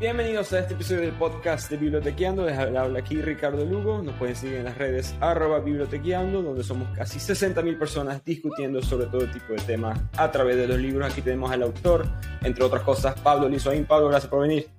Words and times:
Bienvenidos 0.00 0.50
a 0.54 0.60
este 0.60 0.72
episodio 0.72 1.02
del 1.02 1.12
podcast 1.12 1.70
de 1.70 1.76
Bibliotequeando. 1.76 2.46
Les 2.46 2.58
habla 2.58 2.98
aquí 2.98 3.20
Ricardo 3.20 3.66
Lugo. 3.66 4.00
Nos 4.00 4.14
pueden 4.14 4.34
seguir 4.34 4.56
en 4.56 4.64
las 4.64 4.78
redes 4.78 5.14
arroba 5.20 5.60
bibliotequeando, 5.60 6.40
donde 6.40 6.64
somos 6.64 6.88
casi 6.96 7.18
60.000 7.18 7.78
personas 7.78 8.24
discutiendo 8.24 8.80
sobre 8.80 9.08
todo 9.08 9.30
tipo 9.30 9.52
de 9.52 9.60
temas 9.60 10.00
a 10.16 10.30
través 10.30 10.56
de 10.56 10.66
los 10.66 10.78
libros. 10.78 11.12
Aquí 11.12 11.20
tenemos 11.20 11.50
al 11.50 11.64
autor, 11.64 12.06
entre 12.40 12.64
otras 12.64 12.82
cosas, 12.82 13.20
Pablo 13.20 13.46
Lizoaín. 13.46 13.84
Pablo, 13.84 14.08
gracias 14.08 14.30
por 14.30 14.40
venir. 14.40 14.70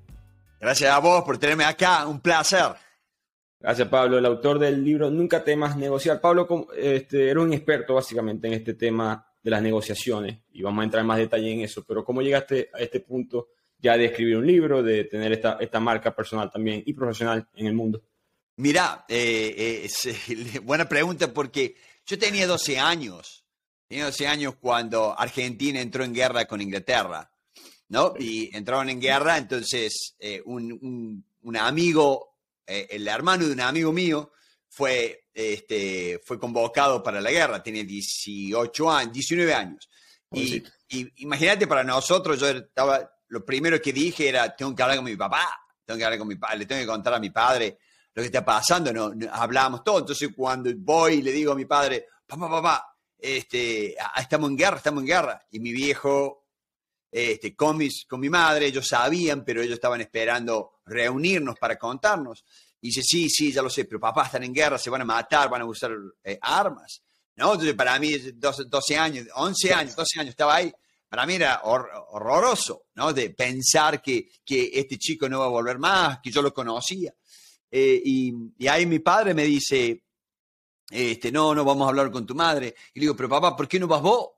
Gracias 0.60 0.92
a 0.92 0.98
vos 0.98 1.24
por 1.24 1.38
tenerme 1.38 1.66
acá. 1.66 2.08
Un 2.08 2.20
placer. 2.20 2.72
Gracias, 3.60 3.88
Pablo, 3.90 4.18
el 4.18 4.26
autor 4.26 4.58
del 4.58 4.84
libro 4.84 5.12
Nunca 5.12 5.44
temas 5.44 5.78
negociar. 5.78 6.20
Pablo 6.20 6.68
este, 6.76 7.30
era 7.30 7.42
un 7.42 7.54
experto 7.54 7.94
básicamente 7.94 8.48
en 8.48 8.54
este 8.54 8.74
tema 8.74 9.24
de 9.44 9.52
las 9.52 9.62
negociaciones 9.62 10.40
y 10.52 10.64
vamos 10.64 10.82
a 10.82 10.86
entrar 10.86 11.02
en 11.02 11.08
más 11.08 11.20
detalle 11.20 11.54
en 11.54 11.62
eso, 11.62 11.86
pero 11.88 12.04
¿cómo 12.04 12.24
llegaste 12.24 12.72
a 12.74 12.80
este 12.80 13.02
punto 13.02 13.50
ya 13.82 13.98
de 13.98 14.06
escribir 14.06 14.38
un 14.38 14.48
libro, 14.48 14.84
de 14.84 15.06
tener 15.06 15.32
esta, 15.32 15.58
esta 15.60 15.80
marca 15.80 16.16
personal 16.16 16.52
también 16.52 16.84
y 16.86 16.94
profesional 16.94 17.48
en 17.56 17.68
el 17.68 17.74
mundo? 17.74 18.04
Mira, 18.58 19.06
eh, 19.08 19.88
eh, 20.06 20.60
buena 20.64 20.88
pregunta 20.88 21.34
porque 21.34 21.76
yo 22.06 22.18
tenía 22.20 22.48
12 22.48 22.80
años, 22.80 23.46
tenía 23.88 24.06
12 24.06 24.28
años 24.28 24.56
cuando 24.60 25.18
Argentina 25.18 25.82
entró 25.82 26.04
en 26.04 26.14
guerra 26.14 26.46
con 26.46 26.62
Inglaterra, 26.62 27.32
¿no? 27.90 28.14
Y 28.20 28.56
entraron 28.56 28.90
en 28.90 29.02
guerra, 29.02 29.38
entonces 29.38 30.16
eh, 30.20 30.42
un, 30.46 31.24
un 31.42 31.58
amigo 31.58 32.32
eh, 32.72 32.88
el 32.92 33.08
hermano 33.08 33.46
de 33.46 33.52
un 33.52 33.60
amigo 33.60 33.92
mío 33.92 34.32
fue, 34.70 35.26
este, 35.34 36.22
fue 36.24 36.40
convocado 36.40 37.04
para 37.04 37.20
la 37.20 37.30
guerra, 37.30 37.62
tiene 37.62 37.84
18 37.84 38.92
años, 38.92 39.14
19 39.14 39.54
años. 39.54 39.90
Y, 40.32 40.64
imagínate, 41.18 41.68
para 41.68 41.84
nosotros, 41.84 42.40
yo 42.40 42.48
estaba, 42.48 43.12
lo 43.32 43.46
primero 43.46 43.82
que 43.82 43.94
dije 43.94 44.28
era, 44.28 44.54
tengo 44.56 44.76
que 44.76 44.84
hablar 44.84 44.98
con 44.98 45.06
mi 45.06 45.16
papá, 45.16 45.48
tengo 45.86 45.98
que 45.98 46.04
hablar 46.04 46.20
con 46.20 46.28
mi 46.28 46.36
padre, 46.36 46.60
le 46.60 46.66
tengo 46.66 46.82
que 46.82 46.88
contar 46.88 47.14
a 47.14 47.20
mi 47.20 47.30
padre 47.30 47.78
lo 48.14 48.22
que 48.22 48.28
está 48.28 48.44
pasando, 48.44 48.92
no, 48.92 49.14
hablábamos 49.32 49.86
todo. 49.86 50.00
Entonces, 50.00 50.30
cuando 50.36 50.70
voy 50.76 51.16
y 51.16 51.22
le 51.22 51.32
digo 51.32 51.54
a 51.54 51.56
mi 51.56 51.64
padre, 51.64 52.08
papá, 52.28 52.50
papá, 52.50 52.98
este, 53.18 53.96
estamos 54.18 54.50
en 54.50 54.58
guerra, 54.58 54.78
estamos 54.78 55.02
en 55.02 55.08
guerra. 55.08 55.42
Y 55.50 55.62
mi 55.62 55.72
viejo, 55.72 56.48
este, 57.10 57.56
con, 57.56 57.80
con 58.10 58.20
mi 58.20 58.30
madre, 58.30 58.66
ellos 58.66 58.86
sabían, 58.86 59.46
pero 59.46 59.62
ellos 59.62 59.76
estaban 59.76 60.02
esperando 60.02 60.82
reunirnos 60.86 61.58
para 61.58 61.78
contarnos. 61.78 62.44
Y 62.82 62.88
dice, 62.88 63.02
sí, 63.02 63.30
sí, 63.30 63.54
ya 63.54 63.62
lo 63.62 63.70
sé, 63.70 63.86
pero 63.86 64.02
papá 64.02 64.26
están 64.26 64.44
en 64.44 64.54
guerra, 64.54 64.78
se 64.78 64.90
van 64.90 65.04
a 65.04 65.06
matar, 65.06 65.50
van 65.50 65.62
a 65.62 65.66
usar 65.66 65.92
eh, 66.22 66.38
armas. 66.42 67.02
¿No? 67.38 67.54
Entonces, 67.54 67.76
para 67.76 67.98
mí, 67.98 68.18
12, 68.18 68.64
12, 68.68 68.98
años, 68.98 69.28
11 69.34 69.74
años, 69.74 69.96
12 69.96 70.20
años, 70.20 70.32
estaba 70.32 70.56
ahí. 70.56 70.74
Para 71.12 71.26
mí 71.26 71.34
era 71.34 71.60
horroroso, 71.64 72.86
¿no? 72.96 73.12
De 73.12 73.32
pensar 73.32 74.02
que, 74.02 74.30
que, 74.46 74.72
este 74.74 74.98
chico 74.98 75.28
no 75.28 75.40
va 75.40 75.48
a 75.48 75.50
volver 75.50 75.78
más, 75.78 76.20
que 76.24 76.32
yo 76.32 76.42
lo 76.42 76.54
conocía. 76.54 77.14
Eh, 77.70 78.02
y, 78.02 78.34
y, 78.58 78.68
ahí 78.70 78.86
mi 78.86 79.00
padre 79.00 79.34
me 79.34 79.44
dice, 79.44 80.06
este, 80.90 81.30
no, 81.30 81.54
no 81.54 81.66
vamos 81.66 81.86
a 81.86 81.90
hablar 81.90 82.10
con 82.12 82.26
tu 82.26 82.34
madre. 82.34 82.74
Y 82.94 83.02
le 83.02 83.04
digo, 83.04 83.18
pero 83.18 83.28
papá, 83.28 83.58
¿por 83.58 83.68
qué 83.68 83.78
no 83.78 83.88
vas 83.88 84.02
vos? 84.02 84.30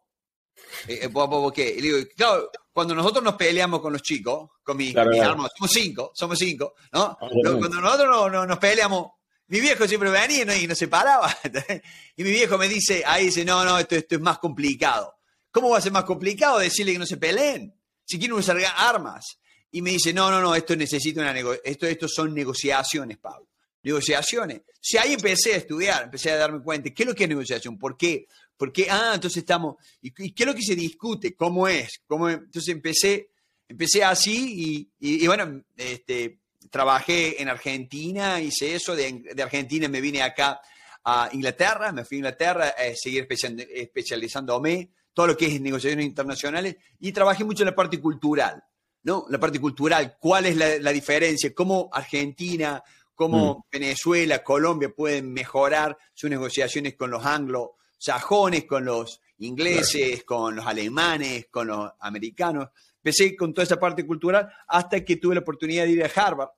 Eh, 0.88 1.06
¿Vos, 1.12 1.54
qué? 1.54 1.76
Y 1.78 1.82
le 1.82 1.94
digo, 1.94 2.10
claro, 2.18 2.50
cuando 2.72 2.96
nosotros 2.96 3.24
nos 3.24 3.36
peleamos 3.36 3.80
con 3.80 3.94
los 3.94 4.02
chicos, 4.02 4.50
con 4.64 4.76
mis, 4.76 4.96
hermanos, 4.96 5.52
somos 5.56 5.72
cinco, 5.72 6.12
somos 6.16 6.40
cinco, 6.40 6.74
¿no? 6.92 7.04
Ah, 7.22 7.30
cuando 7.60 7.82
nosotros 7.82 8.32
no, 8.32 8.48
nos 8.48 8.58
peleamos, 8.58 9.12
mi 9.46 9.60
viejo 9.60 9.88
siempre 9.88 10.10
venía 10.10 10.58
y 10.58 10.66
no 10.66 10.74
se 10.74 10.88
paraba. 10.88 11.32
y 12.18 12.24
mi 12.24 12.32
viejo 12.32 12.58
me 12.58 12.68
dice, 12.68 13.04
ahí 13.06 13.26
dice, 13.26 13.46
no, 13.46 13.64
no, 13.64 13.78
esto, 13.78 13.96
esto 13.96 14.16
es 14.16 14.22
más 14.22 14.40
complicado. 14.40 15.14
¿Cómo 15.54 15.70
va 15.70 15.78
a 15.78 15.82
ser 15.82 15.92
más 15.92 16.04
complicado 16.04 16.58
decirle 16.58 16.94
que 16.94 17.00
no 17.00 17.06
se 17.06 17.18
peleen? 17.18 17.74
Si 18.04 18.18
quieren 18.18 18.36
usar 18.36 18.58
armas. 18.76 19.38
Y 19.72 19.84
me 19.84 19.92
dice, 19.92 20.12
no, 20.12 20.32
no, 20.32 20.42
no, 20.42 20.56
esto 20.56 20.76
necesita 20.76 21.22
una 21.22 21.34
esto, 21.64 21.86
esto 21.86 22.08
son 22.08 22.34
negociaciones, 22.34 23.20
Pablo. 23.20 23.48
Negociaciones. 23.84 24.62
Si 24.82 24.98
ahí 24.98 25.14
empecé 25.14 25.54
a 25.54 25.58
estudiar, 25.58 26.04
empecé 26.04 26.32
a 26.32 26.38
darme 26.38 26.62
cuenta, 26.62 26.90
¿qué 26.90 27.04
es 27.04 27.10
lo 27.10 27.14
que 27.14 27.24
es 27.24 27.30
negociación? 27.30 27.78
¿Por 27.78 27.96
qué? 27.96 28.28
Porque, 28.58 28.88
ah, 28.90 29.12
entonces 29.14 29.38
estamos, 29.38 29.76
¿y, 30.02 30.12
qué 30.12 30.44
es 30.44 30.48
lo 30.48 30.56
que 30.56 30.64
se 30.64 30.76
discute? 30.76 31.36
¿Cómo 31.36 31.68
es? 31.68 32.02
¿Cómo 32.08 32.30
Entonces 32.30 32.70
empecé, 32.70 33.30
empecé 33.68 34.04
así 34.04 34.90
y, 35.00 35.28
bueno, 35.28 35.64
este, 35.78 36.40
trabajé 36.72 37.40
en 37.40 37.50
Argentina, 37.50 38.42
hice 38.42 38.74
eso, 38.74 38.96
de, 38.96 39.24
Argentina 39.42 39.88
me 39.88 40.02
vine 40.02 40.24
acá 40.24 40.62
a 41.04 41.30
Inglaterra, 41.32 41.92
me 41.92 42.06
fui 42.06 42.18
a 42.18 42.20
Inglaterra 42.20 42.70
a 42.70 42.96
seguir 42.96 43.28
especializándome, 43.30 44.90
todo 45.14 45.28
lo 45.28 45.38
que 45.38 45.46
es 45.46 45.62
negociaciones 45.62 46.06
internacionales, 46.06 46.78
y 47.00 47.12
trabajé 47.12 47.44
mucho 47.44 47.64
en 47.64 47.70
la 47.70 47.76
parte 47.76 48.00
cultural, 48.00 48.64
¿no? 49.04 49.26
La 49.30 49.40
parte 49.40 49.60
cultural, 49.60 50.18
¿cuál 50.20 50.46
es 50.46 50.58
la, 50.58 50.92
diferencia? 50.92 51.54
¿Cómo 51.54 51.90
Argentina, 51.92 52.84
cómo 53.14 53.60
mm. 53.60 53.62
Venezuela, 53.72 54.44
Colombia 54.44 54.90
pueden 54.90 55.32
mejorar 55.32 55.98
sus 56.14 56.30
negociaciones 56.30 56.96
con 56.96 57.12
los 57.12 57.26
anglo 57.26 57.76
sajones, 58.04 58.66
con 58.66 58.84
los 58.84 59.22
ingleses, 59.38 60.26
con 60.26 60.58
los 60.58 60.66
alemanes, 60.66 61.48
con 61.50 61.68
los 61.68 61.90
americanos. 62.02 62.68
Empecé 62.98 63.34
con 63.34 63.54
toda 63.54 63.64
esa 63.64 63.80
parte 63.80 64.06
cultural 64.06 64.50
hasta 64.68 65.06
que 65.06 65.16
tuve 65.16 65.36
la 65.36 65.42
oportunidad 65.42 65.86
de 65.86 65.92
ir 65.92 66.04
a 66.04 66.12
Harvard. 66.14 66.50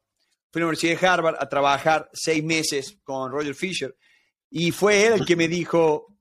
Fui 0.52 0.60
a 0.60 0.62
la 0.62 0.66
Universidad 0.70 1.00
de 1.00 1.08
Harvard 1.08 1.36
a 1.40 1.48
trabajar 1.48 2.10
seis 2.14 2.44
meses 2.44 2.98
con 3.04 3.32
Roger 3.32 3.54
Fisher 3.54 3.96
y 4.50 4.72
fue 4.72 5.06
él 5.06 5.14
el 5.14 5.26
que 5.26 5.36
me 5.36 5.48
dijo, 5.48 6.15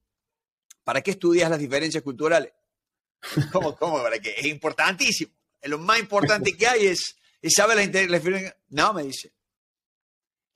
¿para 0.85 1.01
qué 1.01 1.13
estudias 1.13 1.51
las 1.51 1.59
diferencias 1.59 2.03
culturales? 2.03 2.53
¿Cómo, 3.53 3.77
cómo? 3.77 4.03
¿Para 4.03 4.19
qué? 4.19 4.35
Es 4.37 4.47
importantísimo. 4.47 5.33
Lo 5.63 5.79
más 5.79 5.99
importante 5.99 6.57
que 6.57 6.67
hay 6.67 6.87
es, 6.87 7.17
saber 7.49 7.77
la, 7.77 8.19
diferencia. 8.19 8.57
No, 8.69 8.93
me 8.93 9.05
dice. 9.05 9.33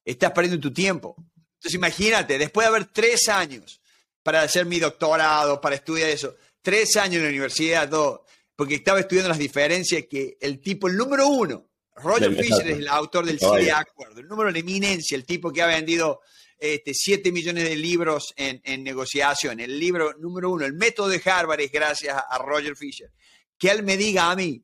Estás 0.04 0.32
perdiendo 0.32 0.60
tu 0.60 0.72
tiempo. 0.72 1.16
Entonces 1.54 1.74
imagínate, 1.74 2.38
después 2.38 2.64
de 2.64 2.68
haber 2.68 2.86
tres 2.86 3.28
años 3.28 3.80
para 4.22 4.42
hacer 4.42 4.66
mi 4.66 4.78
doctorado, 4.78 5.60
para 5.60 5.76
estudiar 5.76 6.10
eso. 6.10 6.36
Tres 6.60 6.96
años 6.96 7.16
en 7.16 7.22
la 7.24 7.28
universidad, 7.30 7.88
dos, 7.88 8.20
porque 8.54 8.76
estaba 8.76 9.00
estudiando 9.00 9.30
las 9.30 9.38
diferencias 9.38 10.04
que 10.08 10.36
el 10.40 10.60
tipo, 10.60 10.88
el 10.88 10.96
número 10.96 11.26
uno, 11.28 11.68
Roger 11.96 12.34
Fisher 12.34 12.68
es 12.68 12.78
el 12.78 12.88
autor 12.88 13.26
del 13.26 13.38
CD 13.38 13.72
Acuerdo, 13.72 14.20
el 14.20 14.28
número 14.28 14.52
de 14.52 14.60
eminencia, 14.60 15.16
el 15.16 15.24
tipo 15.24 15.52
que 15.52 15.62
ha 15.62 15.66
vendido 15.66 16.20
este, 16.58 16.92
7 16.94 17.32
millones 17.32 17.64
de 17.64 17.76
libros 17.76 18.34
en, 18.36 18.60
en, 18.64 18.82
negociación. 18.82 19.60
El 19.60 19.78
libro 19.78 20.14
número 20.18 20.50
uno, 20.50 20.64
el 20.64 20.74
método 20.74 21.08
de 21.08 21.22
Harvard 21.24 21.60
es 21.60 21.72
gracias 21.72 22.16
a, 22.16 22.38
Roger 22.38 22.76
Fisher. 22.76 23.10
Que 23.56 23.70
él 23.70 23.82
me 23.82 23.96
diga 23.96 24.30
a 24.30 24.36
mí, 24.36 24.62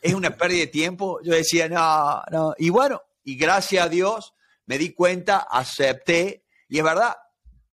es 0.00 0.14
una 0.14 0.36
pérdida 0.36 0.60
de 0.60 0.66
tiempo. 0.68 1.20
Yo 1.22 1.32
decía, 1.32 1.68
no, 1.68 2.22
no. 2.30 2.54
Y 2.58 2.70
bueno, 2.70 3.02
y 3.24 3.36
gracias 3.36 3.84
a 3.84 3.88
Dios 3.88 4.34
me 4.66 4.78
di 4.78 4.92
cuenta, 4.92 5.38
acepté, 5.50 6.44
y 6.68 6.78
es 6.78 6.84
verdad, 6.84 7.16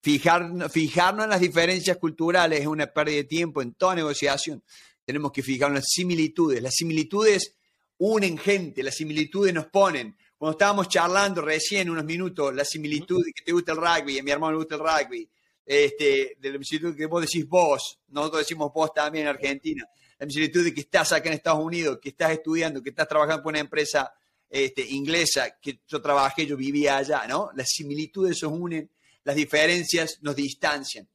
Fijar, 0.08 0.70
fijarnos 0.70 1.26
en 1.26 1.30
las 1.32 1.42
diferencias 1.42 1.98
culturales 1.98 2.62
es 2.62 2.68
una 2.68 2.88
pérdida 2.88 3.18
de 3.18 3.24
tiempo 3.26 3.62
en 3.62 3.74
toda 3.74 3.96
negociación. 3.96 4.64
Tenemos 5.04 5.32
que 5.32 5.44
fijarnos 5.44 5.78
en 5.78 5.82
las 5.82 5.90
similitudes. 5.90 6.62
Las 6.62 6.76
similitudes 6.76 7.58
unen 7.98 8.38
gente, 8.38 8.84
las 8.84 8.96
similitudes 8.96 9.54
nos 9.54 9.66
ponen. 9.66 10.16
Cuando 10.38 10.52
estábamos 10.52 10.88
charlando 10.88 11.42
recién 11.42 11.90
unos 11.90 12.06
minutos, 12.06 12.54
la 12.54 12.64
similitud 12.64 13.26
de 13.26 13.34
que 13.34 13.44
te 13.44 13.52
gusta 13.52 13.72
el 13.72 13.78
rugby, 13.78 14.20
a 14.20 14.24
mi 14.24 14.32
hermano 14.32 14.54
le 14.54 14.58
gusta 14.58 14.76
el 14.76 14.82
rugby, 14.82 15.30
este, 15.66 16.38
de 16.40 16.52
la 16.52 16.64
similitud 16.64 16.96
que 16.96 17.06
vos 17.08 17.22
decís 17.22 17.48
vos, 17.48 18.00
nosotros 18.10 18.42
decimos 18.42 18.72
vos 18.74 18.94
también 18.94 19.24
en 19.26 19.30
Argentina, 19.30 19.88
la 20.20 20.30
similitud 20.30 20.64
de 20.64 20.74
que 20.74 20.82
estás 20.82 21.12
acá 21.12 21.30
en 21.30 21.36
Estados 21.36 21.64
Unidos, 21.64 22.00
que 22.02 22.10
estás 22.10 22.32
estudiando, 22.32 22.82
que 22.82 22.90
estás 22.90 23.08
trabajando 23.08 23.44
por 23.44 23.52
una 23.52 23.60
empresa 23.60 24.14
este, 24.50 24.86
inglesa, 24.88 25.58
que 25.60 25.80
yo 25.88 26.02
trabajé, 26.02 26.46
yo 26.46 26.56
vivía 26.56 26.98
allá, 26.98 27.26
¿no? 27.28 27.50
Las 27.56 27.70
similitudes 27.70 28.42
nos 28.44 28.52
unen 28.54 28.90
las 29.28 29.36
diferencias 29.36 30.20
nos 30.22 30.38
distancian, 30.38 31.06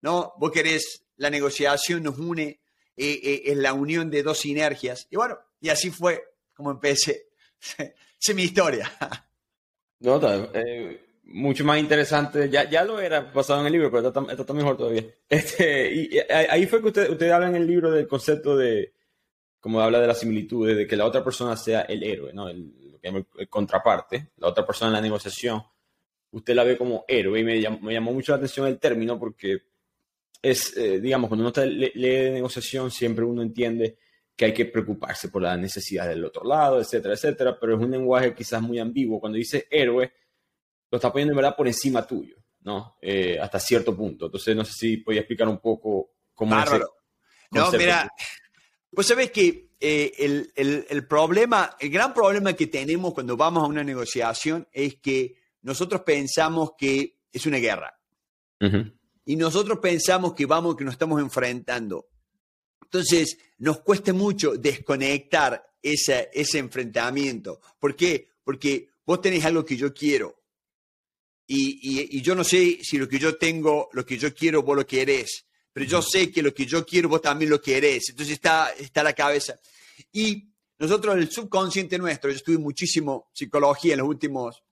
¿no? 0.00 0.32
Vos 0.38 0.50
querés, 0.50 1.04
la 1.16 1.28
negociación 1.28 2.02
nos 2.02 2.18
une, 2.18 2.62
eh, 2.96 3.20
eh, 3.22 3.42
es 3.44 3.58
la 3.58 3.74
unión 3.74 4.10
de 4.10 4.22
dos 4.22 4.38
sinergias. 4.38 5.06
Y 5.10 5.16
bueno, 5.16 5.38
y 5.60 5.68
así 5.68 5.90
fue 5.90 6.24
como 6.54 6.70
empecé. 6.70 7.26
es 8.20 8.34
mi 8.34 8.42
historia. 8.42 8.90
No, 10.00 10.20
eh, 10.54 11.00
mucho 11.24 11.64
más 11.64 11.78
interesante. 11.78 12.48
Ya, 12.48 12.68
ya 12.68 12.84
lo 12.84 13.00
era 13.00 13.32
pasado 13.32 13.60
en 13.60 13.66
el 13.66 13.72
libro, 13.72 13.90
pero 13.90 14.08
está, 14.08 14.42
está 14.42 14.52
mejor 14.52 14.76
todavía. 14.76 15.04
Este, 15.28 15.92
y, 15.92 16.18
ahí 16.30 16.66
fue 16.66 16.80
que 16.80 16.88
usted, 16.88 17.10
usted 17.10 17.30
habla 17.30 17.48
en 17.48 17.56
el 17.56 17.66
libro 17.66 17.90
del 17.90 18.06
concepto 18.06 18.56
de, 18.56 18.94
como 19.60 19.80
habla 19.80 20.00
de 20.00 20.06
las 20.06 20.20
similitudes, 20.20 20.76
de 20.76 20.86
que 20.86 20.96
la 20.96 21.04
otra 21.04 21.24
persona 21.24 21.56
sea 21.56 21.82
el 21.82 22.02
héroe, 22.02 22.32
¿no? 22.32 22.48
El, 22.48 22.72
el 23.02 23.48
contraparte, 23.48 24.30
la 24.36 24.48
otra 24.48 24.66
persona 24.66 24.88
en 24.88 24.94
la 24.94 25.00
negociación 25.00 25.62
usted 26.30 26.54
la 26.54 26.64
ve 26.64 26.76
como 26.76 27.04
héroe 27.08 27.40
y 27.40 27.44
me 27.44 27.60
llamó, 27.60 28.12
mucho 28.12 28.32
la 28.32 28.36
atención 28.36 28.66
el 28.66 28.78
término 28.78 29.18
porque 29.18 29.62
es, 30.42 30.76
eh, 30.76 31.00
digamos, 31.00 31.28
cuando 31.28 31.48
uno 31.48 31.64
lee, 31.66 31.90
de 31.94 32.30
negociación 32.30 32.90
siempre 32.90 33.24
uno 33.24 33.42
entiende 33.42 33.98
que 34.38 34.44
hay 34.44 34.54
que 34.54 34.66
preocuparse 34.66 35.30
por 35.30 35.42
las 35.42 35.58
necesidades 35.58 36.14
del 36.14 36.24
otro 36.24 36.44
lado, 36.44 36.80
etcétera, 36.80 37.14
etcétera, 37.14 37.58
pero 37.58 37.74
es 37.74 37.82
un 37.82 37.90
lenguaje 37.90 38.32
quizás 38.32 38.62
muy 38.62 38.78
ambiguo. 38.78 39.18
Cuando 39.18 39.36
dice 39.36 39.66
héroe, 39.68 40.12
lo 40.88 40.96
está 40.96 41.10
poniendo 41.10 41.32
en 41.32 41.38
verdad 41.38 41.56
por 41.56 41.66
encima 41.66 42.06
tuyo, 42.06 42.36
¿no? 42.60 42.98
Eh, 43.02 43.36
hasta 43.40 43.58
cierto 43.58 43.96
punto. 43.96 44.26
Entonces, 44.26 44.54
no 44.54 44.64
sé 44.64 44.74
si 44.74 44.98
podía 44.98 45.22
explicar 45.22 45.48
un 45.48 45.58
poco 45.58 46.12
cómo 46.34 46.56
es 46.56 46.70
No, 47.50 47.72
mira, 47.72 48.08
Pues 48.94 49.08
sabes 49.08 49.32
que 49.32 49.72
eh, 49.80 50.12
el, 50.18 50.52
el, 50.88 51.06
problema, 51.08 51.76
el 51.80 51.90
gran 51.90 52.14
problema 52.14 52.52
que 52.52 52.68
tenemos 52.68 53.14
cuando 53.14 53.36
vamos 53.36 53.64
a 53.64 53.66
una 53.66 53.82
negociación 53.82 54.68
es 54.70 55.00
que 55.00 55.34
nosotros 55.62 56.02
pensamos 56.02 56.74
que 56.78 57.18
es 57.32 57.44
una 57.44 57.58
guerra. 57.58 57.92
Y 59.24 59.34
nosotros 59.34 59.80
pensamos 59.82 60.34
que 60.34 60.46
vamos, 60.46 60.76
que 60.76 60.84
nos 60.84 60.94
estamos 60.94 61.20
enfrentando. 61.20 62.06
Entonces, 62.90 63.38
nos 63.58 63.80
cuesta 63.80 64.12
mucho 64.12 64.56
desconectar 64.56 65.74
ese, 65.82 66.30
ese 66.32 66.58
enfrentamiento. 66.58 67.60
¿Por 67.78 67.94
qué? 67.94 68.28
Porque 68.42 68.88
vos 69.04 69.20
tenés 69.20 69.44
algo 69.44 69.64
que 69.64 69.76
yo 69.76 69.92
quiero. 69.92 70.42
Y, 71.46 72.16
y, 72.16 72.20
yo 72.20 72.34
no 72.34 72.44
sé 72.44 72.78
si 72.82 72.98
lo 72.98 73.08
que 73.08 73.18
yo 73.18 73.36
tengo, 73.36 73.88
lo 73.92 74.04
que 74.04 74.18
yo 74.18 74.34
quiero, 74.34 74.62
vos 74.62 74.76
lo 74.76 74.86
querés. 74.86 75.46
Pero 75.72 75.86
yo 75.86 76.02
sé 76.02 76.30
que 76.30 76.42
lo 76.42 76.52
que 76.52 76.66
yo 76.66 76.84
quiero, 76.84 77.08
vos 77.08 77.22
también 77.22 77.50
lo 77.50 77.60
querés. 77.60 78.10
Entonces 78.10 78.34
está, 78.34 78.70
está 78.70 79.02
la 79.02 79.12
cabeza. 79.12 79.58
Y 80.12 80.48
nosotros, 80.78 81.16
el 81.16 81.30
subconsciente 81.30 81.98
nuestro, 81.98 82.30
yo 82.30 82.36
estuve 82.36 82.58
muchísimo 82.58 83.30
psicología 83.32 83.94
en 83.94 84.00
los 84.00 84.08
últimos 84.08 84.62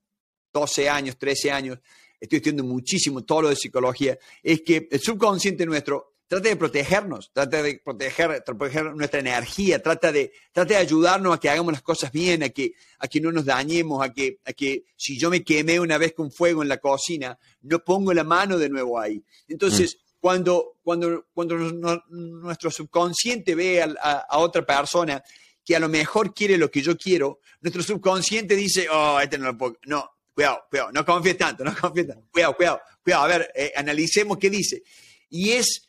12 0.53 0.89
años, 0.89 1.19
13 1.19 1.51
años, 1.51 1.79
estoy 2.21 2.39
estudiando 2.39 2.65
muchísimo 2.65 3.25
todo 3.25 3.43
lo 3.43 3.49
de 3.51 3.57
psicología, 3.57 4.19
es 4.43 4.63
que 4.63 4.89
el 4.91 5.01
subconsciente 5.01 5.67
nuestro 5.67 6.16
trata 6.29 6.49
de 6.49 6.57
protegernos, 6.57 7.31
trata 7.33 7.63
de 7.63 7.81
proteger, 7.85 8.43
proteger 8.45 8.85
nuestra 8.95 9.21
energía, 9.21 9.83
trata 9.83 10.11
de, 10.11 10.33
trata 10.53 10.75
de 10.75 10.81
ayudarnos 10.81 11.35
a 11.35 11.41
que 11.41 11.49
hagamos 11.49 11.73
las 11.73 11.83
cosas 11.83 12.11
bien, 12.11 12.43
a 12.43 12.49
que, 12.49 12.75
a 12.99 13.07
que 13.07 13.21
no 13.21 13.31
nos 13.31 13.45
dañemos, 13.45 14.05
a 14.05 14.13
que, 14.13 14.39
a 14.45 14.53
que 14.53 14.85
si 14.97 15.19
yo 15.19 15.31
me 15.31 15.45
quemé 15.45 15.79
una 15.79 15.99
vez 15.99 16.15
con 16.15 16.33
fuego 16.33 16.63
en 16.63 16.69
la 16.69 16.79
cocina, 16.79 17.39
no 17.63 17.79
pongo 17.85 18.13
la 18.13 18.25
mano 18.25 18.59
de 18.59 18.69
nuevo 18.69 18.99
ahí. 18.99 19.23
Entonces, 19.49 19.97
mm. 19.97 20.17
cuando, 20.21 20.77
cuando, 20.83 21.27
cuando 21.33 21.57
nuestro 22.09 22.71
subconsciente 22.71 23.55
ve 23.55 23.83
a, 23.83 24.27
a, 24.29 24.39
otra 24.39 24.67
persona 24.67 25.23
que 25.65 25.77
a 25.77 25.81
lo 25.81 25.89
mejor 25.89 26.35
quiere 26.35 26.57
lo 26.57 26.71
que 26.71 26.83
yo 26.83 26.97
quiero, 26.97 27.41
nuestro 27.61 27.83
subconsciente 27.83 28.57
dice, 28.57 28.89
oh, 28.91 29.21
este 29.21 29.39
no 29.39 29.47
lo 29.47 29.59
puedo, 29.59 29.79
no, 29.87 30.11
cuidado, 30.35 30.65
cuidado, 30.69 30.93
no 30.93 31.05
confíes 31.05 31.39
tanto, 31.39 31.65
no 31.65 31.75
confíes 31.75 32.09
tanto, 32.09 32.27
cuidado, 32.31 32.57
cuidado, 32.57 32.81
cuidado, 33.03 33.25
a 33.25 33.29
ver, 33.29 33.53
eh, 33.55 33.73
analicemos 33.77 34.39
qué 34.39 34.51
dice. 34.51 34.83
Y 35.31 35.53
es, 35.53 35.86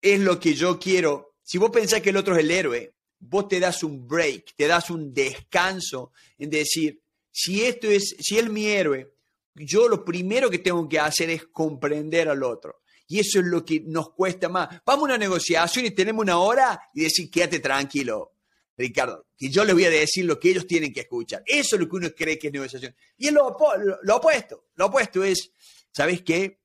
es 0.00 0.20
lo 0.20 0.38
que 0.38 0.54
yo 0.54 0.78
quiero. 0.78 1.34
Si 1.42 1.58
vos 1.58 1.70
pensás 1.70 2.00
que 2.00 2.10
el 2.10 2.16
otro 2.16 2.34
es 2.34 2.40
el 2.40 2.50
héroe, 2.50 2.94
vos 3.20 3.48
te 3.48 3.60
das 3.60 3.82
un 3.82 4.06
break, 4.06 4.54
te 4.56 4.66
das 4.66 4.90
un 4.90 5.12
descanso 5.12 6.12
en 6.38 6.50
decir, 6.50 7.00
si 7.30 7.64
esto 7.64 7.88
es, 7.88 8.16
si 8.20 8.38
es 8.38 8.48
mi 8.48 8.66
héroe, 8.66 9.12
yo 9.54 9.88
lo 9.88 10.04
primero 10.04 10.50
que 10.50 10.58
tengo 10.58 10.88
que 10.88 10.98
hacer 10.98 11.30
es 11.30 11.46
comprender 11.46 12.28
al 12.28 12.42
otro. 12.42 12.82
Y 13.06 13.20
eso 13.20 13.40
es 13.40 13.46
lo 13.46 13.64
que 13.64 13.80
nos 13.80 14.10
cuesta 14.12 14.48
más. 14.48 14.82
Vamos 14.84 15.02
a 15.02 15.04
una 15.06 15.18
negociación 15.18 15.86
y 15.86 15.90
tenemos 15.92 16.22
una 16.22 16.38
hora 16.38 16.78
y 16.92 17.02
decir, 17.02 17.30
quédate 17.30 17.58
tranquilo, 17.58 18.32
Ricardo, 18.76 19.26
que 19.36 19.48
yo 19.48 19.64
les 19.64 19.74
voy 19.74 19.86
a 19.86 19.90
decir 19.90 20.26
lo 20.26 20.38
que 20.38 20.50
ellos 20.50 20.66
tienen 20.66 20.92
que 20.92 21.00
escuchar. 21.00 21.42
Eso 21.46 21.76
es 21.76 21.80
lo 21.80 21.88
que 21.88 21.96
uno 21.96 22.08
cree 22.14 22.38
que 22.38 22.48
es 22.48 22.52
negociación. 22.52 22.94
Y 23.16 23.28
es 23.28 23.32
lo, 23.32 23.46
opuesto. 23.46 24.66
Lo 24.74 24.86
opuesto 24.86 25.24
es, 25.24 25.52
¿sabes 25.90 26.22
qué? 26.22 26.60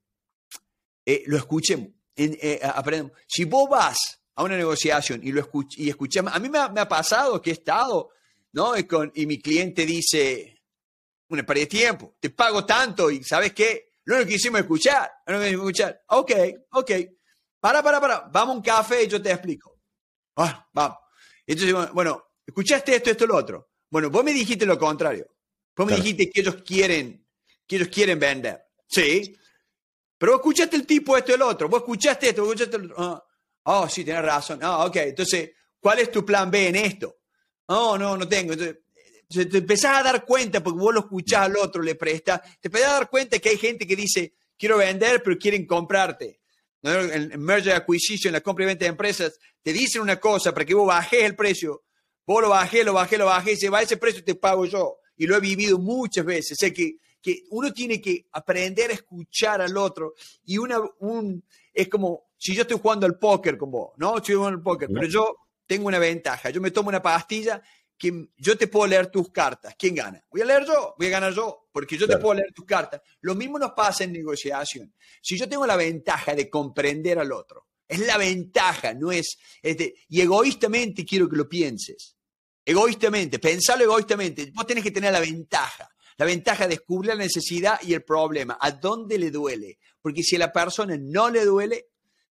Eh, 1.05 1.23
lo 1.27 1.37
escuchemos, 1.37 1.89
eh, 2.15 2.59
aprendemos. 2.63 3.17
Si 3.27 3.45
vos 3.45 3.69
vas 3.69 4.19
a 4.35 4.43
una 4.43 4.57
negociación 4.57 5.21
y 5.23 5.31
lo 5.31 5.41
escuch 5.41 5.77
y 5.77 5.89
escuchamos, 5.89 6.33
a 6.33 6.39
mí 6.39 6.49
me 6.49 6.59
ha, 6.59 6.87
pasado 6.87 7.41
que 7.41 7.51
he 7.51 7.53
estado, 7.53 8.11
¿no? 8.53 8.77
Y, 8.77 8.83
con, 8.83 9.11
y 9.15 9.25
mi 9.25 9.39
cliente 9.39 9.85
dice, 9.85 10.61
una 11.29 11.43
pérdida 11.43 11.63
de 11.63 11.69
tiempo, 11.69 12.15
te 12.19 12.29
pago 12.29 12.65
tanto 12.65 13.09
y 13.09 13.23
¿sabes 13.23 13.53
qué? 13.53 13.91
Lo 14.05 14.15
único 14.15 14.29
que 14.29 14.35
hicimos 14.35 14.59
es 14.59 14.63
escuchar, 14.63 15.11
lo 15.27 15.37
único 15.37 15.49
que 15.49 15.55
escuchar. 15.55 16.03
Ok, 16.07 16.31
ok, 16.71 16.91
para, 17.59 17.81
para, 17.81 18.01
para, 18.01 18.19
vamos 18.31 18.55
a 18.55 18.57
un 18.57 18.63
café 18.63 19.03
y 19.03 19.07
yo 19.07 19.21
te 19.21 19.31
explico. 19.31 19.79
Ah, 20.35 20.67
vamos. 20.73 20.97
Entonces, 21.45 21.91
bueno, 21.93 22.23
escuchaste 22.45 22.95
esto, 22.95 23.11
esto, 23.11 23.25
lo 23.25 23.37
otro. 23.37 23.71
Bueno, 23.89 24.09
vos 24.09 24.23
me 24.23 24.33
dijiste 24.33 24.65
lo 24.65 24.77
contrario. 24.77 25.27
Vos 25.75 25.87
me 25.87 25.95
dijiste 25.95 26.29
que 26.29 26.41
ellos 26.41 26.57
quieren, 26.63 27.25
que 27.65 27.75
ellos 27.77 27.87
quieren 27.87 28.19
vender. 28.19 28.63
Sí. 28.87 29.35
Pero 30.23 30.37
vos 30.37 30.39
escuchaste 30.39 30.77
el 30.77 30.85
tipo, 30.87 31.17
esto 31.17 31.35
el 31.35 31.41
otro. 31.41 31.67
Vos 31.67 31.81
escuchaste 31.81 32.29
esto, 32.29 32.45
vos 32.45 32.53
escuchaste 32.53 32.77
el 32.77 32.93
otro. 32.93 33.03
Ah, 33.03 33.81
oh, 33.81 33.89
sí, 33.89 34.05
tenés 34.05 34.21
razón. 34.21 34.57
Ah, 34.61 34.85
ok. 34.85 34.95
Entonces, 34.95 35.51
¿cuál 35.81 35.99
es 35.99 36.09
tu 36.09 36.25
plan 36.25 36.49
B 36.49 36.69
en 36.69 36.77
esto? 36.77 37.17
No, 37.67 37.97
no, 37.97 38.15
no 38.15 38.25
tengo. 38.25 38.53
Entonces, 38.53 38.77
te 39.27 39.57
empezás 39.57 39.97
a 39.97 40.01
dar 40.01 40.23
cuenta, 40.23 40.63
porque 40.63 40.79
vos 40.79 40.93
lo 40.93 41.01
escuchás 41.01 41.41
al 41.41 41.57
otro, 41.57 41.83
le 41.83 41.95
prestas, 41.95 42.39
te 42.61 42.69
empezás 42.69 42.87
a 42.87 42.93
dar 42.93 43.09
cuenta 43.09 43.37
que 43.39 43.49
hay 43.49 43.57
gente 43.57 43.85
que 43.85 43.97
dice, 43.97 44.35
quiero 44.57 44.77
vender, 44.77 45.21
pero 45.21 45.37
quieren 45.37 45.67
comprarte 45.67 46.39
en 46.83 47.41
merger 47.41 47.73
acquisition, 47.73 48.31
la 48.31 48.39
compra 48.39 48.63
y 48.63 48.67
venta 48.67 48.85
de 48.85 48.91
empresas, 48.91 49.37
te 49.61 49.73
dicen 49.73 50.01
una 50.01 50.21
cosa 50.21 50.53
para 50.53 50.65
que 50.65 50.73
vos 50.73 50.87
bajes 50.87 51.21
el 51.21 51.35
precio, 51.35 51.83
vos 52.25 52.41
lo 52.41 52.47
bajé, 52.47 52.85
lo 52.85 52.93
bajé, 52.93 53.17
lo 53.17 53.25
bajé, 53.25 53.51
y 53.51 53.57
se 53.57 53.67
va 53.67 53.81
ese 53.81 53.97
precio 53.97 54.23
te 54.23 54.35
pago 54.35 54.65
yo. 54.65 54.99
Y 55.17 55.27
lo 55.27 55.35
he 55.35 55.41
vivido 55.41 55.79
muchas 55.79 56.23
veces. 56.23 56.57
O 56.63 56.73
que, 56.73 56.95
que 57.23 57.45
uno 57.51 57.71
tiene 57.71 58.01
que 58.01 58.27
aprender 58.33 58.91
a 58.91 58.95
escuchar 58.95 59.61
al 59.61 59.77
otro. 59.77 60.13
Y 60.43 60.57
una, 60.57 60.77
un, 60.99 61.41
es 61.73 61.87
como 61.87 62.25
si 62.37 62.53
yo 62.53 62.63
estoy 62.63 62.77
jugando 62.77 63.05
al 63.05 63.17
póker 63.17 63.57
con 63.57 63.71
vos, 63.71 63.93
¿no? 63.97 64.17
Estoy 64.17 64.35
jugando 64.35 64.57
al 64.57 64.63
póker, 64.63 64.89
pero 64.93 65.07
yo 65.07 65.37
tengo 65.65 65.87
una 65.87 65.99
ventaja. 65.99 66.49
Yo 66.49 66.59
me 66.59 66.71
tomo 66.71 66.89
una 66.89 67.01
pastilla 67.01 67.63
que 67.97 68.27
yo 68.35 68.57
te 68.57 68.67
puedo 68.67 68.87
leer 68.87 69.07
tus 69.07 69.31
cartas. 69.31 69.73
¿Quién 69.79 69.95
gana? 69.95 70.21
Voy 70.29 70.41
a 70.41 70.45
leer 70.45 70.65
yo, 70.65 70.93
voy 70.97 71.07
a 71.07 71.11
ganar 71.11 71.33
yo, 71.33 71.69
porque 71.71 71.97
yo 71.97 72.05
te 72.05 72.17
puedo 72.17 72.33
leer 72.33 72.51
tus 72.53 72.65
cartas. 72.65 73.01
Lo 73.21 73.35
mismo 73.35 73.57
nos 73.57 73.71
pasa 73.71 74.03
en 74.03 74.11
negociación. 74.11 74.93
Si 75.21 75.37
yo 75.37 75.47
tengo 75.47 75.65
la 75.65 75.77
ventaja 75.77 76.35
de 76.35 76.49
comprender 76.49 77.17
al 77.19 77.31
otro, 77.31 77.67
es 77.87 77.99
la 77.99 78.17
ventaja, 78.17 78.93
no 78.93 79.11
es... 79.13 79.37
Este, 79.61 79.95
y 80.09 80.19
egoístamente 80.19 81.05
quiero 81.05 81.29
que 81.29 81.37
lo 81.37 81.47
pienses. 81.47 82.17
Egoístamente, 82.65 83.39
pensalo 83.39 83.83
egoístamente. 83.85 84.51
Vos 84.53 84.67
tenés 84.67 84.83
que 84.83 84.91
tener 84.91 85.13
la 85.13 85.21
ventaja. 85.21 85.92
La 86.17 86.25
ventaja 86.25 86.63
de 86.63 86.75
descubrir 86.75 87.09
la 87.09 87.15
necesidad 87.15 87.79
y 87.81 87.93
el 87.93 88.03
problema. 88.03 88.57
¿A 88.59 88.71
dónde 88.71 89.17
le 89.17 89.31
duele? 89.31 89.79
Porque 90.01 90.23
si 90.23 90.35
a 90.35 90.39
la 90.39 90.51
persona 90.51 90.95
no 90.97 91.29
le 91.29 91.45
duele, 91.45 91.87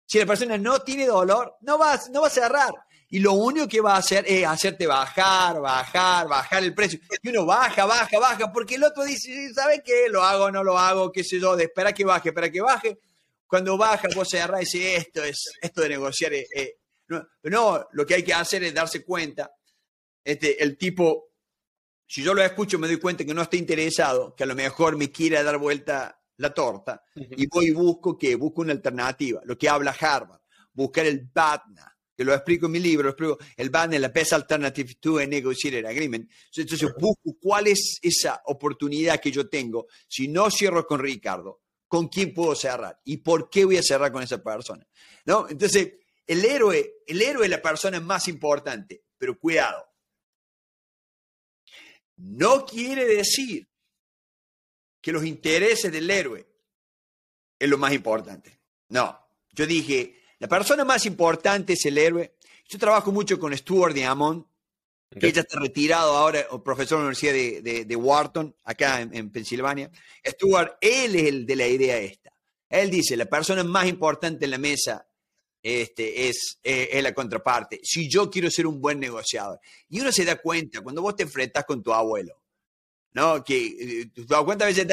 si 0.06 0.20
la 0.20 0.26
persona 0.26 0.58
no 0.58 0.80
tiene 0.82 1.06
dolor, 1.06 1.58
no 1.62 1.78
va, 1.78 2.00
no 2.12 2.26
a 2.26 2.30
cerrar 2.30 2.74
y 3.12 3.20
lo 3.20 3.34
único 3.34 3.68
que 3.68 3.82
va 3.82 3.96
a 3.96 4.00
hacer 4.00 4.24
es 4.28 4.46
hacerte 4.46 4.86
bajar, 4.86 5.60
bajar, 5.60 6.28
bajar 6.28 6.64
el 6.64 6.76
precio. 6.76 7.00
Y 7.24 7.30
uno 7.30 7.46
baja, 7.46 7.86
baja, 7.86 8.20
baja, 8.20 8.52
porque 8.52 8.76
el 8.76 8.84
otro 8.84 9.04
dice, 9.04 9.52
¿sabe 9.54 9.82
qué? 9.84 10.08
Lo 10.10 10.24
hago, 10.24 10.52
no 10.52 10.64
lo 10.64 10.78
hago, 10.78 11.12
qué 11.12 11.24
sé 11.24 11.40
yo, 11.40 11.58
espera 11.58 11.92
que 11.92 12.06
baje, 12.06 12.30
espera 12.30 12.52
que 12.52 12.62
baje. 12.62 13.00
Cuando 13.48 13.78
baja, 13.78 14.08
vos 14.14 14.30
se 14.30 14.38
y 14.38 14.60
dice, 14.60 14.96
esto 14.96 15.24
es, 15.24 15.54
esto 15.60 15.82
de 15.82 15.90
negociar 15.90 16.32
no, 17.08 17.28
no, 17.42 17.88
lo 17.94 18.06
que 18.06 18.14
hay 18.14 18.24
que 18.24 18.36
hacer 18.36 18.64
es 18.64 18.72
darse 18.72 19.04
cuenta, 19.04 19.52
este, 20.24 20.62
el 20.62 20.78
tipo, 20.78 21.29
si 22.10 22.24
yo 22.24 22.34
lo 22.34 22.44
escucho 22.44 22.80
me 22.80 22.88
doy 22.88 22.98
cuenta 22.98 23.24
que 23.24 23.36
no 23.36 23.44
está 23.44 23.56
interesado, 23.56 24.36
que 24.36 24.44
a 24.44 24.48
lo 24.48 24.56
mejor 24.56 24.98
me 24.98 25.12
quiere 25.12 25.42
dar 25.44 25.60
vuelta 25.60 26.20
la 26.38 26.52
torta, 26.52 27.04
y 27.16 27.46
voy 27.46 27.68
y 27.68 27.72
busco 27.72 28.18
que 28.18 28.36
busco 28.36 28.62
una 28.62 28.72
alternativa, 28.72 29.42
lo 29.46 29.56
que 29.56 29.70
habla 29.70 29.96
Harvard, 29.98 30.42
buscar 30.74 31.06
el 31.06 31.30
BATNA, 31.32 31.96
que 32.18 32.26
lo 32.26 32.34
explico 32.34 32.66
en 32.66 32.72
mi 32.72 32.80
libro, 32.80 33.04
lo 33.04 33.10
explico, 33.12 33.38
el 33.56 33.70
BAN 33.70 33.94
es 33.94 34.02
la 34.02 34.08
Best 34.08 34.34
Alternative 34.34 34.96
to 34.96 35.20
a 35.20 35.26
Negotiated 35.26 35.86
Agreement. 35.86 36.30
Entonces 36.54 36.92
busco 37.00 37.38
cuál 37.40 37.68
es 37.68 38.00
esa 38.02 38.42
oportunidad 38.48 39.22
que 39.22 39.32
yo 39.32 39.48
tengo. 39.48 39.88
Si 40.08 40.28
no 40.28 40.50
cierro 40.50 40.86
con 40.86 41.00
Ricardo, 41.00 41.62
¿con 41.88 42.08
quién 42.08 42.34
puedo 42.34 42.56
cerrar? 42.56 43.00
¿Y 43.06 43.18
por 43.18 43.50
qué 43.50 43.66
voy 43.66 43.78
a 43.78 43.84
cerrar 43.84 44.12
con 44.12 44.24
esa 44.24 44.44
persona? 44.44 44.86
¿No? 45.26 45.48
Entonces, 45.48 45.94
el 46.26 46.44
héroe, 46.44 46.96
el 47.08 47.22
héroe 47.22 47.46
es 47.46 47.52
la 47.52 47.62
persona 47.62 48.00
más 48.00 48.28
importante, 48.28 49.04
pero 49.18 49.40
cuidado. 49.40 49.89
No 52.20 52.66
quiere 52.66 53.06
decir 53.06 53.68
que 55.02 55.12
los 55.12 55.26
intereses 55.26 55.92
del 55.92 56.10
héroe 56.10 56.46
es 57.58 57.70
lo 57.70 57.78
más 57.78 57.94
importante. 57.94 58.60
No, 58.90 59.18
yo 59.54 59.66
dije, 59.66 60.22
la 60.40 60.48
persona 60.48 60.84
más 60.84 61.06
importante 61.06 61.74
es 61.74 61.86
el 61.86 61.98
héroe. 61.98 62.36
Yo 62.68 62.78
trabajo 62.78 63.12
mucho 63.12 63.40
con 63.40 63.58
Stuart 63.58 63.94
Diamond, 63.94 64.46
que 65.18 65.28
ella 65.28 65.42
está 65.42 65.60
retirado 65.60 66.16
ahora, 66.16 66.46
profesor 66.64 67.00
de 67.00 67.04
la 67.04 67.08
Universidad 67.10 67.86
de, 67.86 67.96
Wharton, 67.96 68.56
acá 68.64 69.02
en, 69.02 69.32
Pensilvania. 69.32 69.90
Stuart, 70.26 70.78
él 70.82 71.16
es 71.16 71.24
el 71.24 71.46
de 71.46 71.56
la 71.56 71.68
idea 71.68 71.98
esta. 71.98 72.34
Él 72.68 72.90
dice, 72.92 73.18
la 73.18 73.26
persona 73.26 73.64
más 73.64 73.88
importante 73.88 74.46
en 74.46 74.52
la 74.52 74.58
mesa 74.58 75.09
este, 75.62 76.30
es, 76.30 76.60
eh, 76.64 76.90
es, 76.92 77.04
la 77.04 77.14
contraparte. 77.14 77.80
Si 77.84 78.10
yo 78.10 78.30
quiero 78.30 78.50
ser 78.50 78.68
un 78.68 78.80
buen 78.80 79.00
negociador. 79.00 79.60
Y 79.90 80.00
uno 80.00 80.12
se 80.12 80.26
da 80.26 80.38
cuenta 80.38 80.82
cuando 80.82 81.02
vos 81.02 81.16
te 81.16 81.24
enfrentas 81.24 81.66
con 81.66 81.84
tu 81.84 81.94
abuelo. 81.94 82.40
¿no? 83.14 83.44
Que 83.44 83.66
eh, 83.66 84.06
tu 84.14 84.26
cuenta 84.46 84.66
a 84.66 84.68
veces 84.68 84.88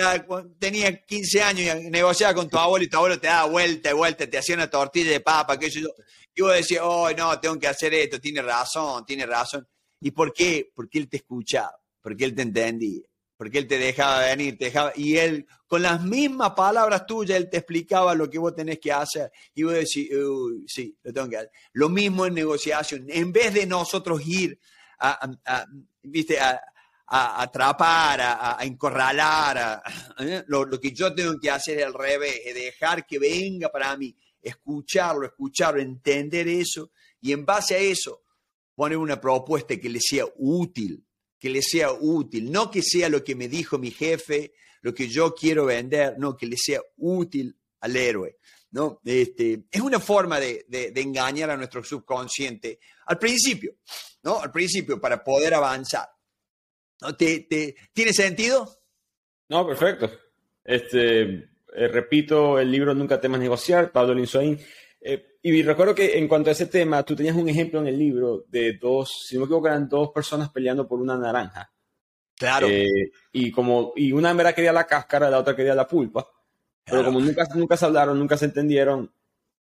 tenía 0.58 1.04
15 1.04 1.42
años 1.42 1.82
y 1.82 1.90
negociaba 1.90 2.34
con 2.34 2.48
tu 2.48 2.58
abuelo 2.58 2.84
y 2.84 2.88
tu 2.88 2.96
abuelo 2.96 3.20
te 3.20 3.26
daba 3.26 3.50
vuelta 3.50 3.90
y 3.90 3.94
vuelta, 3.94 4.28
te 4.28 4.38
hacía 4.38 4.54
una 4.54 4.70
tortilla 4.70 5.10
de 5.10 5.20
papa, 5.20 5.58
que 5.58 5.70
yo. 5.70 5.88
Y 6.34 6.42
vos 6.42 6.52
decías, 6.52 6.82
oh, 6.84 7.10
no, 7.12 7.38
tengo 7.40 7.58
que 7.58 7.68
hacer 7.68 7.94
esto, 7.94 8.20
tiene 8.20 8.42
razón, 8.42 9.04
tiene 9.06 9.26
razón. 9.26 9.66
¿Y 10.00 10.10
por 10.10 10.32
qué? 10.32 10.70
Porque 10.74 10.98
él 10.98 11.08
te 11.08 11.18
escuchaba, 11.18 11.76
porque 12.02 12.24
él 12.24 12.34
te 12.34 12.42
entendía. 12.42 13.06
Porque 13.36 13.58
él 13.58 13.66
te 13.66 13.78
dejaba 13.78 14.20
venir, 14.20 14.56
te 14.56 14.66
dejaba, 14.66 14.92
y 14.96 15.16
él, 15.16 15.46
con 15.66 15.82
las 15.82 16.02
mismas 16.02 16.52
palabras 16.52 17.06
tuyas, 17.06 17.36
él 17.36 17.50
te 17.50 17.58
explicaba 17.58 18.14
lo 18.14 18.30
que 18.30 18.38
vos 18.38 18.54
tenés 18.54 18.78
que 18.78 18.92
hacer, 18.92 19.30
y 19.54 19.62
vos 19.62 19.74
decís, 19.74 20.10
uy, 20.12 20.64
sí, 20.66 20.96
lo 21.02 21.12
tengo 21.12 21.28
que 21.28 21.36
hacer. 21.36 21.50
Lo 21.72 21.88
mismo 21.88 22.26
en 22.26 22.34
negociación, 22.34 23.06
en 23.08 23.32
vez 23.32 23.52
de 23.52 23.66
nosotros 23.66 24.26
ir 24.26 24.58
a, 24.98 25.66
¿viste? 26.02 26.38
a, 26.40 26.60
atrapar, 27.08 28.20
a, 28.20 28.60
a 28.60 28.64
encorralar, 28.64 29.82
¿eh? 30.18 30.42
lo, 30.48 30.64
lo, 30.64 30.80
que 30.80 30.92
yo 30.92 31.14
tengo 31.14 31.38
que 31.38 31.50
hacer 31.50 31.78
es 31.78 31.84
al 31.84 31.94
revés, 31.94 32.40
es 32.44 32.54
dejar 32.54 33.06
que 33.06 33.18
venga 33.18 33.68
para 33.68 33.96
mí, 33.96 34.16
escucharlo, 34.42 35.26
escucharlo, 35.26 35.80
entender 35.80 36.48
eso, 36.48 36.90
y 37.20 37.32
en 37.32 37.44
base 37.44 37.74
a 37.74 37.78
eso, 37.78 38.22
poner 38.74 38.98
una 38.98 39.20
propuesta 39.20 39.76
que 39.76 39.88
le 39.88 40.00
sea 40.00 40.24
útil 40.36 41.05
que 41.38 41.50
le 41.50 41.62
sea 41.62 41.92
útil, 41.92 42.50
no 42.50 42.70
que 42.70 42.82
sea 42.82 43.08
lo 43.08 43.22
que 43.22 43.34
me 43.34 43.48
dijo 43.48 43.78
mi 43.78 43.90
jefe, 43.90 44.54
lo 44.80 44.94
que 44.94 45.08
yo 45.08 45.34
quiero 45.34 45.66
vender, 45.66 46.14
no, 46.18 46.36
que 46.36 46.46
le 46.46 46.56
sea 46.56 46.80
útil 46.96 47.56
al 47.80 47.96
héroe. 47.96 48.38
¿no? 48.70 49.00
Este, 49.04 49.64
es 49.70 49.80
una 49.80 50.00
forma 50.00 50.38
de, 50.38 50.66
de, 50.68 51.00
engañar 51.00 51.50
a 51.50 51.56
nuestro 51.56 51.82
subconsciente 51.82 52.78
al 53.06 53.18
principio, 53.18 53.76
¿no? 54.22 54.40
Al 54.40 54.50
principio, 54.50 55.00
para 55.00 55.22
poder 55.22 55.54
avanzar. 55.54 56.08
¿No? 57.00 57.16
¿Te, 57.16 57.40
te, 57.40 57.74
tiene 57.92 58.12
sentido? 58.12 58.68
No, 59.48 59.66
perfecto. 59.66 60.10
Este, 60.64 61.22
eh, 61.22 61.88
repito, 61.88 62.58
el 62.58 62.70
libro 62.70 62.94
Nunca 62.94 63.20
temas 63.20 63.40
negociar, 63.40 63.92
Pablo 63.92 64.14
Linsoín. 64.14 64.58
Eh, 65.00 65.35
y 65.54 65.62
recuerdo 65.62 65.94
que 65.94 66.18
en 66.18 66.26
cuanto 66.26 66.50
a 66.50 66.52
ese 66.52 66.66
tema, 66.66 67.02
tú 67.02 67.14
tenías 67.14 67.36
un 67.36 67.48
ejemplo 67.48 67.80
en 67.80 67.86
el 67.86 67.98
libro 67.98 68.44
de 68.48 68.74
dos, 68.74 69.24
si 69.26 69.34
no 69.34 69.40
me 69.40 69.44
equivoco, 69.44 69.68
eran 69.68 69.88
dos 69.88 70.10
personas 70.10 70.50
peleando 70.50 70.88
por 70.88 71.00
una 71.00 71.16
naranja. 71.16 71.70
Claro. 72.36 72.66
Eh, 72.68 73.10
y 73.32 73.50
como, 73.50 73.92
y 73.96 74.12
una 74.12 74.32
verdad 74.32 74.54
quería 74.54 74.72
la 74.72 74.86
cáscara, 74.86 75.30
la 75.30 75.38
otra 75.38 75.54
quería 75.54 75.74
la 75.74 75.86
pulpa. 75.86 76.26
Pero 76.84 77.04
como 77.04 77.20
nunca, 77.20 77.46
nunca 77.54 77.76
se 77.76 77.84
hablaron, 77.84 78.18
nunca 78.18 78.36
se 78.36 78.44
entendieron, 78.44 79.12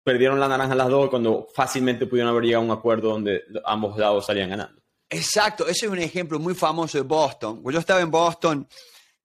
perdieron 0.02 0.38
la 0.38 0.46
naranja 0.46 0.74
las 0.74 0.88
dos 0.88 1.10
cuando 1.10 1.48
fácilmente 1.52 2.06
pudieron 2.06 2.30
haber 2.30 2.44
llegado 2.44 2.62
a 2.62 2.66
un 2.66 2.72
acuerdo 2.72 3.10
donde 3.10 3.42
ambos 3.64 3.98
lados 3.98 4.26
salían 4.26 4.50
ganando. 4.50 4.80
Exacto, 5.08 5.66
ese 5.66 5.86
es 5.86 5.92
un 5.92 5.98
ejemplo 5.98 6.38
muy 6.38 6.54
famoso 6.54 6.98
de 6.98 7.04
Boston. 7.04 7.62
Yo 7.64 7.78
estaba 7.78 8.00
en 8.00 8.10
Boston, 8.10 8.68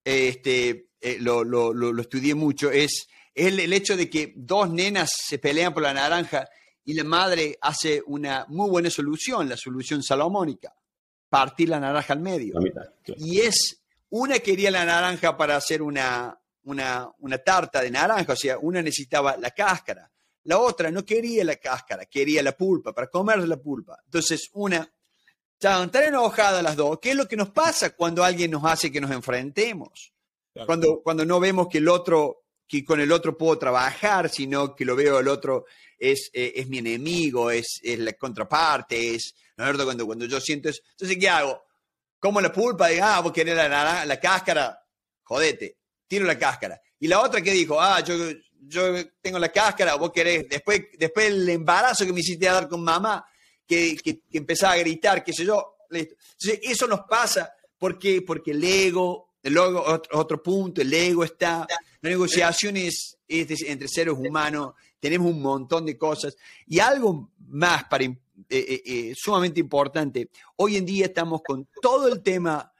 este, 0.03 0.89
eh, 0.99 1.17
lo, 1.19 1.43
lo, 1.43 1.73
lo, 1.73 1.91
lo, 1.91 2.01
estudié 2.01 2.35
mucho, 2.35 2.71
es 2.71 3.07
el, 3.33 3.59
el 3.59 3.73
hecho 3.73 3.95
de 3.95 4.09
que 4.09 4.33
dos 4.35 4.69
nenas 4.69 5.11
se 5.27 5.39
pelean 5.39 5.73
por 5.73 5.83
la 5.83 5.93
naranja 5.93 6.47
y 6.83 6.93
la 6.93 7.03
madre 7.03 7.57
hace 7.61 8.01
una 8.05 8.45
muy 8.49 8.69
buena 8.69 8.89
solución, 8.89 9.47
la 9.47 9.57
solución 9.57 10.01
salomónica, 10.03 10.73
partir 11.29 11.69
la 11.69 11.79
naranja 11.79 12.13
al 12.13 12.19
medio. 12.19 12.59
Mitad, 12.59 12.93
claro. 13.03 13.21
Y 13.23 13.39
es, 13.39 13.81
una 14.09 14.39
quería 14.39 14.71
la 14.71 14.85
naranja 14.85 15.37
para 15.37 15.55
hacer 15.55 15.81
una, 15.81 16.37
una, 16.63 17.09
una, 17.19 17.37
tarta 17.37 17.81
de 17.81 17.91
naranja, 17.91 18.33
o 18.33 18.35
sea, 18.35 18.57
una 18.59 18.81
necesitaba 18.81 19.37
la 19.37 19.51
cáscara, 19.51 20.11
la 20.43 20.57
otra 20.57 20.89
no 20.89 21.05
quería 21.05 21.43
la 21.45 21.55
cáscara, 21.57 22.05
quería 22.05 22.41
la 22.41 22.53
pulpa, 22.53 22.93
para 22.93 23.07
comer 23.07 23.47
la 23.47 23.57
pulpa. 23.57 23.99
Entonces, 24.05 24.49
una, 24.53 24.91
estaban 25.53 25.91
tan 25.91 26.05
enojadas 26.05 26.63
las 26.63 26.75
dos, 26.75 26.99
¿qué 26.99 27.11
es 27.11 27.15
lo 27.15 27.27
que 27.27 27.37
nos 27.37 27.51
pasa 27.51 27.91
cuando 27.95 28.23
alguien 28.23 28.51
nos 28.51 28.65
hace 28.65 28.91
que 28.91 28.99
nos 28.99 29.11
enfrentemos? 29.11 30.13
Claro. 30.51 30.65
Cuando, 30.65 31.01
cuando 31.01 31.25
no 31.25 31.39
vemos 31.39 31.67
que 31.69 31.77
el 31.77 31.87
otro 31.87 32.40
que 32.71 32.85
con 32.85 33.01
el 33.01 33.11
otro 33.11 33.37
puedo 33.37 33.57
trabajar, 33.57 34.29
sino 34.29 34.73
que 34.73 34.85
lo 34.85 34.95
veo 34.95 35.19
el 35.19 35.27
otro 35.27 35.65
es, 35.99 36.31
eh, 36.31 36.53
es 36.55 36.69
mi 36.69 36.77
enemigo, 36.77 37.51
es, 37.51 37.81
es, 37.83 37.99
la 37.99 38.13
contraparte, 38.13 39.13
es, 39.13 39.35
¿no 39.57 39.65
es 39.65 39.71
cierto? 39.71 39.83
Cuando, 39.83 40.05
cuando 40.05 40.25
yo 40.25 40.39
siento 40.39 40.69
eso. 40.69 40.81
Entonces, 40.91 41.17
¿qué 41.19 41.27
hago? 41.27 41.65
Como 42.17 42.39
la 42.39 42.49
pulpa, 42.49 42.87
digo, 42.87 43.03
ah, 43.03 43.19
vos 43.19 43.33
querés 43.33 43.57
la, 43.57 44.05
la, 44.05 44.19
cáscara, 44.21 44.79
jodete, 45.21 45.79
tiro 46.07 46.25
la 46.25 46.39
cáscara. 46.39 46.81
Y 46.97 47.09
la 47.09 47.19
otra 47.19 47.41
que 47.41 47.51
dijo, 47.51 47.81
ah, 47.81 47.99
yo, 47.99 48.15
yo 48.61 49.05
tengo 49.19 49.37
la 49.37 49.49
cáscara, 49.49 49.95
vos 49.95 50.13
querés, 50.13 50.47
después, 50.47 50.81
después 50.97 51.25
el 51.25 51.49
embarazo 51.49 52.05
que 52.05 52.13
me 52.13 52.21
hiciste 52.21 52.45
dar 52.45 52.69
con 52.69 52.81
mamá, 52.81 53.25
que, 53.67 53.97
que, 53.97 54.21
empezaba 54.31 54.73
a 54.73 54.77
gritar, 54.77 55.25
qué 55.25 55.33
sé 55.33 55.43
yo, 55.43 55.75
listo. 55.89 56.15
Entonces, 56.39 56.71
eso 56.71 56.87
nos 56.87 57.01
pasa 57.01 57.51
porque, 57.77 58.21
porque 58.21 58.51
el 58.51 58.63
ego, 58.63 59.33
el 59.43 59.57
otro, 59.57 60.05
otro 60.13 60.41
punto, 60.41 60.81
el 60.81 60.93
ego 60.93 61.25
está, 61.25 61.67
la 62.01 62.09
negociación 62.09 62.77
es, 62.77 63.17
es 63.27 63.61
entre 63.63 63.87
seres 63.87 64.15
humanos, 64.17 64.73
tenemos 64.99 65.31
un 65.31 65.41
montón 65.41 65.85
de 65.85 65.97
cosas. 65.97 66.35
Y 66.67 66.79
algo 66.79 67.31
más 67.47 67.85
para, 67.85 68.03
eh, 68.03 68.15
eh, 68.49 68.81
eh, 68.85 69.13
sumamente 69.15 69.59
importante, 69.59 70.29
hoy 70.57 70.77
en 70.77 70.85
día 70.85 71.05
estamos 71.05 71.41
con 71.43 71.67
todo 71.81 72.07
el 72.07 72.21
tema 72.21 72.71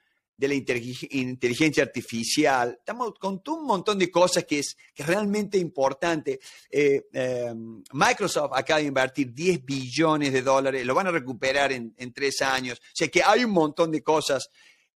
de 0.42 0.48
la 0.48 0.56
inteligencia 0.56 1.84
artificial, 1.84 2.76
estamos 2.80 3.14
con 3.20 3.44
un 3.48 3.64
montón 3.64 4.00
de 4.00 4.10
cosas 4.10 4.44
que 4.44 4.58
es, 4.58 4.76
que 4.92 5.04
es 5.04 5.08
realmente 5.08 5.60
importante. 5.60 6.40
Eh, 6.72 7.04
eh, 7.14 7.54
Microsoft 7.94 8.52
acaba 8.56 8.80
de 8.80 8.88
invertir 8.88 9.32
10 9.36 9.64
billones 9.64 10.34
de 10.34 10.42
dólares, 10.42 10.84
lo 10.84 10.96
van 10.96 11.06
a 11.06 11.12
recuperar 11.12 11.72
en, 11.72 11.94
en 11.96 12.12
tres 12.12 12.42
años, 12.42 12.80
o 12.80 12.92
sea 12.92 13.08
que 13.08 13.22
hay 13.22 13.46
un 13.46 13.52
montón 13.52 13.92
de 13.92 14.02
cosas, 14.02 14.50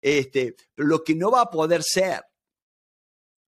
este, 0.02 0.56
lo 0.78 1.04
que 1.04 1.14
no 1.14 1.30
va 1.30 1.42
a 1.42 1.50
poder 1.50 1.84
ser 1.84 2.24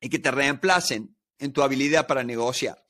es 0.06 0.12
que 0.12 0.20
te 0.20 0.32
reemplacen 0.32 1.16
en 1.40 1.52
tu 1.52 1.62
habilidad 1.62 2.08
para 2.08 2.24
negociar. 2.24 2.84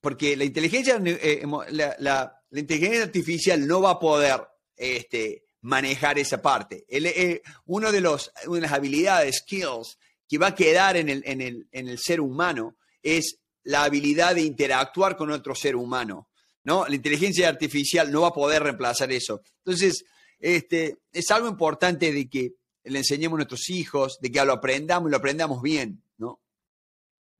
Porque 0.00 0.36
la 0.36 0.44
inteligencia, 0.44 1.00
eh, 1.04 1.42
la, 1.70 1.96
la, 1.98 2.42
la, 2.50 2.60
inteligencia 2.60 3.02
artificial 3.02 3.66
no 3.66 3.80
va 3.80 3.92
a 3.92 3.98
poder 3.98 4.46
este, 4.76 5.44
manejar 5.62 6.18
esa 6.18 6.40
parte. 6.40 6.84
El, 6.88 7.06
eh, 7.06 7.42
uno 7.66 7.90
de, 7.90 8.00
los, 8.00 8.30
una 8.46 8.56
de 8.56 8.60
las 8.62 8.72
habilidades, 8.72 9.38
skills, 9.38 9.98
que 10.28 10.38
va 10.38 10.48
a 10.48 10.54
quedar 10.54 10.96
en 10.96 11.08
el, 11.08 11.22
en, 11.26 11.40
el, 11.40 11.68
en 11.72 11.88
el 11.88 11.98
ser 11.98 12.20
humano 12.20 12.76
es 13.02 13.38
la 13.62 13.84
habilidad 13.84 14.34
de 14.34 14.42
interactuar 14.42 15.16
con 15.16 15.30
otro 15.30 15.54
ser 15.54 15.76
humano. 15.76 16.28
¿no? 16.64 16.86
La 16.86 16.94
inteligencia 16.94 17.48
artificial 17.48 18.10
no 18.10 18.22
va 18.22 18.28
a 18.28 18.32
poder 18.32 18.62
reemplazar 18.62 19.10
eso. 19.12 19.42
Entonces, 19.58 20.04
este, 20.38 20.98
es 21.12 21.30
algo 21.30 21.48
importante 21.48 22.12
de 22.12 22.28
que 22.28 22.54
le 22.84 22.98
enseñemos 22.98 23.36
a 23.36 23.38
nuestros 23.38 23.70
hijos, 23.70 24.18
de 24.20 24.30
que 24.30 24.44
lo 24.44 24.52
aprendamos 24.52 25.08
y 25.08 25.12
lo 25.12 25.16
aprendamos 25.16 25.62
bien, 25.62 26.02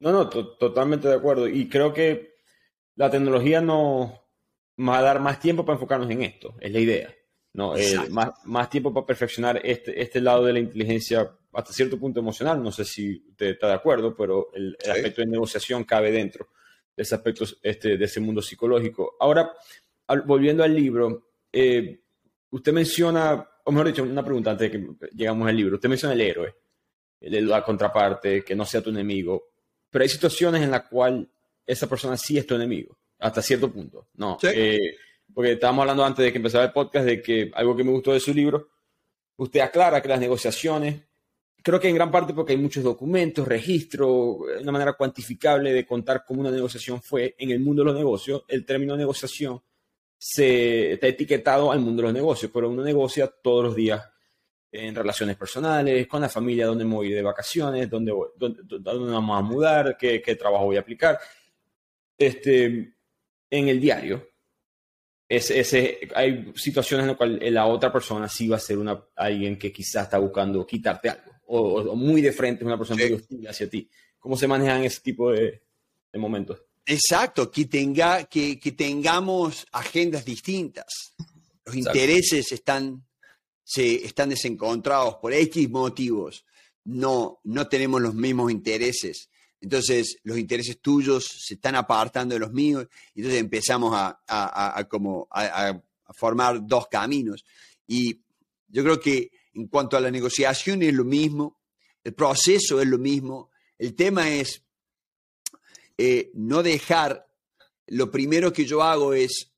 ¿no? 0.00 0.12
No, 0.12 0.19
no, 0.19 0.29
to 0.29 0.57
totalmente 0.57 1.09
de 1.09 1.15
acuerdo. 1.15 1.49
Y 1.49 1.69
creo 1.69 1.93
que 1.93 2.37
la 2.95 3.11
tecnología 3.11 3.61
nos 3.61 4.11
va 4.79 4.99
a 4.99 5.03
dar 5.03 5.21
más 5.21 5.41
tiempo 5.41 5.65
para 5.65 5.76
enfocarnos 5.76 6.11
en 6.11 6.23
esto, 6.23 6.55
es 6.61 6.73
la 6.73 6.81
idea. 6.81 7.15
¿no? 7.53 7.75
Eh, 7.75 7.97
más, 8.11 8.33
más, 8.45 8.69
tiempo 8.69 8.93
para 8.93 9.07
perfeccionar 9.07 9.61
este, 9.65 10.00
este 10.03 10.21
lado 10.21 10.45
de 10.45 10.53
la 10.53 10.59
inteligencia 10.59 11.31
hasta 11.55 11.73
cierto 11.73 11.99
punto 11.99 12.21
emocional. 12.21 12.62
No 12.62 12.71
sé 12.71 12.85
si 12.85 13.25
usted 13.31 13.47
está 13.47 13.69
de 13.69 13.75
acuerdo, 13.75 14.15
pero 14.15 14.50
el, 14.53 14.76
el 14.79 14.91
aspecto 14.91 15.23
de 15.23 15.29
negociación 15.29 15.85
cabe 15.85 16.12
dentro 16.12 16.49
de 16.95 17.03
ese 17.03 17.15
aspecto, 17.15 17.45
este, 17.62 17.97
de 17.97 18.05
ese 18.05 18.21
mundo 18.21 18.43
psicológico. 18.43 19.17
Ahora, 19.21 19.53
al, 20.07 20.23
volviendo 20.23 20.62
al 20.65 20.75
libro, 20.75 21.31
eh, 21.53 22.00
usted 22.50 22.73
menciona, 22.73 23.49
o 23.65 23.73
mejor 23.73 23.88
dicho, 23.88 24.03
una 24.03 24.25
pregunta 24.25 24.53
antes 24.53 24.71
de 24.71 24.79
que 24.79 25.09
llegamos 25.15 25.49
al 25.49 25.57
libro. 25.57 25.76
Usted 25.76 25.88
menciona 25.88 26.15
el 26.15 26.21
héroe, 26.21 26.55
la 27.21 27.62
contraparte, 27.62 28.43
que 28.43 28.55
no 28.55 28.65
sea 28.65 28.83
tu 28.83 28.91
enemigo, 28.91 29.55
pero 29.90 30.02
hay 30.02 30.09
situaciones 30.09 30.62
en 30.62 30.71
las 30.71 30.83
cuales 30.88 31.26
esa 31.66 31.88
persona 31.88 32.16
sí 32.16 32.38
es 32.38 32.47
tu 32.47 32.55
enemigo, 32.55 32.97
hasta 33.19 33.43
cierto 33.43 33.71
punto. 33.71 34.09
No. 34.14 34.38
Sí. 34.40 34.49
Eh, 34.55 34.97
porque 35.35 35.52
estábamos 35.52 35.83
hablando 35.83 36.05
antes 36.05 36.25
de 36.25 36.33
que 36.33 36.38
empezara 36.38 36.64
el 36.64 36.73
podcast 36.73 37.05
de 37.05 37.21
que 37.21 37.50
algo 37.55 37.76
que 37.76 37.85
me 37.85 37.90
gustó 37.90 38.12
de 38.12 38.21
su 38.21 38.33
libro, 38.33 38.71
usted 39.37 39.61
aclara 39.61 40.00
que 40.00 40.09
las 40.09 40.21
negociaciones, 40.21 41.02
creo 41.62 41.81
que 41.81 41.88
en 41.88 41.95
gran 41.95 42.11
parte 42.11 42.33
porque 42.33 42.52
hay 42.52 42.59
muchos 42.59 42.85
documentos, 42.85 43.47
registros, 43.47 44.38
una 44.61 44.73
manera 44.73 44.93
cuantificable 44.95 45.73
de 45.73 45.85
contar 45.87 46.25
cómo 46.26 46.40
una 46.40 46.50
negociación 46.50 47.02
fue 47.02 47.35
en 47.38 47.50
el 47.50 47.61
mundo 47.61 47.83
de 47.83 47.87
los 47.87 47.97
negocios, 47.97 48.45
el 48.49 48.64
término 48.64 48.97
negociación 48.97 49.61
se 50.19 50.93
está 50.93 51.09
etiquetado 51.09 51.71
al 51.71 51.81
mundo 51.81 52.02
de 52.02 52.09
los 52.09 52.14
negocios, 52.14 52.50
pero 52.52 52.71
uno 52.71 52.83
negocia 52.83 53.26
todos 53.26 53.64
los 53.64 53.76
días 53.76 54.02
en 54.70 54.94
relaciones 54.94 55.37
personales, 55.37 56.06
con 56.06 56.20
la 56.20 56.28
familia, 56.28 56.66
dónde 56.66 56.85
me 56.85 56.94
voy 56.94 57.11
de 57.11 57.23
vacaciones, 57.23 57.88
dónde, 57.88 58.12
voy, 58.12 58.28
dónde, 58.37 58.61
dónde 58.64 59.12
vamos 59.12 59.38
a 59.38 59.42
mudar, 59.42 59.96
qué, 59.99 60.20
qué 60.20 60.37
trabajo 60.37 60.66
voy 60.66 60.76
a 60.76 60.80
aplicar. 60.80 61.18
Este, 62.18 62.94
en 63.50 63.68
el 63.68 63.80
diario, 63.80 64.28
es, 65.28 65.50
ese, 65.50 66.08
hay 66.14 66.52
situaciones 66.54 67.04
en 67.04 67.08
las 67.08 67.16
cuales 67.16 67.52
la 67.52 67.66
otra 67.66 67.92
persona 67.92 68.28
sí 68.28 68.49
va 68.49 68.56
a 68.56 68.61
ser 68.61 68.78
una, 68.78 69.04
alguien 69.16 69.58
que 69.58 69.73
quizás 69.73 70.04
está 70.04 70.18
buscando 70.18 70.66
quitarte 70.66 71.11
algo, 71.11 71.32
o, 71.46 71.80
o 71.80 71.96
muy 71.96 72.20
de 72.20 72.32
frente, 72.32 72.64
una 72.64 72.78
persona 72.78 73.02
sí. 73.02 73.08
muy 73.11 73.18
hostil 73.18 73.49
hacia 73.49 73.68
ti. 73.68 73.90
¿Cómo 74.18 74.37
se 74.37 74.46
manejan 74.46 74.85
ese 74.85 75.00
tipo 75.00 75.30
de, 75.32 75.62
de 76.12 76.18
momentos? 76.18 76.62
Exacto, 76.85 77.50
que, 77.50 77.64
tenga, 77.64 78.25
que, 78.25 78.61
que, 78.61 78.73
tengamos 78.73 79.66
agendas 79.73 80.25
distintas. 80.25 81.14
Los 81.64 81.75
Exacto. 81.75 81.99
intereses 81.99 82.52
están, 82.52 83.04
se, 83.66 84.06
están 84.06 84.28
desencontrados 84.28 85.16
por 85.16 85.32
X 85.32 85.68
motivos. 85.68 86.46
No, 86.85 87.40
no 87.42 87.66
tenemos 87.66 88.00
los 88.00 88.14
mismos 88.14 88.52
intereses. 88.52 89.28
Entonces, 89.61 90.18
los 90.23 90.38
intereses 90.38 90.80
tuyos 90.80 91.26
se 91.44 91.54
están 91.54 91.75
apartando 91.75 92.35
de 92.35 92.38
los 92.38 92.52
míos, 92.52 92.87
y 93.12 93.20
entonces 93.20 93.40
empezamos 93.40 93.92
a, 93.92 94.20
a, 94.28 94.85
como 94.85 95.26
a, 95.32 95.80
formar 96.14 96.64
dos 96.64 96.87
caminos. 96.87 97.44
Y 97.88 98.20
yo 98.68 98.85
creo 98.85 99.00
que 99.00 99.32
en 99.54 99.66
cuanto 99.66 99.96
a 99.96 100.00
la 100.00 100.12
negociación 100.12 100.82
es 100.82 100.94
lo 100.94 101.04
mismo. 101.04 101.58
el 102.04 102.14
proceso 102.14 102.80
es 102.80 102.87
lo 102.87 102.99
mismo. 102.99 103.50
El 103.76 103.96
tema 103.96 104.30
es 104.30 104.62
eh, 105.99 106.30
no 106.35 106.62
dejar, 106.62 107.26
lo 107.88 108.12
primero 108.12 108.52
que 108.52 108.64
yo 108.64 108.80
hago 108.80 109.12
es, 109.12 109.50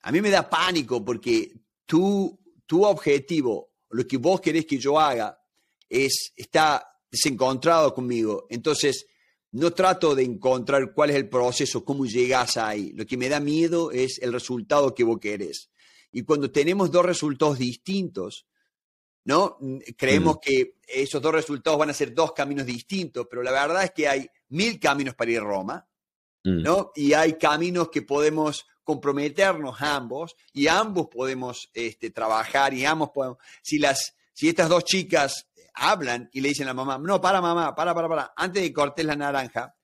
a 0.00 0.10
mí 0.10 0.22
me 0.22 0.30
da 0.30 0.48
pánico 0.48 1.04
porque 1.04 1.52
tu, 1.84 2.38
tu 2.66 2.84
objetivo, 2.84 3.70
lo 3.90 4.06
que 4.06 4.16
vos 4.16 4.40
querés 4.40 4.66
que 4.66 4.78
yo 4.78 4.98
haga, 4.98 5.38
es, 5.88 6.32
está 6.36 6.86
desencontrado 7.10 7.94
conmigo. 7.94 8.46
Entonces, 8.50 9.06
no 9.52 9.72
trato 9.72 10.14
de 10.14 10.24
encontrar 10.24 10.92
cuál 10.92 11.10
es 11.10 11.16
el 11.16 11.28
proceso, 11.28 11.84
cómo 11.84 12.04
llegas 12.04 12.56
ahí. 12.56 12.92
Lo 12.92 13.06
que 13.06 13.16
me 13.16 13.28
da 13.28 13.40
miedo 13.40 13.90
es 13.90 14.18
el 14.18 14.32
resultado 14.32 14.94
que 14.94 15.04
vos 15.04 15.18
querés. 15.20 15.70
Y 16.12 16.22
cuando 16.22 16.50
tenemos 16.50 16.90
dos 16.90 17.04
resultados 17.04 17.58
distintos, 17.58 18.46
¿no? 19.24 19.58
Creemos 19.96 20.36
mm. 20.36 20.40
que 20.40 20.76
esos 20.86 21.20
dos 21.20 21.32
resultados 21.32 21.78
van 21.78 21.90
a 21.90 21.94
ser 21.94 22.14
dos 22.14 22.32
caminos 22.32 22.66
distintos, 22.66 23.26
pero 23.28 23.42
la 23.42 23.50
verdad 23.50 23.84
es 23.84 23.90
que 23.92 24.08
hay 24.08 24.28
mil 24.48 24.78
caminos 24.78 25.14
para 25.14 25.30
ir 25.30 25.38
a 25.38 25.44
Roma, 25.44 25.88
mm. 26.44 26.62
¿no? 26.62 26.92
Y 26.94 27.12
hay 27.12 27.34
caminos 27.34 27.88
que 27.90 28.02
podemos 28.02 28.66
comprometernos 28.86 29.82
ambos 29.82 30.36
y 30.52 30.68
ambos 30.68 31.08
podemos 31.08 31.68
este, 31.74 32.10
trabajar 32.10 32.72
y 32.72 32.84
ambos 32.84 33.10
podemos, 33.10 33.38
si 33.60 33.80
las, 33.80 34.14
si 34.32 34.48
estas 34.48 34.68
dos 34.68 34.84
chicas 34.84 35.48
hablan 35.74 36.30
y 36.32 36.40
le 36.40 36.50
dicen 36.50 36.66
a 36.66 36.70
la 36.70 36.74
mamá, 36.74 36.96
no, 36.96 37.20
para 37.20 37.40
mamá, 37.40 37.74
para, 37.74 37.92
para, 37.92 38.08
para, 38.08 38.32
antes 38.36 38.62
de 38.62 38.72
cortes 38.72 39.04
la 39.04 39.16
naranja, 39.16 39.74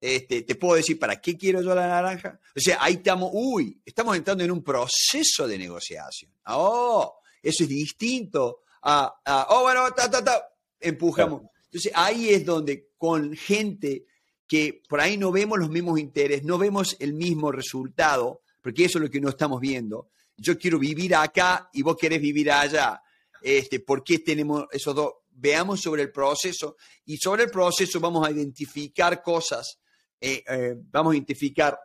este, 0.00 0.42
te 0.42 0.56
puedo 0.56 0.74
decir, 0.74 0.98
¿para 0.98 1.20
qué 1.20 1.36
quiero 1.36 1.62
yo 1.62 1.72
la 1.72 1.86
naranja? 1.86 2.40
O 2.56 2.58
sea, 2.58 2.78
ahí 2.80 2.94
estamos, 2.94 3.30
uy, 3.32 3.80
estamos 3.86 4.16
entrando 4.16 4.42
en 4.42 4.50
un 4.50 4.64
proceso 4.64 5.46
de 5.46 5.56
negociación. 5.56 6.32
Oh, 6.46 7.20
eso 7.40 7.62
es 7.62 7.68
distinto 7.68 8.62
a, 8.82 9.46
oh, 9.50 9.62
bueno, 9.62 9.88
ta, 9.92 10.10
ta, 10.10 10.24
ta, 10.24 10.48
empujamos. 10.80 11.42
Entonces, 11.66 11.92
ahí 11.94 12.30
es 12.30 12.44
donde 12.44 12.88
con 12.98 13.36
gente 13.36 14.04
que 14.48 14.82
por 14.88 15.00
ahí 15.00 15.16
no 15.16 15.30
vemos 15.30 15.60
los 15.60 15.70
mismos 15.70 16.00
intereses, 16.00 16.42
no 16.42 16.58
vemos 16.58 16.96
el 16.98 17.12
mismo 17.12 17.52
resultado, 17.52 18.40
porque 18.60 18.84
eso 18.84 18.98
es 18.98 19.04
lo 19.04 19.10
que 19.10 19.20
no 19.20 19.28
estamos 19.28 19.60
viendo. 19.60 20.10
Yo 20.36 20.58
quiero 20.58 20.78
vivir 20.78 21.14
acá 21.14 21.68
y 21.72 21.82
vos 21.82 21.96
querés 21.96 22.20
vivir 22.20 22.50
allá. 22.50 23.02
Este, 23.40 23.80
¿Por 23.80 24.02
qué 24.02 24.18
tenemos 24.20 24.66
esos 24.72 24.94
dos? 24.94 25.12
veamos 25.38 25.80
sobre 25.80 26.02
el 26.02 26.12
proceso 26.12 26.76
y 27.04 27.16
sobre 27.16 27.44
el 27.44 27.50
proceso 27.50 28.00
vamos 28.00 28.26
a 28.26 28.30
identificar 28.30 29.22
cosas, 29.22 29.78
eh, 30.20 30.42
eh, 30.46 30.74
vamos 30.76 31.12
a 31.12 31.16
identificar 31.16 31.78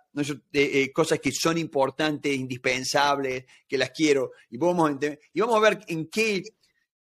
eh, 0.52 0.92
cosas 0.92 1.20
que 1.20 1.32
son 1.32 1.58
importantes, 1.58 2.34
indispensables, 2.36 3.46
que 3.68 3.78
las 3.78 3.92
quiero 3.92 4.32
y 4.50 4.58
vamos, 4.58 4.92
a, 4.92 5.18
y 5.34 5.40
vamos 5.40 5.56
a 5.56 5.60
ver 5.60 5.80
en 5.88 6.08
qué 6.08 6.44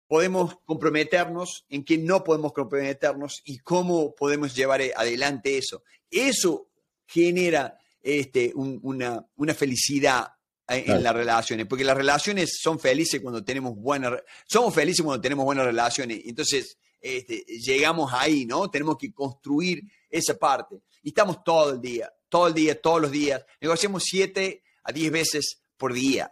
podemos 0.08 0.56
comprometernos, 0.66 1.66
en 1.70 1.84
qué 1.84 1.98
no 1.98 2.24
podemos 2.24 2.54
comprometernos 2.54 3.42
y 3.46 3.60
cómo 3.60 4.16
podemos 4.16 4.56
llevar 4.56 4.82
adelante 4.96 5.58
eso. 5.58 5.84
Eso 6.10 6.70
genera 7.06 7.78
este, 8.02 8.52
una, 8.56 9.26
una 9.36 9.54
felicidad 9.54 10.28
en 10.68 11.02
las 11.02 11.16
relaciones, 11.16 11.66
porque 11.66 11.84
las 11.84 11.98
relaciones 11.98 12.60
son 12.62 12.80
felices 12.80 13.22
cuando 13.22 13.44
tenemos 13.44 13.76
buenas, 13.76 14.22
somos 14.46 14.74
felices 14.74 15.04
cuando 15.04 15.22
tenemos 15.22 15.44
buenas 15.44 15.66
relaciones, 15.66 16.22
entonces 16.26 16.78
este, 17.02 17.44
llegamos 17.48 18.12
ahí, 18.14 18.46
¿no? 18.46 18.70
Tenemos 18.70 18.98
que 18.98 19.12
construir 19.12 19.82
esa 20.10 20.38
parte. 20.38 20.82
Y 21.02 21.10
estamos 21.10 21.44
todo 21.44 21.74
el 21.74 21.82
día, 21.82 22.12
todo 22.28 22.48
el 22.48 22.54
día, 22.54 22.80
todos 22.80 23.02
los 23.02 23.12
días, 23.12 23.44
negociamos 23.60 24.04
siete 24.06 24.64
a 24.84 24.92
diez 24.92 25.12
veces 25.12 25.62
por 25.78 25.94
día. 25.94 26.32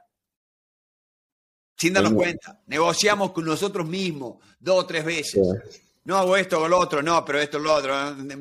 Sin 1.75 1.93
darnos 1.93 2.13
cuenta, 2.13 2.61
negociamos 2.65 3.31
con 3.31 3.45
nosotros 3.45 3.87
mismos 3.87 4.37
dos 4.59 4.83
o 4.83 4.85
tres 4.85 5.05
veces. 5.05 5.47
No 6.07 6.17
hago 6.17 6.37
esto 6.37 6.61
o 6.61 6.67
lo 6.67 6.79
otro, 6.79 7.01
no, 7.03 7.23
pero 7.23 7.39
esto 7.39 7.57
o 7.57 7.61
lo 7.61 7.73
otro. 7.73 7.93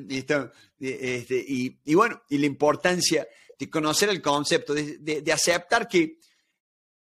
Y, 0.09 0.19
este, 0.19 1.45
y 1.49 1.95
bueno, 1.95 2.23
y 2.29 2.39
la 2.39 2.47
importancia 2.47 3.27
de 3.59 3.71
conocer 3.71 4.09
el 4.09 4.21
concepto, 4.21 4.75
de, 4.75 5.33
aceptar 5.33 5.89
que 5.89 6.19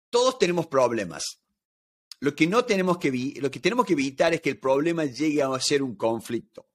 todos 0.09 0.39
tenemos 0.39 0.67
problemas. 0.67 1.41
Lo 2.21 2.35
que 2.35 2.47
no 2.47 2.65
tenemos 2.65 2.99
que, 2.99 3.35
lo 3.41 3.51
que 3.51 3.61
tenemos 3.61 3.87
que 3.87 3.95
evitar 3.95 4.35
es 4.35 4.41
que 4.41 4.51
el 4.51 4.59
problema 4.59 5.05
llegue 5.05 5.43
a 5.43 5.59
ser 5.61 5.83
un 5.83 5.97
conflicto. 5.97 6.69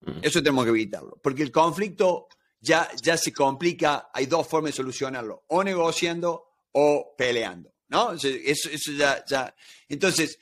Mm. 0.00 0.20
Eso 0.22 0.42
tenemos 0.42 0.64
que 0.64 0.70
evitarlo, 0.70 1.18
porque 1.22 1.42
el 1.42 1.50
conflicto 1.50 2.28
ya, 2.60 2.88
ya 3.02 3.16
se 3.16 3.32
complica, 3.32 4.10
hay 4.12 4.26
dos 4.26 4.46
formas 4.46 4.72
de 4.72 4.76
solucionarlo, 4.76 5.44
o 5.48 5.64
negociando 5.64 6.44
o 6.72 7.14
peleando, 7.16 7.74
¿no? 7.88 8.12
Eso, 8.12 8.28
eso 8.28 8.92
ya, 8.92 9.24
ya. 9.24 9.54
Entonces, 9.88 10.38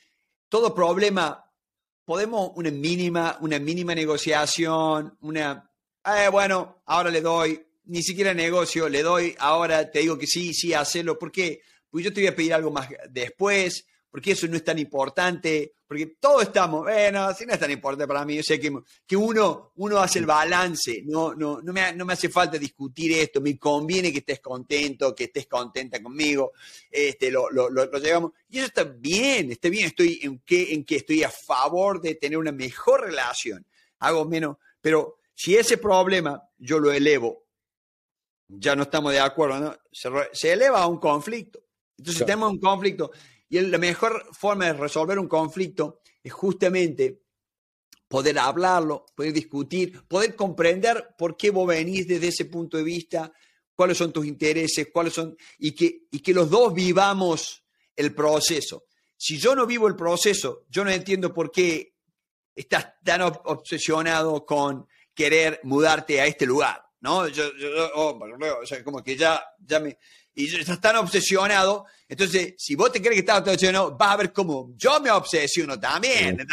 todo 0.47 0.75
problema, 0.75 1.48
podemos 2.09 2.53
una 2.55 2.71
mínima, 2.71 3.37
una 3.41 3.59
mínima 3.59 3.93
negociación, 3.93 5.15
una, 5.21 5.71
eh, 6.03 6.27
bueno, 6.31 6.81
ahora 6.87 7.11
le 7.11 7.21
doy 7.21 7.63
ni 7.85 8.01
siquiera 8.01 8.33
negocio, 8.33 8.89
le 8.89 9.03
doy 9.03 9.35
ahora, 9.37 9.91
te 9.91 9.99
digo 9.99 10.17
que 10.17 10.25
sí, 10.25 10.51
sí, 10.55 10.73
hacelo. 10.73 11.19
¿Por 11.19 11.31
qué? 11.31 11.61
Porque 11.87 12.05
yo 12.05 12.11
te 12.11 12.21
voy 12.21 12.27
a 12.29 12.35
pedir 12.35 12.55
algo 12.55 12.71
más 12.71 12.89
después, 13.11 13.85
porque 14.09 14.31
eso 14.31 14.47
no 14.47 14.55
es 14.55 14.63
tan 14.63 14.79
importante, 14.79 15.75
porque 15.89 16.05
todos 16.19 16.43
estamos, 16.43 16.83
bueno, 16.83 17.23
así 17.23 17.47
no 17.47 17.53
es 17.53 17.59
tan 17.59 17.71
importante 17.71 18.07
para 18.07 18.23
mí. 18.23 18.35
Yo 18.35 18.43
sé 18.43 18.59
que, 18.59 18.71
que 19.07 19.15
uno, 19.15 19.71
uno 19.77 19.97
hace 19.97 20.19
el 20.19 20.27
balance, 20.27 21.01
no, 21.03 21.33
no, 21.33 21.61
no, 21.63 21.73
me, 21.73 21.93
no 21.93 22.05
me 22.05 22.13
hace 22.13 22.29
falta 22.29 22.59
discutir 22.59 23.11
esto, 23.13 23.41
me 23.41 23.57
conviene 23.57 24.11
que 24.11 24.19
estés 24.19 24.39
contento, 24.39 25.15
que 25.15 25.23
estés 25.23 25.47
contenta 25.47 25.99
conmigo, 25.99 26.51
este, 26.91 27.31
lo, 27.31 27.49
lo, 27.49 27.71
lo, 27.71 27.97
llevamos. 27.97 28.33
Y 28.49 28.59
eso 28.59 28.67
está 28.67 28.83
bien, 28.83 29.51
está 29.51 29.67
bien, 29.67 29.87
estoy 29.87 30.19
en 30.21 30.37
que, 30.45 30.75
en 30.75 30.83
que 30.85 30.97
estoy 30.97 31.23
a 31.23 31.31
favor 31.31 31.99
de 31.99 32.13
tener 32.13 32.37
una 32.37 32.51
mejor 32.51 33.01
relación, 33.01 33.65
hago 33.97 34.25
menos, 34.25 34.57
pero 34.79 35.17
si 35.33 35.55
ese 35.55 35.79
problema 35.79 36.39
yo 36.59 36.77
lo 36.77 36.91
elevo 36.91 37.47
ya 38.47 38.75
no 38.75 38.83
estamos 38.83 39.11
de 39.11 39.21
acuerdo, 39.21 39.59
¿no? 39.59 39.75
se, 39.91 40.53
eleva 40.53 40.83
a 40.83 40.87
un 40.87 40.99
conflicto. 40.99 41.59
Entonces, 41.97 42.19
si 42.19 42.25
tenemos 42.25 42.51
un 42.51 42.59
conflicto, 42.59 43.11
y 43.49 43.59
la 43.61 43.77
mejor 43.77 44.27
forma 44.31 44.65
de 44.65 44.73
resolver 44.73 45.17
un 45.17 45.27
conflicto 45.27 46.01
es 46.23 46.31
justamente 46.31 47.23
poder 48.07 48.39
hablarlo, 48.39 49.05
poder 49.15 49.33
discutir, 49.33 50.03
poder 50.07 50.35
comprender 50.35 51.15
por 51.17 51.37
qué 51.37 51.51
vos 51.51 51.67
venís 51.67 52.07
desde 52.07 52.27
ese 52.27 52.45
punto 52.45 52.77
de 52.77 52.83
vista, 52.83 53.31
cuáles 53.75 53.97
son 53.97 54.11
tus 54.11 54.25
intereses, 54.25 54.89
cuáles 54.91 55.13
son, 55.13 55.37
y 55.59 55.73
que, 55.73 56.07
y 56.11 56.19
que 56.19 56.33
los 56.33 56.49
dos 56.49 56.73
vivamos 56.73 57.63
el 57.95 58.13
proceso. 58.13 58.85
Si 59.15 59.37
yo 59.37 59.55
no 59.55 59.65
vivo 59.65 59.87
el 59.87 59.95
proceso, 59.95 60.65
yo 60.69 60.83
no 60.83 60.91
entiendo 60.91 61.33
por 61.33 61.51
qué 61.51 61.95
estás 62.55 62.93
tan 63.03 63.21
obsesionado 63.21 64.45
con 64.45 64.87
querer 65.13 65.59
mudarte 65.63 66.19
a 66.19 66.25
este 66.25 66.45
lugar. 66.45 66.88
¿No? 67.01 67.27
Yo, 67.27 67.55
yo 67.57 67.89
oh, 67.95 68.19
o 68.61 68.65
sea, 68.65 68.83
como 68.83 69.03
que 69.03 69.15
ya, 69.15 69.41
ya 69.59 69.79
me... 69.79 69.97
Y 70.35 70.47
yo, 70.47 70.57
estás 70.59 70.79
tan 70.79 70.95
obsesionado, 70.95 71.85
entonces, 72.07 72.53
si 72.57 72.75
vos 72.75 72.91
te 72.91 73.01
crees 73.01 73.15
que 73.15 73.19
estás 73.19 73.39
obsesionado, 73.39 73.97
vas 73.97 74.13
a 74.13 74.17
ver 74.17 74.33
cómo 74.33 74.71
yo 74.75 74.99
me 75.01 75.11
obsesiono 75.11 75.79
también, 75.79 76.45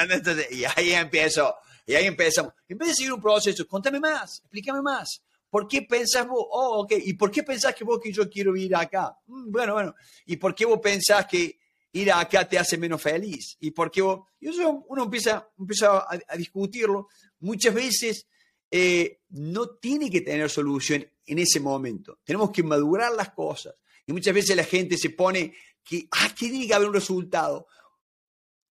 y 0.50 0.64
ahí 0.64 0.92
empiezo, 0.92 1.54
y 1.86 1.94
ahí 1.94 2.06
empezamos. 2.06 2.52
En 2.68 2.78
vez 2.78 2.88
de 2.88 2.94
seguir 2.94 3.12
un 3.12 3.20
proceso, 3.20 3.66
contame 3.66 4.00
más, 4.00 4.40
explícame 4.40 4.82
más. 4.82 5.22
¿Por 5.48 5.68
qué 5.68 5.82
pensás 5.82 6.26
vos? 6.26 6.44
Oh, 6.50 6.82
ok. 6.82 6.94
¿Y 7.04 7.14
por 7.14 7.30
qué 7.30 7.42
pensás 7.42 7.74
que 7.74 7.84
vos 7.84 8.00
que 8.02 8.12
yo 8.12 8.28
quiero 8.28 8.56
ir 8.56 8.74
acá? 8.74 9.16
Mm, 9.26 9.50
bueno, 9.50 9.74
bueno. 9.74 9.94
¿Y 10.26 10.36
por 10.36 10.54
qué 10.54 10.66
vos 10.66 10.80
pensás 10.82 11.26
que 11.26 11.58
ir 11.92 12.12
acá 12.12 12.46
te 12.48 12.58
hace 12.58 12.76
menos 12.76 13.00
feliz? 13.00 13.56
¿Y 13.60 13.70
por 13.70 13.90
qué 13.90 14.02
vos? 14.02 14.26
Y 14.40 14.48
eso 14.48 14.84
uno 14.88 15.04
empieza, 15.04 15.48
empieza 15.56 16.04
a 16.08 16.36
discutirlo. 16.36 17.08
Muchas 17.38 17.72
veces 17.72 18.26
eh, 18.70 19.20
no 19.30 19.70
tiene 19.70 20.10
que 20.10 20.20
tener 20.20 20.50
solución 20.50 21.06
en 21.26 21.38
ese 21.38 21.60
momento. 21.60 22.20
Tenemos 22.24 22.50
que 22.50 22.62
madurar 22.62 23.12
las 23.12 23.30
cosas. 23.30 23.74
Y 24.06 24.12
muchas 24.12 24.34
veces 24.34 24.56
la 24.56 24.64
gente 24.64 24.96
se 24.96 25.10
pone 25.10 25.54
que, 25.84 26.08
ah, 26.12 26.28
que 26.28 26.48
tiene 26.48 26.66
que 26.66 26.74
haber 26.74 26.88
un 26.88 26.94
resultado. 26.94 27.68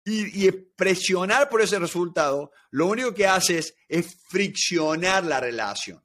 Y, 0.05 0.51
presionar 0.51 1.49
por 1.49 1.63
ese 1.63 1.79
resultado, 1.79 2.51
lo 2.71 2.87
único 2.87 3.15
que 3.15 3.27
hace 3.27 3.59
es, 3.59 3.77
friccionar 4.29 5.25
la 5.25 5.39
relación. 5.39 6.03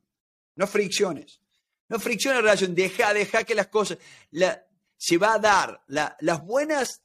No 0.55 0.67
fricciones. 0.67 1.41
No 1.89 1.99
fricciones 1.99 2.37
la 2.37 2.41
relación. 2.41 2.75
Deja, 2.75 3.13
deja 3.13 3.43
que 3.43 3.55
las 3.55 3.67
cosas. 3.67 3.97
se 4.97 5.17
va 5.17 5.33
a 5.33 5.39
dar. 5.39 5.83
las, 5.87 6.45
buenas, 6.45 7.01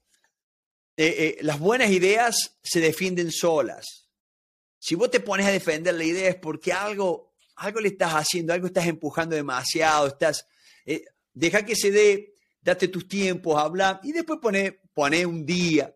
eh, 0.97 1.37
eh, 1.39 1.39
las 1.41 1.59
buenas 1.59 1.91
ideas 1.91 2.59
se 2.63 2.81
defienden 2.81 3.33
solas 3.33 4.02
si 4.83 4.97
vos 4.97 5.13
te 5.13 5.21
pones 5.21 5.47
a 5.47 5.53
defender 5.53 5.95
la 5.95 6.03
idea 6.03 6.29
es 6.29 6.35
porque 6.35 6.73
algo, 6.73 7.35
algo 7.55 7.79
le 7.79 7.87
estás 7.87 8.15
haciendo, 8.15 8.53
algo 8.53 8.67
estás 8.67 8.89
empujando 8.89 9.37
demasiado, 9.37 10.09
estás, 10.09 10.49
eh, 10.85 11.05
deja 11.33 11.65
que 11.65 11.77
se 11.77 11.93
dé, 11.93 12.35
date 12.61 12.89
tus 12.89 13.07
tiempos, 13.07 13.57
habla 13.57 14.01
y 14.03 14.11
después 14.11 14.41
pone, 14.43 14.81
pone 14.93 15.25
un 15.25 15.47
día, 15.47 15.95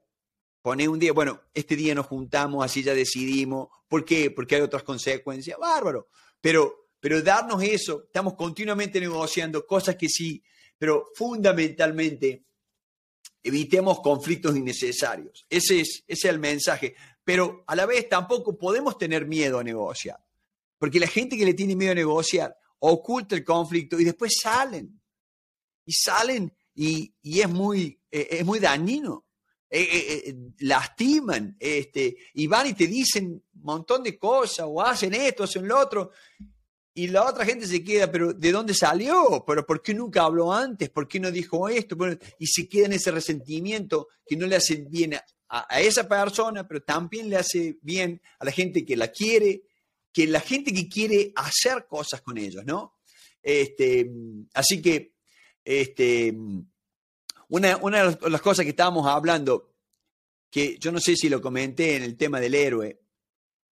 pone 0.63 0.89
un 0.89 1.01
día, 1.01 1.13
bueno, 1.13 1.43
este 1.53 1.75
día 1.75 1.97
nos 1.97 2.07
juntamos, 2.07 2.65
así 2.65 2.85
ya 2.85 2.95
decidimos, 2.95 3.71
¿por 3.89 4.05
qué? 4.05 4.31
Porque 4.31 4.55
hay 4.55 4.61
otras 4.61 4.85
consecuencias, 4.85 5.59
bárbaro, 5.59 6.07
pero, 6.41 6.91
pero 7.01 7.21
darnos 7.23 7.65
eso, 7.65 8.05
estamos 8.05 8.35
continuamente 8.35 9.01
negociando 9.01 9.67
cosas 9.67 9.97
que 9.97 10.09
sí, 10.09 10.41
pero 10.79 11.11
fundamentalmente 11.17 12.45
evitemos 13.43 13.99
conflictos 14.01 14.57
innecesarios. 14.57 15.45
Ese 15.51 15.81
es, 15.81 16.05
ese 16.07 16.29
es 16.29 16.33
el 16.33 16.39
mensaje 16.39 16.95
pero 17.27 17.65
a 17.67 17.75
la 17.75 17.87
vez 17.87 18.09
tampoco 18.09 18.57
podemos 18.57 18.97
tener 18.97 19.27
miedo 19.27 19.59
a 19.59 19.65
negociar. 19.65 20.25
Porque 20.79 21.01
la 21.01 21.09
gente 21.09 21.37
que 21.37 21.45
le 21.45 21.55
tiene 21.55 21.75
miedo 21.75 21.91
a 21.91 21.97
negociar 21.97 22.57
oculta 22.79 23.35
el 23.35 23.43
conflicto 23.43 23.99
y 23.99 24.05
después 24.05 24.39
salen. 24.41 25.01
Y 25.85 25.93
salen 25.93 26.55
y, 26.73 27.13
es, 27.25 27.49
muy, 27.51 28.01
eh, 28.13 28.29
es 28.31 28.45
muy 28.45 28.61
dañino. 28.61 29.27
Eh, 29.69 29.89
eh, 30.29 30.37
lastiman 30.61 31.57
este, 31.59 32.17
y 32.35 32.47
van 32.47 32.69
y 32.69 32.75
te 32.75 32.87
dicen 32.87 33.43
un 33.57 33.61
montón 33.61 34.05
de 34.05 34.17
cosas 34.17 34.65
o 34.69 34.81
hacen 34.81 35.13
esto, 35.13 35.43
hacen 35.43 35.67
lo 35.67 35.81
otro. 35.81 36.13
Y 36.95 37.09
la 37.09 37.29
otra 37.29 37.45
gente 37.45 37.67
se 37.67 37.83
queda, 37.83 38.09
pero 38.09 38.35
¿de 38.35 38.53
dónde 38.53 38.73
salió? 38.73 39.43
¿Pero 39.45 39.67
por 39.67 39.83
qué 39.83 39.95
nunca 39.95 40.23
habló 40.23 40.53
antes? 40.53 40.91
¿Por 40.91 41.09
qué 41.09 41.19
no 41.19 41.33
dijo 41.33 41.69
esto? 41.69 41.97
y 42.39 42.47
se 42.47 42.69
queda 42.69 42.87
en 42.87 42.93
ese 42.93 43.11
resentimiento 43.11 44.07
que 44.25 44.37
no 44.37 44.47
le 44.47 44.55
hace 44.55 44.77
bien 44.77 45.15
a, 45.49 45.75
a, 45.75 45.81
esa 45.81 46.09
persona, 46.09 46.67
pero 46.67 46.83
también 46.83 47.31
le 47.31 47.37
hace 47.37 47.79
bien 47.83 48.21
a 48.39 48.45
la 48.45 48.51
gente 48.51 48.85
que 48.85 48.97
la 48.97 49.09
quiere, 49.09 49.63
que 50.13 50.27
la 50.27 50.41
gente 50.41 50.73
que 50.73 50.89
quiere 50.89 51.33
hacer 51.37 51.87
cosas 51.87 52.23
con 52.23 52.39
ellos, 52.39 52.65
¿no? 52.65 52.97
Este, 53.43 54.11
así 54.55 54.83
que, 54.83 55.15
este, 55.65 56.35
una, 57.49 57.79
de 57.79 58.31
las 58.31 58.41
cosas 58.41 58.65
que 58.65 58.71
estábamos 58.71 59.07
hablando, 59.07 59.75
que 60.51 60.77
yo 60.79 60.91
no 60.91 60.99
sé 60.99 61.15
si 61.15 61.29
lo 61.29 61.41
comenté 61.41 61.95
en 61.95 62.03
el 62.03 62.17
tema 62.17 62.41
del 62.41 62.57
héroe, 62.57 63.03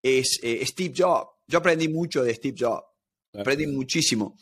es 0.01 0.39
eh, 0.43 0.65
Steve 0.65 0.95
Jobs. 0.97 1.31
Yo 1.49 1.59
aprendí 1.59 1.89
mucho 1.89 2.23
de 2.23 2.35
Steve 2.35 2.57
Jobs, 2.57 2.85
aprendí 3.33 3.67
muchísimo. 3.67 4.37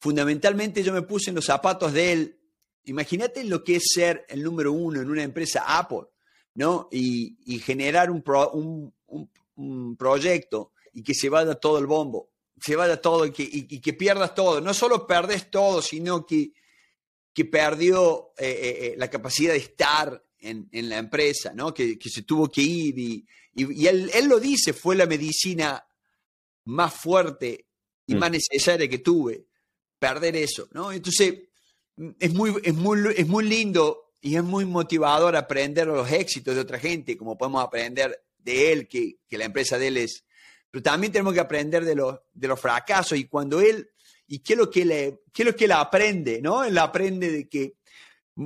Fundamentalmente 0.00 0.82
yo 0.82 0.92
me 0.92 1.02
puse 1.02 1.30
en 1.30 1.36
los 1.36 1.44
zapatos 1.44 1.92
de 1.92 2.12
él. 2.12 2.40
Imagínate 2.84 3.44
lo 3.44 3.62
que 3.62 3.76
es 3.76 3.84
ser 3.94 4.26
el 4.28 4.42
número 4.42 4.72
uno 4.72 5.00
en 5.00 5.08
una 5.08 5.22
empresa 5.22 5.78
Apple, 5.78 6.06
¿no? 6.54 6.88
Y, 6.90 7.36
generar 7.60 8.10
un, 8.10 8.92
un, 9.56 9.96
proyecto 9.96 10.72
y 10.92 11.02
que 11.02 11.14
se 11.14 11.28
vaya 11.28 11.54
todo 11.54 11.78
el 11.78 11.86
bombo, 11.86 12.30
se 12.60 12.76
vaya 12.76 13.00
todo 13.00 13.26
y 13.26 13.32
que, 13.32 13.48
y 13.50 13.80
que 13.80 13.92
pierdas 13.92 14.34
todo. 14.34 14.60
No 14.60 14.74
solo 14.74 15.06
perdes 15.06 15.50
todo, 15.50 15.82
sino 15.82 16.24
que 16.26 16.52
que 17.34 17.44
perdió 17.44 18.32
eh, 18.38 18.46
eh, 18.46 18.86
eh, 18.86 18.94
la 18.96 19.10
capacidad 19.10 19.52
de 19.52 19.58
estar 19.58 20.24
en, 20.38 20.68
la 20.88 20.98
empresa, 20.98 21.52
¿no? 21.54 21.74
que, 21.74 21.98
se 22.00 22.22
tuvo 22.22 22.48
que 22.48 22.62
ir 22.62 22.98
y, 22.98 23.26
él, 23.56 24.26
lo 24.28 24.38
dice, 24.38 24.72
fue 24.72 24.94
la 24.94 25.06
medicina 25.06 25.84
más 26.66 26.94
fuerte 26.94 27.66
y 28.06 28.14
mm. 28.14 28.18
más 28.18 28.30
necesaria 28.30 28.88
que 28.88 28.98
tuve, 28.98 29.46
perder 29.98 30.36
eso. 30.36 30.68
¿no? 30.72 30.92
Entonces, 30.92 31.34
es 32.18 32.34
muy, 32.34 32.54
es, 32.62 32.74
muy, 32.74 32.98
es 33.16 33.26
muy 33.26 33.44
lindo 33.44 34.03
y 34.24 34.36
es 34.36 34.42
muy 34.42 34.64
motivador 34.64 35.36
aprender 35.36 35.86
los 35.86 36.10
éxitos 36.10 36.54
de 36.54 36.62
otra 36.62 36.78
gente, 36.78 37.14
como 37.14 37.36
podemos 37.36 37.62
aprender 37.62 38.24
de 38.38 38.72
él, 38.72 38.88
que, 38.88 39.18
que 39.28 39.36
la 39.36 39.44
empresa 39.44 39.76
de 39.76 39.88
él 39.88 39.98
es. 39.98 40.24
Pero 40.70 40.82
también 40.82 41.12
tenemos 41.12 41.34
que 41.34 41.40
aprender 41.40 41.84
de 41.84 41.94
los, 41.94 42.18
de 42.32 42.48
los 42.48 42.58
fracasos 42.58 43.18
y 43.18 43.26
cuando 43.26 43.60
él 43.60 43.90
y 44.26 44.38
qué 44.38 44.54
es 44.54 44.58
lo 44.58 44.70
que, 44.70 44.86
le, 44.86 45.20
qué 45.30 45.42
es 45.42 45.46
lo 45.46 45.54
que 45.54 45.66
él 45.66 45.72
aprende, 45.72 46.40
¿no? 46.40 46.64
Él 46.64 46.78
aprende 46.78 47.30
de 47.30 47.48
que 47.50 47.74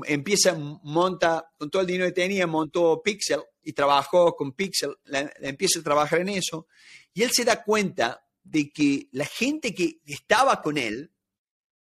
empieza, 0.05 0.57
monta, 0.59 1.49
con 1.57 1.71
todo 1.71 1.83
el 1.83 1.87
dinero 1.87 2.07
que 2.07 2.23
tenía, 2.23 2.49
montó 2.49 3.01
Pixel 3.01 3.43
y 3.63 3.73
trabajó 3.73 4.35
con 4.35 4.55
Pixel, 4.55 4.97
empieza 5.41 5.79
a 5.79 5.85
trabajar 5.85 6.23
en 6.23 6.31
eso, 6.31 6.67
y 7.15 7.23
él 7.23 7.31
se 7.31 7.45
da 7.45 7.63
cuenta 7.63 8.21
de 8.43 8.73
que 8.73 9.07
la 9.13 9.27
gente 9.27 9.73
que 9.73 10.01
estaba 10.05 10.61
con 10.61 10.77
él, 10.77 11.13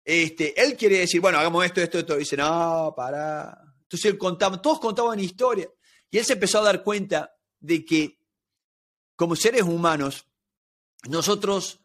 este, 0.05 0.61
él 0.62 0.77
quiere 0.77 0.98
decir, 0.98 1.22
bueno, 1.22 1.38
hagamos 1.38 1.64
esto, 1.64 1.81
esto, 1.81 1.98
esto, 2.01 2.16
y 2.16 2.18
dice, 2.18 2.37
no, 2.37 2.92
para. 2.94 3.67
Entonces 3.88 4.12
él 4.12 4.18
contaba, 4.18 4.61
todos 4.61 4.81
contaban 4.81 5.18
historias, 5.18 5.70
y 6.11 6.18
él 6.18 6.24
se 6.24 6.35
empezó 6.35 6.59
a 6.59 6.64
dar 6.64 6.83
cuenta 6.83 7.35
de 7.59 7.85
que 7.85 8.18
como 9.16 9.35
seres 9.35 9.62
humanos, 9.62 10.27
nosotros 11.09 11.81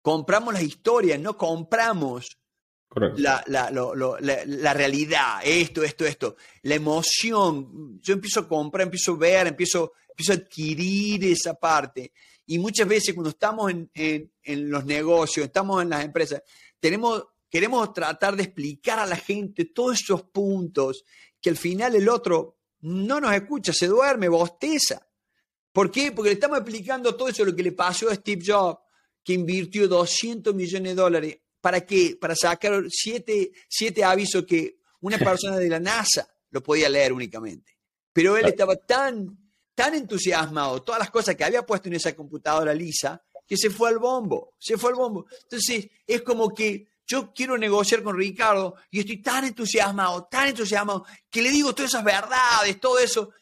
compramos 0.00 0.52
las 0.52 0.64
historias, 0.64 1.20
no 1.20 1.36
compramos 1.36 2.38
la, 3.16 3.44
la, 3.46 4.74
realidad, 4.74 5.40
esto, 5.44 5.82
esto, 5.82 6.04
esto, 6.04 6.36
la 6.62 6.74
emoción. 6.74 8.00
Yo 8.00 8.14
empiezo 8.14 8.40
a 8.40 8.48
comprar, 8.48 8.82
empiezo 8.82 9.12
a 9.12 9.16
ver, 9.16 9.46
empiezo, 9.46 9.92
empiezo 10.08 10.32
a 10.32 10.36
adquirir 10.36 11.24
esa 11.24 11.54
parte. 11.54 12.12
Y 12.46 12.58
muchas 12.58 12.88
veces 12.88 13.14
cuando 13.14 13.30
estamos 13.30 13.70
en, 13.70 13.90
en, 13.94 14.70
los 14.70 14.84
negocios, 14.84 15.46
estamos 15.46 15.82
en 15.82 15.90
las 15.90 16.04
empresas, 16.04 16.42
tenemos, 16.80 17.24
queremos 17.48 17.92
tratar 17.92 18.34
de 18.34 18.42
explicar 18.42 18.98
a 18.98 19.06
la 19.06 19.16
gente 19.16 19.66
todos 19.66 20.00
esos 20.00 20.24
puntos 20.24 21.04
que 21.42 21.50
al 21.50 21.56
final 21.56 21.94
el 21.96 22.08
otro 22.08 22.60
no 22.82 23.20
nos 23.20 23.34
escucha, 23.34 23.72
se 23.72 23.88
duerme, 23.88 24.28
bosteza. 24.28 25.06
¿Por 25.72 25.90
qué? 25.90 26.12
Porque 26.12 26.30
le 26.30 26.34
estamos 26.34 26.58
explicando 26.58 27.14
todo 27.16 27.28
eso 27.28 27.44
lo 27.44 27.54
que 27.54 27.62
le 27.62 27.72
pasó 27.72 28.08
a 28.08 28.14
Steve 28.14 28.42
Jobs, 28.46 28.80
que 29.24 29.32
invirtió 29.32 29.88
200 29.88 30.54
millones 30.54 30.92
de 30.92 31.02
dólares. 31.02 31.38
¿Para 31.60 31.84
qué? 31.84 32.16
Para 32.20 32.36
sacar 32.36 32.84
siete, 32.88 33.52
siete 33.68 34.04
avisos 34.04 34.44
que 34.44 34.78
una 35.00 35.18
persona 35.18 35.58
de 35.58 35.68
la 35.68 35.80
NASA 35.80 36.28
lo 36.50 36.62
podía 36.62 36.88
leer 36.88 37.12
únicamente. 37.12 37.78
Pero 38.12 38.36
él 38.36 38.46
estaba 38.46 38.76
tan, 38.76 39.38
tan 39.74 39.94
entusiasmado, 39.94 40.82
todas 40.82 41.00
las 41.00 41.10
cosas 41.10 41.34
que 41.34 41.44
había 41.44 41.64
puesto 41.64 41.88
en 41.88 41.94
esa 41.94 42.14
computadora 42.14 42.74
lisa, 42.74 43.24
que 43.46 43.56
se 43.56 43.70
fue 43.70 43.88
al 43.88 43.98
bombo, 43.98 44.54
se 44.58 44.76
fue 44.76 44.90
al 44.90 44.96
bombo. 44.96 45.26
Entonces, 45.42 45.88
es 46.06 46.22
como 46.22 46.54
que 46.54 46.88
yo 47.06 47.32
quiero 47.32 47.58
negociar 47.58 48.02
con 48.02 48.16
Ricardo 48.16 48.76
y 48.90 49.00
estoy 49.00 49.22
tan 49.22 49.44
entusiasmado, 49.44 50.24
tan 50.30 50.48
entusiasmado, 50.48 51.04
que 51.30 51.42
le 51.42 51.50
digo 51.50 51.74
todas 51.74 51.90
esas 51.90 52.04
verdades, 52.04 52.80
todo 52.80 52.98
eso, 52.98 53.32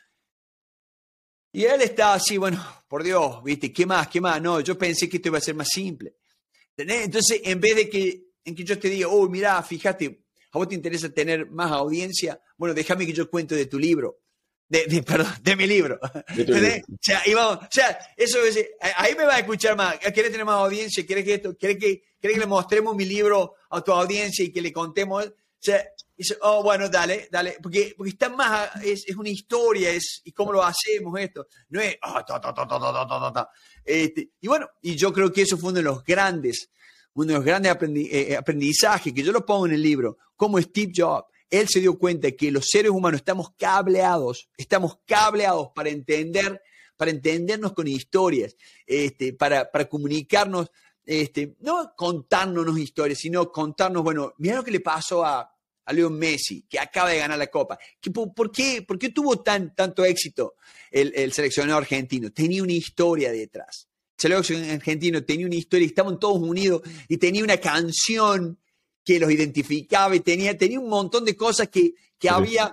y 1.53 1.65
él 1.65 1.83
está 1.83 2.15
así, 2.15 2.37
bueno, 2.37 2.65
por 2.87 3.03
Dios, 3.03 3.43
¿viste? 3.43 3.73
¿Qué 3.73 3.85
más? 3.85 4.09
¿Qué 4.09 4.21
más? 4.21 4.41
No, 4.41 4.61
yo 4.61 4.79
pensé 4.79 5.09
que 5.09 5.17
esto 5.17 5.29
iba 5.29 5.39
a 5.39 5.43
ser 5.43 5.57
más 5.57 5.69
simple. 5.69 6.17
Entonces, 6.77 7.41
en 7.45 7.61
vez 7.61 7.77
de 7.77 7.91
que, 7.91 8.29
en 8.45 8.55
que 8.55 8.65
yo 8.65 8.79
te 8.79 8.89
diga, 8.89 9.09
oh, 9.09 9.29
mira, 9.29 9.61
fíjate, 9.63 10.27
a 10.53 10.59
vos 10.59 10.69
te 10.69 10.77
interesa 10.77 11.11
tener 11.11 11.51
más 11.51 11.73
audiencia, 11.73 12.41
bueno, 12.57 12.75
déjame 12.75 13.05
que 13.05 13.13
yo 13.13 13.29
cuente 13.29 13.55
de 13.55 13.67
tu 13.67 13.79
libro. 13.79 14.21
De, 14.71 14.87
de, 14.87 15.03
perdón, 15.03 15.35
de 15.43 15.57
mi 15.57 15.67
libro. 15.67 15.99
o, 16.03 16.99
sea, 17.01 17.23
o 17.27 17.69
sea, 17.69 17.99
eso 18.17 18.39
es, 18.45 18.57
ahí 18.97 19.17
me 19.17 19.25
va 19.25 19.35
a 19.35 19.39
escuchar 19.41 19.77
más. 19.77 19.99
¿Quieres 19.99 20.31
tener 20.31 20.47
más 20.47 20.61
audiencia? 20.61 21.05
¿Quieres 21.05 21.25
que 21.25 21.35
esto? 21.35 21.57
¿Quieres 21.57 21.77
que, 21.77 22.05
¿quieres 22.21 22.37
que 22.37 22.41
le 22.41 22.47
mostremos 22.47 22.95
mi 22.95 23.05
libro 23.05 23.57
a 23.69 23.83
tu 23.83 23.93
audiencia 23.93 24.45
y 24.45 24.53
que 24.53 24.63
le 24.63 24.73
contemos? 24.73 25.27
O 25.27 25.33
sea, 25.59 25.85
dice, 26.17 26.39
oh, 26.43 26.63
bueno, 26.63 26.89
dale, 26.89 27.29
dale, 27.33 27.57
porque, 27.61 27.95
porque 27.97 28.11
está 28.11 28.29
más, 28.29 28.71
es, 28.85 29.09
es, 29.09 29.17
una 29.17 29.29
historia, 29.29 29.91
es, 29.91 30.23
y 30.25 30.33
cómo 30.33 30.53
lo 30.53 30.63
hacemos 30.63 31.19
esto, 31.19 31.47
no 31.71 31.81
es, 31.81 31.97
oh, 32.03 32.25
ta, 32.25 32.41
ta, 32.41 32.53
ta, 32.55 33.51
este, 33.85 34.31
y 34.41 34.47
bueno, 34.47 34.69
y 34.83 34.97
yo 34.97 35.13
creo 35.13 35.33
que 35.33 35.43
eso 35.43 35.59
fue 35.59 35.71
uno 35.71 35.79
de 35.79 35.83
los 35.83 36.05
grandes, 36.05 36.71
uno 37.15 37.29
de 37.29 37.35
los 37.35 37.45
grandes 37.45 37.75
eh, 38.13 38.37
aprendizajes 38.37 39.13
que 39.13 39.23
yo 39.23 39.33
lo 39.33 39.45
pongo 39.45 39.67
en 39.67 39.73
el 39.73 39.83
libro, 39.83 40.19
como 40.37 40.61
Steve 40.61 40.93
Jobs, 40.95 41.27
él 41.51 41.69
se 41.69 41.81
dio 41.81 41.99
cuenta 41.99 42.31
que 42.31 42.51
los 42.51 42.67
seres 42.67 42.91
humanos 42.91 43.21
estamos 43.21 43.51
cableados, 43.59 44.49
estamos 44.57 44.99
cableados 45.05 45.71
para 45.75 45.91
entender, 45.91 46.63
para 46.97 47.11
entendernos 47.11 47.73
con 47.73 47.89
historias, 47.89 48.57
este, 48.87 49.33
para, 49.33 49.69
comunicarnos, 49.89 50.71
este, 51.05 51.57
no 51.61 51.93
contarnos 51.97 52.79
historias, 52.79 53.19
sino 53.19 53.51
contarnos, 53.51 54.05
bueno, 54.05 54.35
mira 54.39 54.57
lo 54.57 54.65
que 54.65 54.71
le 54.71 54.81
pasó 54.81 55.25
a, 55.25 55.53
a 55.85 55.93
Leo 55.93 56.09
Messi, 56.09 56.65
que 56.69 56.79
acaba 56.79 57.11
de 57.11 57.19
ganar 57.19 57.37
la 57.37 57.49
Copa. 57.49 57.79
por, 58.35 58.53
qué, 58.53 58.83
¿Por 58.83 58.99
qué 58.99 59.09
tuvo 59.09 59.41
tan, 59.41 59.75
tanto 59.75 60.05
éxito 60.05 60.55
el, 60.91 61.13
el 61.17 61.33
seleccionado 61.33 61.79
argentino? 61.79 62.31
Tenía 62.31 62.63
una 62.63 62.73
historia 62.73 63.33
detrás. 63.33 63.89
El 64.23 64.45
seleccionado 64.45 64.73
argentino 64.73 65.25
tenía 65.25 65.47
una 65.47 65.57
historia, 65.57 65.87
estaban 65.87 66.21
todos 66.21 66.41
unidos 66.41 66.83
y 67.09 67.17
tenía 67.17 67.43
una 67.43 67.57
canción 67.57 68.59
que 69.05 69.19
los 69.19 69.31
identificaba 69.31 70.15
y 70.15 70.21
tenía, 70.21 70.57
tenía 70.57 70.81
un 70.81 70.89
montón 70.89 71.25
de 71.25 71.37
cosas 71.37 71.69
que, 71.69 71.95
que 72.19 72.29
había 72.29 72.73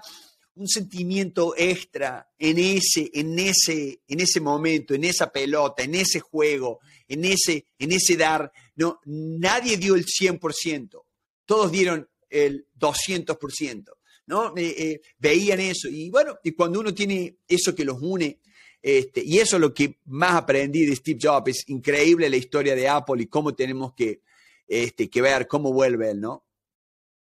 un 0.58 0.68
sentimiento 0.68 1.54
extra 1.56 2.30
en 2.38 2.58
ese, 2.58 3.10
en, 3.14 3.38
ese, 3.38 4.02
en 4.08 4.20
ese 4.20 4.40
momento, 4.40 4.94
en 4.94 5.04
esa 5.04 5.32
pelota, 5.32 5.84
en 5.84 5.96
ese 5.96 6.20
juego, 6.20 6.80
en 7.08 7.26
ese, 7.26 7.66
en 7.78 7.92
ese 7.92 8.18
dar. 8.18 8.52
No, 8.76 9.00
nadie 9.06 9.78
dio 9.78 9.96
el 9.96 10.06
100%. 10.06 11.04
Todos 11.46 11.72
dieron 11.72 12.10
el 12.30 12.68
200%, 12.78 13.94
¿no? 14.26 14.54
Eh, 14.58 15.00
veían 15.20 15.60
eso. 15.60 15.88
Y 15.90 16.10
bueno, 16.10 16.38
y 16.44 16.52
cuando 16.52 16.80
uno 16.80 16.94
tiene 16.94 17.38
eso 17.48 17.74
que 17.76 17.86
los 17.86 18.02
une, 18.02 18.40
este, 18.82 19.24
y 19.24 19.40
eso 19.40 19.58
es 19.58 19.62
lo 19.62 19.74
que 19.74 20.00
más 20.06 20.34
aprendí 20.34 20.86
de 20.86 20.96
Steve 20.96 21.20
Jobs, 21.22 21.50
es 21.50 21.70
increíble 21.70 22.30
la 22.30 22.38
historia 22.38 22.76
de 22.76 22.88
Apple 22.88 23.24
y 23.24 23.28
cómo 23.28 23.54
tenemos 23.54 23.94
que, 23.94 24.22
este, 24.68 25.10
que 25.10 25.22
ver 25.22 25.48
cómo 25.48 25.72
vuelve 25.74 26.12
él, 26.12 26.22
¿no? 26.22 26.46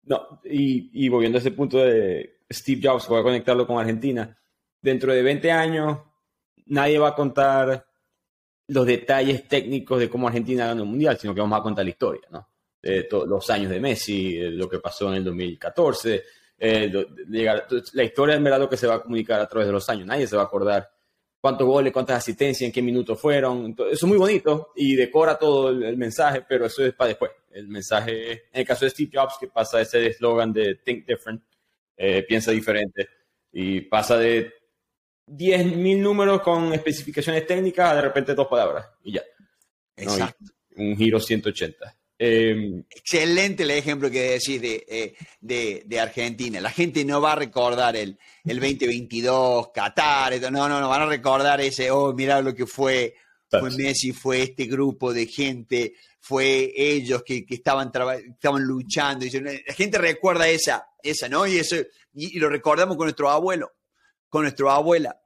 No, 0.04 0.42
y, 0.46 1.06
y 1.06 1.10
volviendo 1.10 1.38
a 1.38 1.42
ese 1.42 1.52
punto 1.52 1.78
de 1.78 2.42
Steve 2.52 2.82
Jobs, 2.84 3.08
voy 3.08 3.20
a 3.20 3.24
conectarlo 3.24 3.68
con 3.68 3.80
Argentina. 3.80 4.38
Dentro 4.82 5.14
de 5.14 5.22
20 5.22 5.52
años, 5.52 6.00
nadie 6.66 6.98
va 6.98 7.10
a 7.10 7.16
contar 7.16 7.86
los 8.68 8.86
detalles 8.86 9.48
técnicos 9.48 10.00
de 10.00 10.10
cómo 10.10 10.28
Argentina 10.28 10.68
ganó 10.68 10.84
el 10.84 10.90
mundial, 10.90 11.18
sino 11.18 11.36
que 11.36 11.42
vamos 11.42 11.60
a 11.60 11.64
contar 11.64 11.86
la 11.86 11.92
historia, 11.92 12.28
¿no? 12.32 12.48
eh, 12.82 13.08
los 13.12 13.50
años 13.50 13.70
de 13.70 13.80
Messi, 13.80 14.38
eh, 14.38 14.52
lo 14.52 14.70
que 14.70 14.80
pasó 14.80 15.10
en 15.10 15.16
el 15.16 15.24
2014. 15.24 16.24
Eh, 16.58 16.92
la 17.94 18.04
historia 18.04 18.36
es 18.36 18.44
verdad 18.44 18.60
lo 18.60 18.70
que 18.70 18.78
se 18.78 18.88
va 18.88 18.96
a 18.96 19.02
comunicar 19.02 19.40
a 19.40 19.48
través 19.48 19.68
de 19.68 19.74
los 19.74 19.88
años. 19.90 20.06
Nadie 20.06 20.28
se 20.28 20.36
va 20.36 20.44
a 20.44 20.46
acordar 20.46 20.90
cuántos 21.42 21.68
goles, 21.68 21.92
cuántas 21.92 22.20
asistencias, 22.20 22.68
en 22.68 22.72
qué 22.72 22.82
minutos 22.82 23.20
fueron. 23.20 23.72
eso 23.72 23.92
es 23.92 24.04
muy 24.04 24.18
bonito 24.18 24.72
y 24.76 24.96
decora 24.96 25.38
todo 25.38 25.70
el, 25.70 25.98
mensaje, 25.98 26.46
pero 26.48 26.68
eso 26.68 26.86
es 26.86 26.94
para 26.94 27.10
después. 27.10 27.32
El 27.52 27.68
mensaje, 27.68 28.32
en 28.32 28.62
el 28.62 28.66
caso 28.66 28.86
de 28.86 28.92
Steve 28.92 29.10
Jobs, 29.14 29.38
que 29.40 29.48
pasa 29.48 29.82
ese 29.82 30.08
eslogan 30.08 30.54
de 30.54 30.76
Think 30.76 31.06
Different, 31.08 31.44
eh, 31.98 32.24
piensa 32.28 32.52
diferente, 32.52 33.10
y 33.52 33.82
pasa 33.82 34.18
de 34.18 34.54
10.000 35.28 36.00
números 36.00 36.42
con 36.42 36.72
especificaciones 36.74 37.46
técnicas 37.46 37.92
a 37.92 37.96
de 37.96 38.02
repente 38.02 38.36
dos 38.36 38.48
palabras 38.48 38.88
y 39.04 39.14
ya. 39.14 39.24
Exacto. 39.96 40.46
un 40.76 40.96
giro 40.96 41.20
180. 41.20 41.98
Em, 42.24 42.84
Excelente 42.88 43.64
el 43.64 43.72
ejemplo 43.72 44.12
que 44.12 44.34
decís 44.34 44.62
eh, 44.64 45.16
de, 45.40 45.82
de, 45.84 46.00
Argentina. 46.00 46.62
La 46.62 46.70
gente 46.70 47.04
no 47.04 47.20
va 47.20 47.32
a 47.32 47.36
recordar 47.36 47.96
el, 47.96 48.16
el 48.46 48.60
2022, 48.60 49.70
Qatar, 49.74 50.40
no, 50.52 50.70
no, 50.70 50.80
no, 50.80 50.88
van 50.88 51.02
a 51.02 51.06
recordar 51.08 51.60
ese, 51.62 51.90
oh, 51.90 52.14
mira 52.14 52.40
lo 52.40 52.54
que 52.54 52.68
fue, 52.68 53.16
fue 53.50 53.72
Messi, 53.72 54.12
fue 54.12 54.44
este 54.44 54.66
grupo 54.66 55.12
de 55.12 55.26
gente, 55.26 55.96
fue 56.20 56.72
ellos 56.76 57.24
que, 57.24 57.44
que 57.44 57.56
estaban, 57.56 57.88
estaban 57.88 58.64
luchando. 58.66 59.26
la 59.26 59.74
gente 59.74 59.98
recuerda 59.98 60.48
esa, 60.48 60.90
esa, 61.02 61.28
¿no? 61.28 61.48
Y, 61.48 61.58
eso, 61.58 61.78
y 62.14 62.38
lo 62.38 62.50
recordamos 62.50 62.98
con 62.98 63.06
nuestro 63.08 63.32
abuelo, 63.32 63.72
con 64.30 64.44
nuestra 64.44 64.76
abuela 64.76 65.21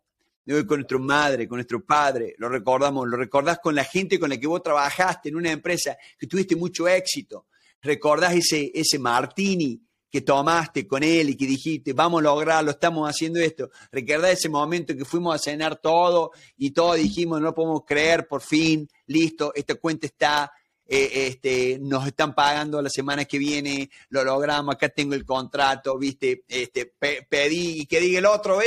con 0.68 0.78
nuestra 0.80 0.98
madre, 1.00 1.48
con 1.48 1.58
nuestro 1.58 1.84
padre, 1.84 2.36
lo 2.38 2.50
recordamos, 2.50 3.08
lo 3.08 3.18
recordás 3.18 3.60
con 3.60 3.74
la 3.74 3.84
gente 3.84 4.20
con 4.20 4.30
la 4.30 4.38
que 4.38 4.48
vos 4.48 4.62
trabajaste 4.62 5.30
en 5.30 5.36
una 5.36 5.52
empresa 5.52 5.98
que 6.18 6.28
tuviste 6.28 6.56
mucho 6.56 6.88
éxito, 6.88 7.48
recordás 7.82 8.36
ese, 8.36 8.72
ese 8.74 9.00
martini 9.00 9.82
que 10.16 10.22
tomaste 10.22 10.88
con 10.88 11.04
él 11.04 11.32
y 11.32 11.36
que 11.36 11.46
dijiste, 11.46 11.92
vamos 11.92 12.22
a 12.22 12.24
lograrlo, 12.24 12.72
estamos 12.72 13.10
haciendo 13.10 13.38
esto. 13.42 13.70
Recordás 13.92 14.32
ese 14.32 14.48
momento 14.48 14.96
que 14.96 15.04
fuimos 15.04 15.36
a 15.36 15.38
cenar 15.38 15.76
todo 15.82 16.32
y 16.56 16.72
todos 16.72 16.96
dijimos, 16.96 17.42
no 17.42 17.54
podemos 17.54 17.82
creer, 17.86 18.26
por 18.26 18.42
fin, 18.42 18.88
listo, 19.08 19.52
esta 19.54 19.76
cuenta 19.76 20.08
está, 20.08 20.54
eh, 20.88 21.28
este, 21.28 21.78
nos 21.80 22.06
están 22.06 22.36
pagando 22.36 22.82
la 22.82 22.90
semana 22.90 23.26
que 23.26 23.38
viene, 23.40 23.90
lo 24.10 24.24
logramos, 24.24 24.76
acá 24.76 24.90
tengo 24.90 25.14
el 25.16 25.26
contrato, 25.26 25.98
viste, 25.98 26.44
este, 26.48 26.94
pedí, 27.30 27.82
y 27.82 27.86
que 27.86 28.00
diga 28.00 28.20
el 28.20 28.26
otro, 28.26 28.60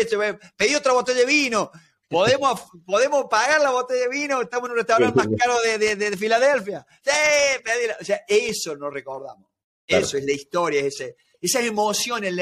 pedí 0.57 0.75
otra 0.75 0.93
botella 0.93 1.21
de 1.21 1.27
vino, 1.27 1.71
¿Podemos, 2.09 2.63
¿Podemos 2.87 3.27
pagar 3.29 3.61
la 3.61 3.71
botella 3.71 4.03
de 4.03 4.09
vino? 4.09 4.41
Estamos 4.41 4.69
en 4.69 4.73
un 4.73 4.79
restaurante 4.79 5.17
más 5.17 5.29
caro 5.39 5.61
de, 5.61 5.79
de, 5.79 5.97
de 5.97 6.17
Filadelfia. 6.17 6.87
Sí, 7.05 7.11
O 8.01 8.05
sea, 8.05 8.23
eso 8.27 8.77
nos 8.77 8.93
recordamos. 8.93 9.49
Eso 9.87 10.19
es 10.19 10.25
la 10.25 10.33
historia, 10.33 10.83
ese, 10.83 11.17
esas 11.41 11.65
emociones. 11.65 12.35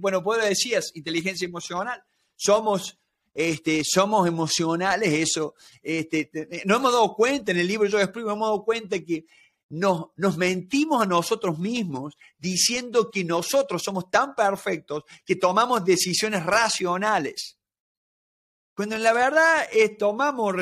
bueno, 0.00 0.22
puedo 0.22 0.44
decías, 0.44 0.92
inteligencia 0.94 1.46
emocional. 1.46 2.02
Somos 2.36 2.98
este, 3.38 3.84
somos 3.84 4.26
emocionales, 4.26 5.12
eso. 5.12 5.54
Este, 5.80 6.28
nos 6.64 6.78
hemos 6.78 6.92
dado 6.92 7.14
cuenta, 7.14 7.52
en 7.52 7.58
el 7.58 7.68
libro 7.68 7.88
yo 7.88 8.00
explico, 8.00 8.32
hemos 8.32 8.48
dado 8.48 8.64
cuenta 8.64 8.98
que 8.98 9.26
nos, 9.68 10.06
nos 10.16 10.36
mentimos 10.36 11.00
a 11.00 11.06
nosotros 11.06 11.56
mismos 11.56 12.18
diciendo 12.36 13.12
que 13.12 13.22
nosotros 13.22 13.80
somos 13.80 14.10
tan 14.10 14.34
perfectos 14.34 15.04
que 15.24 15.36
tomamos 15.36 15.84
decisiones 15.84 16.44
racionales. 16.44 17.60
Cuando 18.74 18.96
en 18.96 19.04
la 19.04 19.12
verdad 19.12 19.68
es, 19.70 19.96
tomamos 19.96 20.52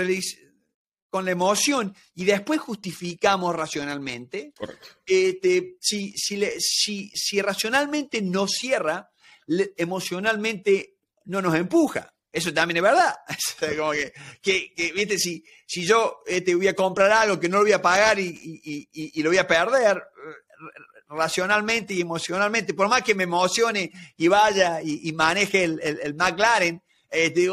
con 1.09 1.25
la 1.25 1.31
emoción 1.31 1.97
y 2.15 2.27
después 2.27 2.61
justificamos 2.61 3.57
racionalmente. 3.57 4.53
Este, 5.07 5.79
si, 5.81 6.13
si, 6.13 6.45
si, 6.59 7.09
si, 7.09 7.41
racionalmente 7.41 8.21
nos 8.21 8.51
cierra, 8.51 9.11
emocionalmente 9.79 10.99
no 11.25 11.41
nos 11.41 11.55
empuja. 11.55 12.13
Eso 12.37 12.53
también 12.53 12.77
es 12.77 12.83
verdad. 12.83 13.15
Como 13.79 13.93
que, 13.93 14.13
que, 14.43 14.93
viste, 14.95 15.17
si, 15.17 15.43
si 15.65 15.87
yo 15.87 16.21
te 16.27 16.37
este, 16.37 16.55
voy 16.55 16.69
a 16.69 16.75
comprar 16.75 17.11
algo 17.11 17.41
que 17.41 17.49
no 17.49 17.57
lo 17.57 17.63
voy 17.63 17.73
a 17.73 17.81
pagar 17.81 18.19
y, 18.21 18.29
y, 18.63 18.89
y, 18.93 19.23
lo 19.23 19.31
voy 19.31 19.39
a 19.39 19.47
perder 19.47 20.03
racionalmente 21.09 21.95
y 21.95 22.03
emocionalmente, 22.03 22.75
por 22.75 22.91
más 22.91 23.01
que 23.01 23.15
me 23.15 23.23
emocione 23.23 23.91
y 24.19 24.29
vaya 24.29 24.83
y, 24.83 25.11
maneje 25.15 25.65
el, 25.65 25.81
el, 25.81 26.15
McLaren, 26.15 26.83
este, 27.09 27.49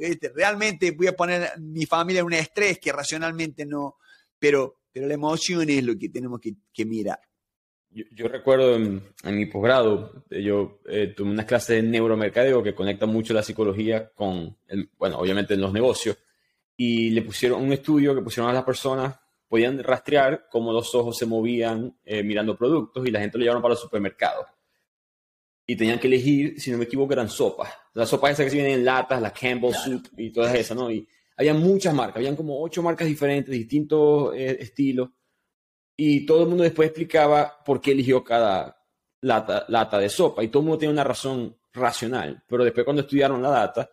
este, 0.00 0.30
realmente 0.30 0.92
voy 0.92 1.08
a 1.08 1.12
poner 1.12 1.52
mi 1.58 1.84
familia 1.84 2.20
en 2.20 2.26
un 2.26 2.32
estrés 2.32 2.78
que 2.78 2.90
racionalmente 2.90 3.66
no, 3.66 3.98
pero, 4.38 4.78
pero 4.90 5.06
la 5.06 5.12
emoción 5.12 5.68
es 5.68 5.84
lo 5.84 5.94
que 5.98 6.08
tenemos 6.08 6.40
que, 6.40 6.54
que 6.72 6.86
mirar. 6.86 7.20
Yo, 7.94 8.28
recuerdo 8.28 8.76
en, 8.76 9.02
mi 9.24 9.46
posgrado, 9.46 10.24
yo 10.30 10.80
eh, 10.88 11.12
tuve 11.14 11.30
unas 11.30 11.44
clases 11.44 11.76
de 11.76 11.82
neuromercadeo 11.82 12.62
que 12.62 12.74
conecta 12.74 13.04
mucho 13.04 13.34
la 13.34 13.42
psicología 13.42 14.10
con, 14.14 14.56
bueno, 14.96 15.18
obviamente 15.18 15.54
en 15.54 15.60
los 15.60 15.72
negocios, 15.74 16.16
y 16.74 17.10
le 17.10 17.20
pusieron 17.20 17.62
un 17.62 17.72
estudio 17.72 18.14
que 18.14 18.22
pusieron 18.22 18.50
a 18.50 18.54
las 18.54 18.64
personas, 18.64 19.14
podían 19.46 19.82
rastrear 19.82 20.46
cómo 20.50 20.72
los 20.72 20.94
ojos 20.94 21.18
se 21.18 21.26
movían 21.26 21.94
eh, 22.04 22.22
mirando 22.22 22.56
productos 22.56 23.06
y 23.06 23.10
la 23.10 23.20
gente 23.20 23.36
lo 23.36 23.42
llevaron 23.42 23.60
para 23.60 23.72
los 23.72 23.80
supermercados. 23.80 24.46
Y 25.66 25.76
tenían 25.76 25.98
que 25.98 26.06
elegir, 26.06 26.58
si 26.58 26.70
no 26.70 26.78
me 26.78 26.84
equivoco, 26.84 27.12
eran 27.12 27.28
sopas. 27.28 27.70
Las 27.92 28.08
sopas 28.08 28.32
esas 28.32 28.44
que 28.44 28.50
se 28.50 28.56
vienen 28.56 28.78
en 28.78 28.84
latas, 28.86 29.20
la 29.20 29.32
Campbell 29.32 29.74
Soup 29.74 30.08
y 30.16 30.32
todas 30.32 30.54
esas, 30.54 30.76
¿no? 30.76 30.90
Y 30.90 31.06
había 31.36 31.52
muchas 31.52 31.94
marcas, 31.94 32.16
habían 32.16 32.36
como 32.36 32.62
ocho 32.62 32.82
marcas 32.82 33.06
diferentes, 33.06 33.52
distintos 33.52 34.34
eh, 34.34 34.56
estilos 34.60 35.10
y 35.96 36.26
todo 36.26 36.42
el 36.42 36.48
mundo 36.48 36.64
después 36.64 36.88
explicaba 36.88 37.62
por 37.64 37.80
qué 37.80 37.92
eligió 37.92 38.24
cada 38.24 38.82
lata, 39.20 39.64
lata 39.68 39.98
de 39.98 40.08
sopa 40.08 40.42
y 40.42 40.48
todo 40.48 40.60
el 40.60 40.66
mundo 40.66 40.78
tiene 40.78 40.92
una 40.92 41.04
razón 41.04 41.56
racional, 41.72 42.42
pero 42.46 42.64
después 42.64 42.84
cuando 42.84 43.02
estudiaron 43.02 43.42
la 43.42 43.50
data, 43.50 43.90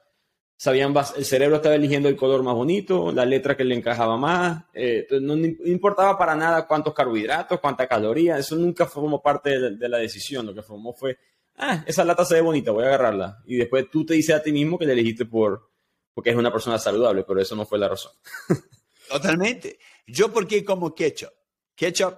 sabían, 0.58 0.94
el 1.16 1.26
cerebro 1.26 1.58
estaba 1.58 1.76
eligiendo 1.76 2.10
el 2.10 2.18
color 2.18 2.44
más 2.44 2.54
bonito, 2.54 3.12
la 3.12 3.26
letra 3.26 3.56
que 3.56 3.64
le 3.64 3.76
encajaba 3.76 4.18
más, 4.18 4.66
eh, 4.74 5.08
no, 5.22 5.36
importaba 5.36 6.18
para 6.18 6.36
nada 6.36 6.68
cuántos 6.68 6.94
carbohidratos, 6.94 7.60
cuánta 7.60 7.88
caloría, 7.88 8.38
eso 8.38 8.56
nunca 8.56 8.86
formó 8.86 9.22
parte 9.22 9.58
de, 9.58 9.90
la 9.90 9.98
decisión, 9.98 10.46
lo 10.46 10.54
que 10.54 10.62
formó 10.62 10.94
fue, 10.94 11.18
ah, 11.56 11.84
esa 11.88 12.04
lata 12.04 12.26
se 12.26 12.36
ve 12.36 12.42
bonita, 12.42 12.72
voy 12.72 12.84
a 12.84 12.88
agarrarla, 12.88 13.42
y 13.46 13.56
después 13.56 13.90
tú 13.90 14.06
te 14.06 14.16
dices 14.16 14.36
a 14.36 14.44
ti 14.44 14.52
mismo 14.52 14.78
que 14.78 14.86
le 14.86 14.94
elegiste 14.94 15.26
por, 15.26 15.70
porque 16.14 16.32
es 16.32 16.36
una 16.36 16.52
persona 16.52 16.78
saludable, 16.78 17.24
pero 17.24 17.40
eso 17.40 17.56
no 17.56 17.66
fue 17.66 17.80
la 17.80 17.88
razón. 17.88 18.12
Totalmente. 19.10 19.80
Yo 20.06 20.32
porque 20.32 20.64
como 20.66 20.94
ketchup 20.94 21.39
ketchup. 21.80 22.16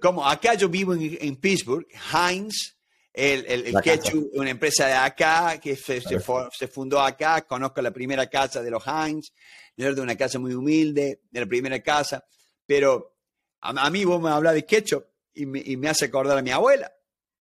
Como 0.00 0.26
acá 0.26 0.54
yo 0.54 0.68
vivo 0.68 0.94
en, 0.94 1.36
Pittsburgh, 1.36 1.86
Heinz, 2.12 2.76
el, 3.12 3.44
el, 3.46 3.74
ketchup, 3.82 4.30
una 4.34 4.50
empresa 4.50 4.86
de 4.86 4.94
acá 4.94 5.58
que 5.58 5.76
se, 5.76 6.00
se, 6.00 6.68
fundó 6.68 7.00
acá, 7.00 7.42
conozco 7.42 7.80
la 7.80 7.90
primera 7.90 8.26
casa 8.26 8.62
de 8.62 8.70
los 8.70 8.82
Heinz, 8.86 9.32
de 9.76 10.00
una 10.00 10.16
casa 10.16 10.38
muy 10.38 10.54
humilde, 10.54 11.22
de 11.30 11.40
la 11.40 11.46
primera 11.46 11.80
casa, 11.80 12.24
pero 12.66 13.16
a, 13.60 13.90
mí 13.90 14.04
vos 14.04 14.20
me 14.20 14.30
hablas 14.30 14.54
de 14.54 14.64
ketchup 14.64 15.04
y 15.34 15.46
me, 15.46 15.62
y 15.64 15.76
me, 15.76 15.88
hace 15.88 16.06
acordar 16.06 16.38
a 16.38 16.42
mi 16.42 16.50
abuela. 16.50 16.92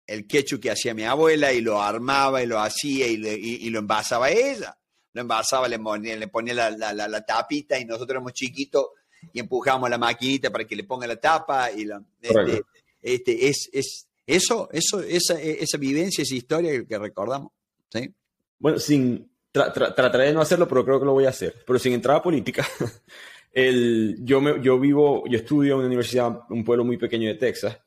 El 0.06 0.26
ketchup 0.28 0.62
que 0.62 0.72
hacía 0.72 0.94
mi 0.94 1.04
abuela 1.04 1.52
y 1.52 1.62
lo 1.62 1.82
armaba 1.82 2.42
y 2.42 2.48
lo 2.48 2.60
hacía 2.60 3.08
y, 3.08 3.16
y, 3.26 3.70
lo 3.70 3.80
envasaba 3.80 4.30
ella. 4.30 4.78
Lo 5.14 5.22
envasaba, 5.22 5.68
le 5.68 5.78
ponía, 5.80 6.16
le 6.16 6.28
ponía 6.28 6.54
la, 6.54 6.72
la, 6.72 7.08
la, 7.08 7.26
tapita 7.26 7.78
y 7.80 7.86
nosotros 7.86 8.12
éramos 8.12 8.34
chiquitos 8.34 8.86
y 9.34 9.40
empujamos 9.40 9.90
la 9.90 9.98
maquinita 9.98 10.50
para 10.50 10.66
que 10.66 10.76
le 10.76 10.84
ponga 10.84 11.08
la 11.08 11.16
tapa 11.16 11.72
y 11.72 11.86
la, 11.86 12.02
este, 12.22 12.64
este, 13.02 13.48
es, 13.48 13.70
es, 13.72 14.08
eso, 14.26 14.70
eso, 14.72 15.02
esa, 15.02 15.40
esa 15.42 15.78
vivencia, 15.78 16.22
esa 16.22 16.36
historia 16.36 16.84
que 16.86 16.98
recordamos. 16.98 17.52
¿sí? 17.90 18.14
Bueno, 18.60 18.80
sin 18.80 19.30
trataré 19.52 20.26
de 20.26 20.34
no 20.34 20.42
hacerlo, 20.42 20.68
pero 20.68 20.86
creo 20.86 21.00
que 21.00 21.06
lo 21.06 21.14
voy 21.14 21.26
a 21.26 21.30
hacer. 21.30 21.56
Pero 21.66 21.80
sin 21.80 21.94
entrar 21.94 22.18
a 22.18 22.22
política, 22.22 22.68
el, 23.52 24.18
yo, 24.22 24.42
me, 24.42 24.62
yo 24.62 24.80
vivo, 24.80 25.24
yo 25.28 25.38
estudio 25.38 25.74
en 25.74 25.80
una 25.80 25.88
universidad, 25.88 26.42
un 26.50 26.64
pueblo 26.64 26.84
muy 26.84 26.98
pequeño 26.98 27.28
de 27.28 27.36
Texas, 27.36 27.78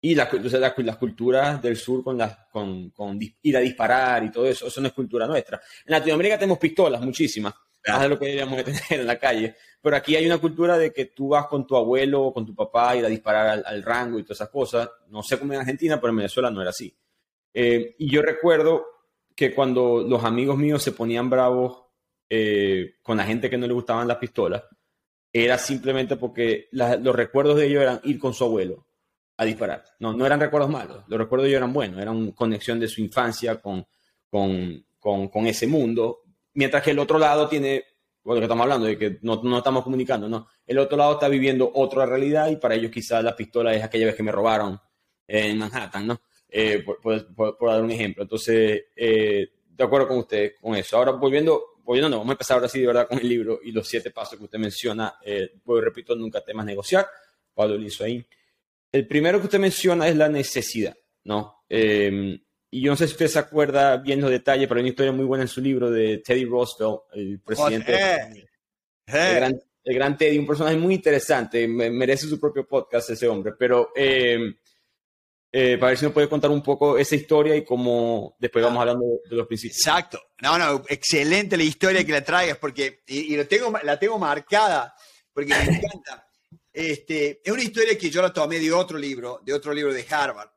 y 0.00 0.14
la, 0.14 0.28
las 0.30 0.96
culturas 0.96 1.60
del 1.60 1.76
sur 1.76 2.04
con, 2.04 2.16
las, 2.16 2.36
con, 2.52 2.90
con 2.90 3.18
ir 3.42 3.56
a 3.56 3.60
disparar 3.60 4.24
y 4.24 4.30
todo 4.30 4.46
eso, 4.46 4.68
eso 4.68 4.80
no 4.80 4.88
es 4.88 4.92
cultura 4.92 5.26
nuestra. 5.26 5.60
En 5.86 5.92
Latinoamérica 5.92 6.38
tenemos 6.38 6.58
pistolas, 6.58 7.00
muchísimas, 7.00 7.52
más 7.86 8.02
de 8.02 8.08
lo 8.08 8.18
que 8.18 8.26
deberíamos 8.26 8.64
tener 8.64 8.82
en 9.00 9.06
la 9.06 9.18
calle. 9.18 9.54
Pero 9.80 9.96
aquí 9.96 10.16
hay 10.16 10.26
una 10.26 10.38
cultura 10.38 10.76
de 10.76 10.92
que 10.92 11.06
tú 11.06 11.28
vas 11.28 11.46
con 11.46 11.66
tu 11.66 11.76
abuelo 11.76 12.22
o 12.22 12.34
con 12.34 12.44
tu 12.44 12.54
papá 12.54 12.96
ir 12.96 13.04
a 13.04 13.08
disparar 13.08 13.62
al, 13.64 13.82
rango 13.82 14.18
y 14.18 14.22
todas 14.22 14.38
esas 14.38 14.50
cosas. 14.50 14.90
No 15.08 15.22
sé 15.22 15.38
cómo 15.38 15.52
en 15.52 15.60
Argentina, 15.60 16.00
pero 16.00 16.10
en 16.10 16.16
Venezuela 16.16 16.50
no 16.50 16.60
era 16.60 16.70
así. 16.70 16.94
Eh, 17.54 17.94
y 17.98 18.10
yo 18.10 18.22
recuerdo 18.22 18.84
que 19.34 19.54
cuando 19.54 20.02
los 20.02 20.24
amigos 20.24 20.58
míos 20.58 20.82
se 20.82 20.92
ponían 20.92 21.30
bravos 21.30 21.84
eh, 22.28 22.96
con 23.02 23.16
la 23.16 23.24
gente 23.24 23.48
que 23.48 23.56
no 23.56 23.66
le 23.66 23.72
gustaban 23.72 24.08
las 24.08 24.18
pistolas, 24.18 24.64
era 25.32 25.58
simplemente 25.58 26.16
porque 26.16 26.68
los 26.72 27.14
recuerdos 27.14 27.56
de 27.56 27.66
ellos 27.66 27.82
eran 27.82 28.00
ir 28.04 28.18
con 28.18 28.34
su 28.34 28.44
abuelo 28.44 28.86
a 29.36 29.44
disparar. 29.44 29.84
No, 30.00 30.12
no 30.12 30.26
eran 30.26 30.40
recuerdos 30.40 30.70
malos, 30.70 31.04
los 31.06 31.18
recuerdos 31.18 31.44
de 31.44 31.50
ellos 31.50 31.58
eran 31.58 31.72
buenos, 31.72 32.00
eran 32.00 32.32
conexión 32.32 32.80
de 32.80 32.88
su 32.88 33.00
infancia 33.00 33.60
con, 33.60 33.86
con, 34.28 34.84
con 34.98 35.46
ese 35.46 35.66
mundo, 35.66 36.22
mientras 36.54 36.82
que 36.82 36.90
el 36.90 36.98
otro 36.98 37.18
lado 37.18 37.48
tiene 37.48 37.84
lo 38.24 38.34
que 38.34 38.42
estamos 38.42 38.64
hablando, 38.64 38.86
de 38.86 38.98
que 38.98 39.18
no, 39.22 39.42
no, 39.42 39.58
estamos 39.58 39.82
comunicando, 39.84 40.28
no. 40.28 40.48
El 40.66 40.78
otro 40.78 40.98
lado 40.98 41.12
está 41.14 41.28
viviendo 41.28 41.70
otra 41.74 42.04
realidad 42.04 42.50
y 42.50 42.56
para 42.56 42.74
ellos 42.74 42.90
quizás 42.90 43.24
la 43.24 43.34
pistola 43.34 43.74
es 43.74 43.82
aquella 43.82 44.06
vez 44.06 44.14
que 44.14 44.22
me 44.22 44.32
robaron 44.32 44.78
en 45.26 45.58
Manhattan, 45.58 46.06
¿no? 46.06 46.20
Eh, 46.48 46.84
por, 46.84 47.58
dar 47.60 47.82
un 47.82 47.90
ejemplo. 47.90 48.22
Entonces, 48.22 48.84
eh, 48.94 49.48
de 49.68 49.84
acuerdo 49.84 50.08
con 50.08 50.18
usted 50.18 50.52
con 50.60 50.74
eso. 50.74 50.96
Ahora, 50.96 51.12
volviendo, 51.12 51.80
pues 51.84 52.02
no, 52.02 52.10
vamos 52.10 52.28
a 52.28 52.32
empezar 52.32 52.56
ahora 52.56 52.68
sí 52.68 52.80
de 52.80 52.86
verdad 52.86 53.08
con 53.08 53.18
el 53.18 53.28
libro 53.28 53.60
y 53.62 53.72
los 53.72 53.88
siete 53.88 54.10
pasos 54.10 54.38
que 54.38 54.44
usted 54.44 54.58
menciona. 54.58 55.14
Eh, 55.24 55.52
pues 55.64 55.82
repito, 55.82 56.14
nunca 56.14 56.42
temas 56.42 56.66
negociar. 56.66 57.06
Pablo 57.54 57.78
ahí. 58.00 58.24
El 58.92 59.06
primero 59.06 59.38
que 59.40 59.46
usted 59.46 59.58
menciona 59.58 60.08
es 60.08 60.16
la 60.16 60.28
necesidad, 60.28 60.96
¿no? 61.24 61.64
Eh, 61.68 62.40
y 62.70 62.82
yo 62.82 62.90
no 62.90 62.96
sé 62.96 63.06
si 63.06 63.12
usted 63.12 63.28
se 63.28 63.38
acuerda 63.38 63.96
bien 63.96 64.20
los 64.20 64.30
detalles, 64.30 64.68
pero 64.68 64.78
hay 64.78 64.82
una 64.82 64.90
historia 64.90 65.12
muy 65.12 65.24
buena 65.24 65.42
en 65.42 65.48
su 65.48 65.60
libro 65.60 65.90
de 65.90 66.18
Teddy 66.18 66.44
Roosevelt, 66.44 67.00
el 67.14 67.40
presidente. 67.40 67.92
el, 69.06 69.34
gran, 69.36 69.62
el, 69.84 69.94
gran, 69.94 70.18
Teddy, 70.18 70.38
un 70.38 70.46
personaje 70.46 70.76
muy 70.76 70.94
interesante, 70.94 71.66
merece 71.66 72.26
su 72.26 72.38
propio 72.38 72.66
podcast 72.66 73.08
ese 73.08 73.26
hombre, 73.26 73.52
pero 73.58 73.90
eh, 73.96 74.54
eh, 75.50 75.78
para 75.78 75.90
ver 75.90 75.98
si 75.98 76.04
nos 76.04 76.12
puede 76.12 76.28
contar 76.28 76.50
un 76.50 76.62
poco 76.62 76.98
esa 76.98 77.14
historia 77.14 77.56
y 77.56 77.64
cómo 77.64 78.36
después 78.38 78.62
vamos 78.62 78.80
hablando 78.80 79.06
de, 79.30 79.34
los 79.34 79.46
principios. 79.46 79.78
Exacto. 79.78 80.20
No, 80.42 80.58
no, 80.58 80.84
excelente 80.88 81.56
la 81.56 81.62
historia 81.62 82.04
que 82.04 82.12
la 82.12 82.22
traigas, 82.22 82.58
porque, 82.58 83.02
y, 83.06 83.34
lo 83.34 83.48
tengo, 83.48 83.72
la 83.82 83.98
tengo 83.98 84.18
marcada, 84.18 84.94
porque 85.32 85.54
me 85.54 85.62
encanta. 85.76 86.28
Este, 86.70 87.40
es 87.42 87.50
una 87.50 87.62
historia 87.62 87.96
que 87.96 88.10
yo 88.10 88.20
la 88.20 88.30
tomé 88.30 88.58
de 88.58 88.70
otro 88.70 88.98
libro, 88.98 89.40
de 89.42 89.54
otro 89.54 89.72
libro 89.72 89.94
de 89.94 90.04
Harvard 90.10 90.50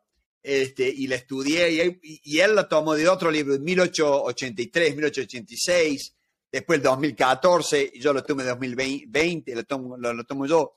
este, 0.44 0.88
y 0.88 1.08
la 1.08 1.16
estudié, 1.16 2.00
y, 2.02 2.40
él 2.40 2.56
la 2.56 2.68
tomó 2.68 2.96
de 2.96 3.08
otro 3.08 3.30
libro, 3.30 3.54
de 3.54 3.60
1883, 3.60 4.96
1886, 4.96 6.16
después 6.52 6.78
el 6.78 6.84
2014, 6.84 7.92
y 7.94 8.00
yo 8.00 8.14
lo 8.14 8.24
tomé 8.24 8.44
en 8.44 8.50
2020, 8.50 9.56
lo 9.56 9.64
tomo, 9.66 9.98
lo, 9.98 10.24
tomo 10.24 10.46
yo. 10.46 10.74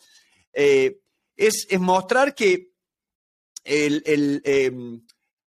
Eh, 0.52 1.00
es, 1.36 1.66
es, 1.68 1.80
mostrar 1.80 2.34
que 2.34 2.72
el, 3.64 4.02
el, 4.04 4.42
em, 4.44 5.02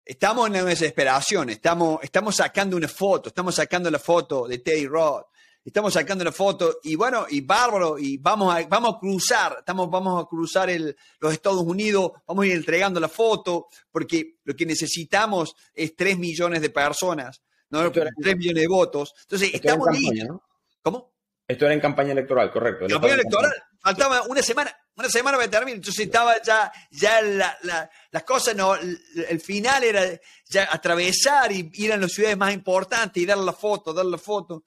estamos 0.05 0.46
en 0.46 0.52
una 0.55 0.64
desesperación, 0.64 1.50
estamos, 1.50 2.00
estamos 2.02 2.37
sacando 2.37 2.76
una 2.76 2.88
foto, 2.88 3.29
estamos 3.29 3.55
sacando 3.55 3.90
la 3.90 3.98
foto 3.98 4.48
de 4.48 4.59
Teddy 4.59 4.87
Roth, 4.87 5.26
estamos 5.68 5.92
sacando 5.92 6.24
la 6.24 6.33
foto 6.33 6.79
y 6.85 6.94
bueno, 6.94 7.26
y 7.29 7.40
bárbaro, 7.40 7.98
y 7.98 8.18
vamos 8.18 8.55
a, 8.55 8.66
vamos 8.66 8.94
a 8.94 8.98
cruzar, 8.98 9.57
estamos, 9.59 9.90
vamos 9.90 10.22
a 10.22 10.29
cruzar 10.29 10.70
el, 10.70 10.96
los 11.18 11.33
Estados 11.33 11.62
Unidos, 11.62 12.12
vamos 12.26 12.44
a 12.44 12.48
ir 12.48 12.55
entregando 12.55 13.00
la 13.00 13.09
foto, 13.09 13.66
porque 13.90 14.37
lo 14.44 14.55
que 14.55 14.64
necesitamos 14.64 15.55
es 15.74 15.96
3 15.96 16.18
millones 16.18 16.62
de 16.62 16.70
personas, 16.70 17.42
¿no? 17.70 17.90
3 17.90 18.12
millones 18.37 18.62
de 18.62 18.68
votos. 18.68 19.14
Entonces, 19.22 19.50
estamos 19.55 19.88
listos. 19.90 20.38
¿Cómo? 20.83 21.12
Esto 21.48 21.64
era 21.64 21.74
en 21.74 21.81
campaña 21.81 22.12
electoral, 22.12 22.50
correcto. 22.50 22.87
Campaña 22.88 23.14
electoral. 23.14 23.52
Faltaba 23.81 24.22
una 24.22 24.42
semana, 24.42 24.76
una 24.96 25.09
semana 25.09 25.37
para 25.37 25.50
terminar. 25.50 25.76
Entonces 25.76 26.07
estaba 26.07 26.40
ya, 26.42 26.72
ya 26.90 27.22
la, 27.22 27.57
la, 27.62 27.90
las 28.11 28.22
cosas, 28.24 28.57
no, 28.57 28.74
el, 28.74 29.40
final 29.40 29.85
era 29.85 30.02
ya 30.48 30.68
atravesar 30.70 31.52
y 31.52 31.70
ir 31.74 31.92
a 31.92 31.96
las 31.96 32.12
ciudades 32.12 32.37
más 32.37 32.52
importantes 32.52 33.22
y 33.22 33.26
dar 33.26 33.38
la 33.38 33.52
foto, 33.52 33.92
dar 33.92 34.07
la 34.07 34.18
foto. 34.18 34.64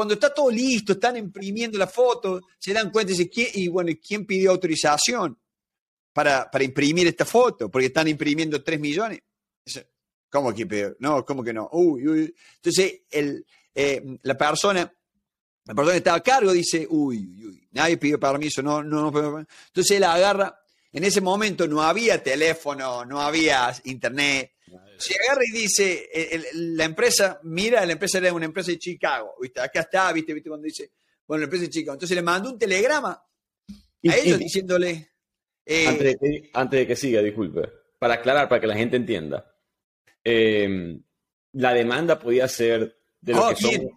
Cuando 0.00 0.14
está 0.14 0.32
todo 0.32 0.50
listo, 0.50 0.94
están 0.94 1.18
imprimiendo 1.18 1.76
la 1.76 1.86
foto, 1.86 2.40
se 2.58 2.72
dan 2.72 2.90
cuenta 2.90 3.12
y 3.12 3.16
dicen, 3.16 3.30
¿quién, 3.30 3.48
y 3.52 3.68
bueno, 3.68 3.92
¿quién 4.02 4.24
pidió 4.24 4.50
autorización 4.50 5.38
para, 6.10 6.50
para 6.50 6.64
imprimir 6.64 7.06
esta 7.06 7.26
foto? 7.26 7.70
Porque 7.70 7.88
están 7.88 8.08
imprimiendo 8.08 8.62
3 8.62 8.80
millones. 8.80 9.20
¿Cómo 10.30 10.54
que 10.54 10.64
peor? 10.64 10.96
No, 11.00 11.22
¿cómo 11.22 11.44
que 11.44 11.52
no? 11.52 11.68
Uy, 11.72 12.08
uy. 12.08 12.34
Entonces, 12.56 13.02
el, 13.10 13.44
eh, 13.74 14.02
la 14.22 14.38
persona, 14.38 14.90
la 15.66 15.74
persona 15.74 15.92
que 15.92 15.98
estaba 15.98 16.16
a 16.16 16.22
cargo 16.22 16.52
dice, 16.54 16.86
uy, 16.88 17.18
uy, 17.18 17.44
uy, 17.44 17.68
nadie 17.72 17.98
pidió 17.98 18.18
permiso, 18.18 18.62
no, 18.62 18.82
no, 18.82 19.10
no. 19.10 19.38
Entonces 19.38 19.98
él 19.98 20.04
agarra, 20.04 20.62
en 20.92 21.04
ese 21.04 21.20
momento 21.20 21.68
no 21.68 21.82
había 21.82 22.22
teléfono, 22.22 23.04
no 23.04 23.20
había 23.20 23.70
internet, 23.84 24.52
se 25.00 25.14
agarra 25.14 25.42
y 25.44 25.50
dice, 25.50 26.08
la 26.54 26.84
empresa, 26.84 27.40
mira, 27.44 27.84
la 27.84 27.92
empresa 27.92 28.18
era 28.18 28.32
una 28.32 28.44
empresa 28.44 28.70
de 28.70 28.78
Chicago, 28.78 29.34
¿viste? 29.40 29.60
Acá 29.60 29.80
está, 29.80 30.12
¿viste? 30.12 30.34
¿viste? 30.34 30.48
Cuando 30.48 30.66
dice, 30.66 30.92
bueno, 31.26 31.40
la 31.40 31.44
empresa 31.44 31.64
de 31.64 31.70
Chicago. 31.70 31.94
Entonces 31.94 32.14
le 32.14 32.22
mandó 32.22 32.50
un 32.50 32.58
telegrama 32.58 33.10
a 33.10 34.16
ellos 34.16 34.38
diciéndole... 34.38 35.08
Eh, 35.66 35.86
antes, 36.52 36.78
de 36.80 36.86
que, 36.86 36.96
siga, 36.96 37.22
disculpe, 37.22 37.70
para 37.98 38.14
aclarar, 38.14 38.48
para 38.48 38.60
que 38.60 38.66
la 38.66 38.74
gente 38.74 38.96
entienda, 38.96 39.54
em, 40.24 41.02
la 41.52 41.72
demanda 41.74 42.18
podía 42.18 42.48
ser 42.48 42.98
de 43.20 43.32
lo, 43.32 43.46
oh, 43.46 43.50
que, 43.50 43.56
son, 43.56 43.90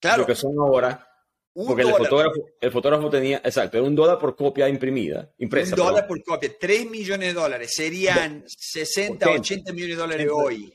claro. 0.00 0.22
lo 0.22 0.26
que 0.26 0.34
son 0.34 0.58
ahora 0.58 1.09
porque 1.52 1.82
el 1.82 1.88
fotógrafo, 1.88 2.48
el 2.60 2.70
fotógrafo, 2.70 3.10
tenía, 3.10 3.38
exacto, 3.38 3.78
era 3.78 3.86
un 3.86 3.96
dólar 3.96 4.18
por 4.18 4.36
copia 4.36 4.68
imprimida, 4.68 5.32
impresa. 5.38 5.74
Un 5.74 5.82
dólar 5.82 6.06
por 6.06 6.22
copia, 6.22 6.50
3 6.58 6.88
millones 6.88 7.34
de 7.34 7.40
dólares, 7.40 7.72
serían 7.74 8.44
60, 8.46 9.28
80, 9.28 9.72
millones 9.72 9.96
de 9.96 10.00
dólares 10.00 10.28
hoy. 10.32 10.72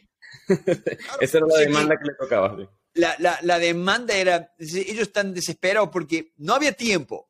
Esa 1.22 1.38
era 1.38 1.48
la 1.48 1.60
demanda 1.60 1.96
que, 1.96 2.10
le 2.10 2.16
tocaba. 2.20 2.70
La, 2.94 3.16
la, 3.20 3.40
la, 3.42 3.60
demanda 3.60 4.16
era, 4.16 4.54
ellos 4.60 5.08
están 5.08 5.34
desesperados 5.34 5.90
porque 5.92 6.34
no 6.38 6.54
había 6.54 6.74
tiempo. 6.74 7.30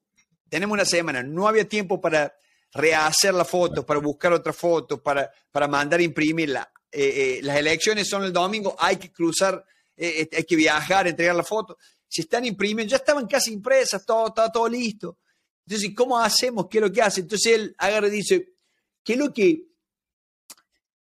Tenemos 0.50 0.74
una 0.74 0.86
semana, 0.86 1.22
no 1.22 1.48
había 1.48 1.68
tiempo 1.68 2.02
para 2.02 2.36
rehacer 2.74 3.34
la 3.34 3.46
foto, 3.46 3.86
para 3.86 4.00
buscar 4.00 4.34
otra 4.34 4.54
foto, 4.54 5.02
para, 5.02 5.32
para 5.52 5.68
mandar 5.68 6.00
a 6.00 6.04
imprimirla. 6.04 6.72
Eh, 6.92 7.38
eh, 7.38 7.40
las 7.44 7.58
elecciones 7.58 8.08
son 8.08 8.24
el 8.24 8.34
domingo, 8.34 8.76
hay 8.80 8.98
que 8.98 9.12
cruzar, 9.12 9.64
eh, 9.96 10.28
hay 10.36 10.44
que 10.44 10.56
viajar, 10.56 11.08
entregar 11.08 11.36
la 11.36 11.44
foto 11.44 11.78
se 12.08 12.22
están 12.22 12.46
imprimiendo, 12.46 12.92
ya 12.92 12.98
estaban 12.98 13.28
casi 13.28 13.52
impresas, 13.54 14.06
todo, 14.06 14.28
estaba 14.28 14.52
todo 14.52 14.68
listo. 14.68 15.20
Entonces, 15.66 15.92
¿cómo 15.96 16.20
hacemos? 16.20 16.68
¿Qué 16.70 16.78
es 16.78 16.82
lo 16.84 16.92
que 16.92 17.02
hace? 17.02 17.22
Entonces 17.22 17.54
él 17.54 17.76
agarra 17.78 18.08
y 18.08 18.12
dice, 18.12 18.54
¿qué 19.04 19.14
es 19.14 19.20
lo 19.20 19.34
que, 19.34 19.68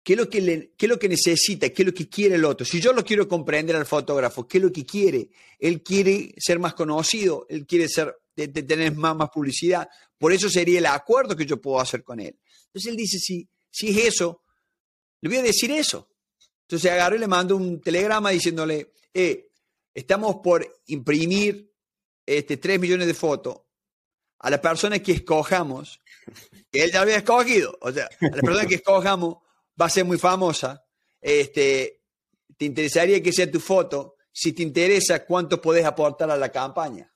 qué 0.02 0.12
es 0.14 0.18
lo 0.18 0.28
que, 0.28 0.72
qué 0.76 0.86
es 0.86 0.88
lo 0.88 0.98
que 0.98 1.08
necesita? 1.08 1.68
¿Qué 1.70 1.82
es 1.82 1.86
lo 1.86 1.94
que 1.94 2.08
quiere 2.08 2.34
el 2.34 2.44
otro? 2.44 2.66
Si 2.66 2.80
yo 2.80 2.92
lo 2.92 3.04
quiero 3.04 3.28
comprender 3.28 3.76
al 3.76 3.86
fotógrafo, 3.86 4.48
¿qué 4.48 4.58
es 4.58 4.64
lo 4.64 4.72
que 4.72 4.84
quiere? 4.84 5.30
Él 5.58 5.82
quiere 5.82 6.34
ser 6.36 6.58
más 6.58 6.74
conocido, 6.74 7.46
él 7.48 7.64
quiere 7.66 7.88
ser, 7.88 8.16
tener 8.34 8.94
más, 8.96 9.14
más 9.14 9.30
publicidad. 9.30 9.88
Por 10.18 10.32
eso 10.32 10.50
sería 10.50 10.78
el 10.78 10.86
acuerdo 10.86 11.36
que 11.36 11.46
yo 11.46 11.60
puedo 11.60 11.80
hacer 11.80 12.02
con 12.02 12.18
él. 12.18 12.36
Entonces 12.66 12.90
él 12.90 12.96
dice, 12.96 13.18
si, 13.18 13.48
si 13.70 13.90
es 13.90 14.14
eso, 14.14 14.42
le 15.20 15.28
voy 15.28 15.38
a 15.38 15.42
decir 15.42 15.70
eso. 15.70 16.08
Entonces 16.62 16.90
agarro 16.90 17.16
y 17.16 17.20
le 17.20 17.28
mando 17.28 17.56
un 17.56 17.80
telegrama 17.80 18.30
diciéndole, 18.30 18.92
eh, 19.12 19.49
estamos 19.94 20.36
por 20.42 20.66
imprimir 20.86 21.72
este, 22.26 22.56
3 22.56 22.78
millones 22.78 23.06
de 23.06 23.14
fotos 23.14 23.62
a 24.38 24.50
la 24.50 24.60
persona 24.60 24.98
que 25.00 25.12
escojamos, 25.12 26.00
que 26.70 26.84
él 26.84 26.92
ya 26.92 27.02
había 27.02 27.16
escogido, 27.16 27.76
o 27.80 27.92
sea, 27.92 28.06
a 28.20 28.36
la 28.36 28.42
persona 28.42 28.66
que 28.66 28.76
escojamos 28.76 29.36
va 29.80 29.86
a 29.86 29.90
ser 29.90 30.04
muy 30.04 30.18
famosa, 30.18 30.84
este, 31.20 32.02
te 32.56 32.64
interesaría 32.64 33.22
que 33.22 33.32
sea 33.32 33.50
tu 33.50 33.60
foto, 33.60 34.16
si 34.32 34.52
te 34.52 34.62
interesa, 34.62 35.24
¿cuánto 35.26 35.60
podés 35.60 35.84
aportar 35.84 36.30
a 36.30 36.36
la 36.36 36.50
campaña? 36.50 37.12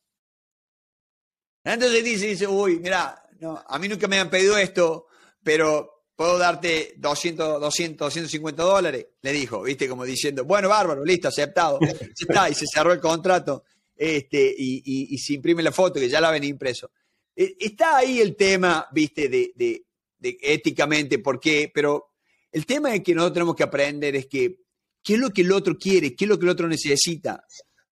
Entonces 1.62 2.04
dice, 2.04 2.26
dice, 2.26 2.46
uy, 2.46 2.78
mira, 2.78 3.22
no, 3.38 3.62
a 3.66 3.78
mí 3.78 3.88
nunca 3.88 4.06
me 4.06 4.18
han 4.18 4.28
pedido 4.28 4.58
esto, 4.58 5.06
pero 5.42 5.93
puedo 6.16 6.38
darte 6.38 6.94
200, 6.96 7.60
200, 7.60 7.98
250 7.98 8.62
dólares, 8.62 9.06
le 9.22 9.32
dijo, 9.32 9.62
viste, 9.62 9.88
como 9.88 10.04
diciendo, 10.04 10.44
bueno, 10.44 10.68
bárbaro, 10.68 11.04
listo, 11.04 11.28
aceptado. 11.28 11.78
está, 12.18 12.48
y 12.48 12.54
se 12.54 12.66
cerró 12.66 12.92
el 12.92 13.00
contrato 13.00 13.64
este, 13.96 14.54
y, 14.56 15.16
se 15.18 15.34
imprime 15.34 15.62
la 15.62 15.72
foto, 15.72 16.00
que 16.00 16.08
ya 16.08 16.20
la 16.20 16.30
ven 16.30 16.44
impreso. 16.44 16.90
E, 17.34 17.56
está 17.58 17.96
ahí 17.96 18.20
el 18.20 18.36
tema, 18.36 18.86
viste, 18.92 19.28
de, 19.28 19.52
de, 19.54 19.84
de, 20.18 20.38
éticamente, 20.42 21.18
por 21.18 21.40
qué, 21.40 21.70
pero 21.72 22.12
el 22.52 22.66
tema 22.66 22.94
es 22.94 23.02
que 23.02 23.14
nosotros 23.14 23.34
tenemos 23.34 23.56
que 23.56 23.64
aprender 23.64 24.14
es 24.16 24.26
que, 24.26 24.60
¿qué 25.02 25.14
es 25.14 25.18
lo 25.18 25.30
que 25.30 25.42
el 25.42 25.52
otro 25.52 25.76
quiere? 25.76 26.14
¿Qué 26.14 26.24
es 26.24 26.28
lo 26.28 26.38
que 26.38 26.46
el 26.46 26.50
otro 26.50 26.68
necesita? 26.68 27.44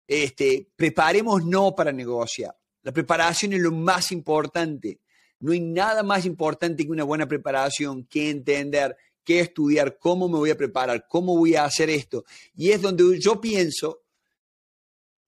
Este, 0.07 0.69
preparemos 0.77 1.45
no 1.45 1.75
para 1.75 1.91
negociar. 1.91 2.55
La 2.83 2.93
preparación 2.93 3.53
es 3.53 3.61
lo 3.61 3.73
más 3.73 4.13
importante. 4.13 5.01
No 5.43 5.53
hay 5.53 5.61
nada 5.61 6.05
más 6.05 6.25
importante 6.25 6.85
que 6.85 6.91
una 6.93 7.03
buena 7.03 7.27
preparación, 7.27 8.05
que 8.05 8.31
entender, 8.31 8.97
que 9.25 9.41
estudiar 9.41 9.99
cómo 9.99 10.29
me 10.29 10.39
voy 10.39 10.51
a 10.51 10.57
preparar, 10.57 11.07
cómo 11.09 11.37
voy 11.37 11.57
a 11.57 11.65
hacer 11.65 11.91
esto. 11.91 12.25
Y 12.55 12.71
es 12.71 12.81
donde 12.81 13.19
yo 13.19 13.41
pienso 13.41 14.05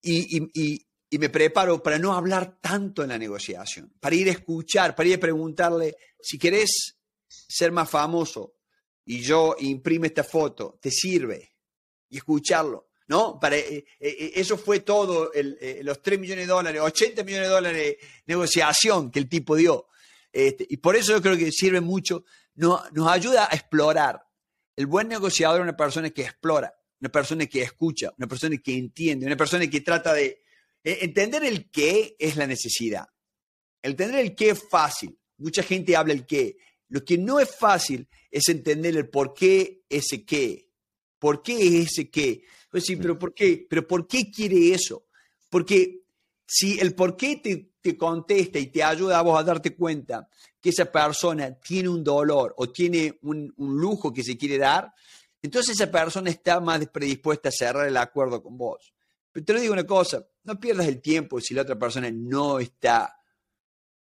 y, 0.00 0.86
me 1.18 1.28
preparo 1.28 1.82
para 1.82 1.98
no 1.98 2.12
hablar 2.14 2.58
tanto 2.60 3.02
en 3.02 3.08
la 3.08 3.18
negociación, 3.18 3.92
para 3.98 4.14
ir 4.14 4.28
a 4.28 4.32
escuchar, 4.32 4.94
para 4.94 5.08
ir 5.08 5.16
a 5.16 5.20
preguntarle, 5.20 5.96
si 6.20 6.38
querés 6.38 6.96
ser 7.28 7.72
más 7.72 7.90
famoso 7.90 8.54
y 9.04 9.20
yo 9.20 9.56
imprime 9.58 10.06
esta 10.08 10.22
foto, 10.22 10.78
¿te 10.80 10.92
sirve? 10.92 11.54
Y 12.08 12.18
escucharlo. 12.18 12.90
¿no? 13.08 13.38
Para, 13.40 13.56
eh, 13.56 13.76
eh, 13.76 13.84
eh, 14.00 14.32
eso 14.36 14.56
fue 14.56 14.80
todo, 14.80 15.30
los 15.82 16.02
3 16.02 16.20
millones 16.20 16.46
de 16.46 16.52
dólares, 16.52 16.80
80 16.80 17.24
millones 17.24 17.48
de 17.48 17.54
dólares 17.54 17.82
de 17.82 17.98
negociación 18.26 19.10
que 19.10 19.18
el 19.18 19.28
tipo 19.28 19.56
dio. 19.56 19.88
Este, 20.34 20.66
y 20.68 20.78
por 20.78 20.96
eso 20.96 21.12
yo 21.12 21.22
creo 21.22 21.38
que 21.38 21.52
sirve 21.52 21.80
mucho, 21.80 22.24
nos, 22.56 22.82
ayuda 23.08 23.48
a 23.48 23.54
explorar. 23.54 24.20
El 24.74 24.86
buen 24.86 25.06
negociador 25.06 25.60
es 25.60 25.62
una 25.62 25.76
persona 25.76 26.10
que 26.10 26.22
explora, 26.22 26.74
una 27.00 27.08
persona 27.08 27.46
que 27.46 27.62
escucha, 27.62 28.12
una 28.18 28.26
persona 28.26 28.56
que 28.58 28.76
entiende, 28.76 29.26
una 29.26 29.36
persona 29.36 29.64
que 29.68 29.80
trata 29.80 30.12
de 30.12 30.42
e, 30.82 31.04
entender 31.04 31.44
el 31.44 31.70
qué 31.70 32.16
es 32.18 32.34
la 32.34 32.48
necesidad. 32.48 33.06
Entender 33.80 34.18
el 34.18 34.34
qué 34.34 34.50
es 34.50 34.68
fácil. 34.68 35.16
Mucha 35.36 35.62
gente 35.62 35.94
habla 35.94 36.14
el 36.14 36.26
qué. 36.26 36.56
Lo 36.88 37.04
que 37.04 37.16
no 37.16 37.38
es 37.38 37.54
fácil 37.54 38.08
es 38.28 38.48
entender 38.48 38.96
el 38.96 39.08
por 39.08 39.34
qué 39.34 39.84
ese 39.88 40.24
qué. 40.24 40.68
¿Por 41.20 41.44
qué 41.44 41.54
es 41.58 41.92
ese 41.92 42.10
qué? 42.10 42.42
Pues 42.70 42.84
sí, 42.84 42.96
pero 42.96 43.16
¿por 43.16 43.32
qué? 43.32 43.64
¿Pero 43.70 43.86
por 43.86 44.08
qué 44.08 44.32
quiere 44.32 44.74
eso? 44.74 45.06
Porque 45.48 46.02
si 46.44 46.80
el 46.80 46.96
por 46.96 47.16
qué 47.16 47.36
te, 47.36 47.73
te 47.84 47.98
contesta 47.98 48.58
y 48.58 48.68
te 48.68 48.82
ayuda 48.82 49.18
a 49.18 49.22
vos 49.22 49.38
a 49.38 49.42
darte 49.42 49.76
cuenta 49.76 50.26
que 50.58 50.70
esa 50.70 50.86
persona 50.86 51.54
tiene 51.60 51.90
un 51.90 52.02
dolor 52.02 52.54
o 52.56 52.70
tiene 52.70 53.18
un, 53.24 53.52
lujo 53.58 54.10
que 54.10 54.24
se 54.24 54.38
quiere 54.38 54.56
dar, 54.56 54.90
entonces 55.42 55.78
esa 55.78 55.90
persona 55.90 56.30
está 56.30 56.60
más 56.60 56.86
predispuesta 56.86 57.50
a 57.50 57.52
cerrar 57.52 57.86
el 57.86 57.98
acuerdo 57.98 58.42
con 58.42 58.56
vos. 58.56 58.94
Pero 59.30 59.44
te 59.44 59.52
lo 59.52 59.60
digo 59.60 59.74
una 59.74 59.86
cosa, 59.86 60.26
no 60.44 60.58
pierdas 60.58 60.86
el 60.86 61.02
tiempo 61.02 61.42
si 61.42 61.52
la 61.52 61.60
otra 61.60 61.78
persona 61.78 62.10
no 62.10 62.58
está 62.58 63.20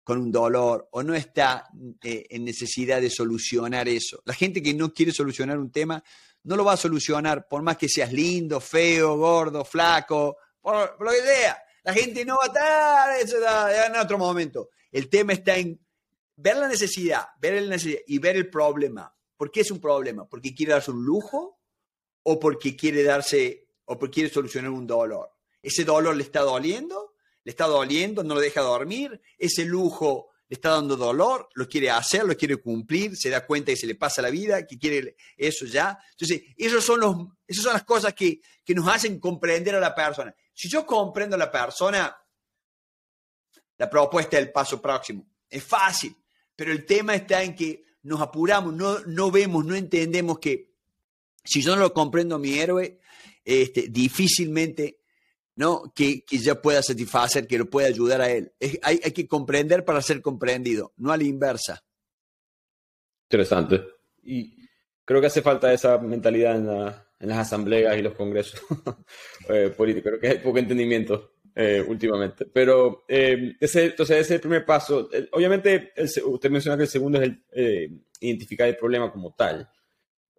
con 0.04 0.20
un 0.20 0.32
dolor 0.32 0.88
o 0.92 1.02
no 1.02 1.16
está 1.16 1.68
eh, 2.04 2.28
en 2.30 2.46
necesidad 2.46 3.02
de 3.02 3.10
solucionar 3.10 3.88
eso. 3.88 4.22
La 4.26 4.36
gente 4.36 4.62
que 4.62 4.76
no 4.76 4.94
quiere 4.94 5.12
solucionar 5.12 5.58
un 5.58 5.72
tema 5.72 6.04
no 6.44 6.56
lo 6.56 6.64
va 6.64 6.74
a 6.74 6.78
solucionar 6.78 7.48
por 7.48 7.64
más 7.64 7.78
que 7.78 7.90
seas 7.90 8.14
lindo, 8.14 8.60
feo, 8.60 9.18
gordo, 9.18 9.66
flaco, 9.66 10.38
por, 10.62 10.98
lo 11.00 11.10
que 11.10 11.22
sea. 11.22 11.64
La 11.84 11.94
gente 11.94 12.26
no 12.26 12.36
va 12.36 12.46
a 12.46 12.48
estar, 12.48 13.20
eso 13.20 13.40
da, 13.40 13.88
en 13.88 13.96
otro 13.96 14.18
momento. 14.18 14.70
El 14.92 15.10
tema 15.10 15.34
está 15.34 15.56
en 15.58 15.80
ver 16.36 16.58
la 16.58 16.68
necesidad, 16.68 17.28
ver 17.40 17.56
el 17.56 17.70
necesidad 17.70 18.02
y 18.08 18.20
ver 18.20 18.36
el 18.36 18.50
problema. 18.50 19.14
¿Por 19.38 19.52
qué 19.52 19.62
es 19.62 19.72
un 19.72 19.80
problema? 19.80 20.28
¿Porque 20.28 20.54
quiere 20.54 20.74
darse 20.74 20.92
un 20.92 21.04
lujo 21.04 21.60
o 22.24 22.40
porque 22.40 22.76
quiere 22.76 23.04
darse 23.04 23.68
o 23.86 23.98
porque 23.98 24.16
quiere 24.16 24.30
solucionar 24.30 24.72
un 24.72 24.86
dolor? 24.86 25.32
¿Ese 25.62 25.84
dolor 25.84 26.16
le 26.16 26.24
está 26.24 26.42
doliendo? 26.42 27.12
le 27.44 27.50
está 27.50 27.66
doliendo, 27.66 28.24
no 28.24 28.36
lo 28.36 28.42
deja 28.42 28.62
dormir, 28.62 29.22
ese 29.38 29.66
lujo 29.66 30.30
le 30.48 30.56
está 30.56 30.72
dando 30.72 30.98
dolor, 30.98 31.50
lo 31.54 31.68
quiere 31.68 31.90
hacer, 31.90 32.26
lo 32.26 32.36
quiere 32.36 32.58
cumplir, 32.58 33.16
se 33.16 33.30
da 33.30 33.46
cuenta 33.46 33.72
que 33.72 33.78
se 33.78 33.88
le 33.88 33.96
pasa 33.96 34.22
la 34.22 34.30
vida, 34.30 34.68
que 34.68 34.78
quiere 34.78 35.16
eso 35.38 35.66
ya. 35.66 35.98
Entonces, 36.12 36.42
esos 36.58 36.84
son 36.84 37.00
los, 37.00 37.16
esas 37.48 37.64
son 37.64 37.74
las 37.74 37.84
cosas 37.84 38.14
que, 38.14 38.42
que 38.64 38.76
nos 38.76 38.88
hacen 38.88 39.20
comprender 39.20 39.76
a 39.76 39.80
la 39.80 39.96
persona. 39.96 40.36
Si 40.62 40.70
yo 40.70 40.86
comprendo 40.86 41.36
a 41.36 41.40
la 41.40 41.50
persona, 41.50 42.16
la 43.80 43.90
propuesta 43.90 44.38
es 44.38 44.44
el 44.44 44.52
paso 44.52 44.80
próximo. 44.80 45.26
Es 45.50 45.64
fácil, 45.64 46.16
pero 46.56 46.72
el 46.72 46.86
tema 46.86 47.16
está 47.16 47.42
en 47.42 47.56
que 47.56 47.84
nos 48.04 48.22
apuramos, 48.22 48.72
no, 48.72 49.00
no 49.08 49.32
vemos, 49.32 49.66
no 49.66 49.74
entendemos 49.74 50.38
que 50.38 50.76
si 51.44 51.64
yo 51.64 51.76
no 51.76 51.82
lo 51.82 51.92
comprendo 51.92 52.36
a 52.36 52.38
mi 52.38 52.60
héroe, 52.60 53.00
este, 53.44 53.88
difícilmente 53.90 55.00
¿no? 55.56 55.92
Que, 55.96 56.24
que 56.24 56.38
ya 56.38 56.62
pueda 56.62 56.84
satisfacer, 56.84 57.48
que 57.48 57.58
lo 57.58 57.66
pueda 57.66 57.88
ayudar 57.88 58.22
a 58.22 58.30
él. 58.30 58.54
hay, 58.84 59.02
hay, 59.04 59.12
que 59.12 59.28
comprender 59.28 59.84
para 59.84 60.04
ser 60.04 60.22
comprendido, 60.22 60.94
no 60.98 61.12
a 61.12 61.18
la 61.18 61.24
inversa. 61.24 61.84
Interesante. 63.32 63.84
Y 64.22 64.70
creo 65.06 65.22
que 65.22 65.28
hace 65.28 65.42
falta 65.42 65.74
esa 65.74 65.98
mentalidad 65.98 66.56
en, 66.56 66.68
en 67.22 67.30
las 67.30 67.38
asambleas 67.38 67.98
y 67.98 68.02
los 68.02 68.14
congresos 68.14 68.60
eh, 69.50 69.72
políticos. 69.76 70.10
Creo 70.10 70.20
que 70.20 70.28
hay 70.28 70.38
poco 70.40 70.58
entendimiento 70.58 71.34
eh, 71.56 71.84
últimamente. 71.88 72.46
Pero 72.48 73.04
eh, 73.08 73.56
ese, 73.60 73.86
entonces 73.86 74.18
ese 74.18 74.26
es 74.26 74.32
el 74.32 74.42
primer 74.42 74.66
paso. 74.66 75.10
obviamente, 75.32 75.94
usted 76.26 76.50
menciona 76.50 76.78
que 76.78 76.84
el 76.84 76.90
segundo 76.90 77.22
es 77.22 77.32
el, 77.52 78.04
identificar 78.20 78.68
el 78.68 78.78
problema 78.78 79.12
como 79.12 79.34
tal. 79.36 79.70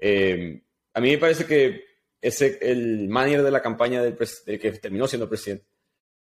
a 0.01 1.01
mí 1.01 1.11
me 1.11 1.19
parece 1.19 1.47
que 1.47 1.85
ese, 2.21 2.59
el 2.61 3.09
manager 3.09 3.43
de 3.43 3.51
la 3.51 3.63
campaña 3.63 4.03
del, 4.03 4.17
que 4.17 4.73
terminó 4.73 5.07
siendo 5.07 5.29
presidente, 5.29 5.67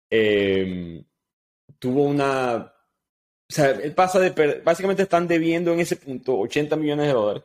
em, 0.09 1.03
tuvo 1.79 2.03
una... 2.03 2.71
O 3.47 3.53
sea, 3.53 3.71
él 3.71 3.93
pasa 3.93 4.19
de... 4.19 4.61
Básicamente 4.63 5.03
están 5.03 5.27
debiendo 5.27 5.71
en 5.73 5.79
ese 5.79 5.95
punto 5.95 6.39
80 6.39 6.75
millones 6.75 7.07
de 7.07 7.13
dólares 7.13 7.43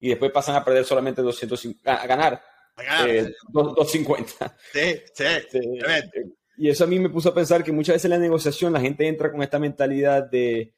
y 0.00 0.08
después 0.08 0.32
pasan 0.32 0.56
a 0.56 0.64
perder 0.64 0.84
solamente 0.84 1.22
250, 1.22 1.94
a 1.94 2.06
ganar, 2.06 2.42
a 2.76 2.82
ganar. 2.82 3.32
250. 3.48 4.56
Eh, 4.74 5.04
sí, 5.14 5.24
sí. 5.50 5.58
y 6.56 6.68
eso 6.70 6.84
a 6.84 6.86
mí 6.86 6.98
me 6.98 7.10
puso 7.10 7.28
a 7.28 7.34
pensar 7.34 7.62
que 7.62 7.72
muchas 7.72 7.94
veces 7.94 8.06
en 8.06 8.12
la 8.12 8.18
negociación 8.18 8.72
la 8.72 8.80
gente 8.80 9.06
entra 9.06 9.30
con 9.30 9.42
esta 9.42 9.58
mentalidad 9.58 10.30
de 10.30 10.72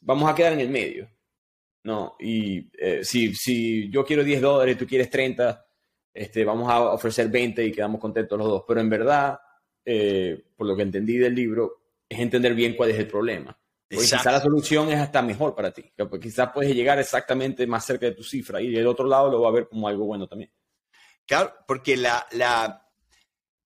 vamos 0.00 0.30
a 0.30 0.34
quedar 0.34 0.52
en 0.52 0.60
el 0.60 0.68
medio. 0.68 1.08
No, 1.84 2.14
y 2.20 2.70
eh, 2.78 3.00
si, 3.02 3.34
si 3.34 3.90
yo 3.90 4.04
quiero 4.04 4.22
10 4.22 4.40
dólares 4.40 4.76
y 4.76 4.78
tú 4.78 4.86
quieres 4.86 5.10
30, 5.10 5.66
este, 6.14 6.44
vamos 6.44 6.70
a 6.70 6.80
ofrecer 6.92 7.28
20 7.28 7.64
y 7.64 7.72
quedamos 7.72 8.00
contentos 8.00 8.38
los 8.38 8.46
dos. 8.46 8.64
Pero 8.68 8.80
en 8.80 8.88
verdad, 8.88 9.40
eh, 9.84 10.44
por 10.56 10.66
lo 10.66 10.76
que 10.76 10.82
entendí 10.82 11.16
del 11.16 11.34
libro, 11.34 11.82
es 12.08 12.20
entender 12.20 12.54
bien 12.54 12.76
cuál 12.76 12.90
es 12.90 12.98
el 12.98 13.08
problema. 13.08 13.58
Porque 13.94 14.10
quizás 14.10 14.26
la 14.26 14.40
solución 14.40 14.90
es 14.90 14.98
hasta 14.98 15.22
mejor 15.22 15.54
para 15.54 15.72
ti. 15.72 15.84
Quizás 16.20 16.50
puedes 16.52 16.74
llegar 16.74 16.98
exactamente 16.98 17.66
más 17.66 17.84
cerca 17.84 18.06
de 18.06 18.12
tu 18.12 18.22
cifra 18.22 18.60
y 18.60 18.74
el 18.74 18.86
otro 18.86 19.06
lado 19.06 19.30
lo 19.30 19.42
va 19.42 19.48
a 19.48 19.52
ver 19.52 19.68
como 19.68 19.86
algo 19.86 20.06
bueno 20.06 20.26
también. 20.26 20.50
Claro, 21.26 21.52
porque 21.66 21.96
la, 21.96 22.26
la, 22.32 22.88